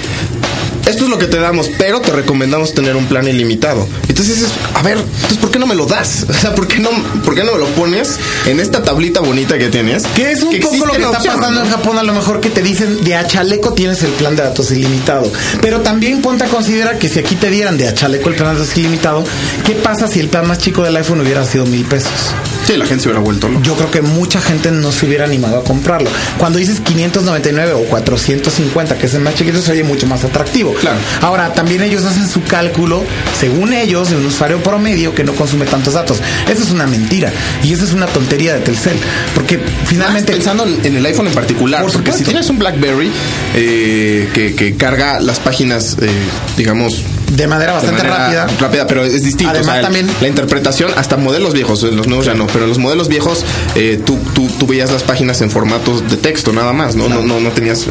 Esto 0.89 1.05
es 1.05 1.11
lo 1.11 1.19
que 1.19 1.27
te 1.27 1.39
damos, 1.39 1.71
pero 1.77 2.01
te 2.01 2.13
recomendamos 2.13 2.73
tener 2.73 2.97
un 2.97 3.05
plan 3.05 3.29
ilimitado. 3.29 3.87
Entonces 4.09 4.37
dices, 4.37 4.53
a 4.73 4.81
ver, 4.81 4.97
entonces 4.97 5.37
¿por 5.37 5.51
qué 5.51 5.59
no 5.59 5.67
me 5.67 5.75
lo 5.75 5.85
das? 5.85 6.25
O 6.39 6.41
sea, 6.41 6.55
¿por 6.55 6.69
qué 6.69 6.79
no, 6.79 6.91
por 7.25 7.35
qué 7.35 7.43
no 7.43 7.53
me 7.53 7.59
lo 7.59 7.67
pones 7.71 8.17
en 8.47 8.61
esta 8.61 8.83
tablita 8.83 9.21
bonita 9.21 9.59
que 9.59 9.69
tienes? 9.69 10.05
Que 10.15 10.31
es 10.31 10.43
un 10.43 10.59
poco 10.61 10.87
lo 10.87 10.93
que 10.93 11.03
está 11.03 11.19
pasando 11.19 11.63
en 11.63 11.69
Japón, 11.69 11.99
a 11.99 12.05
lo 12.05 12.15
mejor 12.15 12.41
que 12.41 12.49
te 12.49 12.63
dicen 12.63 13.03
de 13.05 13.17
a 13.17 13.27
chaleco 13.27 13.73
tienes 13.75 14.03
el 14.05 14.13
plan 14.13 14.37
de 14.37 14.45
datos 14.45 14.71
ilimitado. 14.71 15.31
Pero 15.61 15.81
también 15.81 16.23
ponte 16.23 16.45
a 16.45 16.49
considerar 16.49 16.99
que 16.99 17.09
si 17.09 17.19
aquí 17.19 17.35
te 17.35 17.51
dieran 17.51 17.77
de 17.77 17.89
a 17.89 17.95
chaleco 17.95 18.29
el 18.29 18.37
plan 18.37 18.55
de 18.55 18.61
datos 18.61 18.77
ilimitado, 18.79 19.25
¿qué 19.67 19.75
pasa 19.75 20.07
si 20.07 20.21
el 20.21 20.29
plan 20.29 20.47
más 20.47 20.59
chico 20.59 20.83
del 20.85 20.97
iPhone 20.97 21.21
hubiera 21.21 21.45
sido 21.45 21.67
mil 21.67 21.85
pesos? 21.85 22.13
Sí, 22.67 22.77
la 22.77 22.87
gente 22.87 23.03
se 23.03 23.09
hubiera 23.09 23.21
vuelto 23.21 23.49
loca. 23.49 23.65
Yo 23.65 23.75
creo 23.75 23.91
que 23.91 24.03
mucha 24.03 24.41
gente 24.41 24.71
no 24.71 24.93
se 24.93 25.07
hubiera 25.07 25.25
animado 25.25 25.59
a 25.59 25.65
comprarlo. 25.65 26.11
Cuando 26.39 26.59
dices 26.59 26.81
599 26.81 27.73
o 27.73 27.85
450, 27.85 28.97
que 28.97 29.07
es 29.07 29.15
el 29.15 29.23
más 29.23 29.35
chiquito, 29.35 29.61
se 29.61 29.73
oye 29.73 29.85
mucho 29.85 30.07
más 30.07 30.25
atractivo. 30.25 30.75
Claro. 30.81 30.99
Ahora, 31.23 31.53
también 31.53 31.83
ellos 31.83 32.05
hacen 32.05 32.29
su 32.29 32.43
cálculo, 32.45 33.03
según 33.39 33.73
ellos, 33.73 34.11
de 34.11 34.17
un 34.17 34.27
usuario 34.27 34.63
promedio 34.63 35.15
que 35.15 35.25
no 35.25 35.33
consume 35.35 35.67
tantos 35.67 35.95
datos. 35.95 36.19
Eso 36.49 36.63
es 36.63 36.71
una 36.71 36.87
mentira. 36.87 37.33
Y 37.63 37.73
eso 37.73 37.85
es 37.85 37.93
una 37.93 38.07
tontería 38.07 38.55
de 38.55 38.61
Telcel. 38.61 38.97
Porque 39.35 39.61
finalmente. 39.87 40.33
pensando 40.33 40.65
en 40.65 40.97
el 40.97 41.05
iPhone 41.07 41.27
en 41.29 41.35
particular, 41.35 41.83
Por 41.83 41.93
porque 41.93 42.13
si 42.13 42.25
tienes 42.25 42.49
un 42.51 42.59
BlackBerry 42.59 43.11
eh, 43.55 44.29
que, 44.33 44.55
que 44.55 44.77
carga 44.77 45.21
las 45.21 45.41
páginas, 45.41 45.97
eh, 46.01 46.09
digamos, 46.57 47.03
de 47.33 47.47
manera 47.47 47.73
bastante 47.73 48.03
de 48.03 48.09
manera 48.09 48.45
rápida. 48.47 48.59
rápida, 48.61 48.87
pero 48.87 49.05
es 49.05 49.23
distinto. 49.23 49.53
Además, 49.53 49.81
también- 49.83 50.09
la 50.21 50.29
interpretación, 50.29 50.91
hasta 50.97 51.17
modelos 51.17 51.53
viejos, 51.55 51.83
en 51.85 51.97
los 51.97 52.07
nuevos 52.07 52.25
ya 52.27 52.35
no, 52.35 52.47
pero 52.47 52.65
en 52.65 52.71
los 52.71 52.79
modelos 52.79 53.09
viejos 53.09 53.45
eh, 53.75 54.01
tú, 54.05 54.19
tú, 54.35 54.49
tú 54.59 54.67
veías 54.67 54.91
las 54.91 55.03
páginas 55.03 55.41
en 55.43 55.51
formatos 55.51 56.09
de 56.09 56.17
texto 56.17 56.53
nada 56.53 56.73
más, 56.73 56.97
¿no? 56.97 57.09
No, 57.09 57.23
no, 57.23 57.41
no 57.41 57.51
tenías 57.51 57.87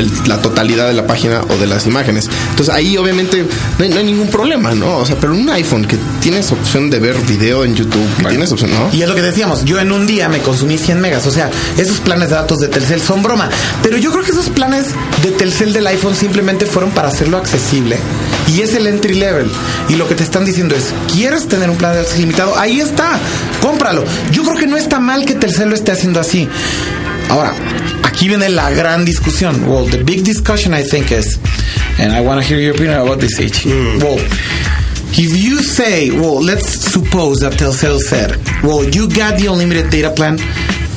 el- 0.00 0.10
la 0.26 0.38
totalidad 0.42 0.88
de 0.88 0.94
la 0.94 1.06
página 1.06 1.42
o 1.48 1.56
de 1.56 1.66
las 1.66 1.86
imágenes. 1.86 2.28
Entonces 2.50 2.74
ahí 2.74 2.96
obviamente 2.96 3.46
no 3.78 3.84
hay, 3.84 3.90
no 3.90 3.96
hay 3.98 4.04
ningún 4.04 4.28
problema, 4.28 4.74
¿no? 4.74 4.98
O 4.98 5.06
sea, 5.06 5.16
pero 5.20 5.34
en 5.34 5.40
un 5.42 5.50
iPhone 5.50 5.84
que 5.86 5.96
tienes 6.20 6.50
opción 6.52 6.90
de 6.90 6.98
ver 6.98 7.16
video 7.28 7.64
en 7.64 7.74
YouTube, 7.76 8.04
que 8.18 8.24
tienes 8.24 8.50
opción, 8.52 8.70
¿no? 8.72 8.88
Y 8.92 9.02
es 9.02 9.08
lo 9.08 9.14
que 9.14 9.22
decíamos, 9.22 9.64
yo 9.64 9.78
en 9.80 9.92
un 9.92 10.06
día 10.06 10.28
me 10.28 10.40
consumí 10.40 10.76
100 10.78 11.00
megas, 11.00 11.26
o 11.26 11.30
sea, 11.30 11.50
esos 11.78 12.00
planes 12.00 12.28
de 12.30 12.34
datos 12.34 12.58
de 12.58 12.68
Telcel 12.68 13.00
son 13.00 13.22
broma. 13.22 13.48
Pero 13.82 13.96
yo 13.98 14.10
creo 14.10 14.24
que 14.24 14.32
esos 14.32 14.48
planes 14.48 14.86
de 15.22 15.30
Telcel 15.30 15.72
del 15.72 15.86
iPhone 15.86 16.14
simplemente 16.14 16.66
fueron 16.66 16.90
para 16.90 17.08
hacerlo 17.08 17.36
accesible. 17.36 17.96
Y 18.48 18.62
es 18.62 18.74
el 18.74 18.86
entry 18.86 19.14
level. 19.14 19.48
Y 19.88 19.94
lo 19.94 20.08
que 20.08 20.14
te 20.14 20.22
están 20.24 20.44
diciendo 20.44 20.74
es, 20.74 20.86
¿quieres 21.12 21.46
tener 21.46 21.70
un 21.70 21.76
plan 21.76 21.92
de 21.92 21.98
datos 21.98 22.16
ilimitado? 22.16 22.58
Ahí 22.58 22.80
está, 22.80 23.18
cómpralo. 23.60 24.04
Yo 24.32 24.42
creo 24.42 24.56
que 24.56 24.66
no 24.66 24.76
está 24.76 24.98
mal 24.98 25.24
que 25.24 25.34
Telcel 25.34 25.68
lo 25.68 25.74
esté 25.74 25.92
haciendo 25.92 26.18
así. 26.20 26.48
Ahora, 27.28 27.52
aquí 28.10 28.28
viene 28.28 28.48
la 28.48 28.70
gran 28.70 29.04
discusión. 29.04 29.66
Well, 29.66 29.86
the 29.86 30.02
big 30.02 30.24
discussion 30.24 30.74
I 30.74 30.82
think 30.82 31.12
is, 31.12 31.38
and 31.98 32.12
I 32.12 32.20
want 32.20 32.42
to 32.42 32.46
hear 32.46 32.58
your 32.58 32.74
opinion 32.74 32.98
about 33.00 33.20
this, 33.20 33.38
H. 33.38 33.64
Mm. 33.64 34.02
Well, 34.02 34.18
if 35.12 35.44
you 35.44 35.62
say, 35.62 36.10
well, 36.10 36.42
let's 36.42 36.68
suppose 36.68 37.40
that 37.40 37.54
Telcel 37.54 37.98
said, 37.98 38.36
well, 38.62 38.84
you 38.84 39.08
got 39.08 39.38
the 39.38 39.46
unlimited 39.46 39.90
data 39.90 40.10
plan 40.10 40.38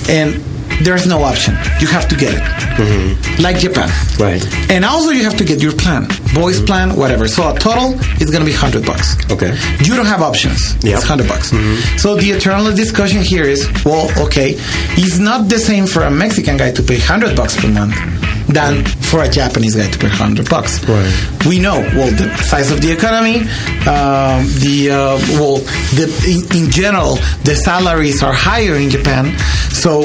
and 0.10 0.36
there's 0.84 1.06
no 1.06 1.24
option. 1.24 1.54
You 1.80 1.88
have 1.88 2.08
to 2.10 2.16
get 2.16 2.34
it. 2.34 2.63
Like 3.40 3.58
Japan. 3.60 3.90
Right. 4.20 4.44
And 4.70 4.86
also 4.86 5.12
you 5.12 5.24
have 5.24 5.38
to 5.38 5.46
get 5.46 5.62
your 5.62 5.74
plan. 5.74 6.06
Voice 6.34 6.62
plan, 6.62 6.96
whatever. 6.96 7.28
So 7.28 7.50
a 7.50 7.58
total 7.60 7.94
is 8.22 8.30
going 8.32 8.42
to 8.42 8.46
be 8.46 8.52
100 8.56 8.86
bucks. 8.86 9.16
Okay. 9.32 9.56
You 9.80 9.96
don't 9.96 10.06
have 10.06 10.22
options. 10.22 10.76
Yeah. 10.84 10.96
It's 10.96 11.08
100 11.08 11.28
bucks. 11.28 11.50
So 12.02 12.16
the 12.16 12.32
eternal 12.32 12.74
discussion 12.74 13.22
here 13.22 13.44
is, 13.44 13.68
well, 13.86 14.10
okay, 14.26 14.56
it's 14.98 15.20
not 15.20 15.50
the 15.50 15.60
same 15.60 15.86
for 15.88 16.04
a 16.04 16.12
Mexican 16.12 16.58
guy 16.58 16.72
to 16.72 16.82
pay 16.84 16.98
100 16.98 17.36
bucks 17.36 17.60
per 17.60 17.68
month 17.70 17.96
than 18.48 18.84
for 18.86 19.24
a 19.24 19.30
Japanese 19.30 19.76
guy 19.76 19.90
to 19.90 19.98
pay 20.00 20.08
100 20.08 20.50
bucks. 20.50 20.84
Right. 20.88 21.46
We 21.46 21.60
know, 21.60 21.80
well, 21.96 22.12
the 22.12 22.36
size 22.44 22.72
of 22.72 22.82
the 22.82 22.92
economy, 22.92 23.42
um, 23.88 24.46
the, 24.60 24.90
uh, 24.92 25.18
well, 25.40 25.58
the, 25.98 26.06
in, 26.28 26.66
in 26.66 26.72
general, 26.72 27.16
the 27.44 27.56
salaries 27.56 28.22
are 28.24 28.34
higher 28.34 28.76
in 28.76 28.90
Japan. 28.90 29.38
So 29.72 30.04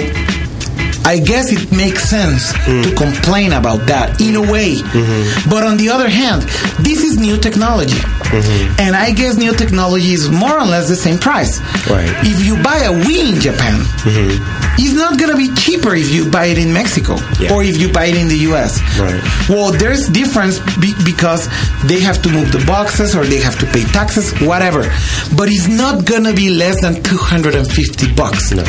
I 1.08 1.18
guess 1.18 1.50
it 1.50 1.72
makes 1.72 2.04
sense 2.04 2.52
hmm. 2.52 2.82
to 2.82 2.94
complain 2.94 3.54
about 3.54 3.80
that 3.88 4.20
in 4.20 4.36
a 4.36 4.42
way. 4.42 4.76
Mm-hmm. 4.76 5.48
But 5.48 5.64
on 5.64 5.78
the 5.78 5.88
other 5.88 6.06
hand, 6.06 6.42
this 6.84 7.00
is 7.02 7.16
new 7.16 7.38
technology. 7.38 7.96
Mm-hmm. 8.28 8.76
And 8.76 8.94
I 8.94 9.12
guess 9.12 9.38
new 9.38 9.56
technology 9.56 10.12
is 10.12 10.28
more 10.28 10.60
or 10.60 10.66
less 10.66 10.86
the 10.86 11.00
same 11.00 11.16
price. 11.16 11.64
Right. 11.88 12.12
If 12.28 12.44
you 12.44 12.60
buy 12.62 12.84
a 12.84 12.92
Wii 12.92 13.32
in 13.32 13.40
Japan, 13.40 13.80
mm-hmm. 14.04 14.36
it's 14.76 14.92
not 14.92 15.18
going 15.18 15.32
to 15.32 15.38
be 15.40 15.48
cheaper 15.56 15.94
if 15.94 16.12
you 16.12 16.30
buy 16.30 16.52
it 16.52 16.58
in 16.58 16.74
Mexico 16.74 17.16
Yeah. 17.40 17.56
or 17.56 17.64
if 17.64 17.80
you 17.80 17.88
buy 17.90 18.12
it 18.12 18.16
in 18.20 18.28
the 18.28 18.52
US. 18.52 18.76
Right. 19.00 19.16
Well, 19.48 19.72
there's 19.72 20.12
difference 20.12 20.60
be- 20.76 20.92
because 21.08 21.48
they 21.88 22.00
have 22.04 22.20
to 22.20 22.28
move 22.28 22.52
the 22.52 22.62
boxes 22.68 23.16
or 23.16 23.24
they 23.24 23.40
have 23.40 23.58
to 23.60 23.66
pay 23.72 23.84
taxes, 23.96 24.36
whatever. 24.44 24.84
But 25.32 25.48
it's 25.48 25.72
not 25.72 26.04
going 26.04 26.24
to 26.24 26.34
be 26.34 26.50
less 26.52 26.82
than 26.84 27.00
250 27.02 28.12
bucks. 28.12 28.52
No. 28.52 28.64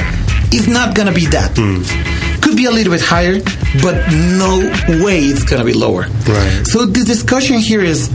It's 0.55 0.71
not 0.71 0.95
going 0.95 1.11
to 1.11 1.13
be 1.13 1.27
that. 1.35 1.51
Hmm. 1.59 2.28
Could 2.49 2.57
be 2.57 2.65
a 2.65 2.71
little 2.71 2.91
bit 2.91 3.01
higher, 3.01 3.39
but 3.83 4.11
no 4.11 4.57
way 5.05 5.19
it's 5.19 5.43
going 5.43 5.59
to 5.59 5.65
be 5.65 5.73
lower. 5.73 6.01
Right. 6.01 6.65
So 6.65 6.87
the 6.87 7.03
discussion 7.05 7.57
here 7.57 7.81
is 7.81 8.07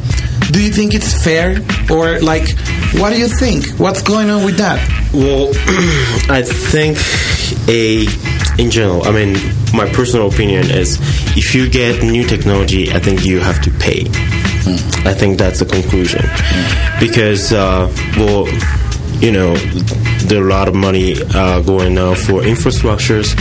do 0.50 0.60
you 0.60 0.72
think 0.72 0.92
it's 0.92 1.22
fair 1.22 1.58
or 1.88 2.20
like 2.20 2.50
what 2.94 3.10
do 3.10 3.18
you 3.20 3.28
think? 3.28 3.68
What's 3.78 4.02
going 4.02 4.30
on 4.30 4.44
with 4.44 4.56
that? 4.56 4.80
Well, 5.14 5.50
I 6.28 6.42
think 6.42 6.98
a 7.68 8.06
in 8.60 8.72
general, 8.72 9.04
I 9.06 9.12
mean, 9.12 9.34
my 9.72 9.88
personal 9.92 10.26
opinion 10.26 10.68
is 10.68 10.98
if 11.36 11.54
you 11.54 11.70
get 11.70 12.02
new 12.02 12.26
technology, 12.26 12.90
I 12.90 12.98
think 12.98 13.24
you 13.24 13.38
have 13.38 13.62
to 13.62 13.70
pay. 13.70 14.06
I 15.08 15.14
think 15.14 15.38
that's 15.38 15.60
the 15.60 15.66
conclusion 15.66 16.22
because, 16.98 17.52
uh, 17.52 17.86
well, 18.16 18.46
you 19.24 19.32
know, 19.32 19.54
there 20.28 20.42
are 20.42 20.46
a 20.46 20.50
lot 20.50 20.68
of 20.68 20.74
money 20.74 21.14
uh, 21.34 21.62
going 21.62 21.94
now 21.94 22.14
for 22.14 22.42
infrastructures, 22.42 23.34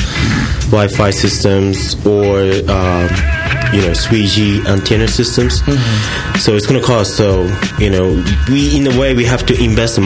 Wi-Fi 0.72 1.12
systems, 1.12 1.96
or 2.06 2.40
um, 2.72 3.10
you 3.76 3.82
know, 3.82 3.92
3G 3.92 4.66
antenna 4.66 5.10
systems. 5.10 5.60
So 6.42 6.56
it's 6.56 6.66
going 6.66 6.80
to 6.80 6.88
cost. 6.88 7.18
So 7.18 7.44
you 7.80 7.90
know, 7.90 8.24
we 8.48 8.78
in 8.78 8.88
a 8.88 8.98
way 8.98 9.14
we 9.14 9.26
have 9.26 9.46
to 9.48 9.62
invest 9.62 9.96
the 9.96 10.02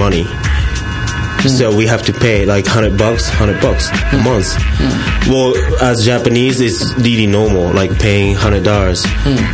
money. 1.38 1.50
So 1.50 1.76
we 1.76 1.86
have 1.88 2.04
to 2.04 2.14
pay 2.14 2.46
like 2.46 2.66
hundred 2.66 2.98
bucks, 2.98 3.30
hundred 3.30 3.62
bucks 3.62 3.90
a 3.90 3.94
hmm. 3.94 4.24
month. 4.24 4.48
Hmm. 4.58 5.32
Well, 5.32 5.54
as 5.82 6.06
Japanese, 6.06 6.62
it's 6.62 6.94
really 6.98 7.28
normal, 7.28 7.74
like 7.74 7.98
paying 8.00 8.36
hundred 8.36 8.64
dollars 8.64 9.06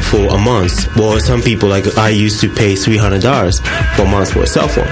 for 0.10 0.28
a 0.28 0.38
month. 0.38 0.96
Well, 0.96 1.20
some 1.20 1.42
people 1.42 1.70
like 1.70 1.98
I 1.98 2.10
used 2.10 2.42
to 2.42 2.54
pay 2.54 2.76
three 2.76 2.98
hundred 2.98 3.22
dollars 3.22 3.60
per 3.96 4.06
month 4.06 4.34
for 4.34 4.42
a 4.42 4.48
cell 4.48 4.68
phone, 4.68 4.92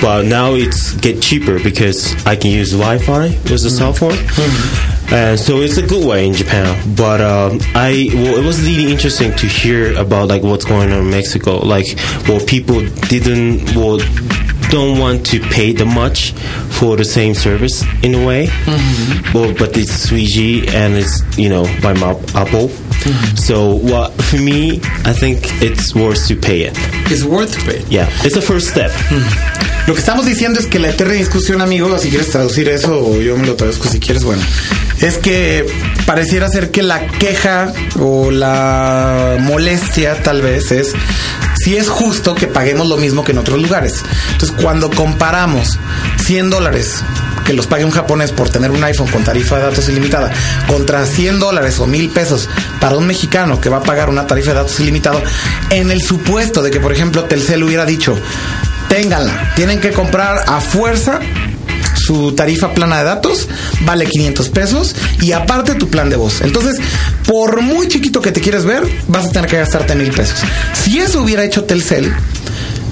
but 0.00 0.24
now 0.26 0.54
it's 0.54 0.94
get 0.94 1.22
cheaper 1.22 1.58
because 1.62 2.14
I 2.26 2.36
can 2.36 2.50
use 2.50 2.72
Wi-Fi 2.72 3.28
with 3.28 3.62
the 3.62 3.70
cell 3.70 3.92
phone. 3.92 4.18
Uh, 5.12 5.36
so 5.36 5.58
it's 5.58 5.76
a 5.76 5.86
good 5.86 6.06
way 6.06 6.26
in 6.26 6.32
Japan, 6.32 6.94
but 6.96 7.20
um, 7.20 7.58
I 7.74 8.08
well, 8.14 8.34
it 8.34 8.46
was 8.46 8.62
really 8.62 8.90
interesting 8.90 9.30
to 9.36 9.46
hear 9.46 9.94
about 9.98 10.28
like 10.28 10.42
what's 10.42 10.64
going 10.64 10.90
on 10.90 11.00
in 11.00 11.10
Mexico. 11.10 11.58
Like, 11.58 11.84
well, 12.26 12.40
people 12.46 12.80
didn't 13.08 13.76
well 13.76 13.98
don't 14.72 14.98
want 14.98 15.26
to 15.26 15.38
pay 15.38 15.72
the 15.72 15.84
much 15.84 16.32
for 16.78 16.96
the 16.96 17.04
same 17.04 17.34
service 17.34 17.84
in 18.02 18.14
a 18.14 18.26
way. 18.26 18.46
Mm-hmm. 18.46 19.38
Well, 19.38 19.52
but 19.52 19.76
it's 19.76 20.08
3G 20.08 20.72
and 20.72 20.94
it's 20.94 21.22
you 21.38 21.50
know 21.50 21.64
by 21.82 21.92
Apple. 21.92 22.68
Mm-hmm. 22.68 23.36
So 23.36 23.76
well, 23.76 24.10
for 24.10 24.38
me, 24.38 24.80
I 25.04 25.12
think 25.12 25.38
it's 25.62 25.94
worth 25.94 26.26
to 26.28 26.36
pay 26.36 26.62
it. 26.62 26.72
It's 27.12 27.22
worth 27.22 27.68
it. 27.68 27.86
Yeah, 27.90 28.08
it's 28.24 28.34
the 28.34 28.40
first 28.40 28.70
step. 28.70 28.90
Mm-hmm. 28.90 29.88
Lo 29.88 29.94
que 29.94 30.00
estamos 30.00 30.24
diciendo 30.24 30.60
es 30.60 30.66
que 30.66 30.78
la 30.78 30.90
eterna 30.90 31.14
discusión, 31.14 31.60
amigo, 31.60 31.98
si 31.98 32.08
quieres 32.08 32.30
traducir 32.30 32.68
eso 32.68 33.04
o 33.04 33.20
yo 33.20 33.36
me 33.36 33.46
lo 33.46 33.56
traduzco 33.56 33.88
si 33.88 33.98
quieres, 33.98 34.22
bueno, 34.22 34.40
es 35.00 35.18
que 35.18 35.66
pareciera 36.06 36.48
ser 36.48 36.70
que 36.70 36.84
la 36.84 37.08
queja 37.08 37.72
o 37.98 38.30
la 38.30 39.38
molestia 39.40 40.22
tal 40.22 40.40
vez 40.40 40.70
es 40.70 40.94
si 41.62 41.76
es 41.76 41.88
justo 41.88 42.34
que 42.34 42.48
paguemos 42.48 42.88
lo 42.88 42.96
mismo 42.96 43.22
que 43.22 43.30
en 43.30 43.38
otros 43.38 43.62
lugares. 43.62 44.02
Entonces, 44.32 44.56
cuando 44.60 44.90
comparamos 44.90 45.78
100 46.24 46.50
dólares 46.50 47.04
que 47.44 47.52
los 47.52 47.68
pague 47.68 47.84
un 47.84 47.90
japonés 47.92 48.32
por 48.32 48.48
tener 48.48 48.70
un 48.70 48.82
iPhone 48.82 49.08
con 49.08 49.22
tarifa 49.22 49.56
de 49.56 49.62
datos 49.62 49.88
ilimitada 49.88 50.32
contra 50.66 51.06
100 51.06 51.38
dólares 51.38 51.78
o 51.78 51.86
mil 51.86 52.10
pesos 52.10 52.48
para 52.80 52.96
un 52.96 53.06
mexicano 53.06 53.60
que 53.60 53.68
va 53.68 53.78
a 53.78 53.82
pagar 53.82 54.08
una 54.08 54.26
tarifa 54.26 54.50
de 54.50 54.56
datos 54.56 54.80
ilimitada, 54.80 55.22
en 55.70 55.90
el 55.90 56.02
supuesto 56.02 56.62
de 56.62 56.70
que, 56.70 56.80
por 56.80 56.92
ejemplo, 56.92 57.24
Telcel 57.24 57.62
hubiera 57.62 57.84
dicho, 57.84 58.18
ténganla, 58.88 59.52
tienen 59.54 59.80
que 59.80 59.92
comprar 59.92 60.44
a 60.46 60.60
fuerza 60.60 61.20
su 61.94 62.32
tarifa 62.32 62.74
plana 62.74 62.98
de 62.98 63.04
datos 63.04 63.48
vale 63.84 64.06
500 64.06 64.48
pesos 64.50 64.94
y 65.20 65.32
aparte 65.32 65.74
tu 65.74 65.88
plan 65.88 66.10
de 66.10 66.16
voz. 66.16 66.40
Entonces, 66.40 66.80
por 67.26 67.62
muy 67.62 67.88
chiquito 67.88 68.20
que 68.20 68.32
te 68.32 68.40
quieres 68.40 68.64
ver, 68.64 68.82
vas 69.08 69.26
a 69.26 69.30
tener 69.30 69.48
que 69.48 69.56
gastarte 69.56 69.94
mil 69.94 70.10
pesos. 70.10 70.40
Si 70.72 70.98
eso 70.98 71.22
hubiera 71.22 71.44
hecho 71.44 71.64
Telcel, 71.64 72.12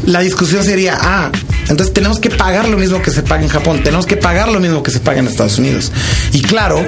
la 0.07 0.21
discusión 0.21 0.65
sería, 0.65 0.97
ah, 1.01 1.31
entonces 1.71 1.95
tenemos 1.95 2.19
que 2.19 2.31
pagar 2.31 2.69
lo 2.69 2.77
mismo 2.77 3.01
que 3.01 3.11
se 3.11 3.23
paga 3.23 3.43
en 3.43 3.49
Japón, 3.49 3.83
tenemos 3.85 4.05
que 4.05 4.17
pagar 4.17 4.49
lo 4.49 4.59
mismo 4.59 4.83
que 4.83 4.91
se 4.91 4.99
paga 4.99 5.21
en 5.21 5.29
Estados 5.29 5.59
Unidos. 5.59 5.93
Y 6.33 6.43
claro, 6.43 6.85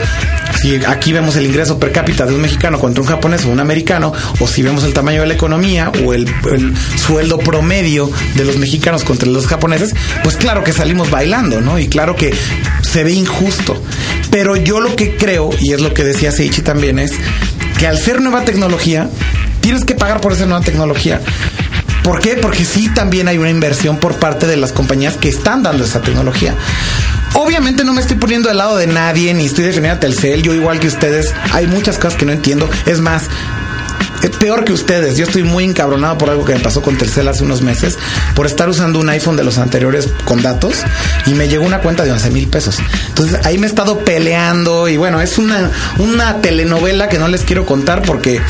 si 0.61 0.85
aquí 0.85 1.12
vemos 1.12 1.37
el 1.37 1.47
ingreso 1.47 1.78
per 1.78 1.93
cápita 1.93 2.26
de 2.26 2.35
un 2.35 2.41
mexicano 2.41 2.80
contra 2.80 3.01
un 3.01 3.09
japonés 3.09 3.45
o 3.45 3.51
un 3.51 3.61
americano, 3.61 4.12
o 4.41 4.47
si 4.49 4.62
vemos 4.62 4.83
el 4.83 4.93
tamaño 4.93 5.20
de 5.20 5.28
la 5.28 5.35
economía 5.35 5.93
o 6.05 6.12
el, 6.12 6.28
el 6.53 6.74
sueldo 6.99 7.39
promedio 7.39 8.11
de 8.35 8.45
los 8.45 8.57
mexicanos 8.57 9.05
contra 9.05 9.28
los 9.28 9.47
japoneses, 9.47 9.95
pues 10.24 10.37
claro 10.37 10.64
que 10.64 10.72
salimos 10.72 11.11
bailando, 11.11 11.61
¿no? 11.61 11.78
Y 11.78 11.87
claro 11.87 12.16
que 12.16 12.35
se 12.83 13.05
ve 13.05 13.12
injusto. 13.12 13.80
Pero 14.30 14.57
yo 14.57 14.80
lo 14.80 14.97
que 14.97 15.16
creo, 15.16 15.51
y 15.61 15.72
es 15.72 15.80
lo 15.80 15.95
que 15.95 16.03
decía 16.03 16.33
Seichi 16.33 16.62
también, 16.62 16.99
es 16.99 17.12
que 17.78 17.87
al 17.87 17.99
ser 17.99 18.20
nueva 18.20 18.45
tecnología, 18.45 19.09
tienes 19.61 19.85
que 19.85 19.95
pagar 19.95 20.20
por 20.20 20.33
esa 20.33 20.47
nueva 20.47 20.64
tecnología. 20.64 21.20
¿Por 22.03 22.20
qué? 22.20 22.36
Porque 22.36 22.64
sí 22.64 22.88
también 22.92 23.28
hay 23.28 23.38
una 23.38 23.50
inversión 23.50 23.98
por 23.98 24.16
parte 24.16 24.46
de 24.46 24.57
las 24.57 24.72
compañías 24.72 25.16
que 25.16 25.28
están 25.28 25.62
dando 25.62 25.84
esa 25.84 26.00
tecnología. 26.00 26.55
Obviamente 27.34 27.84
no 27.84 27.92
me 27.94 28.00
estoy 28.00 28.16
poniendo 28.16 28.48
del 28.48 28.59
lado 28.59 28.76
de 28.76 28.86
nadie, 28.86 29.32
ni 29.34 29.46
estoy 29.46 29.64
defendiendo 29.64 29.96
a 29.96 30.00
Telcel, 30.00 30.42
yo 30.42 30.53
igual 30.53 30.80
que 30.80 30.88
ustedes, 30.88 31.32
hay 31.53 31.66
muchas 31.66 31.98
cosas 31.98 32.18
que 32.18 32.26
no 32.26 32.32
entiendo. 32.32 32.68
Es 32.86 33.00
más, 33.00 33.28
peor 34.30 34.64
que 34.64 34.72
ustedes. 34.72 35.16
Yo 35.16 35.24
estoy 35.24 35.42
muy 35.42 35.64
encabronado 35.64 36.18
por 36.18 36.30
algo 36.30 36.44
que 36.44 36.54
me 36.54 36.60
pasó 36.60 36.82
con 36.82 36.96
Telcel 36.96 37.28
hace 37.28 37.44
unos 37.44 37.62
meses, 37.62 37.98
por 38.34 38.46
estar 38.46 38.68
usando 38.68 38.98
un 38.98 39.08
iPhone 39.08 39.36
de 39.36 39.44
los 39.44 39.58
anteriores 39.58 40.08
con 40.24 40.42
datos 40.42 40.82
y 41.26 41.34
me 41.34 41.48
llegó 41.48 41.64
una 41.64 41.80
cuenta 41.80 42.04
de 42.04 42.12
11 42.12 42.30
mil 42.30 42.48
pesos. 42.48 42.78
Entonces 43.08 43.44
ahí 43.44 43.58
me 43.58 43.66
he 43.66 43.70
estado 43.70 43.98
peleando 44.00 44.88
y 44.88 44.96
bueno, 44.96 45.20
es 45.20 45.38
una, 45.38 45.70
una 45.98 46.40
telenovela 46.40 47.08
que 47.08 47.18
no 47.18 47.28
les 47.28 47.42
quiero 47.42 47.66
contar 47.66 48.02
porque 48.02 48.40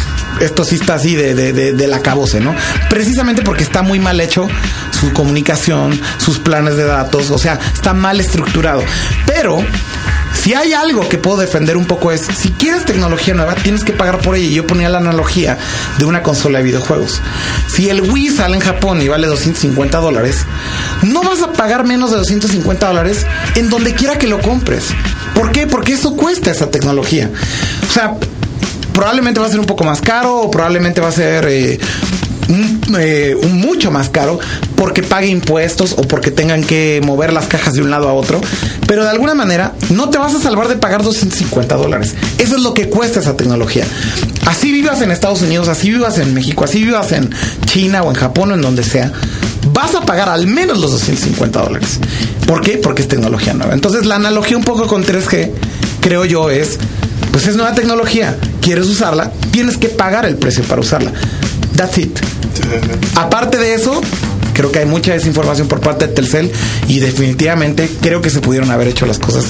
esto 0.41 0.65
sí 0.65 0.77
está 0.77 0.95
así 0.95 1.15
de, 1.15 1.35
de, 1.35 1.53
de, 1.53 1.73
del 1.73 1.93
acabose, 1.95 2.41
¿no? 2.41 2.55
Precisamente 2.89 3.43
porque 3.43 3.63
está 3.63 3.83
muy 3.83 3.99
mal 3.99 4.21
hecho 4.21 4.49
su 4.91 5.13
comunicación, 5.13 5.99
sus 6.19 6.39
planes 6.39 6.77
de 6.77 6.85
datos, 6.85 7.31
o 7.31 7.39
sea, 7.39 7.59
está 7.75 7.95
mal 7.95 8.21
estructurado. 8.21 8.83
Pero 9.27 9.65
si 10.35 10.55
hay 10.55 10.73
algo 10.73 11.09
que 11.09 11.19
puedo 11.19 11.39
defender 11.39 11.77
un 11.77 11.87
poco 11.87 12.13
es, 12.13 12.23
si 12.23 12.51
quieres 12.51 12.85
tecnología 12.85 13.35
nueva, 13.35 13.55
tienes 13.55 13.85
que 13.85 13.93
pagar 13.93 14.19
por 14.19 14.37
ella. 14.37 14.49
Yo 14.49 14.67
ponía 14.67 14.89
la 14.89 14.99
analogía 14.99 15.59
de 15.99 16.05
una 16.05 16.23
consola 16.23 16.59
de 16.59 16.65
videojuegos. 16.65 17.21
Si 17.69 17.89
el 17.89 18.03
Wii 18.03 18.31
sale 18.31 18.57
en 18.57 18.61
Japón 18.61 19.01
y 19.01 19.09
vale 19.09 19.27
250 19.27 19.99
dólares, 19.99 20.45
no 21.03 21.23
vas 21.23 21.43
a 21.43 21.53
pagar 21.53 21.85
menos 21.85 22.11
de 22.11 22.19
250 22.19 22.87
dólares 22.87 23.27
en 23.57 23.71
donde 23.71 23.95
quiera 23.95 24.19
que 24.19 24.27
lo 24.27 24.41
compres. 24.41 24.87
¿Por 25.35 25.53
qué? 25.53 25.67
Porque 25.67 25.93
eso 25.95 26.17
cuesta 26.17 26.51
esa 26.51 26.71
tecnología. 26.71 27.31
O 27.89 27.93
sea, 27.93 28.15
probablemente 28.93 29.41
va 29.41 29.47
a 29.47 29.51
ser 29.51 29.61
un 29.61 29.67
poco 29.67 29.85
más 29.85 30.01
caro 30.01 30.51
probablemente 30.51 31.01
va 31.01 31.09
a 31.09 31.13
ser 31.13 31.47
eh, 31.49 31.79
eh, 32.99 33.37
mucho 33.51 33.91
más 33.91 34.09
caro 34.09 34.39
porque 34.77 35.03
pague 35.03 35.29
impuestos 35.29 35.95
o 35.97 36.03
porque 36.03 36.31
tengan 36.31 36.63
que 36.63 37.01
mover 37.05 37.33
las 37.33 37.47
cajas 37.47 37.75
de 37.75 37.83
un 37.83 37.91
lado 37.91 38.09
a 38.09 38.13
otro. 38.13 38.41
Pero 38.87 39.05
de 39.05 39.11
alguna 39.11 39.35
manera 39.35 39.75
no 39.91 40.11
te 40.11 40.19
vas 40.19 40.35
a 40.35 40.41
salvar 40.41 40.69
de 40.69 40.77
pagar 40.77 41.03
250 41.03 41.75
dólares. 41.77 42.15
Eso 42.39 42.57
es 42.57 42.63
lo 42.63 42.75
que 42.75 42.89
cuesta 42.89 43.21
esa 43.21 43.37
tecnología. 43.37 43.87
Así 44.47 44.73
vivas 44.73 45.01
en 45.03 45.11
Estados 45.11 45.43
Unidos, 45.43 45.69
así 45.69 45.91
vivas 45.91 46.19
en 46.19 46.35
México, 46.35 46.65
así 46.65 46.83
vivas 46.85 47.13
en 47.13 47.31
China 47.67 48.03
o 48.03 48.11
en 48.11 48.17
Japón 48.17 48.53
o 48.53 48.55
en 48.55 48.63
donde 48.63 48.83
sea. 48.83 49.13
Vas 49.73 49.95
a 49.95 50.01
pagar 50.01 50.29
al 50.29 50.47
menos 50.47 50.79
los 50.81 50.91
250 50.91 51.63
dólares. 51.63 52.01
¿Por 52.47 52.61
qué? 52.61 52.79
Porque 52.79 53.03
es 53.03 53.09
tecnología 53.09 53.55
nueva. 53.55 53.75
Entonces 53.75 54.07
la 54.07 54.17
analogía 54.17 54.57
un 54.57 54.65
poco 54.65 54.87
con 54.87 55.05
3G, 55.05 55.51
creo 56.01 56.25
yo, 56.25 56.51
es 56.51 56.79
pues 57.33 57.47
es 57.47 57.57
nueva 57.57 57.75
tecnología. 57.75 58.37
¿Quieres 58.61 58.87
usarla? 58.87 59.33
Tienes 59.51 59.79
que 59.79 59.89
pagar 59.89 60.27
el 60.27 60.37
precio 60.37 60.63
para 60.65 60.81
usarla. 60.81 61.13
That's 61.77 61.99
it. 61.99 62.19
Aparte 63.17 63.59
de 63.59 63.75
eso, 63.75 64.01
creo 64.63 64.73
que 64.73 64.79
hay 64.79 64.87
mucha 64.87 65.13
desinformación 65.13 65.67
por 65.69 65.81
parte 65.81 66.07
de 66.07 66.15
Telcel 66.15 66.51
y 66.89 67.01
definitivamente 67.01 67.89
creo 68.01 68.21
que 68.23 68.31
se 68.31 68.41
pudieron 68.41 68.71
haber 68.71 68.87
hecho 68.89 69.07
las 69.07 69.19
cosas 69.19 69.47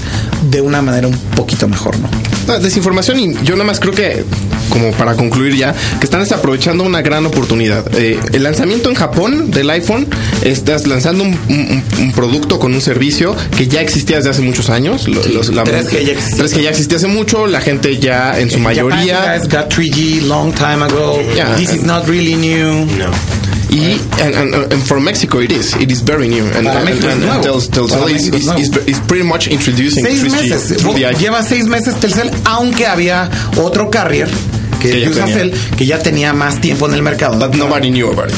de 0.51 0.61
una 0.61 0.81
manera 0.83 1.07
un 1.07 1.17
poquito 1.37 1.69
mejor, 1.69 1.99
¿no? 1.99 2.09
No, 2.47 2.59
desinformación 2.59 3.19
y 3.21 3.35
yo 3.45 3.53
nada 3.55 3.65
más 3.65 3.79
creo 3.79 3.93
que 3.93 4.25
como 4.71 4.91
para 4.93 5.15
concluir 5.15 5.55
ya, 5.55 5.75
que 6.01 6.05
están 6.07 6.21
desaprovechando 6.21 6.83
una 6.83 7.03
gran 7.03 7.27
oportunidad. 7.27 7.85
Eh, 7.95 8.19
el 8.33 8.43
lanzamiento 8.43 8.89
en 8.89 8.95
Japón 8.95 9.51
del 9.51 9.69
iPhone, 9.69 10.07
estás 10.43 10.87
lanzando 10.87 11.25
un, 11.25 11.39
un- 11.51 11.83
un 12.01 12.13
producto 12.13 12.59
con 12.59 12.73
un 12.75 12.81
servicio 12.81 13.37
que 13.57 13.69
ya 13.69 13.83
existía 13.83 14.17
desde 14.17 14.31
hace 14.31 14.41
muchos 14.41 14.71
años. 14.71 15.07
Lo- 15.09 15.23
los- 15.27 15.51
la- 15.55 15.65
3G 15.65 16.05
ya 16.07 16.13
existía. 16.13 16.45
3G 16.45 16.63
ya 16.63 16.71
existía 16.71 16.97
hace 16.97 17.07
mucho, 17.07 17.47
la 17.47 17.61
gente 17.61 17.99
ya 17.99 18.39
en 18.41 18.51
su 18.51 18.57
Japan, 18.59 18.75
you 18.77 18.85
mayoría... 18.89 19.35
guys 19.37 19.47
got 19.49 19.69
3G 19.71 20.23
long 20.23 20.53
time 20.55 20.83
ago. 20.83 21.21
Yeah. 21.35 21.55
This 21.57 21.75
is 21.75 21.83
not 21.83 22.09
really 22.09 22.35
new. 22.35 22.87
No. 22.97 23.11
Y 23.73 23.99
and, 24.21 24.35
and, 24.35 24.55
and 24.55 24.83
for 24.87 25.01
Mexico 25.01 25.41
it 25.41 25.51
is 25.51 25.75
it 25.77 25.91
is 25.91 26.03
very 26.03 26.29
new 26.29 26.45
and, 26.45 26.67
Para 26.67 26.81
and, 26.81 27.05
and, 27.05 27.21
nuevo. 27.23 27.59
Telcel- 27.59 28.11
is, 28.11 28.29
is, 28.29 28.47
is, 28.59 28.77
is 28.87 29.01
pretty 29.01 29.25
much 29.25 29.49
introducing 29.49 30.05
Seis 30.05 30.23
3G 30.23 30.31
meses. 30.31 30.83
through 30.83 30.95
the 30.95 31.05
iPhone. 31.05 31.19
Lleva 31.21 31.43
seis 31.43 31.67
meses 31.67 31.95
Telcel, 31.97 32.31
aunque 32.45 32.87
había 32.87 33.31
otro 33.57 33.91
carrier 33.91 34.29
que. 34.83 35.09
Usacell, 35.09 35.53
que 35.77 35.87
ya 35.87 35.99
tenía 35.99 36.33
más 36.33 36.61
tiempo 36.61 36.87
en 36.87 36.95
el 36.95 37.03
mercado. 37.03 37.39
But 37.39 37.55
nobody 37.57 37.91
knew 37.91 38.11
about 38.11 38.31
it. 38.31 38.35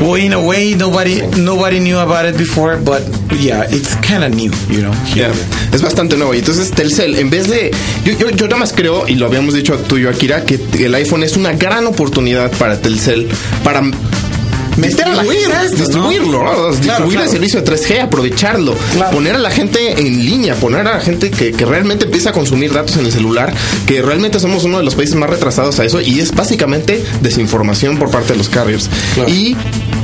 well, 0.00 0.16
in 0.16 0.32
a 0.32 0.40
way, 0.40 0.74
nobody 0.74 1.20
nobody 1.36 1.80
knew 1.80 1.98
about 1.98 2.26
it 2.26 2.36
before, 2.38 2.76
but 2.76 3.02
yeah, 3.38 3.64
it's 3.68 3.94
kind 3.96 4.24
of 4.24 4.34
new, 4.34 4.52
you 4.70 4.80
know. 4.82 4.94
Yeah, 5.14 5.32
Es 5.72 5.82
bastante 5.82 6.16
nuevo. 6.16 6.34
Y 6.34 6.38
entonces 6.38 6.70
Telcel, 6.70 7.16
en 7.16 7.28
vez 7.30 7.48
de. 7.48 7.70
Yo, 8.04 8.12
yo, 8.12 8.30
yo 8.30 8.46
nada 8.46 8.58
más 8.58 8.72
creo, 8.72 9.06
y 9.08 9.14
lo 9.16 9.26
habíamos 9.26 9.54
dicho 9.54 9.76
tú 9.88 9.98
y 9.98 10.02
yo, 10.02 10.10
Akira, 10.10 10.44
que 10.44 10.58
el 10.78 10.94
iPhone 10.94 11.22
es 11.22 11.36
una 11.36 11.52
gran 11.52 11.86
oportunidad 11.86 12.50
para 12.52 12.80
Telcel 12.80 13.28
para. 13.64 13.82
Meter 14.76 15.06
a 15.06 15.14
la 15.14 15.24
gente 15.24 15.42
esto, 15.66 15.76
distribuirlo, 15.76 16.42
¿no? 16.42 16.70
distribuir 16.70 17.10
claro. 17.10 17.24
el 17.24 17.28
servicio 17.28 17.62
de 17.62 17.72
3G, 17.72 18.00
aprovecharlo, 18.02 18.74
Claro. 18.94 19.10
poner 19.12 19.34
a 19.36 19.38
la 19.38 19.50
gente 19.50 19.92
en 20.00 20.24
línea, 20.24 20.54
poner 20.54 20.86
a 20.86 20.94
la 20.94 21.00
gente 21.00 21.30
que, 21.30 21.52
que 21.52 21.64
realmente 21.64 22.06
empieza 22.06 22.30
a 22.30 22.32
consumir 22.32 22.72
datos 22.72 22.96
en 22.96 23.06
el 23.06 23.12
celular, 23.12 23.52
que 23.86 24.02
realmente 24.02 24.40
somos 24.40 24.64
uno 24.64 24.78
de 24.78 24.84
los 24.84 24.94
países 24.94 25.14
más 25.16 25.30
retrasados 25.30 25.78
a 25.80 25.84
eso, 25.84 26.00
y 26.00 26.20
es 26.20 26.32
básicamente 26.32 27.02
desinformación 27.20 27.98
por 27.98 28.10
parte 28.10 28.32
de 28.32 28.38
los 28.38 28.48
carriers. 28.48 28.88
Y 29.26 29.56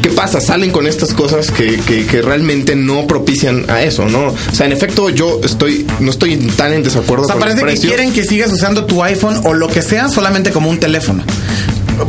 ¿qué 0.02 0.10
pasa? 0.10 0.40
Salen 0.40 0.70
con 0.70 0.86
estas 0.86 1.12
cosas 1.12 1.50
que, 1.50 1.76
que, 1.80 2.06
que 2.06 2.22
realmente 2.22 2.76
no 2.76 3.06
propician 3.06 3.64
a 3.68 3.82
eso, 3.82 4.06
¿no? 4.06 4.28
O 4.28 4.54
sea, 4.54 4.66
en 4.66 4.72
efecto, 4.72 5.10
yo 5.10 5.40
estoy, 5.42 5.86
no 6.00 6.10
estoy 6.10 6.36
tan 6.36 6.72
en 6.72 6.82
desacuerdo 6.82 7.24
O 7.24 7.26
sea, 7.26 7.34
con 7.36 7.42
parece 7.42 7.64
que 7.64 7.86
quieren 7.88 8.12
que 8.12 8.24
sigas 8.24 8.52
usando 8.52 8.84
tu 8.84 9.02
iPhone 9.02 9.40
o 9.44 9.54
lo 9.54 9.68
que 9.68 9.82
sea 9.82 10.08
solamente 10.08 10.50
como 10.50 10.70
un 10.70 10.78
teléfono. 10.78 11.22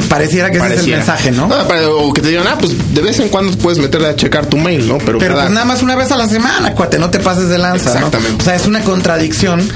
Pareciera 0.09 0.51
que 0.51 0.57
ese 0.57 0.73
es 0.75 0.79
el 0.83 0.91
mensaje, 0.91 1.31
¿no? 1.31 1.47
Para- 1.49 1.89
o 1.89 2.13
que 2.13 2.21
te 2.21 2.29
digan, 2.29 2.45
ah, 2.47 2.57
pues 2.59 2.73
de 2.93 3.01
vez 3.01 3.19
en 3.19 3.29
cuando 3.29 3.57
puedes 3.57 3.79
meterle 3.79 4.07
a 4.07 4.15
checar 4.15 4.45
tu 4.45 4.57
mail, 4.57 4.87
¿no? 4.87 4.97
Pero, 4.99 5.17
Pero 5.19 5.33
cada- 5.35 5.45
pues 5.45 5.53
nada 5.53 5.65
más 5.65 5.81
una 5.81 5.95
vez 5.95 6.11
a 6.11 6.17
la 6.17 6.27
semana, 6.27 6.73
cuate, 6.73 6.99
no 6.99 7.09
te 7.09 7.19
pases 7.19 7.49
de 7.49 7.57
lanza. 7.57 7.91
¿no? 7.91 7.95
Exactamente. 8.07 8.41
O 8.41 8.45
sea, 8.45 8.55
es 8.55 8.65
una 8.65 8.81
contradicción 8.81 9.67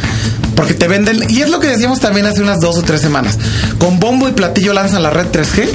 porque 0.55 0.73
te 0.73 0.87
venden. 0.87 1.25
Y 1.29 1.41
es 1.41 1.49
lo 1.49 1.59
que 1.59 1.67
decíamos 1.67 1.99
también 1.99 2.25
hace 2.27 2.41
unas 2.41 2.59
dos 2.59 2.77
o 2.77 2.81
tres 2.83 3.01
semanas. 3.01 3.37
Con 3.79 3.99
bombo 3.99 4.27
y 4.27 4.31
platillo 4.33 4.73
lanzan 4.73 5.01
la 5.03 5.09
red 5.09 5.27
3G 5.31 5.67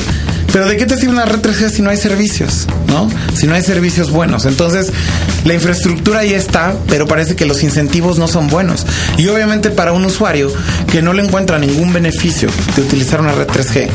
Pero 0.53 0.66
¿de 0.66 0.76
qué 0.76 0.86
te 0.86 0.96
sirve 0.96 1.12
una 1.12 1.24
red 1.24 1.40
3G 1.40 1.70
si 1.70 1.82
no 1.82 1.90
hay 1.90 1.96
servicios? 1.96 2.66
¿No? 2.88 3.09
Si 3.34 3.46
no 3.46 3.55
hay 3.55 3.62
servicios 3.62 4.11
buenos. 4.11 4.46
Entonces, 4.46 4.90
la 5.44 5.55
infraestructura 5.55 6.20
ahí 6.20 6.34
está, 6.34 6.74
pero 6.88 7.07
parece 7.07 7.36
que 7.36 7.46
los 7.46 7.62
incentivos 7.62 8.18
no 8.18 8.28
son 8.28 8.49
buenos. 8.49 8.86
Y 9.18 9.28
obviamente 9.28 9.70
para 9.70 9.92
un 9.92 10.05
usuario 10.05 10.53
que 10.90 11.03
no 11.03 11.12
le 11.12 11.22
encuentra 11.22 11.59
ningún 11.59 11.92
beneficio 11.92 12.49
de 12.76 12.82
utilizar 12.82 13.20
una 13.20 13.32
red 13.32 13.46
3G, 13.46 13.88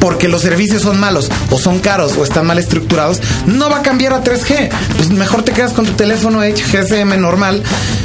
porque 0.00 0.28
los 0.28 0.42
servicios 0.42 0.82
son 0.82 0.98
malos, 0.98 1.30
o 1.50 1.58
son 1.58 1.78
caros, 1.78 2.16
o 2.16 2.24
están 2.24 2.46
mal 2.46 2.58
estructurados, 2.58 3.20
no 3.46 3.70
va 3.70 3.78
a 3.78 3.82
cambiar 3.82 4.12
a 4.12 4.22
3G. 4.22 4.68
Pues 4.96 5.10
mejor 5.10 5.42
te 5.42 5.52
quedas 5.52 5.72
con 5.72 5.86
tu 5.86 5.92
teléfono 5.92 6.40
HGSM 6.40 7.20
normal 7.20 7.62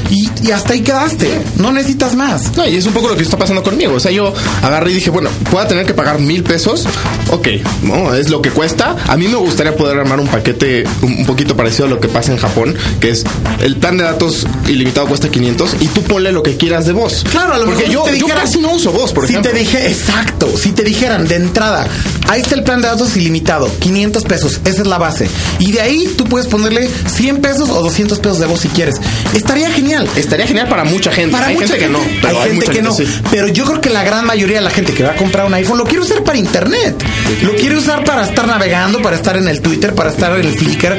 y, 0.09 0.29
y 0.43 0.51
hasta 0.51 0.73
ahí 0.73 0.81
quedaste. 0.81 1.41
No 1.57 1.71
necesitas 1.71 2.15
más. 2.15 2.55
No, 2.55 2.67
y 2.67 2.77
es 2.77 2.85
un 2.85 2.93
poco 2.93 3.09
lo 3.09 3.15
que 3.15 3.23
está 3.23 3.37
pasando 3.37 3.63
conmigo. 3.63 3.93
O 3.93 3.99
sea, 3.99 4.11
yo 4.11 4.33
agarré 4.61 4.91
y 4.91 4.95
dije, 4.95 5.09
bueno, 5.09 5.29
puedo 5.51 5.65
tener 5.67 5.85
que 5.85 5.93
pagar 5.93 6.19
mil 6.19 6.43
pesos. 6.43 6.85
Ok, 7.31 7.47
no, 7.95 8.13
es 8.13 8.29
lo 8.29 8.41
que 8.41 8.49
cuesta. 8.49 8.95
A 9.07 9.17
mí 9.17 9.27
me 9.27 9.35
gustaría 9.37 9.75
poder 9.75 9.97
armar 9.97 10.19
un 10.19 10.27
paquete 10.27 10.83
un, 11.01 11.25
poquito 11.25 11.55
parecido 11.55 11.85
a 11.85 11.89
lo 11.89 11.99
que 11.99 12.07
pasa 12.07 12.31
en 12.31 12.37
Japón, 12.37 12.75
que 12.99 13.09
es 13.09 13.23
el 13.61 13.77
plan 13.77 13.97
de 13.97 14.03
datos 14.03 14.45
ilimitado 14.67 15.07
cuesta 15.07 15.29
500 15.29 15.75
y 15.79 15.87
tú 15.87 16.01
ponle 16.03 16.31
lo 16.31 16.43
que 16.43 16.57
quieras 16.57 16.85
de 16.85 16.93
voz. 16.93 17.23
Claro, 17.31 17.53
a 17.53 17.57
lo 17.57 17.65
Porque 17.65 17.87
mejor 17.87 17.93
yo, 17.93 18.05
si 18.05 18.11
te 18.11 18.19
yo 18.19 18.25
dijeran- 18.27 18.41
casi 18.43 18.59
no 18.59 18.71
uso 18.73 18.91
voz, 18.91 19.13
por 19.13 19.25
si 19.25 19.33
ejemplo. 19.33 19.51
te 19.51 19.57
dije, 19.59 19.87
exacto, 19.87 20.49
si 20.57 20.71
te 20.71 20.83
dijeran 20.83 21.27
de 21.27 21.35
entrada, 21.35 21.87
ahí 22.27 22.41
está 22.41 22.55
el 22.55 22.63
plan 22.63 22.81
de 22.81 22.87
datos 22.87 23.15
ilimitado, 23.15 23.69
500 23.79 24.23
pesos, 24.23 24.59
esa 24.65 24.81
es 24.81 24.87
la 24.87 24.97
base. 24.97 25.27
Y 25.59 25.71
de 25.71 25.81
ahí 25.81 26.13
tú 26.17 26.25
puedes 26.25 26.47
ponerle 26.47 26.89
100 27.07 27.37
pesos 27.41 27.69
o 27.69 27.81
200 27.81 28.19
pesos 28.19 28.39
de 28.39 28.45
voz 28.45 28.59
si 28.61 28.67
quieres. 28.69 28.95
Estaría 29.33 29.69
genial. 29.71 30.07
Estaría 30.15 30.47
genial 30.47 30.67
para 30.67 30.83
mucha 30.83 31.11
gente. 31.11 31.31
Para 31.31 31.47
hay 31.47 31.55
mucha 31.55 31.67
gente, 31.75 31.85
que 31.85 31.91
no. 31.91 31.99
pero 32.21 32.41
hay, 32.41 32.49
gente 32.51 32.67
que 32.67 32.81
no. 32.81 32.93
sí. 32.93 33.05
Pero 33.31 33.47
yo 33.47 33.65
creo 33.65 33.81
que 33.81 33.89
la 33.89 34.03
gran 34.03 34.25
mayoría 34.25 34.57
de 34.57 34.63
la 34.63 34.69
gente 34.69 34.93
que 34.93 35.03
va 35.03 35.11
a 35.11 35.15
comprar 35.15 35.45
un 35.45 35.53
iPhone 35.53 35.77
lo 35.77 35.83
quiere 35.85 36.01
usar 36.03 36.23
para 36.23 36.37
internet. 36.37 36.95
Lo 37.43 37.55
quiere 37.55 37.77
usar 37.77 37.84
para 37.85 38.23
estar 38.23 38.47
navegando, 38.47 38.99
para 38.99 39.15
estar 39.15 39.37
en 39.37 39.47
el 39.47 39.61
Twitter, 39.61 39.93
para 39.93 40.09
estar 40.09 40.37
en 40.39 40.45
el 40.45 40.53
Flickr 40.53 40.97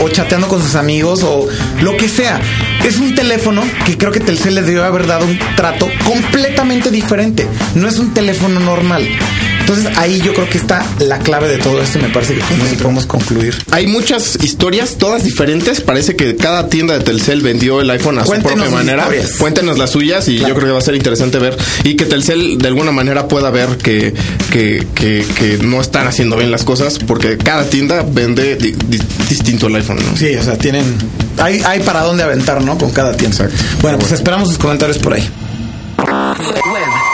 o, 0.00 0.08
chateando 0.10 0.48
con 0.48 0.62
sus 0.62 0.74
amigos 0.74 1.22
o 1.22 1.48
lo 1.80 1.96
que 1.96 2.08
sea. 2.08 2.38
Es 2.84 2.98
un 2.98 3.14
teléfono 3.14 3.62
que 3.86 3.96
creo 3.96 4.12
que 4.12 4.20
Telcel 4.20 4.56
le 4.56 4.62
debió 4.62 4.84
haber 4.84 5.06
dado 5.06 5.24
un 5.24 5.38
trato 5.56 5.88
completamente 6.04 6.90
diferente. 6.90 7.48
No 7.74 7.88
es 7.88 7.98
un 7.98 8.12
teléfono 8.12 8.60
normal. 8.60 9.08
Entonces 9.70 9.96
ahí 9.98 10.20
yo 10.20 10.34
creo 10.34 10.48
que 10.50 10.58
está 10.58 10.84
la 10.98 11.18
clave 11.20 11.48
de 11.48 11.58
todo 11.58 11.80
esto 11.80 11.98
y 11.98 12.02
me 12.02 12.08
parece 12.08 12.34
que 12.34 12.40
con 12.40 12.60
eso 12.60 12.74
podemos 12.76 13.06
concluir. 13.06 13.56
Hay 13.70 13.86
muchas 13.86 14.36
historias, 14.42 14.96
todas 14.98 15.22
diferentes. 15.22 15.80
Parece 15.80 16.16
que 16.16 16.34
cada 16.36 16.68
tienda 16.68 16.94
de 16.98 17.04
Telcel 17.04 17.40
vendió 17.40 17.80
el 17.80 17.88
iPhone 17.90 18.18
a 18.18 18.24
Cuéntenos 18.24 18.66
su 18.66 18.72
propia 18.72 18.76
manera. 18.78 19.02
historias. 19.04 19.36
Cuéntenos 19.38 19.78
las 19.78 19.90
suyas 19.90 20.26
y 20.28 20.38
yo 20.38 20.46
creo 20.54 20.66
que 20.66 20.72
va 20.72 20.78
a 20.78 20.82
ser 20.82 20.96
interesante 20.96 21.38
ver. 21.38 21.56
Y 21.84 21.94
que 21.94 22.04
Telcel 22.06 22.58
de 22.58 22.66
alguna 22.68 22.90
manera 22.90 23.28
pueda 23.28 23.50
ver 23.50 23.76
que, 23.78 24.12
que, 24.50 24.86
que, 24.94 25.24
que 25.38 25.58
no 25.62 25.80
están 25.80 26.06
haciendo 26.08 26.36
bien 26.36 26.50
las 26.50 26.64
cosas 26.64 26.98
porque 26.98 27.38
cada 27.38 27.64
tienda 27.70 28.04
vende 28.06 28.56
di- 28.56 28.72
di- 28.88 29.00
distinto 29.28 29.68
el 29.68 29.76
iPhone. 29.76 29.98
¿no? 29.98 30.16
Sí, 30.16 30.34
o 30.34 30.42
sea, 30.42 30.58
tienen. 30.58 30.84
Hay, 31.38 31.62
hay 31.64 31.80
para 31.80 32.02
dónde 32.02 32.22
aventar, 32.24 32.60
¿no? 32.62 32.76
Con 32.76 32.90
cada 32.90 33.16
tienda. 33.16 33.36
Exacto. 33.44 33.56
Bueno, 33.82 33.98
pues 34.00 34.10
esperamos 34.12 34.48
sus 34.48 34.58
comentarios 34.58 34.98
por 34.98 35.14
ahí. 35.14 35.28
Web. 35.98 37.09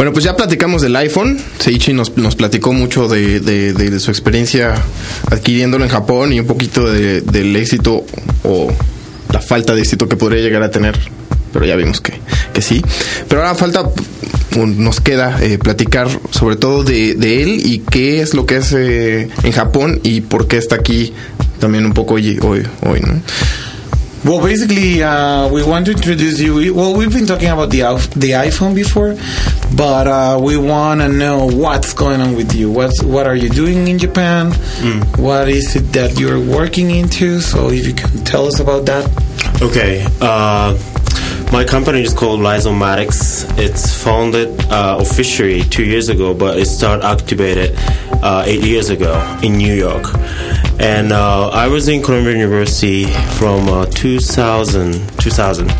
Bueno, 0.00 0.14
pues 0.14 0.24
ya 0.24 0.34
platicamos 0.34 0.80
del 0.80 0.96
iPhone. 0.96 1.38
Seichi 1.58 1.92
nos, 1.92 2.16
nos 2.16 2.34
platicó 2.34 2.72
mucho 2.72 3.06
de, 3.06 4.00
su 4.00 4.10
experiencia 4.10 4.74
adquiriéndolo 5.30 5.84
en 5.84 5.90
Japón 5.90 6.32
y 6.32 6.40
un 6.40 6.46
poquito 6.46 6.90
de- 6.90 7.20
del 7.20 7.54
éxito 7.54 8.06
o 8.42 8.72
la 9.30 9.42
falta 9.42 9.74
de 9.74 9.82
éxito 9.82 10.08
que 10.08 10.16
podría 10.16 10.40
llegar 10.40 10.62
a 10.62 10.70
tener. 10.70 10.98
Pero 11.52 11.66
ya 11.66 11.76
vimos 11.76 12.00
que, 12.00 12.14
sí. 12.62 12.80
Pero 13.28 13.42
ahora 13.42 13.54
falta, 13.54 13.90
nos 14.56 15.02
queda 15.02 15.36
eh, 15.42 15.58
platicar 15.58 16.08
sobre 16.30 16.56
todo 16.56 16.82
de, 16.82 17.12
de 17.12 17.42
él 17.42 17.60
y 17.62 17.80
qué 17.80 18.22
es 18.22 18.32
lo 18.32 18.46
que 18.46 18.56
hace 18.56 19.28
en 19.42 19.52
Japón 19.52 20.00
y 20.02 20.22
por 20.22 20.48
qué 20.48 20.56
está 20.56 20.76
aquí 20.76 21.12
también 21.58 21.84
un 21.84 21.92
poco 21.92 22.14
hoy, 22.14 22.38
hoy, 22.40 22.62
hoy 22.88 23.00
¿no? 23.02 23.20
Well, 24.22 24.42
basically, 24.42 25.02
uh, 25.02 25.48
we 25.48 25.64
want 25.64 25.86
to 25.86 25.92
introduce 25.92 26.38
you. 26.40 26.54
We, 26.54 26.70
well, 26.70 26.94
we've 26.94 27.12
been 27.12 27.26
talking 27.26 27.48
about 27.48 27.70
the 27.70 27.80
the 28.16 28.32
iPhone 28.32 28.74
before, 28.74 29.16
but 29.74 30.06
uh, 30.06 30.38
we 30.42 30.58
want 30.58 31.00
to 31.00 31.08
know 31.08 31.46
what's 31.46 31.94
going 31.94 32.20
on 32.20 32.36
with 32.36 32.54
you. 32.54 32.70
What's 32.70 33.02
what 33.02 33.26
are 33.26 33.34
you 33.34 33.48
doing 33.48 33.88
in 33.88 33.98
Japan? 33.98 34.52
What 35.16 35.48
is 35.48 35.74
it 35.74 35.92
that 35.94 36.18
you're 36.20 36.38
working 36.38 36.90
into? 36.90 37.40
So, 37.40 37.70
if 37.70 37.86
you 37.86 37.94
can 37.94 38.22
tell 38.24 38.46
us 38.46 38.60
about 38.60 38.84
that. 38.86 39.08
Okay. 39.62 40.06
Uh, 40.20 40.76
my 41.52 41.64
company 41.64 42.02
is 42.02 42.14
called 42.14 42.40
Lysomatics. 42.40 43.44
It's 43.58 43.92
founded 44.02 44.48
uh, 44.66 44.98
officially 45.00 45.62
two 45.62 45.84
years 45.84 46.08
ago, 46.08 46.32
but 46.32 46.58
it 46.58 46.66
started 46.66 47.04
activated 47.04 47.74
uh, 48.22 48.44
eight 48.46 48.62
years 48.62 48.90
ago 48.90 49.12
in 49.42 49.56
New 49.56 49.74
York. 49.74 50.04
And 50.78 51.12
uh, 51.12 51.48
I 51.48 51.66
was 51.68 51.88
in 51.88 52.02
Columbia 52.02 52.34
University 52.34 53.06
from 53.38 53.68
uh, 53.68 53.86
2000, 53.86 54.92
2000. 55.18 55.70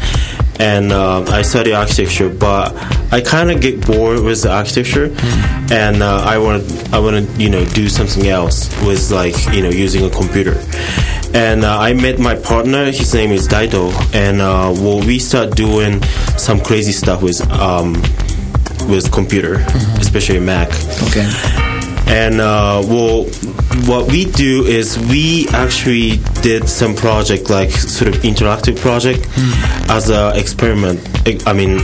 And 0.60 0.92
uh, 0.92 1.24
I 1.28 1.40
study 1.42 1.72
architecture, 1.72 2.28
but 2.28 2.74
I 3.10 3.22
kind 3.22 3.50
of 3.50 3.60
get 3.62 3.86
bored 3.86 4.22
with 4.22 4.42
the 4.42 4.52
architecture, 4.52 5.06
and 5.72 6.02
uh, 6.02 6.22
I 6.26 6.36
want 6.36 6.62
I 6.92 6.98
want 6.98 7.26
to 7.26 7.42
you 7.42 7.48
know 7.48 7.64
do 7.64 7.88
something 7.88 8.26
else 8.28 8.68
with 8.84 9.10
like 9.10 9.34
you 9.54 9.62
know 9.62 9.70
using 9.70 10.04
a 10.04 10.10
computer 10.10 10.60
and 11.34 11.64
uh, 11.64 11.78
I 11.78 11.92
met 11.94 12.18
my 12.18 12.34
partner. 12.34 12.86
His 12.86 13.14
name 13.14 13.30
is 13.30 13.46
Daito, 13.48 13.92
and 14.14 14.40
uh, 14.40 14.72
well, 14.82 15.00
we 15.00 15.18
start 15.18 15.56
doing 15.56 16.02
some 16.36 16.60
crazy 16.60 16.92
stuff 16.92 17.22
with 17.22 17.40
um, 17.52 17.94
with 18.88 19.10
computer, 19.12 19.64
especially 20.00 20.40
Mac. 20.40 20.68
Okay. 21.08 21.79
And 22.10 22.40
uh, 22.40 22.82
well, 22.86 23.24
what 23.86 24.10
we 24.10 24.24
do 24.24 24.64
is 24.66 24.98
we 24.98 25.46
actually 25.52 26.16
did 26.42 26.68
some 26.68 26.94
project 26.96 27.50
like 27.50 27.70
sort 27.70 28.12
of 28.14 28.20
interactive 28.22 28.78
project 28.80 29.28
as 29.88 30.10
an 30.10 30.36
experiment. 30.36 31.00
I- 31.46 31.52
mean, 31.52 31.78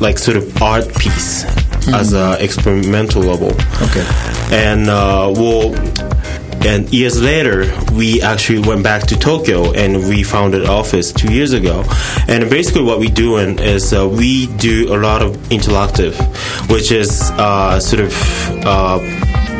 like 0.00 0.18
sort 0.18 0.36
of 0.36 0.62
art 0.62 0.86
piece 0.98 1.44
as 1.88 2.12
an 2.12 2.40
experimental 2.40 3.22
level. 3.22 3.50
Okay. 3.82 4.06
And 4.52 4.88
uh, 4.88 5.32
well, 5.36 5.74
and 6.66 6.88
years 6.92 7.20
later, 7.22 7.64
we 7.94 8.20
actually 8.22 8.60
went 8.60 8.82
back 8.84 9.02
to 9.08 9.18
Tokyo 9.18 9.72
and 9.72 10.08
we 10.08 10.22
founded 10.22 10.66
office 10.66 11.10
two 11.12 11.32
years 11.32 11.52
ago. 11.54 11.84
And 12.28 12.48
basically, 12.50 12.82
what 12.82 13.00
we 13.00 13.08
doing 13.08 13.58
is 13.58 13.92
uh, 13.92 14.06
we 14.08 14.46
do 14.58 14.94
a 14.94 14.98
lot 14.98 15.22
of 15.22 15.36
interactive, 15.48 16.14
which 16.70 16.92
is 16.92 17.22
uh, 17.32 17.80
sort 17.80 18.02
of 18.02 18.12
uh, 18.66 18.98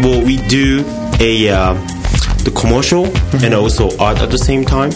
well, 0.03 0.25
we 0.25 0.37
do 0.49 0.85
a 1.21 1.49
uh, 1.51 1.75
the 2.45 2.51
commercial 2.59 3.07
and 3.45 3.53
also 3.55 3.91
art 3.99 4.19
at 4.21 4.31
the 4.31 4.39
same 4.39 4.65
time. 4.65 4.91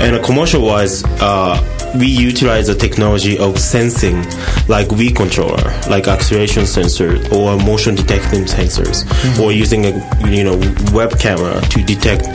And 0.00 0.16
a 0.16 0.22
commercial 0.22 0.62
was 0.62 1.04
uh, 1.22 1.56
we 1.98 2.06
utilize 2.06 2.66
the 2.66 2.74
technology 2.74 3.38
of 3.38 3.58
sensing, 3.58 4.22
like 4.68 4.88
V 4.90 5.10
controller, 5.12 5.62
like 5.88 6.06
acceleration 6.08 6.66
sensor 6.66 7.16
or 7.32 7.56
motion 7.56 7.94
detecting 7.94 8.44
sensors, 8.44 9.04
or 9.40 9.52
using 9.52 9.86
a 9.86 10.28
you 10.30 10.44
know 10.44 10.56
web 10.92 11.18
camera 11.18 11.60
to 11.62 11.82
detect 11.84 12.26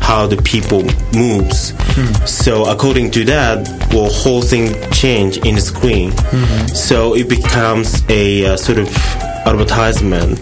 how 0.00 0.26
the 0.26 0.36
people 0.42 0.82
moves. 1.14 1.74
So 2.24 2.70
according 2.70 3.10
to 3.12 3.24
that, 3.26 3.68
will 3.92 4.08
whole 4.10 4.40
thing 4.42 4.72
change 4.92 5.36
in 5.38 5.56
the 5.56 5.60
screen. 5.60 6.12
So 6.74 7.14
it 7.14 7.28
becomes 7.28 8.02
a 8.08 8.46
uh, 8.46 8.56
sort 8.56 8.78
of 8.78 8.88
advertisement. 9.46 10.40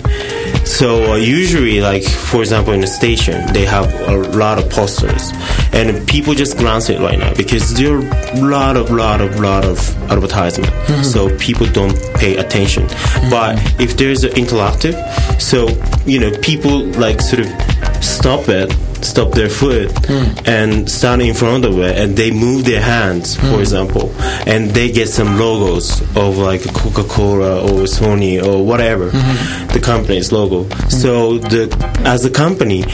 So 0.68 1.12
uh, 1.12 1.16
usually, 1.16 1.80
like 1.80 2.04
for 2.04 2.40
example, 2.40 2.72
in 2.74 2.80
the 2.80 2.86
station, 2.86 3.52
they 3.52 3.64
have 3.64 3.86
a 4.08 4.16
lot 4.36 4.58
of 4.58 4.68
posters, 4.70 5.32
and 5.72 6.06
people 6.06 6.34
just 6.34 6.58
glance 6.58 6.88
it 6.90 7.00
right 7.00 7.18
now 7.18 7.34
because 7.34 7.74
there 7.74 7.96
are 7.96 8.00
a 8.00 8.40
lot 8.44 8.76
of, 8.76 8.90
lot 8.90 9.20
of, 9.20 9.40
lot 9.40 9.64
of 9.64 9.78
advertisement. 10.10 10.70
So 11.04 11.34
people 11.38 11.66
don't 11.66 11.96
pay 12.14 12.36
attention. 12.36 12.86
But 13.30 13.56
if 13.80 13.96
there's 13.96 14.24
an 14.24 14.32
interactive, 14.32 14.94
so 15.40 15.68
you 16.06 16.20
know, 16.20 16.30
people 16.42 16.84
like 17.00 17.20
sort 17.22 17.46
of 17.46 18.04
stop 18.04 18.48
it, 18.48 18.70
stop 19.04 19.32
their 19.32 19.48
foot, 19.48 19.90
hmm. 20.06 20.32
and 20.46 20.90
stand 20.90 21.22
in 21.22 21.34
front 21.34 21.64
of 21.64 21.78
it, 21.78 21.98
and 21.98 22.16
they 22.16 22.30
move 22.30 22.64
their 22.64 22.82
hands, 22.82 23.36
for 23.36 23.46
hmm. 23.46 23.60
example, 23.60 24.12
and 24.46 24.70
they 24.70 24.90
get 24.90 25.08
some 25.08 25.38
logos 25.38 26.00
of 26.16 26.38
like 26.38 26.62
Coca 26.74 27.04
Cola 27.04 27.62
or 27.62 27.86
Sony 27.86 28.42
or 28.42 28.64
whatever 28.64 29.10
hmm. 29.10 29.66
the 29.72 29.80
company's 29.80 30.32
logo. 30.32 30.68
So 30.88 31.38
the 31.38 31.68
as 32.04 32.24
a 32.24 32.30
company, 32.30 32.84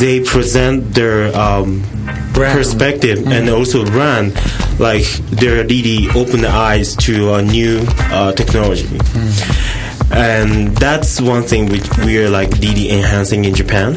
they 0.00 0.20
present 0.22 0.94
their 0.94 1.36
um, 1.36 1.82
perspective 2.34 3.26
and 3.26 3.48
also 3.48 3.84
brand 3.84 4.34
like 4.78 5.04
they're 5.30 5.64
really 5.66 6.08
open 6.10 6.40
the 6.42 6.48
eyes 6.48 6.94
to 6.96 7.34
a 7.34 7.42
new 7.42 7.84
uh, 8.10 8.32
technology. 8.32 8.86
And 10.10 10.74
that's 10.76 11.20
one 11.20 11.42
thing 11.42 11.68
which 11.68 11.86
we 11.98 12.18
are 12.24 12.30
like 12.30 12.50
DD 12.50 12.90
enhancing 12.90 13.44
in 13.44 13.54
Japan. 13.54 13.94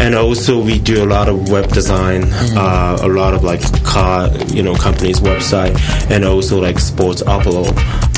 And 0.00 0.14
also 0.14 0.60
we 0.60 0.78
do 0.78 1.02
a 1.02 1.06
lot 1.06 1.28
of 1.28 1.48
web 1.50 1.70
design, 1.72 2.24
uh, 2.56 2.98
a 3.00 3.08
lot 3.08 3.32
of 3.34 3.42
like 3.44 3.62
car, 3.84 4.28
you 4.48 4.62
know, 4.62 4.74
companies 4.74 5.20
website, 5.20 5.74
and 6.10 6.24
also 6.24 6.60
like 6.60 6.78
sports 6.78 7.22
Apollo 7.22 7.64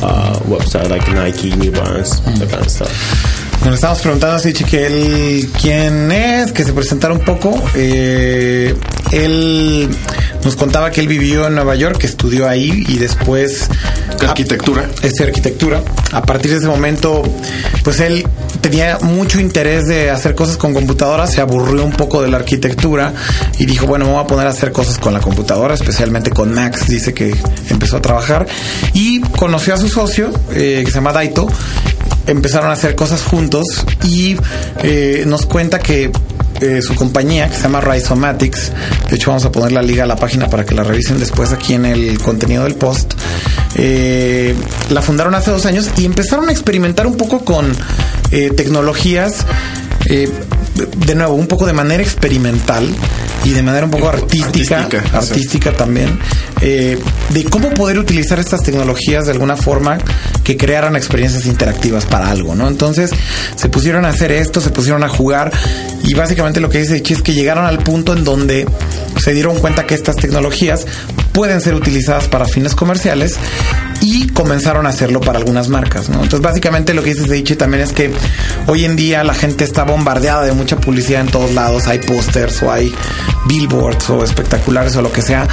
uh, 0.03 0.39
website 0.45 0.89
like 0.91 1.07
Nike, 1.09 1.55
New 1.55 1.71
Balance, 1.71 2.19
that 2.21 2.49
kind 2.51 2.65
of 2.65 2.71
stuff. 2.71 3.36
Bueno, 3.61 3.75
estamos 3.75 4.01
preguntando 4.01 4.37
así, 4.37 4.53
que 4.53 4.87
él 4.87 5.51
quién 5.61 6.13
es, 6.13 6.53
que 6.53 6.65
se 6.65 6.73
presentara 6.73 7.13
un 7.13 7.21
poco. 7.21 7.61
Eh, 7.75 8.75
él 9.13 9.89
nos 10.45 10.57
contaba 10.57 10.91
que 10.91 11.01
él 11.01 11.09
vivió 11.09 11.47
en 11.47 11.55
Nueva 11.55 11.75
York, 11.75 11.99
que 11.99 12.07
estudió 12.07 12.49
ahí 12.49 12.85
y 12.87 12.99
después 12.99 13.69
arquitectura. 14.21 14.89
Es 15.03 15.21
arquitectura. 15.21 15.83
A 16.13 16.23
partir 16.23 16.53
de 16.53 16.59
ese 16.59 16.67
momento, 16.69 17.23
pues 17.83 18.01
él 18.01 18.27
tenía 18.61 18.99
mucho 19.03 19.41
interés 19.41 19.87
de 19.87 20.11
hacer 20.11 20.35
cosas 20.35 20.57
con 20.57 20.75
computadoras, 20.75 21.33
se 21.33 21.41
aburrió 21.41 21.85
un 21.85 21.93
poco 21.93 22.23
de 22.23 22.29
la 22.29 22.39
arquitectura 22.39 23.13
y 23.59 23.67
dijo, 23.67 23.87
bueno, 23.87 24.07
me 24.07 24.13
voy 24.13 24.21
a 24.23 24.27
poner 24.27 24.47
a 24.47 24.51
hacer 24.51 24.73
cosas 24.73 24.99
con 24.99 25.13
la 25.13 25.21
computadora, 25.21 25.75
especialmente 25.75 26.31
con 26.31 26.53
Max, 26.53 26.87
dice 26.89 27.15
que 27.15 27.35
empezó 27.71 27.97
a 27.97 28.03
trabajar 28.03 28.47
y 28.93 29.21
conoció 29.21 29.75
a 29.75 29.77
su 29.77 29.89
socio, 29.89 30.31
eh, 30.53 30.83
que 30.85 30.91
se 30.91 30.97
llama 30.97 31.13
Daito, 31.13 31.49
empezaron 32.27 32.71
a 32.71 32.73
hacer 32.73 32.95
cosas 32.95 33.23
juntos 33.23 33.67
y 34.05 34.37
eh, 34.83 35.25
nos 35.27 35.47
cuenta 35.47 35.79
que 35.79 36.11
eh, 36.61 36.81
su 36.81 36.95
compañía 36.95 37.49
que 37.49 37.57
se 37.57 37.63
llama 37.63 37.81
Rhizomatics. 37.81 38.73
De 39.09 39.17
hecho, 39.17 39.31
vamos 39.31 39.45
a 39.45 39.53
poner 39.53 39.73
la 39.73 39.83
liga 39.83 40.05
a 40.05 40.07
la 40.07 40.17
página 40.17 40.49
para 40.49 40.65
que 40.65 40.75
la 40.75 40.83
revisen 40.83 41.19
después 41.19 41.53
aquí 41.53 41.75
en 41.75 41.85
el 41.85 42.19
contenido 42.19 42.65
del 42.65 42.75
post. 42.75 43.13
Eh, 43.75 44.55
la 44.91 45.03
fundaron 45.03 45.35
hace 45.35 45.51
dos 45.51 45.67
años 45.67 45.91
y 45.97 46.05
empezaron 46.05 46.49
a 46.49 46.53
experimentar 46.53 47.07
un 47.07 47.17
poco 47.17 47.45
con 47.45 47.73
tecnologías. 48.31 49.45
de 50.05 51.15
nuevo, 51.15 51.35
un 51.35 51.47
poco 51.47 51.67
de 51.67 51.73
manera 51.73 52.03
experimental 52.03 52.89
y 53.47 53.53
de 53.53 53.63
manera 53.63 53.85
un 53.85 53.93
poco 53.93 54.09
artística, 54.09 54.89
artística, 55.13 55.73
también, 55.73 56.19
eh, 56.61 56.99
de 57.31 57.45
cómo 57.45 57.71
poder 57.71 57.97
utilizar 57.97 58.41
estas 58.41 58.65
tecnologías 58.65 59.27
de 59.27 59.33
alguna 59.33 59.57
forma 59.57 59.99
que 60.43 60.57
crearan 60.57 60.97
experiencias 60.97 61.47
interactivas 61.47 62.07
para 62.07 62.29
algo, 62.29 62.57
¿no? 62.57 62.67
Entonces 62.67 63.13
se 63.55 63.69
pusieron 63.69 64.05
a 64.05 64.09
hacer 64.09 64.33
esto, 64.33 64.61
se 64.61 64.71
pusieron 64.71 65.05
a 65.05 65.09
jugar 65.09 65.53
y 66.03 66.15
básicamente 66.15 66.61
lo 66.61 66.69
que 66.69 66.79
dice 66.79 67.01
es 67.09 67.23
que 67.23 67.35
llegaron 67.35 67.67
al 67.67 67.79
punto 67.79 68.15
en 68.15 68.25
donde 68.25 68.67
se 69.23 69.33
dieron 69.33 69.61
cuenta 69.61 69.87
que 69.87 69.95
estas 69.95 70.17
tecnologías 70.17 70.85
pueden 71.33 71.61
ser 71.61 71.75
utilizadas 71.75 72.27
para 72.27 72.47
fines 72.47 72.75
comerciales 72.75 73.37
y 74.01 74.29
comenzaron 74.29 74.87
a 74.87 74.91
hacerlo 74.91 75.21
para 75.21 75.39
algunas 75.39 75.69
marcas, 75.69 76.09
¿no? 76.09 76.17
Entonces, 76.17 76.41
básicamente 76.41 76.95
lo 76.95 77.03
que 77.03 77.15
dice 77.15 77.27
Seichi 77.27 77.57
también 77.57 77.83
es 77.83 77.93
que 77.93 78.11
hoy 78.67 78.85
en 78.85 78.97
día 78.97 79.25
la 79.25 79.35
gente 79.35 79.65
está 79.65 79.85
bombardeada 79.85 80.45
de 80.45 80.53
mucha 80.53 80.77
publicidad 80.77 81.21
en 81.21 81.29
todos 81.29 81.53
lados, 81.53 81.87
hay 81.87 81.99
pósters 81.99 82.63
o 82.63 82.73
hay 82.73 82.95
billboards 83.47 84.11
o 84.11 84.25
espectaculares 84.25 84.97
o 84.97 85.03
lo 85.03 85.13
que 85.13 85.23
sea, 85.23 85.47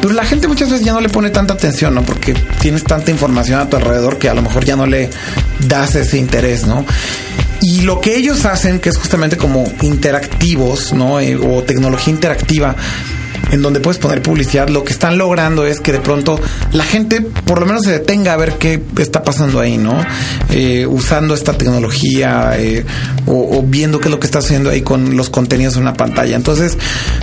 pero 0.00 0.14
la 0.14 0.24
gente 0.24 0.48
muchas 0.48 0.70
veces 0.70 0.84
ya 0.84 0.92
no 0.92 1.00
le 1.00 1.08
pone 1.08 1.30
tanta 1.30 1.54
atención, 1.54 1.94
¿no? 1.94 2.02
Porque 2.02 2.34
tienes 2.60 2.84
tanta 2.84 3.10
información 3.10 3.60
a 3.60 3.68
tu 3.68 3.76
alrededor 3.76 4.18
que 4.18 4.28
a 4.28 4.34
lo 4.34 4.42
mejor 4.42 4.64
ya 4.64 4.76
no 4.76 4.86
le 4.86 5.10
das 5.60 5.94
ese 5.94 6.18
interés, 6.18 6.66
¿no? 6.66 6.84
Y 7.60 7.80
lo 7.82 8.00
que 8.00 8.16
ellos 8.16 8.44
hacen, 8.44 8.78
que 8.78 8.88
es 8.88 8.96
justamente 8.96 9.36
como 9.36 9.64
interactivos, 9.82 10.92
¿no? 10.92 11.18
Eh, 11.20 11.36
o 11.36 11.62
tecnología 11.64 12.14
interactiva, 12.14 12.76
en 13.50 13.62
donde 13.62 13.80
puedes 13.80 13.98
poner 13.98 14.22
publicidad, 14.22 14.68
lo 14.68 14.84
que 14.84 14.92
están 14.92 15.18
logrando 15.18 15.66
es 15.66 15.80
que 15.80 15.92
de 15.92 16.00
pronto 16.00 16.40
la 16.72 16.84
gente 16.84 17.20
por 17.20 17.60
lo 17.60 17.66
menos 17.66 17.82
se 17.82 17.92
detenga 17.92 18.32
a 18.32 18.36
ver 18.36 18.54
qué 18.58 18.82
está 18.98 19.22
pasando 19.22 19.60
ahí, 19.60 19.78
¿no? 19.78 19.98
Eh, 20.50 20.86
usando 20.86 21.34
esta 21.34 21.52
tecnología 21.52 22.52
eh, 22.58 22.84
o, 23.26 23.62
viendo 23.62 23.98
qué 23.98 24.06
es 24.06 24.10
lo 24.10 24.20
que 24.20 24.26
está 24.26 24.38
haciendo 24.38 24.70
ahí 24.70 24.82
con 24.82 25.16
los 25.16 25.30
contenidos 25.30 25.76
en 25.76 25.82
una 25.82 25.94
pantalla. 25.94 26.36
Entonces, 26.36 26.76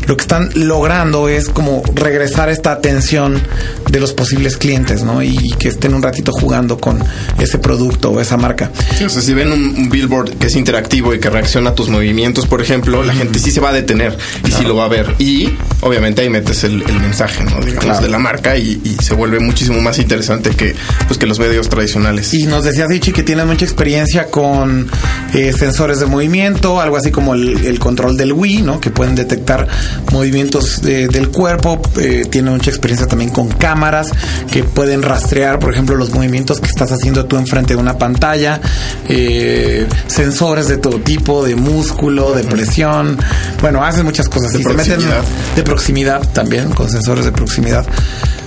lo 0.08 0.16
que 0.16 0.22
están 0.22 0.50
logrando 0.56 1.28
es 1.28 1.50
como 1.50 1.84
regresar 1.94 2.50
esta 2.50 2.72
atención 2.72 3.42
de 3.90 4.00
los 4.00 4.14
posibles 4.14 4.58
clientes, 4.58 5.04
¿no? 5.04 5.24
Y 5.24 5.54
que 5.60 5.70
estén 5.70 5.94
un 5.94 6.04
ratito 6.04 6.32
jugando 6.32 6.78
con 6.78 7.04
ese 7.40 7.58
producto 7.58 8.12
o 8.12 8.22
esa 8.22 8.38
marca. 8.38 8.72
Sí, 8.98 9.04
o 9.04 9.10
sea, 9.10 9.22
si 9.22 9.34
ven 9.34 9.52
un, 9.52 9.90
billboard 9.90 10.38
que 10.38 10.48
es 10.48 10.56
interactivo 10.56 11.14
y 11.14 11.20
que 11.20 11.30
reacciona 11.30 11.72
a 11.72 11.76
tus 11.76 11.90
movimientos, 11.90 12.48
por 12.48 12.62
ejemplo, 12.62 13.04
la 13.04 13.14
gente 13.14 13.40
sí 13.40 13.52
se 13.52 13.60
va 13.60 13.70
a 13.70 13.74
detener 13.74 14.18
y 14.48 14.52
sí 14.52 14.64
lo 14.64 14.76
va 14.76 14.86
a 14.86 14.90
ver. 14.90 15.16
Y 15.20 15.54
obviamente 15.82 16.15
ahí 16.22 16.30
metes 16.30 16.64
el, 16.64 16.84
mensaje, 17.02 17.44
¿no? 17.44 17.60
Digamos, 17.60 18.02
de 18.02 18.10
la 18.10 18.20
marca 18.20 18.58
y, 18.58 18.82
se 19.02 19.14
vuelve 19.14 19.40
muchísimo 19.40 19.82
más 19.82 20.00
interesante 20.00 20.52
que, 20.52 20.76
pues, 21.08 21.20
que 21.20 21.28
los 21.28 21.38
medios 21.40 21.70
tradicionales. 21.70 22.34
Y 22.34 22.48
nos 22.48 22.64
decías, 22.64 22.92
Ichi, 22.92 23.12
que 23.12 23.24
tienes 23.24 23.46
mucha 23.46 23.66
experiencia 23.66 24.28
con 24.28 24.88
eh, 25.34 25.54
sensores 25.54 26.00
de 26.00 26.06
movimiento, 26.06 26.80
algo 26.82 26.98
así 26.98 27.12
como 27.12 27.34
el, 27.34 27.80
control 27.80 28.18
del 28.18 28.34
Wii, 28.34 28.62
¿no? 28.62 28.80
Que 28.80 28.90
pueden 28.90 29.16
detectar 29.16 29.68
movimientos 30.12 30.82
del 30.82 31.30
cuerpo. 31.30 31.82
Eh, 32.00 32.26
tiene 32.30 32.52
mucha 32.52 32.70
experiencia 32.70 33.08
también 33.08 33.30
con 33.32 33.50
cámaras 33.50 34.08
que 34.52 34.64
pueden 34.64 35.02
rastrear, 35.02 35.60
por 35.60 35.72
ejemplo, 35.74 35.96
los 35.96 36.12
movimientos 36.12 36.60
que 36.60 36.68
estás 36.68 36.92
haciendo 36.92 37.26
tú 37.26 37.38
enfrente 37.38 37.76
de 37.76 37.80
una 37.80 37.98
pantalla. 37.98 38.62
Eh, 39.08 39.88
sensores 40.08 40.68
de 40.68 40.78
todo 40.78 41.00
tipo, 41.00 41.44
de 41.44 41.56
músculo, 41.56 42.34
de 42.34 42.44
presión. 42.44 43.18
Bueno, 43.62 43.84
hacen 43.84 44.06
muchas 44.06 44.30
cosas. 44.30 44.54
De 44.54 44.60
proximidad. 44.60 45.24
de 45.56 45.64
proximidad 45.64 46.05
también, 46.34 46.72
con 46.72 46.90
sensores 46.90 47.26
de 47.26 47.32
proximidad. 47.32 47.86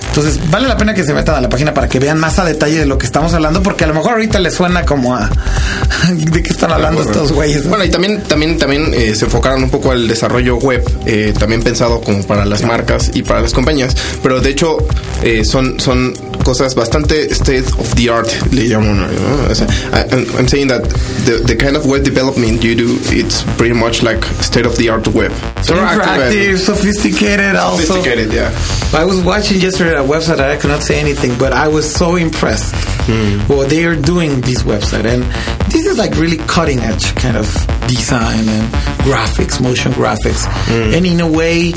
Entonces, 0.09 0.39
vale 0.49 0.67
la 0.67 0.75
pena 0.75 0.93
que 0.93 1.03
se 1.03 1.13
metan 1.13 1.35
a 1.35 1.41
la 1.41 1.49
página 1.49 1.73
para 1.73 1.87
que 1.87 1.99
vean 1.99 2.19
más 2.19 2.39
a 2.39 2.45
detalle 2.45 2.79
de 2.79 2.85
lo 2.85 2.97
que 2.97 3.05
estamos 3.05 3.33
hablando, 3.33 3.61
porque 3.61 3.83
a 3.83 3.87
lo 3.87 3.93
mejor 3.93 4.13
ahorita 4.13 4.39
les 4.39 4.55
suena 4.55 4.83
como 4.83 5.15
a 5.15 5.29
de 6.11 6.43
qué 6.43 6.49
están 6.49 6.71
hablando 6.71 7.03
estos 7.03 7.31
güeyes. 7.31 7.67
Bueno, 7.67 7.83
y 7.83 7.89
también, 7.89 8.21
también, 8.23 8.57
también 8.57 8.91
eh, 8.93 9.13
se 9.15 9.25
enfocaron 9.25 9.63
un 9.63 9.69
poco 9.69 9.91
al 9.91 10.07
desarrollo 10.07 10.57
web, 10.57 10.83
eh, 11.05 11.33
también 11.37 11.61
pensado 11.61 12.01
como 12.01 12.23
para 12.23 12.45
las 12.45 12.63
marcas 12.63 13.11
y 13.13 13.21
para 13.21 13.41
las 13.41 13.53
compañías. 13.53 13.95
Pero 14.23 14.41
de 14.41 14.49
hecho, 14.49 14.77
eh, 15.23 15.45
son, 15.45 15.79
son 15.79 16.13
cosas 16.43 16.73
bastante 16.73 17.31
state 17.31 17.65
of 17.77 17.93
the 17.95 18.09
art, 18.09 18.29
le 18.51 18.63
llamo. 18.63 18.93
¿no? 18.93 19.05
O 19.49 19.55
sea, 19.55 19.67
I'm 20.09 20.47
saying 20.47 20.69
that 20.69 20.83
the, 21.25 21.43
the 21.45 21.55
kind 21.55 21.75
of 21.75 21.85
web 21.85 22.03
development 22.03 22.63
you 22.63 22.75
do, 22.75 22.97
it's 23.15 23.43
pretty 23.57 23.73
much 23.75 24.01
like 24.01 24.23
state 24.41 24.65
of 24.65 24.75
the 24.77 24.89
art 24.89 25.07
web. 25.09 25.31
Interactive, 25.57 26.57
sophisticated, 26.57 27.48
also. 27.55 27.83
Sophisticated, 27.83 28.33
yeah. 28.33 28.49
I 28.93 29.05
was 29.05 29.21
watching 29.21 29.59
yesterday 29.59 29.95
a 29.95 30.03
website 30.03 30.37
that 30.37 30.49
I 30.49 30.57
cannot 30.57 30.81
say 30.81 30.99
anything, 30.99 31.37
but 31.37 31.53
I 31.53 31.67
was 31.67 31.93
so 31.93 32.15
impressed 32.15 32.73
mm. 32.73 33.47
what 33.49 33.69
they 33.69 33.85
are 33.85 33.95
doing 33.95 34.41
this 34.41 34.63
website. 34.63 35.05
And 35.05 35.23
this 35.71 35.85
is 35.85 35.97
like 35.97 36.15
really 36.15 36.37
cutting 36.37 36.79
edge 36.79 37.15
kind 37.15 37.37
of 37.37 37.45
design 37.87 38.47
and 38.47 38.73
graphics, 39.03 39.61
motion 39.61 39.91
graphics. 39.91 40.45
Mm. 40.65 40.97
And 40.97 41.05
in 41.05 41.19
a 41.21 41.31
way, 41.31 41.73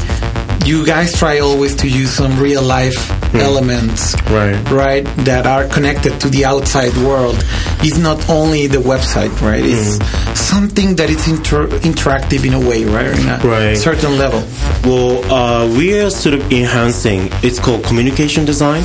you 0.65 0.87
guys 0.87 1.13
try 1.19 1.41
always 1.41 1.75
to 1.77 1.89
use 1.89 2.11
some 2.11 2.39
real 2.39 2.63
life 2.63 3.09
mm. 3.33 3.41
elements, 3.41 4.15
right? 4.31 4.57
Right, 4.71 5.05
that 5.25 5.47
are 5.47 5.67
connected 5.67 6.21
to 6.21 6.29
the 6.29 6.45
outside 6.45 6.97
world. 6.99 7.37
It's 7.81 7.99
not 7.99 8.29
only 8.31 8.69
the 8.69 8.79
website, 8.79 9.33
right? 9.41 9.63
It's 9.65 9.99
mm. 9.99 10.37
something 10.37 10.95
that 10.97 11.11
is 11.11 11.27
inter- 11.29 11.69
interactive 11.83 12.47
in 12.47 12.55
a 12.55 12.61
way, 12.61 12.85
right? 12.85 13.19
In 13.19 13.29
a 13.29 13.39
right. 13.39 13.77
certain 13.77 14.19
level. 14.19 14.43
Well, 14.85 15.25
uh, 15.33 15.67
we 15.77 15.99
are 16.01 16.11
sort 16.11 16.35
of 16.37 16.53
enhancing. 16.53 17.29
It's 17.43 17.59
called 17.59 17.85
communication 17.85 18.45
design 18.45 18.85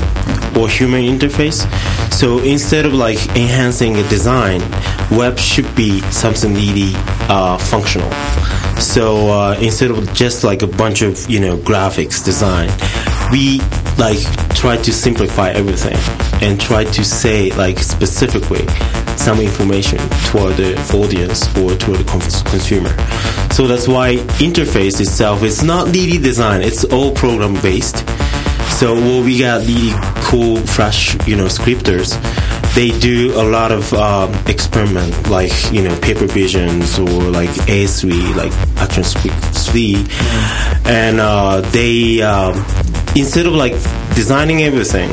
or 0.58 0.68
human 0.68 1.04
interface. 1.04 1.68
So 2.12 2.40
instead 2.40 2.86
of 2.86 2.94
like 2.94 3.20
enhancing 3.36 3.98
a 3.98 4.08
design, 4.10 4.62
web 5.12 5.38
should 5.38 5.74
be 5.76 6.02
something 6.12 6.54
really 6.54 6.94
uh, 7.30 7.58
functional. 7.58 8.12
So 8.80 9.30
uh, 9.30 9.58
instead 9.60 9.92
of 9.92 10.14
just 10.14 10.44
like 10.44 10.62
a 10.62 10.68
bunch 10.68 11.02
of 11.02 11.30
you 11.30 11.40
know 11.40 11.58
graphics 11.68 12.24
design, 12.24 12.70
we 13.30 13.60
like 13.98 14.24
try 14.56 14.78
to 14.78 14.94
simplify 14.94 15.50
everything 15.50 15.98
and 16.42 16.62
try 16.62 16.86
to 16.86 17.04
say 17.04 17.52
like 17.56 17.78
specifically 17.80 18.66
some 19.18 19.42
information 19.42 19.98
toward 20.30 20.56
the 20.56 20.76
audience 20.96 21.46
or 21.58 21.76
toward 21.76 22.00
the 22.00 22.44
consumer. 22.50 22.96
So 23.54 23.68
that's 23.68 23.86
why 23.86 24.16
interface 24.40 25.02
itself 25.02 25.44
is 25.44 25.62
not 25.62 25.88
really 25.88 26.18
design; 26.18 26.62
it's 26.62 26.86
all 26.86 27.12
program 27.14 27.56
based. 27.62 28.08
So 28.80 28.94
well, 28.94 29.22
we 29.22 29.40
got 29.40 29.64
the 29.64 29.92
cool 30.24 30.58
fresh 30.58 31.18
you 31.28 31.36
know, 31.36 31.48
scripters 31.50 32.16
they 32.78 32.92
do 33.00 33.34
a 33.34 33.42
lot 33.42 33.72
of 33.72 33.92
um, 33.96 34.32
experiment 34.46 35.12
like 35.32 35.52
you 35.72 35.82
know 35.82 36.00
paper 36.00 36.28
visions 36.28 37.00
or 37.00 37.22
like 37.32 37.50
A3 37.66 38.36
like 38.36 38.54
Action 38.78 39.04
3 39.72 40.06
and 40.86 41.20
uh, 41.20 41.62
they 41.72 42.22
um, 42.22 42.54
instead 43.16 43.46
of 43.46 43.54
like 43.54 43.74
designing 44.16 44.64
everything 44.64 45.10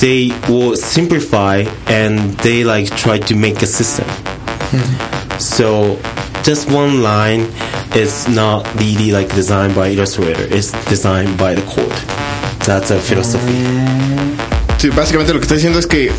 they 0.00 0.30
will 0.48 0.76
simplify 0.76 1.64
and 1.86 2.18
they 2.38 2.64
like 2.64 2.86
try 2.96 3.18
to 3.18 3.34
make 3.34 3.62
a 3.62 3.66
system. 3.66 4.06
Mm-hmm. 4.06 5.38
so 5.38 5.98
just 6.42 6.70
one 6.70 7.02
line 7.02 7.48
is 7.94 8.28
not 8.28 8.66
really 8.74 9.12
like 9.12 9.28
designed 9.34 9.74
by 9.74 9.88
illustrator. 9.88 10.42
It's 10.50 10.72
designed 10.88 11.38
by 11.38 11.54
the 11.54 11.62
code. 11.62 11.92
That's 12.66 12.90
a 12.90 12.98
philosophy. 12.98 13.52
Sí, 14.78 14.90
básicamente 14.90 15.32
lo 15.32 15.38
que 15.38 15.44
está 15.44 15.54
diciendo 15.54 15.78
es 15.78 15.86
que 15.86 16.10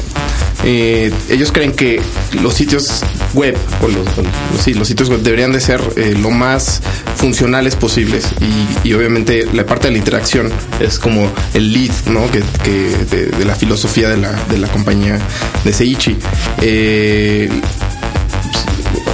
eh, 0.64 1.12
ellos 1.30 1.52
creen 1.52 1.74
que 1.74 2.02
los 2.42 2.56
sitios 2.56 3.04
web 3.36 3.56
o 3.82 3.88
los, 3.88 4.08
los 4.76 4.88
sitios 4.88 5.10
web 5.10 5.20
deberían 5.22 5.52
de 5.52 5.60
ser 5.60 5.82
eh, 5.98 6.16
lo 6.20 6.32
más 6.32 6.82
funcionales 7.16 7.76
posibles 7.76 8.28
y, 8.84 8.94
obviamente 8.94 9.46
la 9.52 9.66
parte 9.66 9.88
de 9.88 9.92
la 9.92 9.98
interacción 9.98 10.52
es 10.80 11.00
como 11.00 11.30
el 11.54 11.74
lead 11.74 11.92
¿no? 12.08 12.30
que, 12.32 12.42
de, 12.72 13.46
la 13.46 13.56
filosofía 13.56 14.10
de 14.10 14.18
la, 14.18 14.32
de 14.46 14.58
la 14.58 14.68
compañía 14.68 15.20
de 15.64 15.74
Seichi. 15.74 16.16
Eh, 16.62 17.50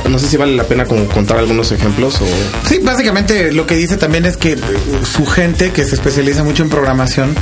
no 0.09 0.19
sé 0.19 0.27
si 0.27 0.37
vale 0.37 0.55
la 0.55 0.63
pena 0.63 0.85
como 0.85 1.05
contar 1.07 1.37
algunos 1.37 1.71
ejemplos 1.71 2.19
o... 2.21 2.25
Sí, 2.67 2.79
básicamente 2.83 3.51
lo 3.51 3.65
que 3.67 3.75
dice 3.75 3.97
también 3.97 4.25
es 4.25 4.35
que 4.37 4.53
eh, 4.53 4.57
su 5.03 5.25
gente 5.25 5.71
que 5.71 5.85
se 5.85 5.95
especializa 5.95 6.43
mucho 6.43 6.63
en 6.63 6.69
programación 6.69 7.35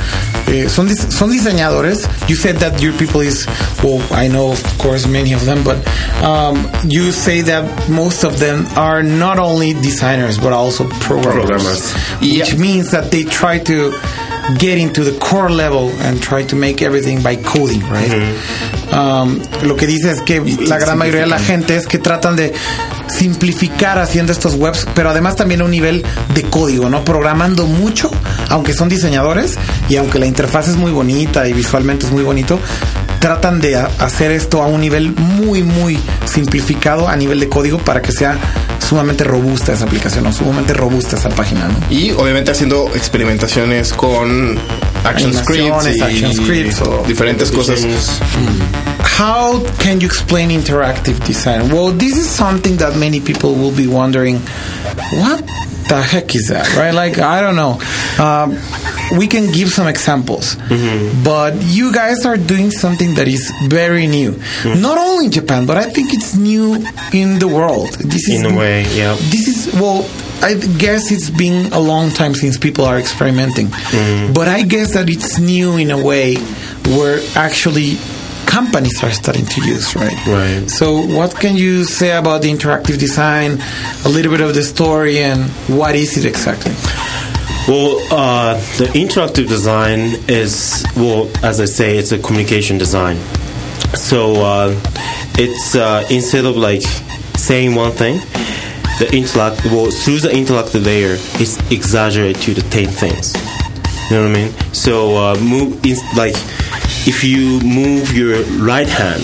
eh, 0.48 0.68
son, 0.68 0.88
dis- 0.88 1.10
son 1.10 1.30
diseñadores. 1.30 2.02
You 2.28 2.36
said 2.36 2.56
that 2.58 2.78
your 2.80 2.92
people 2.96 3.22
is, 3.26 3.46
well, 3.82 4.00
I 4.12 4.28
know 4.28 4.52
of 4.52 4.62
course 4.78 5.06
many 5.08 5.32
of 5.34 5.44
them, 5.44 5.62
but 5.64 5.76
um, 6.22 6.68
you 6.88 7.12
say 7.12 7.42
that 7.42 7.64
most 7.88 8.24
of 8.24 8.38
them 8.38 8.66
are 8.76 9.02
not 9.02 9.38
only 9.38 9.72
designers 9.74 10.38
but 10.38 10.52
also 10.52 10.84
programmers. 11.00 11.46
Programmers. 11.46 11.92
Which 12.20 12.52
Yeah. 12.52 12.58
means 12.58 12.90
that 12.90 13.10
they 13.10 13.24
try 13.24 13.58
to 13.64 13.92
get 14.58 14.78
into 14.78 15.04
the 15.04 15.16
core 15.18 15.50
level 15.50 15.90
and 16.02 16.20
try 16.20 16.44
to 16.44 16.56
make 16.56 16.82
everything 16.82 17.22
by 17.22 17.36
coding, 17.36 17.80
right? 17.90 18.12
Um, 18.92 19.40
lo 19.62 19.76
que 19.76 19.86
dice 19.86 20.10
es 20.10 20.20
que 20.22 20.40
la 20.40 20.78
gran 20.78 20.98
mayoría 20.98 21.22
de 21.22 21.26
la 21.26 21.38
gente 21.38 21.76
es 21.76 21.86
que 21.86 21.98
tratan 21.98 22.36
de 22.36 22.52
simplificar 23.08 23.98
haciendo 23.98 24.32
estos 24.32 24.54
webs, 24.54 24.86
pero 24.94 25.10
además 25.10 25.36
también 25.36 25.60
a 25.60 25.64
un 25.64 25.70
nivel 25.70 26.04
de 26.34 26.42
código, 26.42 26.88
¿no? 26.88 27.04
Programando 27.04 27.66
mucho, 27.66 28.10
aunque 28.48 28.72
son 28.72 28.88
diseñadores 28.88 29.58
y 29.88 29.96
aunque 29.96 30.18
la 30.18 30.26
interfaz 30.26 30.68
es 30.68 30.76
muy 30.76 30.92
bonita 30.92 31.46
y 31.48 31.52
visualmente 31.52 32.06
es 32.06 32.12
muy 32.12 32.22
bonito, 32.22 32.58
tratan 33.20 33.60
de 33.60 33.76
hacer 33.76 34.32
esto 34.32 34.62
a 34.62 34.66
un 34.66 34.80
nivel 34.80 35.14
muy, 35.14 35.62
muy 35.62 35.98
simplificado 36.24 37.08
a 37.08 37.16
nivel 37.16 37.38
de 37.40 37.48
código 37.48 37.78
para 37.78 38.00
que 38.00 38.12
sea 38.12 38.38
sumamente 38.80 39.24
robusta 39.24 39.72
esa 39.72 39.84
aplicación, 39.84 40.24
¿no? 40.24 40.32
Sumamente 40.32 40.72
robusta 40.74 41.16
esa 41.16 41.28
página, 41.28 41.68
¿no? 41.68 41.74
Y 41.90 42.10
obviamente 42.12 42.50
haciendo 42.50 42.90
experimentaciones 42.94 43.92
con 43.92 44.58
action 45.04 45.32
scripts 45.32 45.96
y 45.96 46.02
action 46.02 46.34
scripts 46.34 46.80
o 46.80 47.04
diferentes 47.06 47.50
cosas. 47.50 47.80
How 49.18 49.62
can 49.78 50.00
you 50.00 50.06
explain 50.06 50.50
interactive 50.50 51.18
design? 51.26 51.70
Well, 51.70 51.92
this 51.92 52.16
is 52.16 52.26
something 52.26 52.76
that 52.78 52.96
many 52.96 53.20
people 53.20 53.54
will 53.54 53.74
be 53.74 53.86
wondering. 53.86 54.40
What 55.12 55.44
the 55.90 56.00
heck 56.00 56.34
is 56.34 56.48
that, 56.48 56.74
right? 56.76 56.94
Like, 56.94 57.18
I 57.18 57.40
don't 57.42 57.56
know. 57.56 57.80
Um, 58.22 58.56
we 59.18 59.26
can 59.26 59.52
give 59.52 59.70
some 59.70 59.88
examples, 59.88 60.54
mm-hmm. 60.54 61.24
but 61.24 61.54
you 61.60 61.92
guys 61.92 62.24
are 62.24 62.36
doing 62.36 62.70
something 62.70 63.14
that 63.16 63.26
is 63.26 63.52
very 63.66 64.06
new. 64.06 64.32
Mm-hmm. 64.32 64.80
Not 64.80 64.98
only 64.98 65.26
in 65.26 65.32
Japan, 65.32 65.66
but 65.66 65.76
I 65.76 65.90
think 65.90 66.14
it's 66.14 66.36
new 66.36 66.76
in 67.12 67.38
the 67.40 67.48
world. 67.48 67.90
This 67.98 68.28
is 68.28 68.40
In 68.40 68.54
a 68.54 68.56
way, 68.56 68.82
yeah. 68.96 69.14
this 69.34 69.48
is 69.48 69.60
well 69.74 70.08
i 70.42 70.54
guess 70.78 71.12
it's 71.12 71.28
been 71.28 71.70
a 71.72 71.78
long 71.78 72.08
time 72.10 72.34
since 72.34 72.56
people 72.56 72.84
are 72.84 72.98
experimenting 72.98 73.66
mm-hmm. 73.66 74.32
but 74.32 74.48
i 74.48 74.62
guess 74.62 74.94
that 74.94 75.08
it's 75.10 75.38
new 75.38 75.76
in 75.76 75.90
a 75.90 76.02
way 76.02 76.36
where 76.96 77.20
actually 77.36 77.98
companies 78.50 79.02
are 79.04 79.12
starting 79.12 79.46
to 79.46 79.60
use 79.64 79.94
right 79.96 80.18
Right. 80.26 80.68
so 80.68 80.86
what 81.16 81.30
can 81.42 81.54
you 81.56 81.84
say 81.84 82.10
about 82.22 82.42
the 82.42 82.50
interactive 82.50 82.98
design 82.98 83.58
a 84.04 84.08
little 84.08 84.32
bit 84.32 84.40
of 84.40 84.52
the 84.54 84.62
story 84.64 85.18
and 85.30 85.40
what 85.78 85.94
is 85.94 86.16
it 86.18 86.24
exactly 86.26 86.74
Well, 87.68 88.00
uh, 88.10 88.54
the 88.80 88.88
interactive 89.04 89.46
design 89.46 90.00
is, 90.26 90.82
well, 90.96 91.28
as 91.44 91.60
I 91.60 91.66
say, 91.66 91.98
it's 92.00 92.10
a 92.10 92.18
communication 92.18 92.78
design. 92.78 93.16
So 93.94 94.20
uh, 94.42 94.68
it's 95.38 95.76
uh, 95.76 96.02
instead 96.10 96.46
of 96.46 96.56
like 96.56 96.82
saying 97.36 97.74
one 97.76 97.92
thing, 97.92 98.16
the 98.98 99.08
intellect, 99.12 99.64
well, 99.66 99.90
through 100.02 100.20
the 100.26 100.32
interactive 100.40 100.82
layer, 100.84 101.14
it's 101.38 101.54
exaggerate 101.70 102.36
to 102.46 102.54
the 102.54 102.62
10 102.70 102.88
things. 102.88 103.34
You 104.10 104.16
know 104.16 104.22
what 104.26 104.36
I 104.36 104.40
mean? 104.40 104.50
So 104.72 104.94
uh, 105.22 105.34
move, 105.38 105.84
in, 105.84 105.96
like, 106.16 106.34
if 107.06 107.24
you 107.24 107.60
move 107.60 108.12
your 108.16 108.42
right 108.62 108.88
hand, 108.88 109.22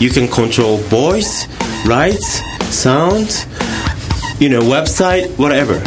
you 0.00 0.10
can 0.10 0.28
control 0.28 0.78
voice, 0.78 1.46
lights, 1.86 2.40
sound, 2.74 3.46
you 4.38 4.48
know, 4.48 4.60
website, 4.60 5.36
whatever. 5.38 5.78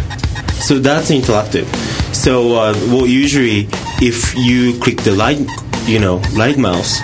So 0.61 0.79
that's 0.79 1.11
interactive. 1.11 1.65
So, 2.13 2.53
uh, 2.55 2.73
well, 2.87 3.05
usually 3.05 3.67
if 4.01 4.35
you 4.35 4.79
click 4.79 5.01
the 5.03 5.11
light, 5.11 5.39
you 5.85 5.99
know, 5.99 6.17
light 6.35 6.57
mouse, 6.57 6.99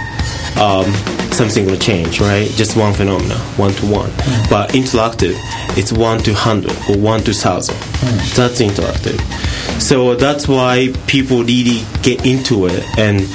um, 0.58 0.92
something 1.32 1.66
will 1.66 1.78
change, 1.78 2.20
right? 2.20 2.50
Just 2.52 2.76
one 2.76 2.94
phenomena, 2.94 3.38
one 3.58 3.72
to 3.74 3.86
one. 3.86 4.10
But 4.50 4.72
interactive, 4.72 5.36
it's 5.78 5.92
one 5.92 6.20
to 6.20 6.34
hundred 6.34 6.72
or 6.90 6.98
one 6.98 7.22
to 7.22 7.34
thousand. 7.34 7.78
That's 8.36 8.62
interactive. 8.62 9.20
So 9.82 10.16
that's 10.16 10.48
why 10.48 10.94
people 11.08 11.44
really 11.44 11.86
get 12.02 12.26
into 12.26 12.66
it 12.68 12.84
and. 12.98 13.28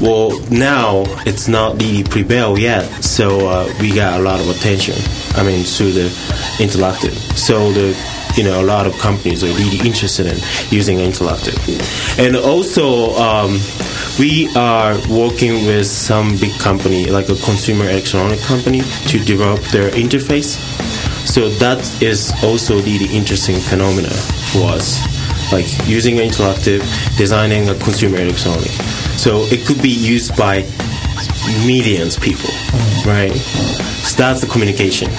Well, 0.00 0.38
now 0.50 1.04
it's 1.24 1.48
not 1.48 1.80
really 1.80 2.04
prevail 2.04 2.58
yet, 2.58 2.84
so 3.02 3.48
uh, 3.48 3.72
we 3.80 3.94
got 3.94 4.20
a 4.20 4.22
lot 4.22 4.40
of 4.40 4.48
attention. 4.50 4.94
I 5.36 5.42
mean, 5.42 5.64
through 5.64 5.92
the 5.92 6.08
interactive. 6.58 7.14
So 7.36 7.72
the 7.72 7.96
you 8.36 8.44
know 8.44 8.60
a 8.60 8.66
lot 8.66 8.86
of 8.86 8.92
companies 8.98 9.42
are 9.42 9.54
really 9.56 9.78
interested 9.88 10.26
in 10.26 10.36
using 10.70 10.98
interactive, 10.98 11.56
and 12.18 12.36
also 12.36 13.14
um, 13.16 13.58
we 14.18 14.54
are 14.54 14.94
working 15.08 15.64
with 15.64 15.86
some 15.86 16.36
big 16.38 16.52
company 16.60 17.06
like 17.06 17.30
a 17.30 17.36
consumer 17.36 17.88
electronic 17.88 18.40
company 18.40 18.82
to 19.08 19.18
develop 19.18 19.60
their 19.72 19.90
interface. 19.92 20.58
So 21.26 21.48
that 21.58 21.80
is 22.02 22.32
also 22.44 22.76
really 22.82 23.08
interesting 23.16 23.56
phenomena 23.56 24.10
for 24.52 24.72
us, 24.72 25.00
like 25.52 25.66
using 25.88 26.16
interactive, 26.16 26.84
designing 27.16 27.70
a 27.70 27.74
consumer 27.76 28.18
electronic. 28.18 28.70
So 29.16 29.46
it 29.50 29.66
could 29.66 29.80
be 29.82 29.90
used 29.90 30.36
by 30.36 30.64
millions 31.66 32.18
people, 32.18 32.50
right? 33.04 33.32
So 34.06 34.16
that's 34.16 34.40
the 34.40 34.46
communication. 34.46 35.10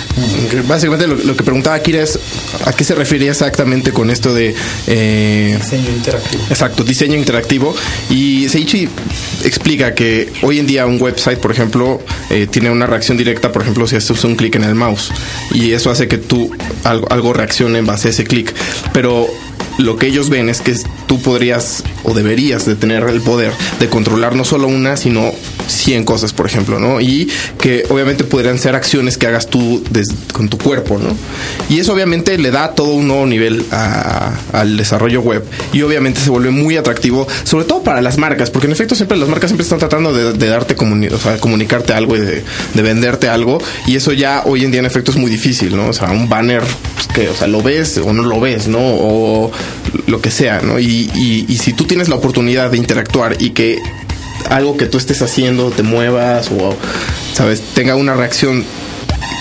Que 0.49 0.61
Básicamente 0.61 1.07
lo, 1.07 1.15
lo 1.15 1.35
que 1.35 1.43
preguntaba 1.43 1.77
Kira 1.79 2.01
es 2.01 2.17
a 2.65 2.73
qué 2.73 2.83
se 2.83 2.95
refería 2.95 3.31
exactamente 3.31 3.91
con 3.91 4.09
esto 4.09 4.33
de 4.33 4.55
eh, 4.87 5.57
diseño 5.59 5.89
interactivo 5.89 6.43
Exacto, 6.49 6.83
diseño 6.83 7.17
interactivo. 7.17 7.75
Y 8.09 8.47
Seichi 8.47 8.87
explica 9.43 9.93
que 9.93 10.31
hoy 10.41 10.59
en 10.59 10.67
día 10.67 10.85
un 10.85 11.01
website, 11.01 11.39
por 11.39 11.51
ejemplo, 11.51 12.01
eh, 12.29 12.47
tiene 12.49 12.69
una 12.69 12.87
reacción 12.87 13.17
directa, 13.17 13.51
por 13.51 13.61
ejemplo, 13.61 13.87
si 13.87 13.95
haces 13.95 14.23
un 14.23 14.35
clic 14.35 14.55
en 14.55 14.63
el 14.63 14.75
mouse. 14.75 15.11
Y 15.51 15.73
eso 15.73 15.89
hace 15.91 16.07
que 16.07 16.17
tú 16.17 16.55
algo, 16.83 17.11
algo 17.11 17.33
reaccione 17.33 17.79
en 17.79 17.85
base 17.85 18.07
a 18.09 18.11
ese 18.11 18.23
clic. 18.23 18.53
Pero 18.93 19.27
lo 19.77 19.97
que 19.97 20.07
ellos 20.07 20.29
ven 20.29 20.49
es 20.49 20.61
que 20.61 20.75
tú 21.07 21.21
podrías 21.21 21.83
o 22.07 22.13
deberías 22.13 22.65
de 22.65 22.75
tener 22.75 23.03
el 23.03 23.21
poder 23.21 23.51
de 23.79 23.87
controlar 23.89 24.35
no 24.35 24.43
solo 24.45 24.67
una, 24.67 24.97
sino 24.97 25.31
100 25.67 26.05
cosas, 26.05 26.33
por 26.33 26.45
ejemplo, 26.47 26.79
¿no? 26.79 27.01
Y 27.01 27.29
que 27.59 27.83
obviamente 27.89 28.23
podrían 28.23 28.57
ser 28.57 28.75
acciones 28.75 29.17
que 29.17 29.27
hagas 29.27 29.47
tú 29.47 29.83
con 30.33 30.49
tu 30.49 30.57
cuerpo, 30.57 30.97
¿no? 30.97 31.15
Y 31.69 31.79
eso 31.79 31.93
obviamente 31.93 32.37
le 32.37 32.51
da 32.51 32.71
todo 32.73 32.91
un 32.93 33.07
nuevo 33.07 33.25
nivel 33.25 33.65
a- 33.71 34.33
al 34.53 34.77
desarrollo 34.77 35.21
web 35.21 35.43
y 35.73 35.81
obviamente 35.81 36.21
se 36.21 36.29
vuelve 36.29 36.49
muy 36.51 36.77
atractivo, 36.77 37.27
sobre 37.43 37.65
todo 37.65 37.83
para 37.83 38.01
las 38.01 38.17
marcas, 38.17 38.49
porque 38.49 38.67
en 38.67 38.71
efecto 38.73 38.95
siempre 38.95 39.17
las 39.17 39.27
marcas 39.29 39.49
siempre 39.49 39.63
están 39.63 39.79
tratando 39.79 40.13
de, 40.13 40.33
de 40.33 40.47
darte 40.47 40.75
comuni- 40.77 41.11
o 41.11 41.17
sea, 41.19 41.37
comunicarte 41.39 41.93
algo 41.93 42.15
y 42.15 42.21
de, 42.21 42.43
de 42.73 42.81
venderte 42.81 43.27
algo 43.27 43.57
y 43.85 43.95
eso 43.97 44.13
ya 44.13 44.43
hoy 44.45 44.63
en 44.63 44.71
día 44.71 44.79
en 44.79 44.85
efecto 44.85 45.11
es 45.11 45.17
muy 45.17 45.29
difícil, 45.29 45.75
¿no? 45.75 45.87
O 45.89 45.93
sea, 45.93 46.11
un 46.11 46.29
banner 46.29 46.61
pues, 46.95 47.07
que, 47.07 47.29
o 47.29 47.35
sea, 47.35 47.47
lo 47.47 47.61
ves 47.61 47.97
o 47.97 48.13
no 48.13 48.23
lo 48.23 48.39
ves, 48.39 48.67
¿no? 48.67 48.79
O 48.79 49.51
lo 50.07 50.21
que 50.21 50.31
sea, 50.31 50.61
¿no? 50.61 50.79
Y, 50.79 51.09
y- 51.15 51.45
y 51.49 51.57
si 51.57 51.73
tú 51.73 51.83
tienes 51.85 51.96
la 52.07 52.15
oportunidad 52.15 52.71
de 52.71 52.77
interactuar 52.77 53.35
y 53.39 53.51
que 53.51 53.81
algo 54.49 54.77
que 54.77 54.85
tú 54.85 54.97
estés 54.97 55.21
haciendo 55.21 55.71
te 55.71 55.83
muevas 55.83 56.49
o, 56.51 56.75
sabes, 57.33 57.61
tenga 57.73 57.95
una 57.95 58.13
reacción 58.13 58.63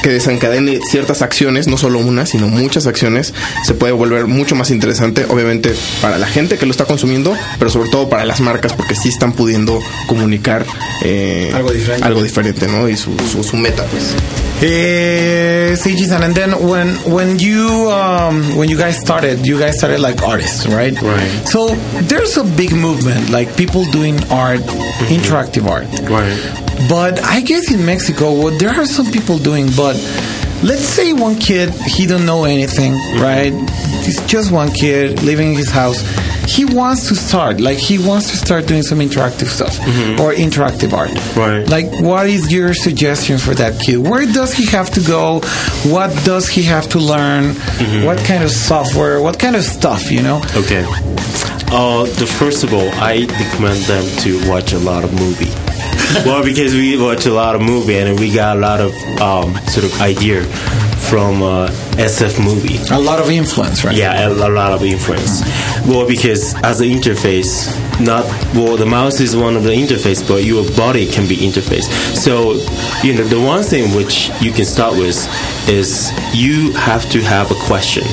que 0.02 0.11
desencadene 0.11 0.80
ciertas 0.88 1.22
acciones, 1.22 1.66
no 1.66 1.76
solo 1.78 1.98
una, 1.98 2.26
sino 2.26 2.48
muchas 2.48 2.86
acciones, 2.86 3.34
se 3.64 3.74
puede 3.74 3.92
volver 3.92 4.26
mucho 4.26 4.54
más 4.54 4.70
interesante, 4.70 5.26
obviamente 5.28 5.74
para 6.00 6.16
la 6.18 6.26
gente 6.26 6.59
que 6.59 6.66
lo 6.66 6.70
está 6.70 6.84
consumiendo, 6.84 7.36
pero 7.59 7.70
sobre 7.70 7.90
todo 7.90 8.09
para 8.09 8.24
las 8.24 8.40
marcas, 8.40 8.72
porque 8.72 8.94
sí 8.94 9.09
están 9.09 9.32
pudiendo 9.32 9.80
comunicar 10.07 10.64
eh, 11.02 11.50
Algo 11.54 11.72
diferente. 11.72 12.04
algo 12.07 12.22
diferente, 12.22 12.68
¿no? 12.68 12.88
Y 12.88 12.96
su, 12.96 13.16
su, 13.32 13.42
su 13.42 13.57
meta, 13.57 13.84
pues. 13.86 14.14
Eh, 14.62 15.76
Seiji-san, 15.76 16.22
and 16.22 16.34
then 16.34 16.50
when 16.66 16.96
when 17.04 17.38
you 17.38 17.90
um, 17.90 18.57
when 18.57 18.70
you 18.70 18.78
guys 18.78 18.98
started, 18.98 19.46
you 19.46 19.59
guys 19.59 19.76
started 19.76 20.00
like 20.00 20.22
artists, 20.22 20.66
right? 20.66 20.98
Right. 21.02 21.28
So 21.46 21.74
there's 22.09 22.38
a 22.38 22.44
big 22.44 22.72
movement, 22.72 23.28
like 23.28 23.54
people 23.54 23.84
doing 23.84 24.16
art, 24.30 24.61
interactive 25.12 25.68
art. 25.68 25.84
Right. 26.09 26.32
But 26.88 27.22
I 27.22 27.42
guess 27.42 27.70
in 27.70 27.84
Mexico, 27.84 28.32
what 28.32 28.59
there 28.59 28.70
are 28.70 28.86
some 28.86 29.12
people 29.12 29.36
doing, 29.36 29.68
but 29.76 29.96
let's 30.62 30.84
say 30.84 31.12
one 31.12 31.36
kid, 31.36 31.70
he 31.70 32.07
don't 32.07 32.26
know 32.26 32.44
anything, 32.44 32.92
right? 33.20 33.52
He's 34.04 34.24
just 34.26 34.50
one 34.52 34.70
kid 34.70 35.22
living 35.22 35.50
in 35.50 35.57
his 35.57 35.70
house. 35.70 36.00
He 36.48 36.64
wants 36.64 37.09
to 37.09 37.16
start, 37.16 37.61
like 37.61 37.76
he 37.78 37.98
wants 37.98 38.30
to 38.30 38.36
start 38.36 38.66
doing 38.66 38.82
some 38.82 39.00
interactive 39.00 39.46
stuff 39.48 39.78
or 40.20 40.32
interactive 40.32 40.92
art. 40.92 41.11
Right. 41.36 41.68
Like, 41.68 42.00
what 42.00 42.26
is 42.28 42.52
your 42.52 42.72
suggestion 42.72 43.38
for 43.38 43.52
that 43.57 43.80
kid? 43.80 43.98
Where 43.98 44.24
does 44.26 44.52
he 44.54 44.64
have 44.66 44.90
to 44.92 45.00
go? 45.00 45.40
What 45.90 46.11
does 46.24 46.48
he 46.48 46.62
have 46.62 46.88
to 46.90 46.98
learn? 47.00 47.54
What 48.04 48.18
kind 48.24 48.44
of 48.44 48.50
software? 48.50 49.20
What 49.20 49.38
kind 49.40 49.57
of 49.57 49.62
stuff? 49.62 50.11
You 50.11 50.22
know? 50.22 50.38
Okay. 50.54 50.84
Uh, 51.68 52.04
the 52.04 52.26
first 52.38 52.62
of 52.62 52.72
all, 52.72 52.88
I 52.94 53.26
recommend 53.28 53.82
them 53.84 54.04
to 54.20 54.48
watch 54.48 54.72
a 54.72 54.78
lot 54.78 55.02
of 55.02 55.12
movie. 55.14 55.50
Well, 56.24 56.43
because 56.45 56.74
we 56.74 56.97
watch 57.01 57.27
a 57.27 57.33
lot 57.33 57.55
of 57.55 57.61
movie 57.62 57.97
and 57.99 58.18
we 58.18 58.33
got 58.33 58.57
a 58.57 58.61
lot 58.61 58.81
of 58.81 58.93
um, 59.20 59.55
sort 59.66 59.85
of 59.85 60.01
idea 60.01 60.45
from 61.09 61.43
uh, 61.43 61.68
SF 61.97 62.43
movie. 62.43 62.79
A 62.93 62.99
lot 62.99 63.20
of 63.20 63.31
influence, 63.31 63.85
right? 63.85 63.97
Yeah, 63.97 64.29
a, 64.29 64.33
a 64.33 64.51
lot 64.51 64.72
of 64.72 64.83
influence. 64.83 65.43
Well, 65.87 66.07
because 66.07 66.55
as 66.62 66.81
an 66.81 66.89
interface, 66.89 67.70
not 68.05 68.24
well, 68.55 68.77
the 68.77 68.87
mouse 68.87 69.20
is 69.20 69.37
one 69.37 69.57
of 69.57 69.62
the 69.62 69.70
interface, 69.70 70.27
but 70.27 70.45
your 70.45 70.68
body 70.77 71.07
can 71.07 71.29
be 71.29 71.37
interface. 71.37 71.85
So, 72.16 72.55
you 73.07 73.14
know, 73.14 73.24
the 73.24 73.41
one 73.41 73.62
thing 73.62 73.95
which 73.95 74.31
you 74.41 74.53
can 74.53 74.64
start 74.64 74.95
with 74.95 75.16
is 75.68 76.11
you 76.35 76.72
have 76.72 77.09
to 77.11 77.22
have 77.22 77.51
a 77.51 77.55
question 77.66 78.05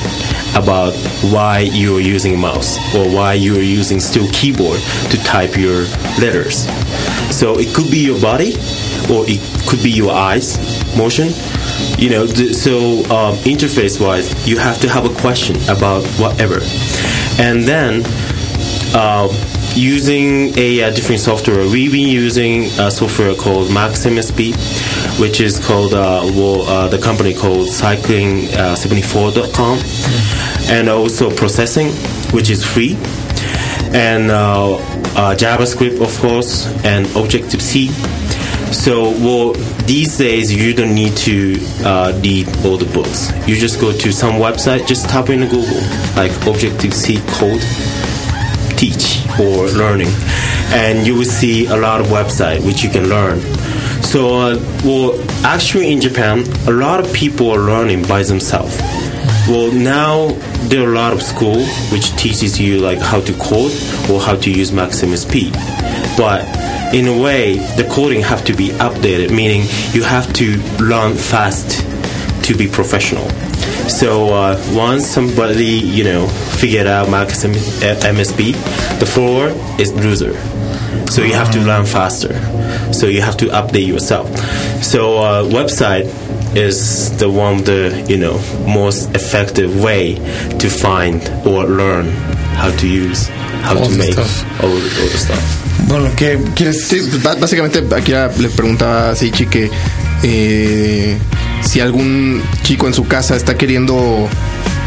about 0.56 0.94
why 1.32 1.60
you 1.60 1.96
are 1.96 2.00
using 2.00 2.34
a 2.34 2.38
mouse 2.38 2.76
or 2.94 3.08
why 3.12 3.34
you 3.34 3.56
are 3.56 3.62
using 3.62 3.98
still 3.98 4.28
keyboard 4.32 4.78
to 5.10 5.16
type 5.24 5.56
your 5.56 5.82
letters. 6.20 6.66
So 7.34 7.58
it 7.58 7.74
could 7.74 7.90
be 7.90 7.98
your 7.98 8.20
body 8.20 8.54
or 9.10 9.26
it 9.26 9.40
could 9.68 9.82
be 9.82 9.90
your 9.90 10.12
eyes 10.12 10.56
motion. 10.96 11.30
You 11.98 12.10
know 12.10 12.26
so 12.26 13.00
um, 13.10 13.34
interface 13.42 14.00
wise 14.00 14.46
you 14.48 14.56
have 14.58 14.80
to 14.82 14.88
have 14.88 15.04
a 15.04 15.12
question 15.20 15.56
about 15.68 16.06
whatever. 16.22 16.60
And 17.38 17.64
then 17.64 18.04
uh, 18.94 19.26
using 19.74 20.56
a, 20.56 20.84
uh 20.84 20.90
different 20.90 21.20
software 21.20 21.66
we've 21.66 21.90
been 21.90 22.06
using 22.06 22.66
a 22.78 22.92
software 22.92 23.34
called 23.34 23.68
maxmsp 23.70 24.54
which 25.18 25.40
is 25.40 25.58
called 25.66 25.94
uh, 25.94 26.22
well, 26.36 26.62
uh, 26.62 26.86
the 26.86 26.98
company 26.98 27.34
called 27.34 27.66
cycling74.com 27.66 29.80
and 30.70 30.88
also 30.88 31.28
processing 31.34 31.90
which 32.32 32.50
is 32.50 32.62
free. 32.64 32.96
And 33.92 34.30
uh, 35.16 35.34
javascript 35.36 36.00
of 36.00 36.18
course 36.20 36.66
and 36.84 37.06
objective-c 37.16 37.90
so, 38.74 39.10
well, 39.10 39.52
these 39.86 40.18
days 40.18 40.52
you 40.52 40.74
don't 40.74 40.94
need 40.94 41.16
to 41.18 41.56
uh, 41.84 42.12
read 42.22 42.48
all 42.66 42.76
the 42.76 42.90
books. 42.92 43.30
You 43.46 43.56
just 43.56 43.80
go 43.80 43.96
to 43.96 44.12
some 44.12 44.34
website, 44.34 44.86
just 44.86 45.08
type 45.08 45.30
in 45.30 45.48
Google, 45.48 45.80
like 46.16 46.32
Objective 46.44 46.92
C 46.92 47.18
code, 47.38 47.62
teach 48.76 49.24
or 49.40 49.68
learning, 49.68 50.10
and 50.74 51.06
you 51.06 51.14
will 51.14 51.24
see 51.24 51.66
a 51.66 51.76
lot 51.76 52.00
of 52.00 52.08
website 52.08 52.66
which 52.66 52.82
you 52.82 52.90
can 52.90 53.08
learn. 53.08 53.40
So, 54.02 54.40
uh, 54.40 54.80
well, 54.84 55.24
actually 55.46 55.92
in 55.92 56.00
Japan, 56.00 56.44
a 56.66 56.72
lot 56.72 56.98
of 56.98 57.10
people 57.12 57.50
are 57.50 57.60
learning 57.60 58.06
by 58.06 58.24
themselves. 58.24 58.76
Well, 59.46 59.72
now 59.72 60.28
there 60.68 60.88
are 60.88 60.92
a 60.92 60.96
lot 60.96 61.12
of 61.12 61.22
school 61.22 61.64
which 61.92 62.16
teaches 62.16 62.58
you 62.58 62.78
like 62.78 62.98
how 62.98 63.20
to 63.20 63.32
code 63.34 63.72
or 64.10 64.20
how 64.20 64.36
to 64.36 64.50
use 64.50 64.72
Maximus 64.72 65.24
P, 65.24 65.50
but 66.16 66.44
in 66.94 67.06
a 67.08 67.22
way, 67.22 67.56
the 67.76 67.86
coding 67.90 68.22
have 68.22 68.44
to 68.46 68.54
be 68.54 68.68
updated, 68.68 69.30
meaning 69.30 69.62
you 69.92 70.02
have 70.02 70.32
to 70.34 70.56
learn 70.82 71.14
fast 71.14 71.84
to 72.44 72.56
be 72.56 72.68
professional. 72.68 73.28
So 73.88 74.28
uh, 74.32 74.62
once 74.72 75.06
somebody, 75.06 75.64
you 75.64 76.04
know, 76.04 76.26
figured 76.28 76.86
out 76.86 77.10
Max 77.10 77.44
MSB, 77.44 78.52
the 78.98 79.06
floor 79.06 79.48
is 79.78 79.92
loser. 79.92 80.34
So 81.10 81.22
you 81.22 81.34
have 81.34 81.50
to 81.52 81.60
learn 81.60 81.84
faster. 81.84 82.32
So 82.92 83.08
you 83.08 83.20
have 83.20 83.36
to 83.38 83.46
update 83.46 83.86
yourself. 83.86 84.28
So 84.82 85.18
uh, 85.18 85.44
website 85.44 86.06
is 86.54 87.10
the 87.18 87.26
one 87.28 87.62
the 87.64 88.04
you 88.08 88.16
know 88.16 88.38
most 88.66 89.14
effective 89.14 89.82
way 89.82 90.14
to 90.58 90.68
find 90.68 91.20
or 91.46 91.64
learn 91.66 92.06
how 92.56 92.70
to 92.76 92.86
use 92.86 93.28
how 93.62 93.76
All 93.76 93.88
to 93.88 93.96
make 93.96 94.12
stuff. 94.12 94.44
all, 94.62 94.70
all 94.70 95.08
the 95.10 95.18
stuff. 95.18 95.42
Bueno, 95.88 96.10
¿qué 96.16 96.38
quieres? 96.54 96.86
Sí, 96.86 97.00
básicamente 97.40 97.82
aquí 97.94 98.12
le 98.40 98.48
preguntaba 98.48 99.10
a 99.10 99.14
Seichi 99.16 99.46
que 99.46 99.70
eh, 100.22 101.18
si 101.62 101.80
algún 101.80 102.42
chico 102.62 102.86
en 102.86 102.94
su 102.94 103.06
casa 103.06 103.36
está 103.36 103.56
queriendo 103.56 104.28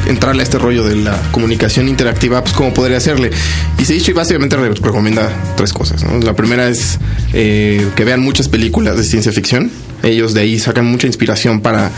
entrarle 0.07 0.41
a 0.41 0.43
este 0.43 0.57
rollo 0.57 0.83
de 0.83 0.95
la 0.95 1.15
comunicación 1.31 1.87
interactiva, 1.87 2.41
pues 2.43 2.55
cómo 2.55 2.73
podría 2.73 2.97
hacerle. 2.97 3.31
Y 3.77 3.85
Seichi 3.85 4.13
básicamente 4.13 4.55
re- 4.55 4.69
recomienda 4.69 5.29
tres 5.55 5.73
cosas. 5.73 6.03
La 6.23 6.33
primera 6.35 6.67
es 6.67 6.97
eh, 7.33 7.87
que 7.95 8.03
vean 8.03 8.21
muchas 8.21 8.47
películas 8.49 8.97
de 8.97 9.03
ciencia 9.03 9.31
ficción. 9.31 9.71
Ellos 10.03 10.33
de 10.33 10.41
ahí 10.41 10.59
sacan 10.59 10.85
mucha 10.85 11.07
inspiración 11.07 11.59
para, 11.61 11.89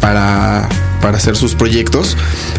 para, 0.00 0.68
para 1.00 1.16
hacer 1.16 1.36
sus 1.36 1.54
proyectos. 1.54 2.16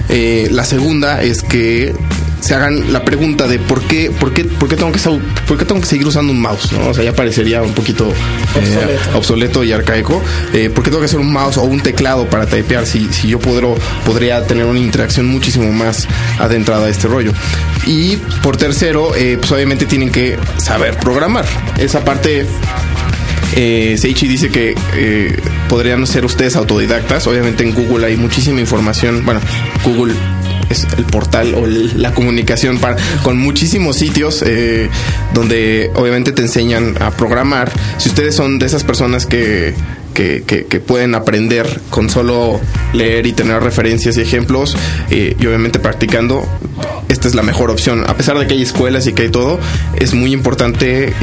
Eh, 0.10 0.48
la 0.52 0.66
segunda 0.66 1.22
es 1.22 1.44
que 1.44 1.94
se 2.40 2.56
hagan 2.56 2.92
la 2.94 3.04
pregunta 3.04 3.48
de 3.48 3.60
por 3.60 3.82
qué, 3.84 4.12
por 4.12 4.34
qué, 4.34 4.46
por 4.46 4.70
qué 4.70 4.76
tengo 4.76 4.92
que 4.92 5.00
por 5.48 5.58
qué 5.58 5.66
tengo 5.66 5.82
que 5.82 5.88
seguir 5.88 6.08
usando 6.08 6.32
un 6.32 6.40
mouse, 6.42 6.72
¿no? 6.74 6.90
O 6.90 6.94
sea, 6.94 7.04
ya 7.04 7.14
parecería 7.14 7.62
un 7.62 7.74
poquito 7.74 8.10
eh, 8.10 8.60
Obsoleto. 8.60 9.18
obsoleto 9.18 9.64
y 9.64 9.72
arcaico. 9.72 10.22
Eh, 10.54 10.70
¿Por 10.70 10.84
qué 10.84 10.90
tengo 10.90 11.00
que 11.02 11.06
hacer 11.06 11.20
un 11.20 11.32
mouse 11.32 11.58
o 11.58 11.64
un 11.64 11.82
teclado 11.82 12.26
para 12.30 12.46
typear 12.46 12.86
si, 12.86 13.12
si 13.12 13.28
yo 13.30 13.40
podré, 13.40 13.68
podría 14.06 14.46
tener 14.46 14.66
una 14.66 14.80
interacción 14.80 15.26
muchísimo 15.28 15.72
más 15.72 16.08
adentrada 16.40 16.86
a 16.86 16.90
este 16.90 17.08
rollo? 17.08 17.32
Y 17.86 18.18
por 18.44 18.58
tercero, 18.58 19.16
eh, 19.16 19.38
pues 19.40 19.52
obviamente 19.52 19.86
tienen 19.86 20.12
que 20.12 20.38
saber 20.58 20.98
programar. 20.98 21.46
Esa 21.78 22.04
parte 22.04 22.46
eh, 23.56 23.96
Seichi 23.98 24.28
dice 24.28 24.50
que 24.50 24.76
eh, 24.96 25.36
podrían 25.70 26.06
ser 26.06 26.26
ustedes 26.26 26.56
autodidactas. 26.56 27.26
Obviamente 27.28 27.64
en 27.64 27.74
Google 27.74 28.06
hay 28.06 28.18
muchísima 28.18 28.60
información. 28.60 29.24
Bueno, 29.26 29.40
Google 29.84 30.14
es 30.70 30.88
el 30.98 31.06
portal 31.06 31.56
o 31.56 31.66
la 31.66 32.14
comunicación 32.14 32.80
para, 32.80 32.98
con 33.24 33.38
muchísimos 33.38 33.96
sitios 33.98 34.44
eh, 34.46 34.90
donde 35.34 35.92
obviamente 35.96 36.32
te 36.32 36.42
enseñan 36.42 36.96
a 37.02 37.12
programar. 37.12 37.72
Si 37.98 38.10
ustedes 38.10 38.36
son 38.36 38.60
de 38.60 38.66
esas 38.66 38.84
personas 38.84 39.26
que, 39.26 39.74
que, 40.14 40.44
que- 40.46 40.66
que 40.66 40.80
pueden 40.80 41.16
aprender 41.16 41.82
con 41.90 42.10
solo 42.10 42.60
leer 42.94 43.28
y 43.28 43.34
tener 43.34 43.62
referencias 43.64 44.18
y 44.18 44.22
ejemplos 44.22 44.76
eh, 45.10 45.36
y 45.40 45.46
obviamente 45.46 45.80
practicando, 45.80 46.48
esta 47.10 47.28
es 47.28 47.36
la 47.36 47.44
mejor 47.44 47.70
opción. 47.72 48.04
A 48.08 48.16
pesar 48.16 48.38
de 48.38 48.48
que 48.48 48.54
hay 48.56 48.62
escuelas 48.64 49.08
y 49.08 49.14
que 49.14 49.24
hay 49.24 49.30
todo, 49.30 49.60
es 49.96 50.14
muy 50.14 50.34
importante... 50.34 51.10
eh, 51.10 51.14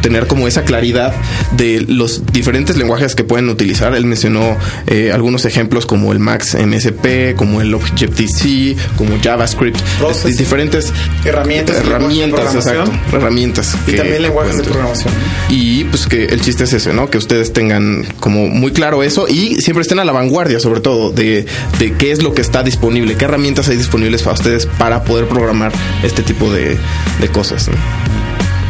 tener 0.00 0.26
como 0.26 0.46
esa 0.48 0.62
claridad 0.64 1.12
de 1.56 1.84
los 1.88 2.22
diferentes 2.32 2.76
lenguajes 2.76 3.14
que 3.14 3.24
pueden 3.24 3.48
utilizar. 3.48 3.94
Él 3.94 4.06
mencionó 4.06 4.56
eh, 4.86 5.10
algunos 5.12 5.44
ejemplos 5.44 5.86
como 5.86 6.12
el 6.12 6.18
Max 6.18 6.56
MSP, 6.60 7.34
como 7.36 7.60
el 7.60 7.74
Objective-C, 7.74 8.76
como 8.96 9.18
JavaScript, 9.22 9.80
Processing. 9.98 10.30
es- 10.30 10.38
diferentes 10.38 10.92
Herramientas, 11.24 11.76
herramientas, 11.76 12.54
exacto, 12.54 12.92
herramientas. 13.12 13.76
Y 13.86 13.92
que 13.92 13.96
también 13.98 14.22
lenguajes 14.22 14.56
de 14.58 14.62
programación. 14.64 15.12
y 15.48 15.84
pues 15.84 16.06
que 16.06 16.26
el 16.26 16.40
chiste 16.40 16.64
es 16.64 16.72
ese, 16.72 16.92
¿no? 16.92 17.08
Que 17.10 17.18
ustedes 17.18 17.52
tengan 17.52 18.06
como 18.20 18.46
muy 18.48 18.72
claro 18.72 19.02
eso 19.02 19.26
y 19.28 19.56
siempre 19.56 19.82
estén 19.82 19.98
a 19.98 20.04
la 20.04 20.12
vanguardia, 20.12 20.60
sobre 20.60 20.80
todo, 20.80 21.10
de, 21.10 21.46
de 21.78 21.92
qué 21.94 22.12
es 22.12 22.22
lo 22.22 22.34
que 22.34 22.40
está 22.40 22.62
disponible, 22.62 23.16
qué 23.16 23.24
herramientas 23.24 23.68
hay 23.68 23.76
disponibles 23.76 24.22
para 24.22 24.34
ustedes 24.34 24.66
para 24.66 25.04
poder 25.04 25.26
programar 25.28 25.72
este 26.02 26.22
tipo 26.22 26.52
de, 26.52 26.76
de 27.20 27.28
cosas. 27.28 27.68
¿no? 27.68 27.74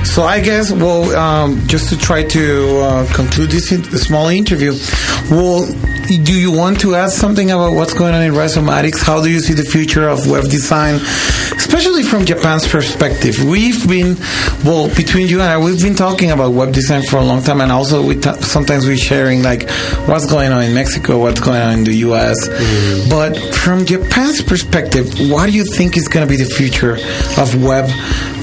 So 0.04 0.22
I 0.22 0.40
guess, 0.40 0.70
well, 0.70 1.14
um, 1.16 1.66
just 1.66 1.88
to 1.88 1.96
try 1.98 2.22
to 2.22 2.78
uh, 2.78 3.14
conclude 3.14 3.50
this 3.50 3.72
in- 3.72 3.82
small 3.98 4.28
interview, 4.28 4.72
well, 5.30 5.66
do 6.06 6.38
you 6.38 6.52
want 6.52 6.80
to 6.80 6.94
add 6.94 7.10
something 7.10 7.50
about 7.50 7.72
what's 7.72 7.94
going 7.94 8.14
on 8.14 8.22
in 8.22 8.32
Rhizomatics? 8.32 9.02
How 9.02 9.22
do 9.22 9.30
you 9.30 9.40
see 9.40 9.54
the 9.54 9.64
future 9.64 10.08
of 10.08 10.26
web 10.26 10.44
design, 10.44 10.96
especially 11.56 12.02
from 12.02 12.24
Japan's 12.24 12.68
perspective? 12.68 13.36
We've 13.42 13.88
been, 13.88 14.16
well, 14.64 14.94
between 14.94 15.28
you 15.28 15.40
and 15.40 15.48
I, 15.48 15.58
we've 15.58 15.80
been 15.80 15.94
talking 15.94 16.30
about 16.30 16.52
web 16.52 16.72
design 16.74 17.02
for 17.04 17.16
a 17.16 17.24
long 17.24 17.42
time, 17.42 17.60
and 17.60 17.72
also 17.72 18.04
we 18.04 18.20
sometimes 18.20 18.86
we're 18.86 18.96
sharing 18.96 19.42
like 19.42 19.68
what's 20.06 20.26
going 20.30 20.52
on 20.52 20.62
in 20.62 20.74
Mexico, 20.74 21.18
what's 21.20 21.40
going 21.40 21.60
on 21.60 21.78
in 21.78 21.84
the 21.84 21.94
U.S. 22.08 22.36
But 23.08 23.38
from 23.54 23.86
Japan's 23.86 24.42
perspective, 24.42 25.06
what 25.30 25.46
do 25.46 25.52
you 25.52 25.64
think 25.64 25.96
is 25.96 26.08
going 26.08 26.26
to 26.26 26.30
be 26.30 26.36
the 26.36 26.48
future 26.50 26.96
of 27.40 27.62
web? 27.62 27.88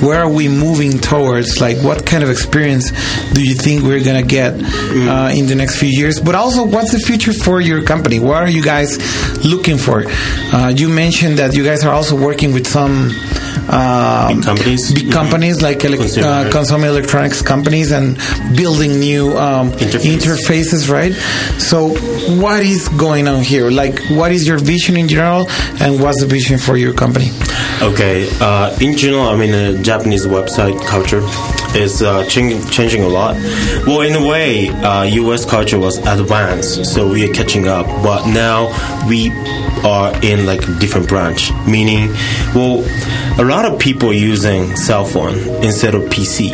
Where 0.01 0.19
are 0.19 0.29
we 0.29 0.47
moving 0.47 0.97
towards? 0.97 1.61
Like, 1.61 1.77
what 1.83 2.07
kind 2.07 2.23
of 2.23 2.31
experience 2.31 2.89
do 3.33 3.43
you 3.43 3.53
think 3.53 3.83
we're 3.83 4.03
going 4.03 4.19
to 4.19 4.27
get 4.27 4.53
uh, 4.53 5.29
in 5.31 5.45
the 5.45 5.53
next 5.55 5.79
few 5.79 5.89
years? 5.89 6.19
But 6.19 6.33
also, 6.33 6.65
what's 6.65 6.91
the 6.91 6.97
future 6.99 7.33
for 7.33 7.50
your 7.59 7.83
company? 7.83 8.19
What 8.19 8.37
are 8.37 8.49
you 8.49 8.63
guys 8.63 8.97
looking 9.43 9.77
for? 9.77 10.03
Uh, 10.07 10.73
you 10.75 10.87
mentioned 10.89 11.37
that 11.39 11.55
you 11.55 11.63
guys 11.63 11.83
are 11.83 11.91
also 11.93 12.15
working 12.15 12.53
with 12.53 12.67
some 12.67 13.09
uh, 13.67 14.33
Big 14.33 14.43
companies. 14.43 14.93
big 14.93 15.11
companies 15.11 15.61
like 15.61 15.79
elec- 15.79 15.97
Consumer. 15.97 16.27
uh, 16.27 16.51
consumer 16.51 16.87
electronics 16.87 17.41
companies, 17.41 17.91
and 17.91 18.17
building 18.55 18.99
new 18.99 19.37
um, 19.37 19.71
Interface. 19.73 20.15
interfaces, 20.17 20.89
right? 20.91 21.13
So, 21.59 21.89
what 22.41 22.61
is 22.63 22.87
going 22.89 23.27
on 23.27 23.43
here? 23.43 23.69
Like, 23.69 23.99
what 24.09 24.31
is 24.31 24.47
your 24.47 24.57
vision 24.59 24.97
in 24.97 25.07
general, 25.07 25.47
and 25.81 26.01
what's 26.01 26.21
the 26.21 26.27
vision 26.27 26.57
for 26.57 26.75
your 26.77 26.93
company? 26.93 27.29
Okay. 27.81 28.29
Uh, 28.39 28.75
in 28.81 28.97
general, 28.97 29.27
I 29.27 29.35
mean, 29.35 29.51
the 29.51 29.81
Japanese 29.83 30.25
website 30.25 30.79
culture 30.87 31.21
is 31.75 32.01
uh, 32.01 32.25
changing, 32.25 32.63
changing 32.69 33.03
a 33.03 33.07
lot. 33.07 33.35
Well, 33.85 34.01
in 34.01 34.15
a 34.15 34.27
way, 34.27 34.69
uh, 34.69 35.03
U.S. 35.03 35.45
culture 35.45 35.79
was 35.79 35.97
advanced, 35.97 36.85
so 36.85 37.09
we 37.11 37.29
are 37.29 37.33
catching 37.33 37.67
up. 37.67 37.85
But 38.03 38.27
now 38.31 38.67
we 39.07 39.31
are 39.83 40.13
in 40.23 40.45
like 40.45 40.67
a 40.67 40.79
different 40.79 41.07
branch, 41.07 41.51
meaning, 41.67 42.09
well, 42.53 42.83
a 43.39 43.43
lot 43.43 43.65
of 43.65 43.79
people 43.79 44.13
using 44.13 44.75
cell 44.75 45.05
phone 45.05 45.37
instead 45.63 45.95
of 45.95 46.03
PC, 46.03 46.51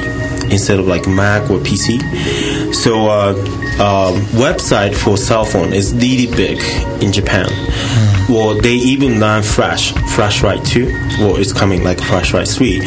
instead 0.52 0.80
of 0.80 0.88
like 0.88 1.08
Mac 1.08 1.50
or 1.50 1.60
PC. 1.60 2.02
So, 2.74 3.08
uh, 3.08 3.34
uh, 3.80 4.12
website 4.34 4.95
for 4.95 5.18
cell 5.18 5.45
phone 5.45 5.74
is 5.74 5.93
really 5.93 6.28
big 6.28 6.60
in 7.02 7.12
Japan. 7.12 7.48
Well, 8.30 8.60
they 8.60 8.74
even 8.74 9.20
learn 9.20 9.43
Flash, 9.43 9.93
Flash 10.16 10.43
Write 10.43 10.66
2. 10.66 10.86
Well, 11.20 11.38
it's 11.38 11.54
coming 11.54 11.84
like 11.84 12.00
Flash 12.00 12.34
Write 12.34 12.48
3, 12.48 12.80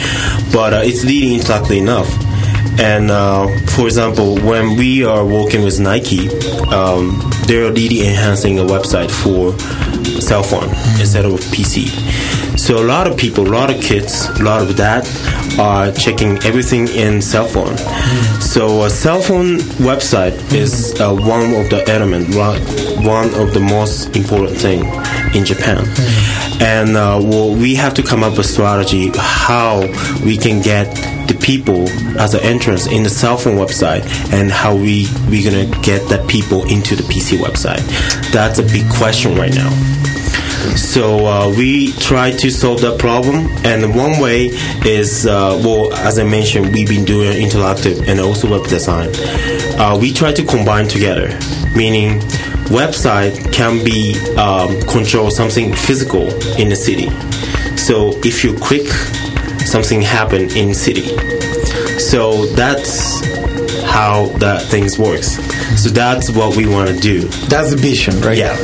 but 0.53 0.75
uh, 0.75 0.81
it's 0.83 1.05
really 1.05 1.39
interactive 1.39 1.79
enough. 1.79 2.09
And 2.79 3.11
uh, 3.11 3.47
for 3.69 3.87
example, 3.87 4.39
when 4.41 4.77
we 4.77 5.05
are 5.05 5.25
working 5.25 5.63
with 5.63 5.81
Nike, 5.81 6.29
um, 6.69 7.21
they're 7.47 7.73
really 7.73 8.07
enhancing 8.07 8.59
a 8.59 8.63
website 8.63 9.11
for 9.11 9.59
cell 10.21 10.43
phone 10.43 10.69
instead 11.01 11.25
of 11.25 11.41
PC. 11.53 11.89
So 12.71 12.81
a 12.81 12.87
lot 12.87 13.09
of 13.09 13.17
people, 13.17 13.49
a 13.49 13.51
lot 13.51 13.69
of 13.69 13.83
kids, 13.83 14.29
a 14.29 14.45
lot 14.45 14.63
of 14.63 14.77
that 14.77 15.05
are 15.59 15.91
checking 15.91 16.39
everything 16.45 16.87
in 16.87 17.21
cell 17.21 17.49
phone. 17.49 17.77
So 18.41 18.85
a 18.85 18.91
cell 18.91 19.21
phone 19.21 19.57
website 19.83 20.37
is 20.55 20.95
uh, 21.01 21.13
one 21.13 21.53
of 21.53 21.69
the 21.69 21.83
element, 21.89 22.33
one 23.05 23.35
of 23.35 23.55
the 23.55 23.59
most 23.59 24.15
important 24.15 24.57
thing 24.57 24.85
in 25.35 25.45
Japan. 25.45 25.85
And 26.61 26.91
uh, 26.91 27.19
well, 27.21 27.53
we 27.57 27.75
have 27.75 27.93
to 27.95 28.05
come 28.05 28.23
up 28.23 28.37
with 28.37 28.47
strategy 28.47 29.11
how 29.17 29.81
we 30.25 30.37
can 30.37 30.63
get 30.63 30.95
the 31.27 31.37
people 31.43 31.89
as 32.21 32.35
an 32.35 32.41
entrance 32.45 32.87
in 32.87 33.03
the 33.03 33.11
cell 33.11 33.37
phone 33.37 33.57
website 33.57 34.05
and 34.33 34.49
how 34.49 34.77
we 34.77 35.09
we 35.29 35.43
gonna 35.43 35.67
get 35.83 36.09
the 36.09 36.25
people 36.29 36.63
into 36.71 36.95
the 36.95 37.03
PC 37.03 37.37
website. 37.39 37.83
That's 38.31 38.61
a 38.61 38.63
big 38.63 38.89
question 38.91 39.35
right 39.35 39.53
now. 39.53 39.71
So 40.77 41.27
uh, 41.27 41.49
we 41.57 41.93
try 41.93 42.31
to 42.33 42.51
solve 42.51 42.81
that 42.83 42.99
problem, 42.99 43.49
and 43.65 43.95
one 43.95 44.21
way 44.21 44.47
is 44.85 45.27
uh, 45.27 45.61
well, 45.65 45.93
as 45.95 46.19
I 46.19 46.25
mentioned, 46.25 46.73
we've 46.75 46.89
been 46.89 47.05
doing 47.05 47.33
interactive 47.33 48.07
and 48.09 48.21
also 48.21 48.51
web 48.51 48.69
design. 48.69 49.11
Uh, 49.79 49.99
we 50.01 50.13
try 50.13 50.33
to 50.33 50.45
combine 50.45 50.89
together, 50.89 51.29
meaning 51.75 52.21
website 52.71 53.53
can 53.53 53.85
be 53.85 54.15
um, 54.37 54.81
control 54.83 55.31
something 55.31 55.75
physical 55.75 56.29
in 56.59 56.69
the 56.69 56.77
city. 56.77 57.09
So 57.77 58.13
if 58.25 58.45
you 58.45 58.55
click, 58.55 58.87
something 59.67 60.03
happen 60.03 60.51
in 60.57 60.75
city. 60.75 61.17
So 61.99 62.47
that's 62.47 63.21
how 63.85 64.27
that 64.39 64.63
things 64.63 64.99
works. 64.99 65.37
So 65.81 65.89
that's 65.89 66.31
what 66.31 66.57
we 66.57 66.67
want 66.67 66.89
to 66.89 66.97
do. 66.99 67.21
That's 67.49 67.71
the 67.71 67.77
vision, 67.77 68.21
right? 68.21 68.37
Yeah, 68.39 68.57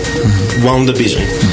one 0.64 0.86
the 0.86 0.92
vision. 0.92 1.45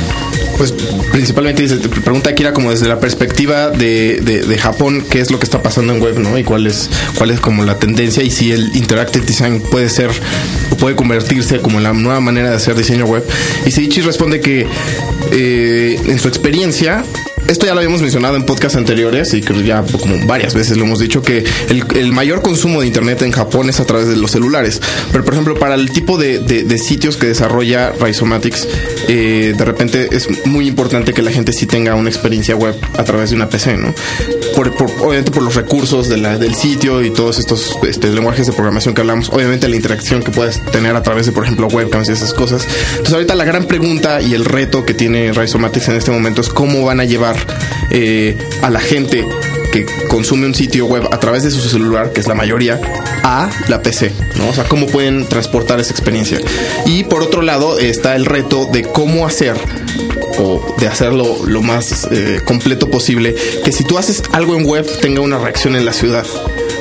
Pues 0.58 0.74
principalmente 1.12 1.64
dice, 1.64 1.78
pregunta 1.78 2.34
Kira 2.36 2.54
como 2.54 2.72
desde 2.72 2.88
la 2.88 3.00
perspectiva 3.00 3.70
de, 3.70 4.22
de, 4.22 4.58
Japón, 4.58 5.04
qué 5.10 5.20
es 5.20 5.32
lo 5.32 5.40
que 5.40 5.46
está 5.46 5.62
pasando 5.62 5.94
en 5.94 6.02
web, 6.02 6.20
¿no? 6.20 6.38
Y 6.38 6.44
cuál 6.44 6.68
es, 6.68 6.90
cuál 7.18 7.32
es 7.32 7.40
como 7.40 7.64
la 7.64 7.80
tendencia 7.80 8.24
y 8.24 8.30
si 8.30 8.52
el 8.52 8.76
interactive 8.76 9.26
design 9.26 9.62
puede 9.62 9.90
ser 9.90 10.12
o 10.72 10.76
puede 10.78 10.96
convertirse 10.96 11.60
como 11.60 11.80
la 11.80 11.94
nueva 11.94 12.20
manera 12.20 12.50
de 12.50 12.56
hacer 12.56 12.76
diseño 12.76 13.06
web. 13.06 13.26
Y 13.66 13.72
Seichi 13.72 14.02
responde 14.02 14.42
que 14.42 14.68
eh, 15.32 16.00
en 16.06 16.20
su 16.20 16.28
experiencia 16.28 17.04
esto 17.48 17.66
ya 17.66 17.74
lo 17.74 17.80
habíamos 17.80 18.02
mencionado 18.02 18.36
en 18.36 18.46
podcasts 18.46 18.78
anteriores 18.78 19.34
y 19.34 19.42
creo 19.42 19.62
ya 19.62 19.84
como 19.84 20.26
varias 20.26 20.54
veces 20.54 20.78
lo 20.78 20.86
hemos 20.86 21.00
dicho 21.00 21.22
que 21.22 21.44
el, 21.70 21.84
el, 21.96 22.12
mayor 22.12 22.42
consumo 22.42 22.82
de 22.82 22.88
internet 22.88 23.22
en 23.22 23.32
Japón 23.32 23.70
es 23.70 23.80
a 23.80 23.86
través 23.86 24.08
de 24.08 24.16
los 24.16 24.32
celulares. 24.32 24.82
Pero 25.12 25.24
por 25.24 25.34
ejemplo, 25.34 25.56
para 25.56 25.76
el 25.76 25.92
tipo 25.92 26.18
de, 26.18 26.40
de, 26.40 26.64
de 26.64 26.78
sitios 26.78 27.18
que 27.18 27.28
desarrolla 27.28 27.92
Rhizomatics, 27.92 28.68
eh, 29.08 29.54
de 29.58 29.66
repente 29.66 30.10
es 30.12 30.28
muy 30.46 30.68
importante 30.68 31.14
que 31.14 31.22
la 31.22 31.32
gente 31.32 31.54
sí 31.54 31.66
tenga 31.66 31.96
una 31.96 32.10
experiencia 32.10 32.56
web 32.56 32.76
a 32.98 33.04
través 33.04 33.32
de 33.32 33.36
una 33.36 33.50
PC, 33.50 33.78
¿no? 33.78 33.94
Por, 34.56 34.74
por, 34.76 34.90
obviamente 35.00 35.32
por 35.32 35.44
los 35.44 35.56
recursos 35.56 36.10
de 36.10 36.18
la, 36.18 36.38
del 36.38 36.56
sitio 36.56 37.04
y 37.04 37.12
todos 37.12 37.40
estos 37.40 37.78
este, 37.88 38.10
lenguajes 38.10 38.48
de 38.48 38.54
programación 38.54 38.94
que 38.94 39.02
hablamos, 39.02 39.30
obviamente 39.30 39.68
la 39.68 39.76
interacción 39.76 40.22
que 40.24 40.32
puedes 40.32 40.64
tener 40.72 40.96
a 40.96 41.04
través 41.04 41.26
de, 41.26 41.32
por 41.32 41.44
ejemplo, 41.44 41.68
webcams 41.68 42.10
y 42.10 42.12
esas 42.12 42.34
cosas. 42.34 42.66
Entonces 42.92 43.14
ahorita 43.14 43.36
la 43.36 43.46
gran 43.46 43.66
pregunta 43.66 44.22
y 44.22 44.34
el 44.34 44.46
reto 44.46 44.86
que 44.86 44.94
tiene 44.94 45.34
Rhizomatics 45.34 45.90
en 45.90 45.96
este 45.96 46.12
momento 46.12 46.42
es 46.42 46.50
cómo 46.50 46.86
van 46.86 47.00
a 47.00 47.06
llevar 47.06 47.33
eh, 47.92 48.38
a 48.62 48.70
la 48.70 48.80
gente 48.80 49.26
que 49.72 49.86
consume 50.08 50.46
un 50.46 50.54
sitio 50.54 50.86
web 50.86 51.08
a 51.12 51.20
través 51.20 51.44
de 51.44 51.50
su 51.50 51.60
celular, 51.60 52.14
que 52.14 52.20
es 52.20 52.28
la 52.28 52.36
mayoría, 52.36 52.80
a 53.24 53.50
la 53.68 53.82
PC, 53.82 54.12
¿no? 54.38 54.50
O 54.50 54.54
sea, 54.54 54.66
cómo 54.66 54.86
pueden 54.86 55.28
transportar 55.28 55.80
esa 55.80 55.92
experiencia. 55.92 56.40
Y 56.86 57.06
por 57.06 57.24
otro 57.24 57.42
lado 57.42 57.80
está 57.80 58.16
el 58.16 58.26
reto 58.26 58.68
de 58.72 58.84
cómo 58.84 59.26
hacer 59.26 59.56
o 60.38 60.76
de 60.80 60.88
hacerlo 60.88 61.38
lo 61.46 61.62
más 61.62 62.08
eh, 62.12 62.42
completo 62.46 62.90
posible, 62.90 63.36
que 63.64 63.72
si 63.72 63.84
tú 63.84 63.98
haces 63.98 64.24
algo 64.32 64.56
en 64.56 64.66
web 64.66 64.86
tenga 65.02 65.22
una 65.22 65.40
reacción 65.40 65.76
en 65.76 65.86
la 65.86 65.94
ciudad. 65.94 66.26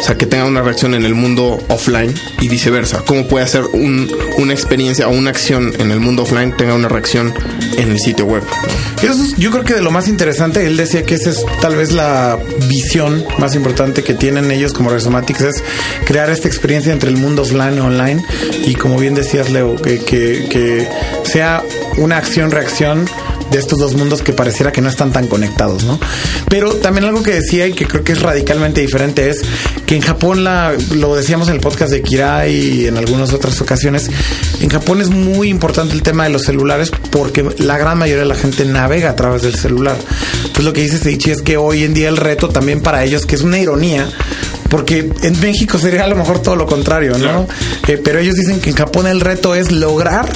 O 0.03 0.05
sea, 0.05 0.17
que 0.17 0.27
tenga 0.27 0.47
una 0.47 0.63
reacción 0.63 0.95
en 0.95 1.05
el 1.05 1.15
mundo 1.15 1.63
offline 1.69 2.13
y 2.41 2.49
viceversa. 2.49 3.05
¿Cómo 3.07 3.29
puede 3.29 3.45
hacer 3.45 3.63
un, 3.73 4.11
una 4.37 4.53
experiencia 4.53 5.07
o 5.07 5.13
una 5.13 5.31
acción 5.31 5.73
en 5.79 5.93
el 5.93 6.01
mundo 6.01 6.25
offline 6.25 6.57
tenga 6.57 6.75
una 6.75 6.89
reacción 6.89 7.33
en 7.79 7.93
el 7.93 8.01
sitio 8.01 8.27
web? 8.27 8.43
Yo 9.39 9.53
creo 9.53 9.63
que 9.63 9.75
de 9.75 9.81
lo 9.81 9.93
más 9.93 10.09
interesante, 10.09 10.67
él 10.67 10.77
decía 10.77 11.05
que 11.05 11.15
esa 11.15 11.31
es 11.31 11.45
tal 11.61 11.77
vez 11.77 11.93
la 11.93 12.37
visión 12.69 13.25
más 13.39 13.55
importante 13.55 14.03
que 14.03 14.15
tienen 14.15 14.51
ellos 14.51 14.73
como 14.73 14.91
Resomatics, 14.91 15.41
es 15.43 15.65
crear 16.05 16.31
esta 16.31 16.49
experiencia 16.49 16.93
entre 16.93 17.09
el 17.09 17.17
mundo 17.17 17.43
offline 17.43 17.77
y 17.77 17.81
online. 17.81 18.25
Y 18.67 18.75
como 18.75 18.99
bien 18.99 19.15
decías, 19.15 19.51
Leo, 19.51 19.77
que 19.81 20.89
sea 21.23 21.63
una 21.97 22.17
acción-reacción 22.17 23.09
de 23.53 23.59
estos 23.59 23.79
dos 23.79 23.95
mundos 23.95 24.23
que 24.23 24.33
pareciera 24.33 24.73
que 24.73 24.81
no 24.81 24.89
están 24.89 25.13
tan 25.13 25.29
conectados, 25.29 25.85
¿no? 25.85 26.01
Pero 26.49 26.75
también 26.77 27.05
algo 27.05 27.23
que 27.23 27.33
decía 27.33 27.67
y 27.67 27.75
que 27.75 27.87
creo 27.87 28.03
que 28.03 28.13
es 28.13 28.23
radicalmente 28.23 28.81
diferente 28.81 29.29
es 29.29 29.43
que 29.87 29.95
en 29.95 30.01
Japón, 30.01 30.43
la, 30.43 30.73
lo 30.95 31.15
decíamos 31.15 31.49
en 31.49 31.55
el 31.55 31.61
podcast 31.61 31.93
de 31.93 32.03
Kirai 32.03 32.53
y 32.53 32.87
en 32.87 32.97
algunas 32.97 33.33
otras 33.33 33.61
ocasiones, 33.61 34.11
en 34.61 34.71
Japón 34.71 35.01
es 35.01 35.11
muy 35.11 35.49
importante 35.49 35.95
el 35.95 36.03
tema 36.03 36.25
de 36.25 36.31
los 36.31 36.43
celulares 36.43 36.91
porque 37.11 37.45
la 37.59 37.77
gran 37.77 37.99
mayoría 37.99 38.23
de 38.23 38.29
la 38.29 38.35
gente 38.35 38.65
navega 38.65 39.11
a 39.11 39.17
través 39.17 39.43
del 39.43 39.55
celular. 39.55 39.97
Entonces 40.37 40.65
lo 40.65 40.73
que 40.73 40.83
dice 40.83 40.99
Seichi 40.99 41.31
es 41.31 41.43
que 41.43 41.57
hoy 41.59 41.85
en 41.85 41.93
día 41.95 42.09
el 42.09 42.17
reto 42.17 42.49
también 42.49 42.81
para 42.81 43.05
ellos, 43.05 43.27
que 43.27 43.35
es 43.35 43.43
una 43.43 43.59
ironía, 43.59 44.09
porque 44.71 45.11
en 45.23 45.41
México 45.41 45.79
sería 45.79 46.05
a 46.05 46.09
lo 46.09 46.17
mejor 46.17 46.41
todo 46.41 46.57
lo 46.57 46.67
contrario, 46.67 47.19
¿no? 47.19 47.47
Eh, 47.87 48.01
pero 48.03 48.19
ellos 48.19 48.37
dicen 48.37 48.61
que 48.61 48.71
en 48.71 48.77
Japón 48.77 49.07
el 49.07 49.21
reto 49.21 49.55
es 49.55 49.71
lograr 49.71 50.33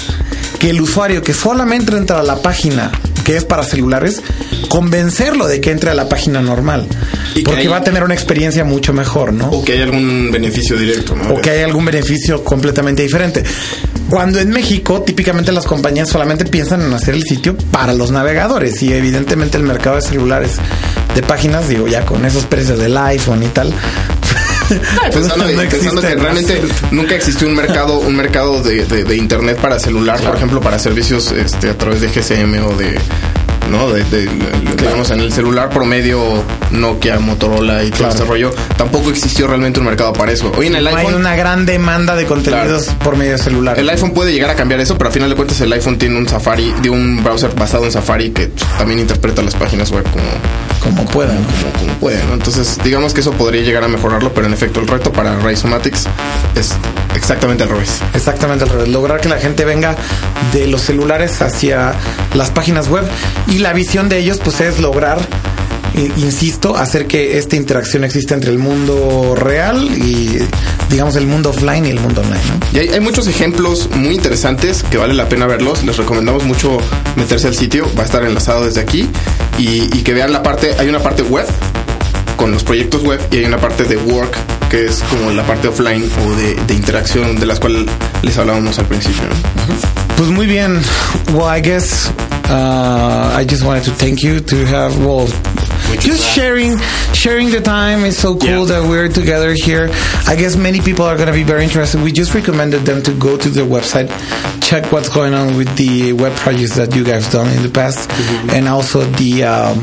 que 0.58 0.70
el 0.70 0.80
usuario 0.80 1.22
que 1.22 1.32
solamente 1.32 1.96
entra 1.96 2.20
a 2.20 2.22
la 2.22 2.36
página 2.36 2.92
que 3.26 3.36
es 3.36 3.44
para 3.44 3.64
celulares, 3.64 4.22
convencerlo 4.68 5.48
de 5.48 5.60
que 5.60 5.72
entre 5.72 5.90
a 5.90 5.94
la 5.94 6.08
página 6.08 6.40
normal. 6.40 6.86
Y 7.34 7.42
porque 7.42 7.62
hay, 7.62 7.66
va 7.66 7.78
a 7.78 7.82
tener 7.82 8.04
una 8.04 8.14
experiencia 8.14 8.62
mucho 8.62 8.92
mejor, 8.92 9.32
¿no? 9.32 9.48
O 9.48 9.64
que 9.64 9.72
hay 9.72 9.82
algún 9.82 10.30
beneficio 10.30 10.76
directo, 10.76 11.16
¿no? 11.16 11.34
O 11.34 11.40
que 11.40 11.50
hay 11.50 11.62
algún 11.62 11.84
beneficio 11.84 12.44
completamente 12.44 13.02
diferente. 13.02 13.42
Cuando 14.08 14.38
en 14.38 14.50
México, 14.50 15.02
típicamente 15.02 15.50
las 15.50 15.66
compañías 15.66 16.08
solamente 16.08 16.44
piensan 16.44 16.82
en 16.82 16.92
hacer 16.92 17.14
el 17.14 17.24
sitio 17.24 17.56
para 17.72 17.94
los 17.94 18.12
navegadores 18.12 18.80
y 18.84 18.92
evidentemente 18.92 19.56
el 19.56 19.64
mercado 19.64 19.96
de 19.96 20.02
celulares 20.02 20.52
de 21.16 21.22
páginas, 21.22 21.68
digo, 21.68 21.88
ya 21.88 22.06
con 22.06 22.24
esos 22.24 22.46
precios 22.46 22.78
del 22.78 22.96
iPhone 22.96 23.42
y 23.42 23.48
tal, 23.48 23.72
pensando, 25.12 25.44
no 25.44 25.62
pensando 25.68 26.00
que 26.00 26.14
realmente 26.14 26.62
nunca 26.90 27.14
existió 27.14 27.48
un 27.48 27.54
mercado 27.54 27.98
un 27.98 28.16
mercado 28.16 28.62
de, 28.62 28.84
de, 28.84 29.04
de 29.04 29.16
internet 29.16 29.58
para 29.58 29.78
celular 29.78 30.16
claro. 30.16 30.32
por 30.32 30.36
ejemplo 30.36 30.60
para 30.60 30.78
servicios 30.78 31.32
este, 31.32 31.70
a 31.70 31.78
través 31.78 32.00
de 32.00 32.08
GSM 32.08 32.64
o 32.64 32.76
de 32.76 32.98
¿no? 33.70 33.90
De, 33.90 34.04
de, 34.04 34.26
de 34.26 34.76
digamos, 34.76 35.10
en 35.10 35.20
el 35.20 35.32
celular 35.32 35.70
promedio 35.70 36.42
Nokia, 36.70 37.18
Motorola 37.18 37.84
y 37.84 37.90
todo 37.90 37.98
claro. 37.98 38.14
este 38.14 38.24
rollo, 38.24 38.50
tampoco 38.76 39.10
existió 39.10 39.46
realmente 39.46 39.80
un 39.80 39.86
mercado 39.86 40.12
para 40.12 40.32
eso. 40.32 40.52
Hoy 40.56 40.68
en 40.68 40.76
el 40.76 40.84
no 40.84 40.90
iPhone 40.90 41.06
hay 41.06 41.20
una 41.20 41.36
gran 41.36 41.66
demanda 41.66 42.14
de 42.14 42.26
contenidos 42.26 42.84
claro. 42.84 42.98
por 43.00 43.16
medio 43.16 43.38
celular. 43.38 43.78
El 43.78 43.88
iPhone 43.88 44.12
puede 44.12 44.32
llegar 44.32 44.50
a 44.50 44.54
cambiar 44.54 44.80
eso, 44.80 44.96
pero 44.96 45.08
al 45.08 45.14
final 45.14 45.30
de 45.30 45.36
cuentas 45.36 45.60
el 45.60 45.72
iPhone 45.72 45.98
tiene 45.98 46.16
un 46.16 46.28
Safari, 46.28 46.72
de 46.82 46.90
un 46.90 47.22
browser 47.22 47.54
basado 47.54 47.84
en 47.84 47.92
Safari 47.92 48.30
que 48.30 48.50
también 48.78 49.00
interpreta 49.00 49.42
las 49.42 49.54
páginas 49.54 49.90
web 49.90 50.04
como 50.10 50.24
como 50.86 51.04
pueda, 51.06 51.34
¿no? 51.34 51.40
como, 51.40 51.72
como 51.80 51.92
puede, 51.98 52.22
¿no? 52.26 52.34
Entonces, 52.34 52.78
digamos 52.84 53.12
que 53.12 53.20
eso 53.20 53.32
podría 53.32 53.62
llegar 53.62 53.82
a 53.82 53.88
mejorarlo, 53.88 54.32
pero 54.32 54.46
en 54.46 54.52
efecto 54.52 54.78
el 54.80 54.86
reto 54.86 55.10
para 55.12 55.36
Rhizomatics 55.40 56.06
es 56.54 56.74
exactamente 57.16 57.64
al 57.64 57.70
revés. 57.70 58.00
Exactamente 58.14 58.64
al 58.64 58.70
revés. 58.70 58.88
Lograr 58.88 59.20
que 59.20 59.28
la 59.28 59.38
gente 59.38 59.64
venga 59.64 59.96
de 60.52 60.66
los 60.66 60.82
celulares 60.82 61.42
hacia 61.42 61.92
las 62.34 62.50
páginas 62.50 62.88
web 62.88 63.04
y 63.48 63.58
la 63.58 63.72
visión 63.72 64.08
de 64.08 64.18
ellos 64.18 64.40
pues 64.42 64.60
es 64.60 64.78
lograr 64.78 65.18
insisto, 66.16 66.76
hacer 66.76 67.06
que 67.06 67.38
esta 67.38 67.56
interacción 67.56 68.04
exista 68.04 68.34
entre 68.34 68.50
el 68.50 68.58
mundo 68.58 69.34
real 69.34 69.90
y, 69.96 70.38
digamos, 70.90 71.16
el 71.16 71.26
mundo 71.26 71.50
offline 71.50 71.86
y 71.86 71.90
el 71.90 72.00
mundo 72.00 72.20
online. 72.20 72.42
¿no? 72.44 72.78
Y 72.78 72.80
hay, 72.80 72.88
hay, 72.88 73.00
muchos 73.00 73.26
ejemplos 73.26 73.88
muy 73.94 74.14
interesantes 74.14 74.82
que 74.82 74.98
vale 74.98 75.14
la 75.14 75.28
pena 75.28 75.46
verlos. 75.46 75.84
Les 75.84 75.96
recomendamos 75.96 76.44
mucho 76.44 76.78
meterse 77.16 77.48
al 77.48 77.54
sitio, 77.54 77.86
va 77.96 78.02
a 78.02 78.06
estar 78.06 78.24
enlazado 78.24 78.66
desde 78.66 78.80
aquí 78.80 79.08
y, 79.58 79.84
y 79.96 80.02
que 80.02 80.12
vean 80.12 80.32
la 80.32 80.42
parte, 80.42 80.74
hay 80.78 80.88
una 80.88 81.00
parte 81.00 81.22
web 81.22 81.46
con 82.36 82.50
los 82.50 82.62
proyectos 82.62 83.02
web 83.02 83.20
y 83.30 83.38
hay 83.38 83.44
una 83.46 83.58
parte 83.58 83.84
de 83.84 83.96
work 83.96 84.36
que 84.76 84.84
es 84.84 85.02
como 85.08 85.30
la 85.30 85.42
parte 85.46 85.68
offline 85.68 86.04
o 86.26 86.34
de, 86.36 86.54
de 86.66 86.74
interacción 86.74 87.36
de 87.40 87.46
las 87.46 87.58
cuales 87.58 87.86
les 88.22 88.36
hablábamos 88.36 88.78
al 88.78 88.84
principio. 88.84 89.22
¿no? 89.22 89.34
-huh. 89.34 90.16
Pues 90.18 90.28
muy 90.28 90.46
bien. 90.46 90.78
Well, 91.32 91.48
I 91.58 91.62
guess 91.62 92.10
uh, 92.50 93.40
I 93.40 93.46
just 93.48 93.62
wanted 93.62 93.84
to 93.84 93.92
thank 93.92 94.18
you 94.20 94.40
to 94.40 94.56
have 94.66 94.94
well 94.98 95.26
just 96.00 96.22
sharing 96.34 96.76
sharing 97.14 97.50
the 97.50 97.60
time 97.60 98.06
is 98.06 98.16
so 98.18 98.36
cool 98.36 98.66
Yeah. 98.66 98.80
that 98.80 98.82
we're 98.90 99.08
together 99.08 99.54
here. 99.54 99.88
I 100.26 100.36
guess 100.36 100.56
many 100.56 100.80
people 100.80 101.04
are 101.06 101.16
going 101.16 101.28
to 101.28 101.38
be 101.42 101.44
very 101.44 101.64
interested. 101.64 102.02
We 102.02 102.12
just 102.12 102.34
recommended 102.34 102.84
them 102.84 103.02
to 103.02 103.12
go 103.12 103.36
to 103.38 103.48
their 103.48 103.64
website, 103.66 104.08
check 104.60 104.84
what's 104.92 105.08
going 105.08 105.34
on 105.34 105.56
with 105.56 105.70
the 105.76 106.12
web 106.12 106.34
projects 106.44 106.74
that 106.74 106.94
you 106.94 107.04
guys 107.04 107.24
done 107.30 107.48
in 107.56 107.62
the 107.62 107.70
past, 107.80 108.10
Mm-hmm. 108.10 108.50
and 108.56 108.68
also 108.68 108.98
the 109.16 109.44
um, 109.44 109.80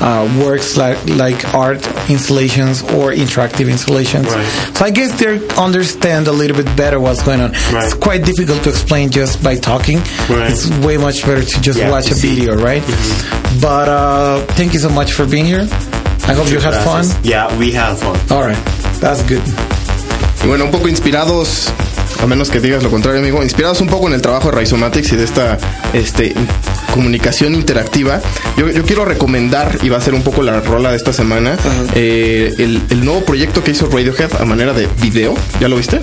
uh, 0.00 0.26
works 0.44 0.76
like 0.76 0.98
like 1.16 1.54
art 1.54 1.84
installations 2.10 2.82
or 2.82 3.12
interactive 3.12 3.68
installations. 3.70 4.26
Right. 4.26 4.46
So 4.76 4.84
I 4.84 4.90
guess 4.90 5.18
they 5.18 5.38
understand 5.56 6.28
a 6.28 6.32
little 6.32 6.56
bit 6.56 6.76
better 6.76 6.98
what's 7.00 7.22
going 7.22 7.40
on. 7.40 7.52
Right. 7.72 7.84
It's 7.84 7.94
quite 7.94 8.24
difficult 8.24 8.62
to 8.64 8.70
explain 8.70 9.10
just 9.10 9.42
by 9.42 9.56
talking. 9.56 9.98
Right. 10.28 10.50
It's 10.50 10.68
way 10.84 10.96
much 10.98 11.24
better 11.24 11.42
to 11.44 11.60
just 11.60 11.78
Yeah, 11.78 11.90
watch 11.90 12.06
to 12.06 12.12
a 12.12 12.16
see. 12.16 12.34
video, 12.34 12.56
right? 12.56 12.82
But 13.60 13.88
uh, 13.88 14.40
thank 14.56 14.74
you 14.74 14.80
so 14.80 14.90
much 14.90 15.12
for 15.12 15.26
being 15.26 15.44
here. 15.46 15.66
I 16.28 16.34
hope 16.34 16.50
you 16.50 16.58
had 16.58 16.74
fun. 16.84 17.04
Yeah, 17.22 17.46
we 17.58 17.70
had 17.72 17.94
fun. 17.96 18.18
All 18.30 18.42
right, 18.42 18.58
that's 19.00 19.22
good. 19.22 19.42
Y 20.42 20.46
bueno, 20.48 20.64
un 20.64 20.70
poco 20.70 20.88
inspirados, 20.88 21.68
a 22.22 22.26
menos 22.26 22.50
que 22.50 22.60
digas 22.60 22.82
lo 22.82 22.90
contrario, 22.90 23.20
amigo, 23.20 23.42
inspirados 23.42 23.80
un 23.80 23.88
poco 23.88 24.08
en 24.08 24.14
el 24.14 24.22
trabajo 24.22 24.50
de 24.50 24.58
Rhizomatics 24.58 25.12
y 25.12 25.16
de 25.16 25.24
esta 25.24 25.56
este, 25.92 26.34
comunicación 26.96 27.54
interactiva, 27.54 28.22
yo, 28.56 28.70
yo 28.70 28.82
quiero 28.82 29.04
recomendar, 29.04 29.78
y 29.82 29.90
va 29.90 29.98
a 29.98 30.00
ser 30.00 30.14
un 30.14 30.22
poco 30.22 30.42
la 30.42 30.60
rola 30.60 30.90
de 30.90 30.96
esta 30.96 31.12
semana, 31.12 31.58
eh, 31.94 32.54
el, 32.58 32.80
el 32.88 33.04
nuevo 33.04 33.22
proyecto 33.22 33.62
que 33.62 33.72
hizo 33.72 33.86
Radiohead 33.86 34.40
a 34.40 34.46
manera 34.46 34.72
de 34.72 34.88
video. 35.02 35.34
¿Ya 35.60 35.68
lo 35.68 35.76
viste? 35.76 36.00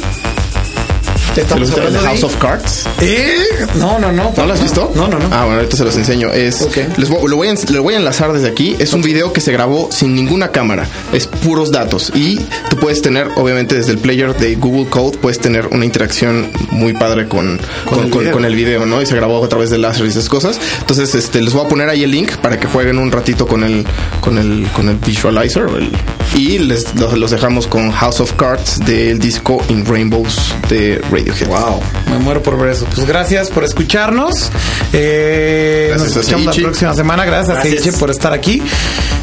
¿Te 1.35 1.41
¿Te 1.41 1.55
lo 1.59 1.65
estamos? 1.65 1.71
El 1.77 1.85
hablando 1.87 2.07
House 2.09 2.23
of 2.23 2.35
Cards. 2.37 2.85
¿Eh? 3.01 3.33
No, 3.75 3.97
no, 3.97 4.11
no. 4.11 4.31
¿No 4.37 4.45
lo 4.45 4.53
has 4.53 4.61
visto? 4.61 4.91
No, 4.95 5.07
no, 5.07 5.17
no. 5.17 5.25
Ah, 5.31 5.45
bueno, 5.45 5.55
ahorita 5.55 5.77
se 5.77 5.83
los 5.83 5.95
enseño. 5.97 6.31
Es, 6.31 6.61
Ok. 6.61 6.77
les 6.97 7.09
voy- 7.09 7.27
lo, 7.27 7.35
voy 7.37 7.47
a, 7.47 7.53
lo 7.71 7.81
voy 7.83 7.95
a 7.95 7.97
enlazar 7.97 8.31
desde 8.33 8.47
aquí. 8.49 8.75
Es 8.77 8.93
un 8.93 9.01
video 9.01 9.33
que 9.33 9.41
se 9.41 9.51
grabó 9.51 9.89
sin 9.91 10.13
ninguna 10.13 10.49
cámara. 10.51 10.87
Es 11.11 11.25
puros 11.25 11.71
datos. 11.71 12.11
Y 12.13 12.37
tú 12.69 12.77
puedes 12.77 13.01
tener, 13.01 13.29
obviamente, 13.35 13.73
desde 13.75 13.93
el 13.93 13.97
player 13.97 14.35
de 14.37 14.55
Google 14.55 14.87
Code, 14.89 15.17
puedes 15.17 15.39
tener 15.39 15.67
una 15.71 15.85
interacción 15.85 16.51
muy 16.69 16.93
padre 16.93 17.27
con, 17.27 17.59
con, 17.85 18.03
el 18.03 18.09
con- 18.11 18.19
video. 18.21 18.33
con 18.33 18.45
el 18.45 18.55
video, 18.55 18.85
¿no? 18.85 19.01
Y 19.01 19.05
se 19.07 19.15
grabó 19.15 19.43
a 19.43 19.49
través 19.49 19.71
de 19.71 19.79
láser 19.79 20.05
y 20.05 20.09
esas 20.09 20.29
cosas. 20.29 20.59
Entonces, 20.81 21.15
este, 21.15 21.41
les 21.41 21.53
voy 21.53 21.65
a 21.65 21.67
poner 21.67 21.89
ahí 21.89 22.03
el 22.03 22.11
link 22.11 22.31
para 22.37 22.59
que 22.59 22.67
jueguen 22.67 22.99
un 22.99 23.11
ratito 23.11 23.47
con 23.47 23.63
el, 23.63 23.85
con 24.21 24.37
el, 24.37 24.67
con 24.75 24.87
el 24.87 24.97
visualizer. 24.97 25.63
el- 25.77 25.91
y 26.35 26.57
les, 26.57 26.95
los, 26.95 27.13
los 27.17 27.29
dejamos 27.31 27.67
con 27.67 27.91
House 27.91 28.19
of 28.19 28.33
Cards 28.33 28.79
del 28.79 29.19
disco 29.19 29.63
In 29.69 29.85
Rainbows 29.85 30.55
de 30.67 30.99
Radiohead. 31.31 31.47
Wow, 31.47 31.81
me 32.11 32.19
muero 32.19 32.41
por 32.43 32.57
ver 32.57 32.71
eso. 32.71 32.85
Pues 32.93 33.05
gracias 33.07 33.49
por 33.49 33.63
escucharnos. 33.63 34.51
Eh, 34.91 35.87
Gracias 35.89 36.07
nos 36.09 36.17
a 36.17 36.19
escuchamos 36.21 36.57
la 36.57 36.63
próxima 36.63 36.93
semana. 36.93 37.25
Gracias, 37.25 37.55
Gracias. 37.57 37.81
Seiichi, 37.83 37.99
por 37.99 38.09
estar 38.11 38.33
aquí. 38.33 38.61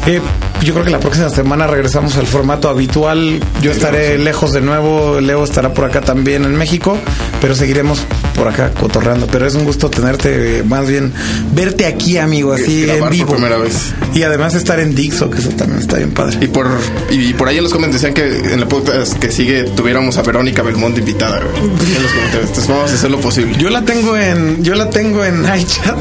Eh, 0.05 0.21
yo 0.63 0.73
creo 0.73 0.85
que 0.85 0.91
la 0.91 0.99
próxima 0.99 1.29
semana 1.29 1.67
regresamos 1.67 2.15
al 2.17 2.27
formato 2.27 2.69
habitual. 2.69 3.39
Yo 3.61 3.71
estaré 3.71 4.17
lejos 4.17 4.53
de 4.53 4.61
nuevo. 4.61 5.19
Leo 5.19 5.43
estará 5.43 5.73
por 5.73 5.85
acá 5.85 6.01
también 6.01 6.43
en 6.45 6.55
México. 6.55 6.97
Pero 7.39 7.55
seguiremos 7.55 7.99
por 8.35 8.47
acá 8.47 8.71
cotorreando. 8.71 9.27
Pero 9.27 9.47
es 9.47 9.55
un 9.55 9.65
gusto 9.65 9.89
tenerte, 9.89 10.63
más 10.67 10.87
bien 10.87 11.11
verte 11.53 11.85
aquí, 11.85 12.17
amigo, 12.17 12.53
así 12.53 12.89
en 12.89 12.99
por 12.99 13.09
vivo. 13.09 13.33
primera 13.33 13.57
vez. 13.57 13.93
Y 14.13 14.23
además 14.23 14.53
estar 14.53 14.79
en 14.79 14.93
Dixo, 14.93 15.29
que 15.29 15.39
eso 15.39 15.49
también 15.49 15.79
está 15.79 15.97
bien 15.97 16.11
padre. 16.11 16.37
Y 16.41 16.47
por, 16.47 16.67
y 17.09 17.33
por 17.33 17.47
ahí 17.47 17.57
en 17.57 17.63
los 17.63 17.73
comentarios 17.73 18.01
decían 18.01 18.13
que 18.13 18.53
en 18.53 18.59
la 18.59 18.67
podcast 18.67 19.17
que 19.17 19.31
sigue 19.31 19.63
tuviéramos 19.63 20.17
a 20.17 20.21
Verónica 20.21 20.61
Belmont 20.61 20.97
invitada, 20.97 21.39
güey. 21.39 21.63
En 21.63 22.03
los 22.03 22.11
comentarios. 22.11 22.49
Entonces 22.49 22.67
vamos 22.67 22.91
a 22.91 22.93
hacer 22.93 23.09
lo 23.09 23.19
posible. 23.19 23.57
Yo 23.57 23.69
la 23.69 23.81
tengo 23.83 24.15
en, 24.15 24.63
yo 24.63 24.75
la 24.75 24.89
tengo 24.89 25.25
en 25.25 25.43
iChat 25.59 25.97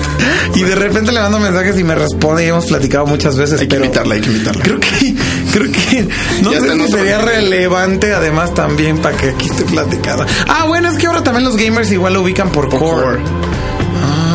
y 0.55 0.63
de 0.63 0.75
repente 0.75 1.13
le 1.13 1.21
mando 1.21 1.41
mensajes 1.41 1.79
y 1.79 1.85
me 1.85 1.95
responde 1.95 2.45
y 2.45 2.49
hemos 2.49 2.67
platicado 2.67 3.07
muchas 3.07 3.37
veces. 3.37 3.61
Hay 3.61 3.69
que 3.69 3.77
pero 3.77 3.87
invitarla, 3.87 4.15
hay 4.15 4.21
que 4.21 4.29
invitarla. 4.31 4.50
Creo 4.59 4.81
que, 4.81 5.15
creo 5.53 5.71
que 5.71 6.09
no 6.43 6.53
Ya 6.53 6.61
sé 6.61 6.75
si 6.75 6.89
sería 6.89 7.19
relevante 7.19 8.13
además 8.13 8.55
también 8.55 8.99
para 8.99 9.17
que 9.17 9.31
aquí 9.31 9.47
esté 9.47 9.65
platicada. 9.65 10.27
Ah, 10.49 10.65
bueno, 10.67 10.89
es 10.89 10.97
que 10.99 11.07
ahora 11.07 11.23
también 11.23 11.45
los 11.45 11.57
gamers 11.57 11.91
igual 11.93 12.15
lo 12.15 12.23
ubican 12.23 12.51
por, 12.51 12.69
core. 12.69 12.79
Core. 12.79 13.19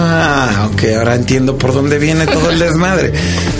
Ah, 0.07 0.69
ok, 0.71 0.83
ahora 0.97 1.15
entiendo 1.15 1.57
por 1.57 1.73
dónde 1.73 1.97
viene 1.97 2.25
todo 2.27 2.49
el 2.51 2.59
desmadre. 2.59 3.13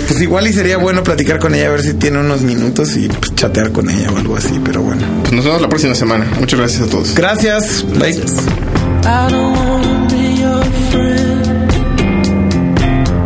Pues 0.06 0.20
igual 0.20 0.46
y 0.46 0.52
sería 0.52 0.76
bueno 0.76 1.02
platicar 1.02 1.38
con 1.38 1.54
ella 1.54 1.68
a 1.68 1.70
ver 1.70 1.82
si 1.82 1.94
tiene 1.94 2.18
unos 2.18 2.42
minutos 2.42 2.96
y 2.96 3.08
pues, 3.08 3.34
chatear 3.34 3.72
con 3.72 3.90
ella 3.90 4.10
o 4.12 4.16
algo 4.16 4.36
así, 4.36 4.60
pero 4.64 4.82
bueno. 4.82 5.02
Pues 5.22 5.32
nos 5.32 5.44
vemos 5.44 5.60
la 5.60 5.68
próxima 5.68 5.94
semana. 5.94 6.26
Muchas 6.38 6.60
gracias 6.60 6.82
a 6.82 6.86
todos. 6.86 7.14
Gracias. 7.14 7.84
Bye. 7.98 8.12
I 8.12 9.28
don't 9.30 9.56
wanna 9.56 10.08
be 10.10 10.40
your 10.40 10.64
friend. 10.90 11.72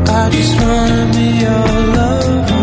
I 0.09 0.31
just 0.31 0.61
wanna 0.61 1.11
be 1.13 1.41
your 1.41 1.67
lover. 1.97 2.60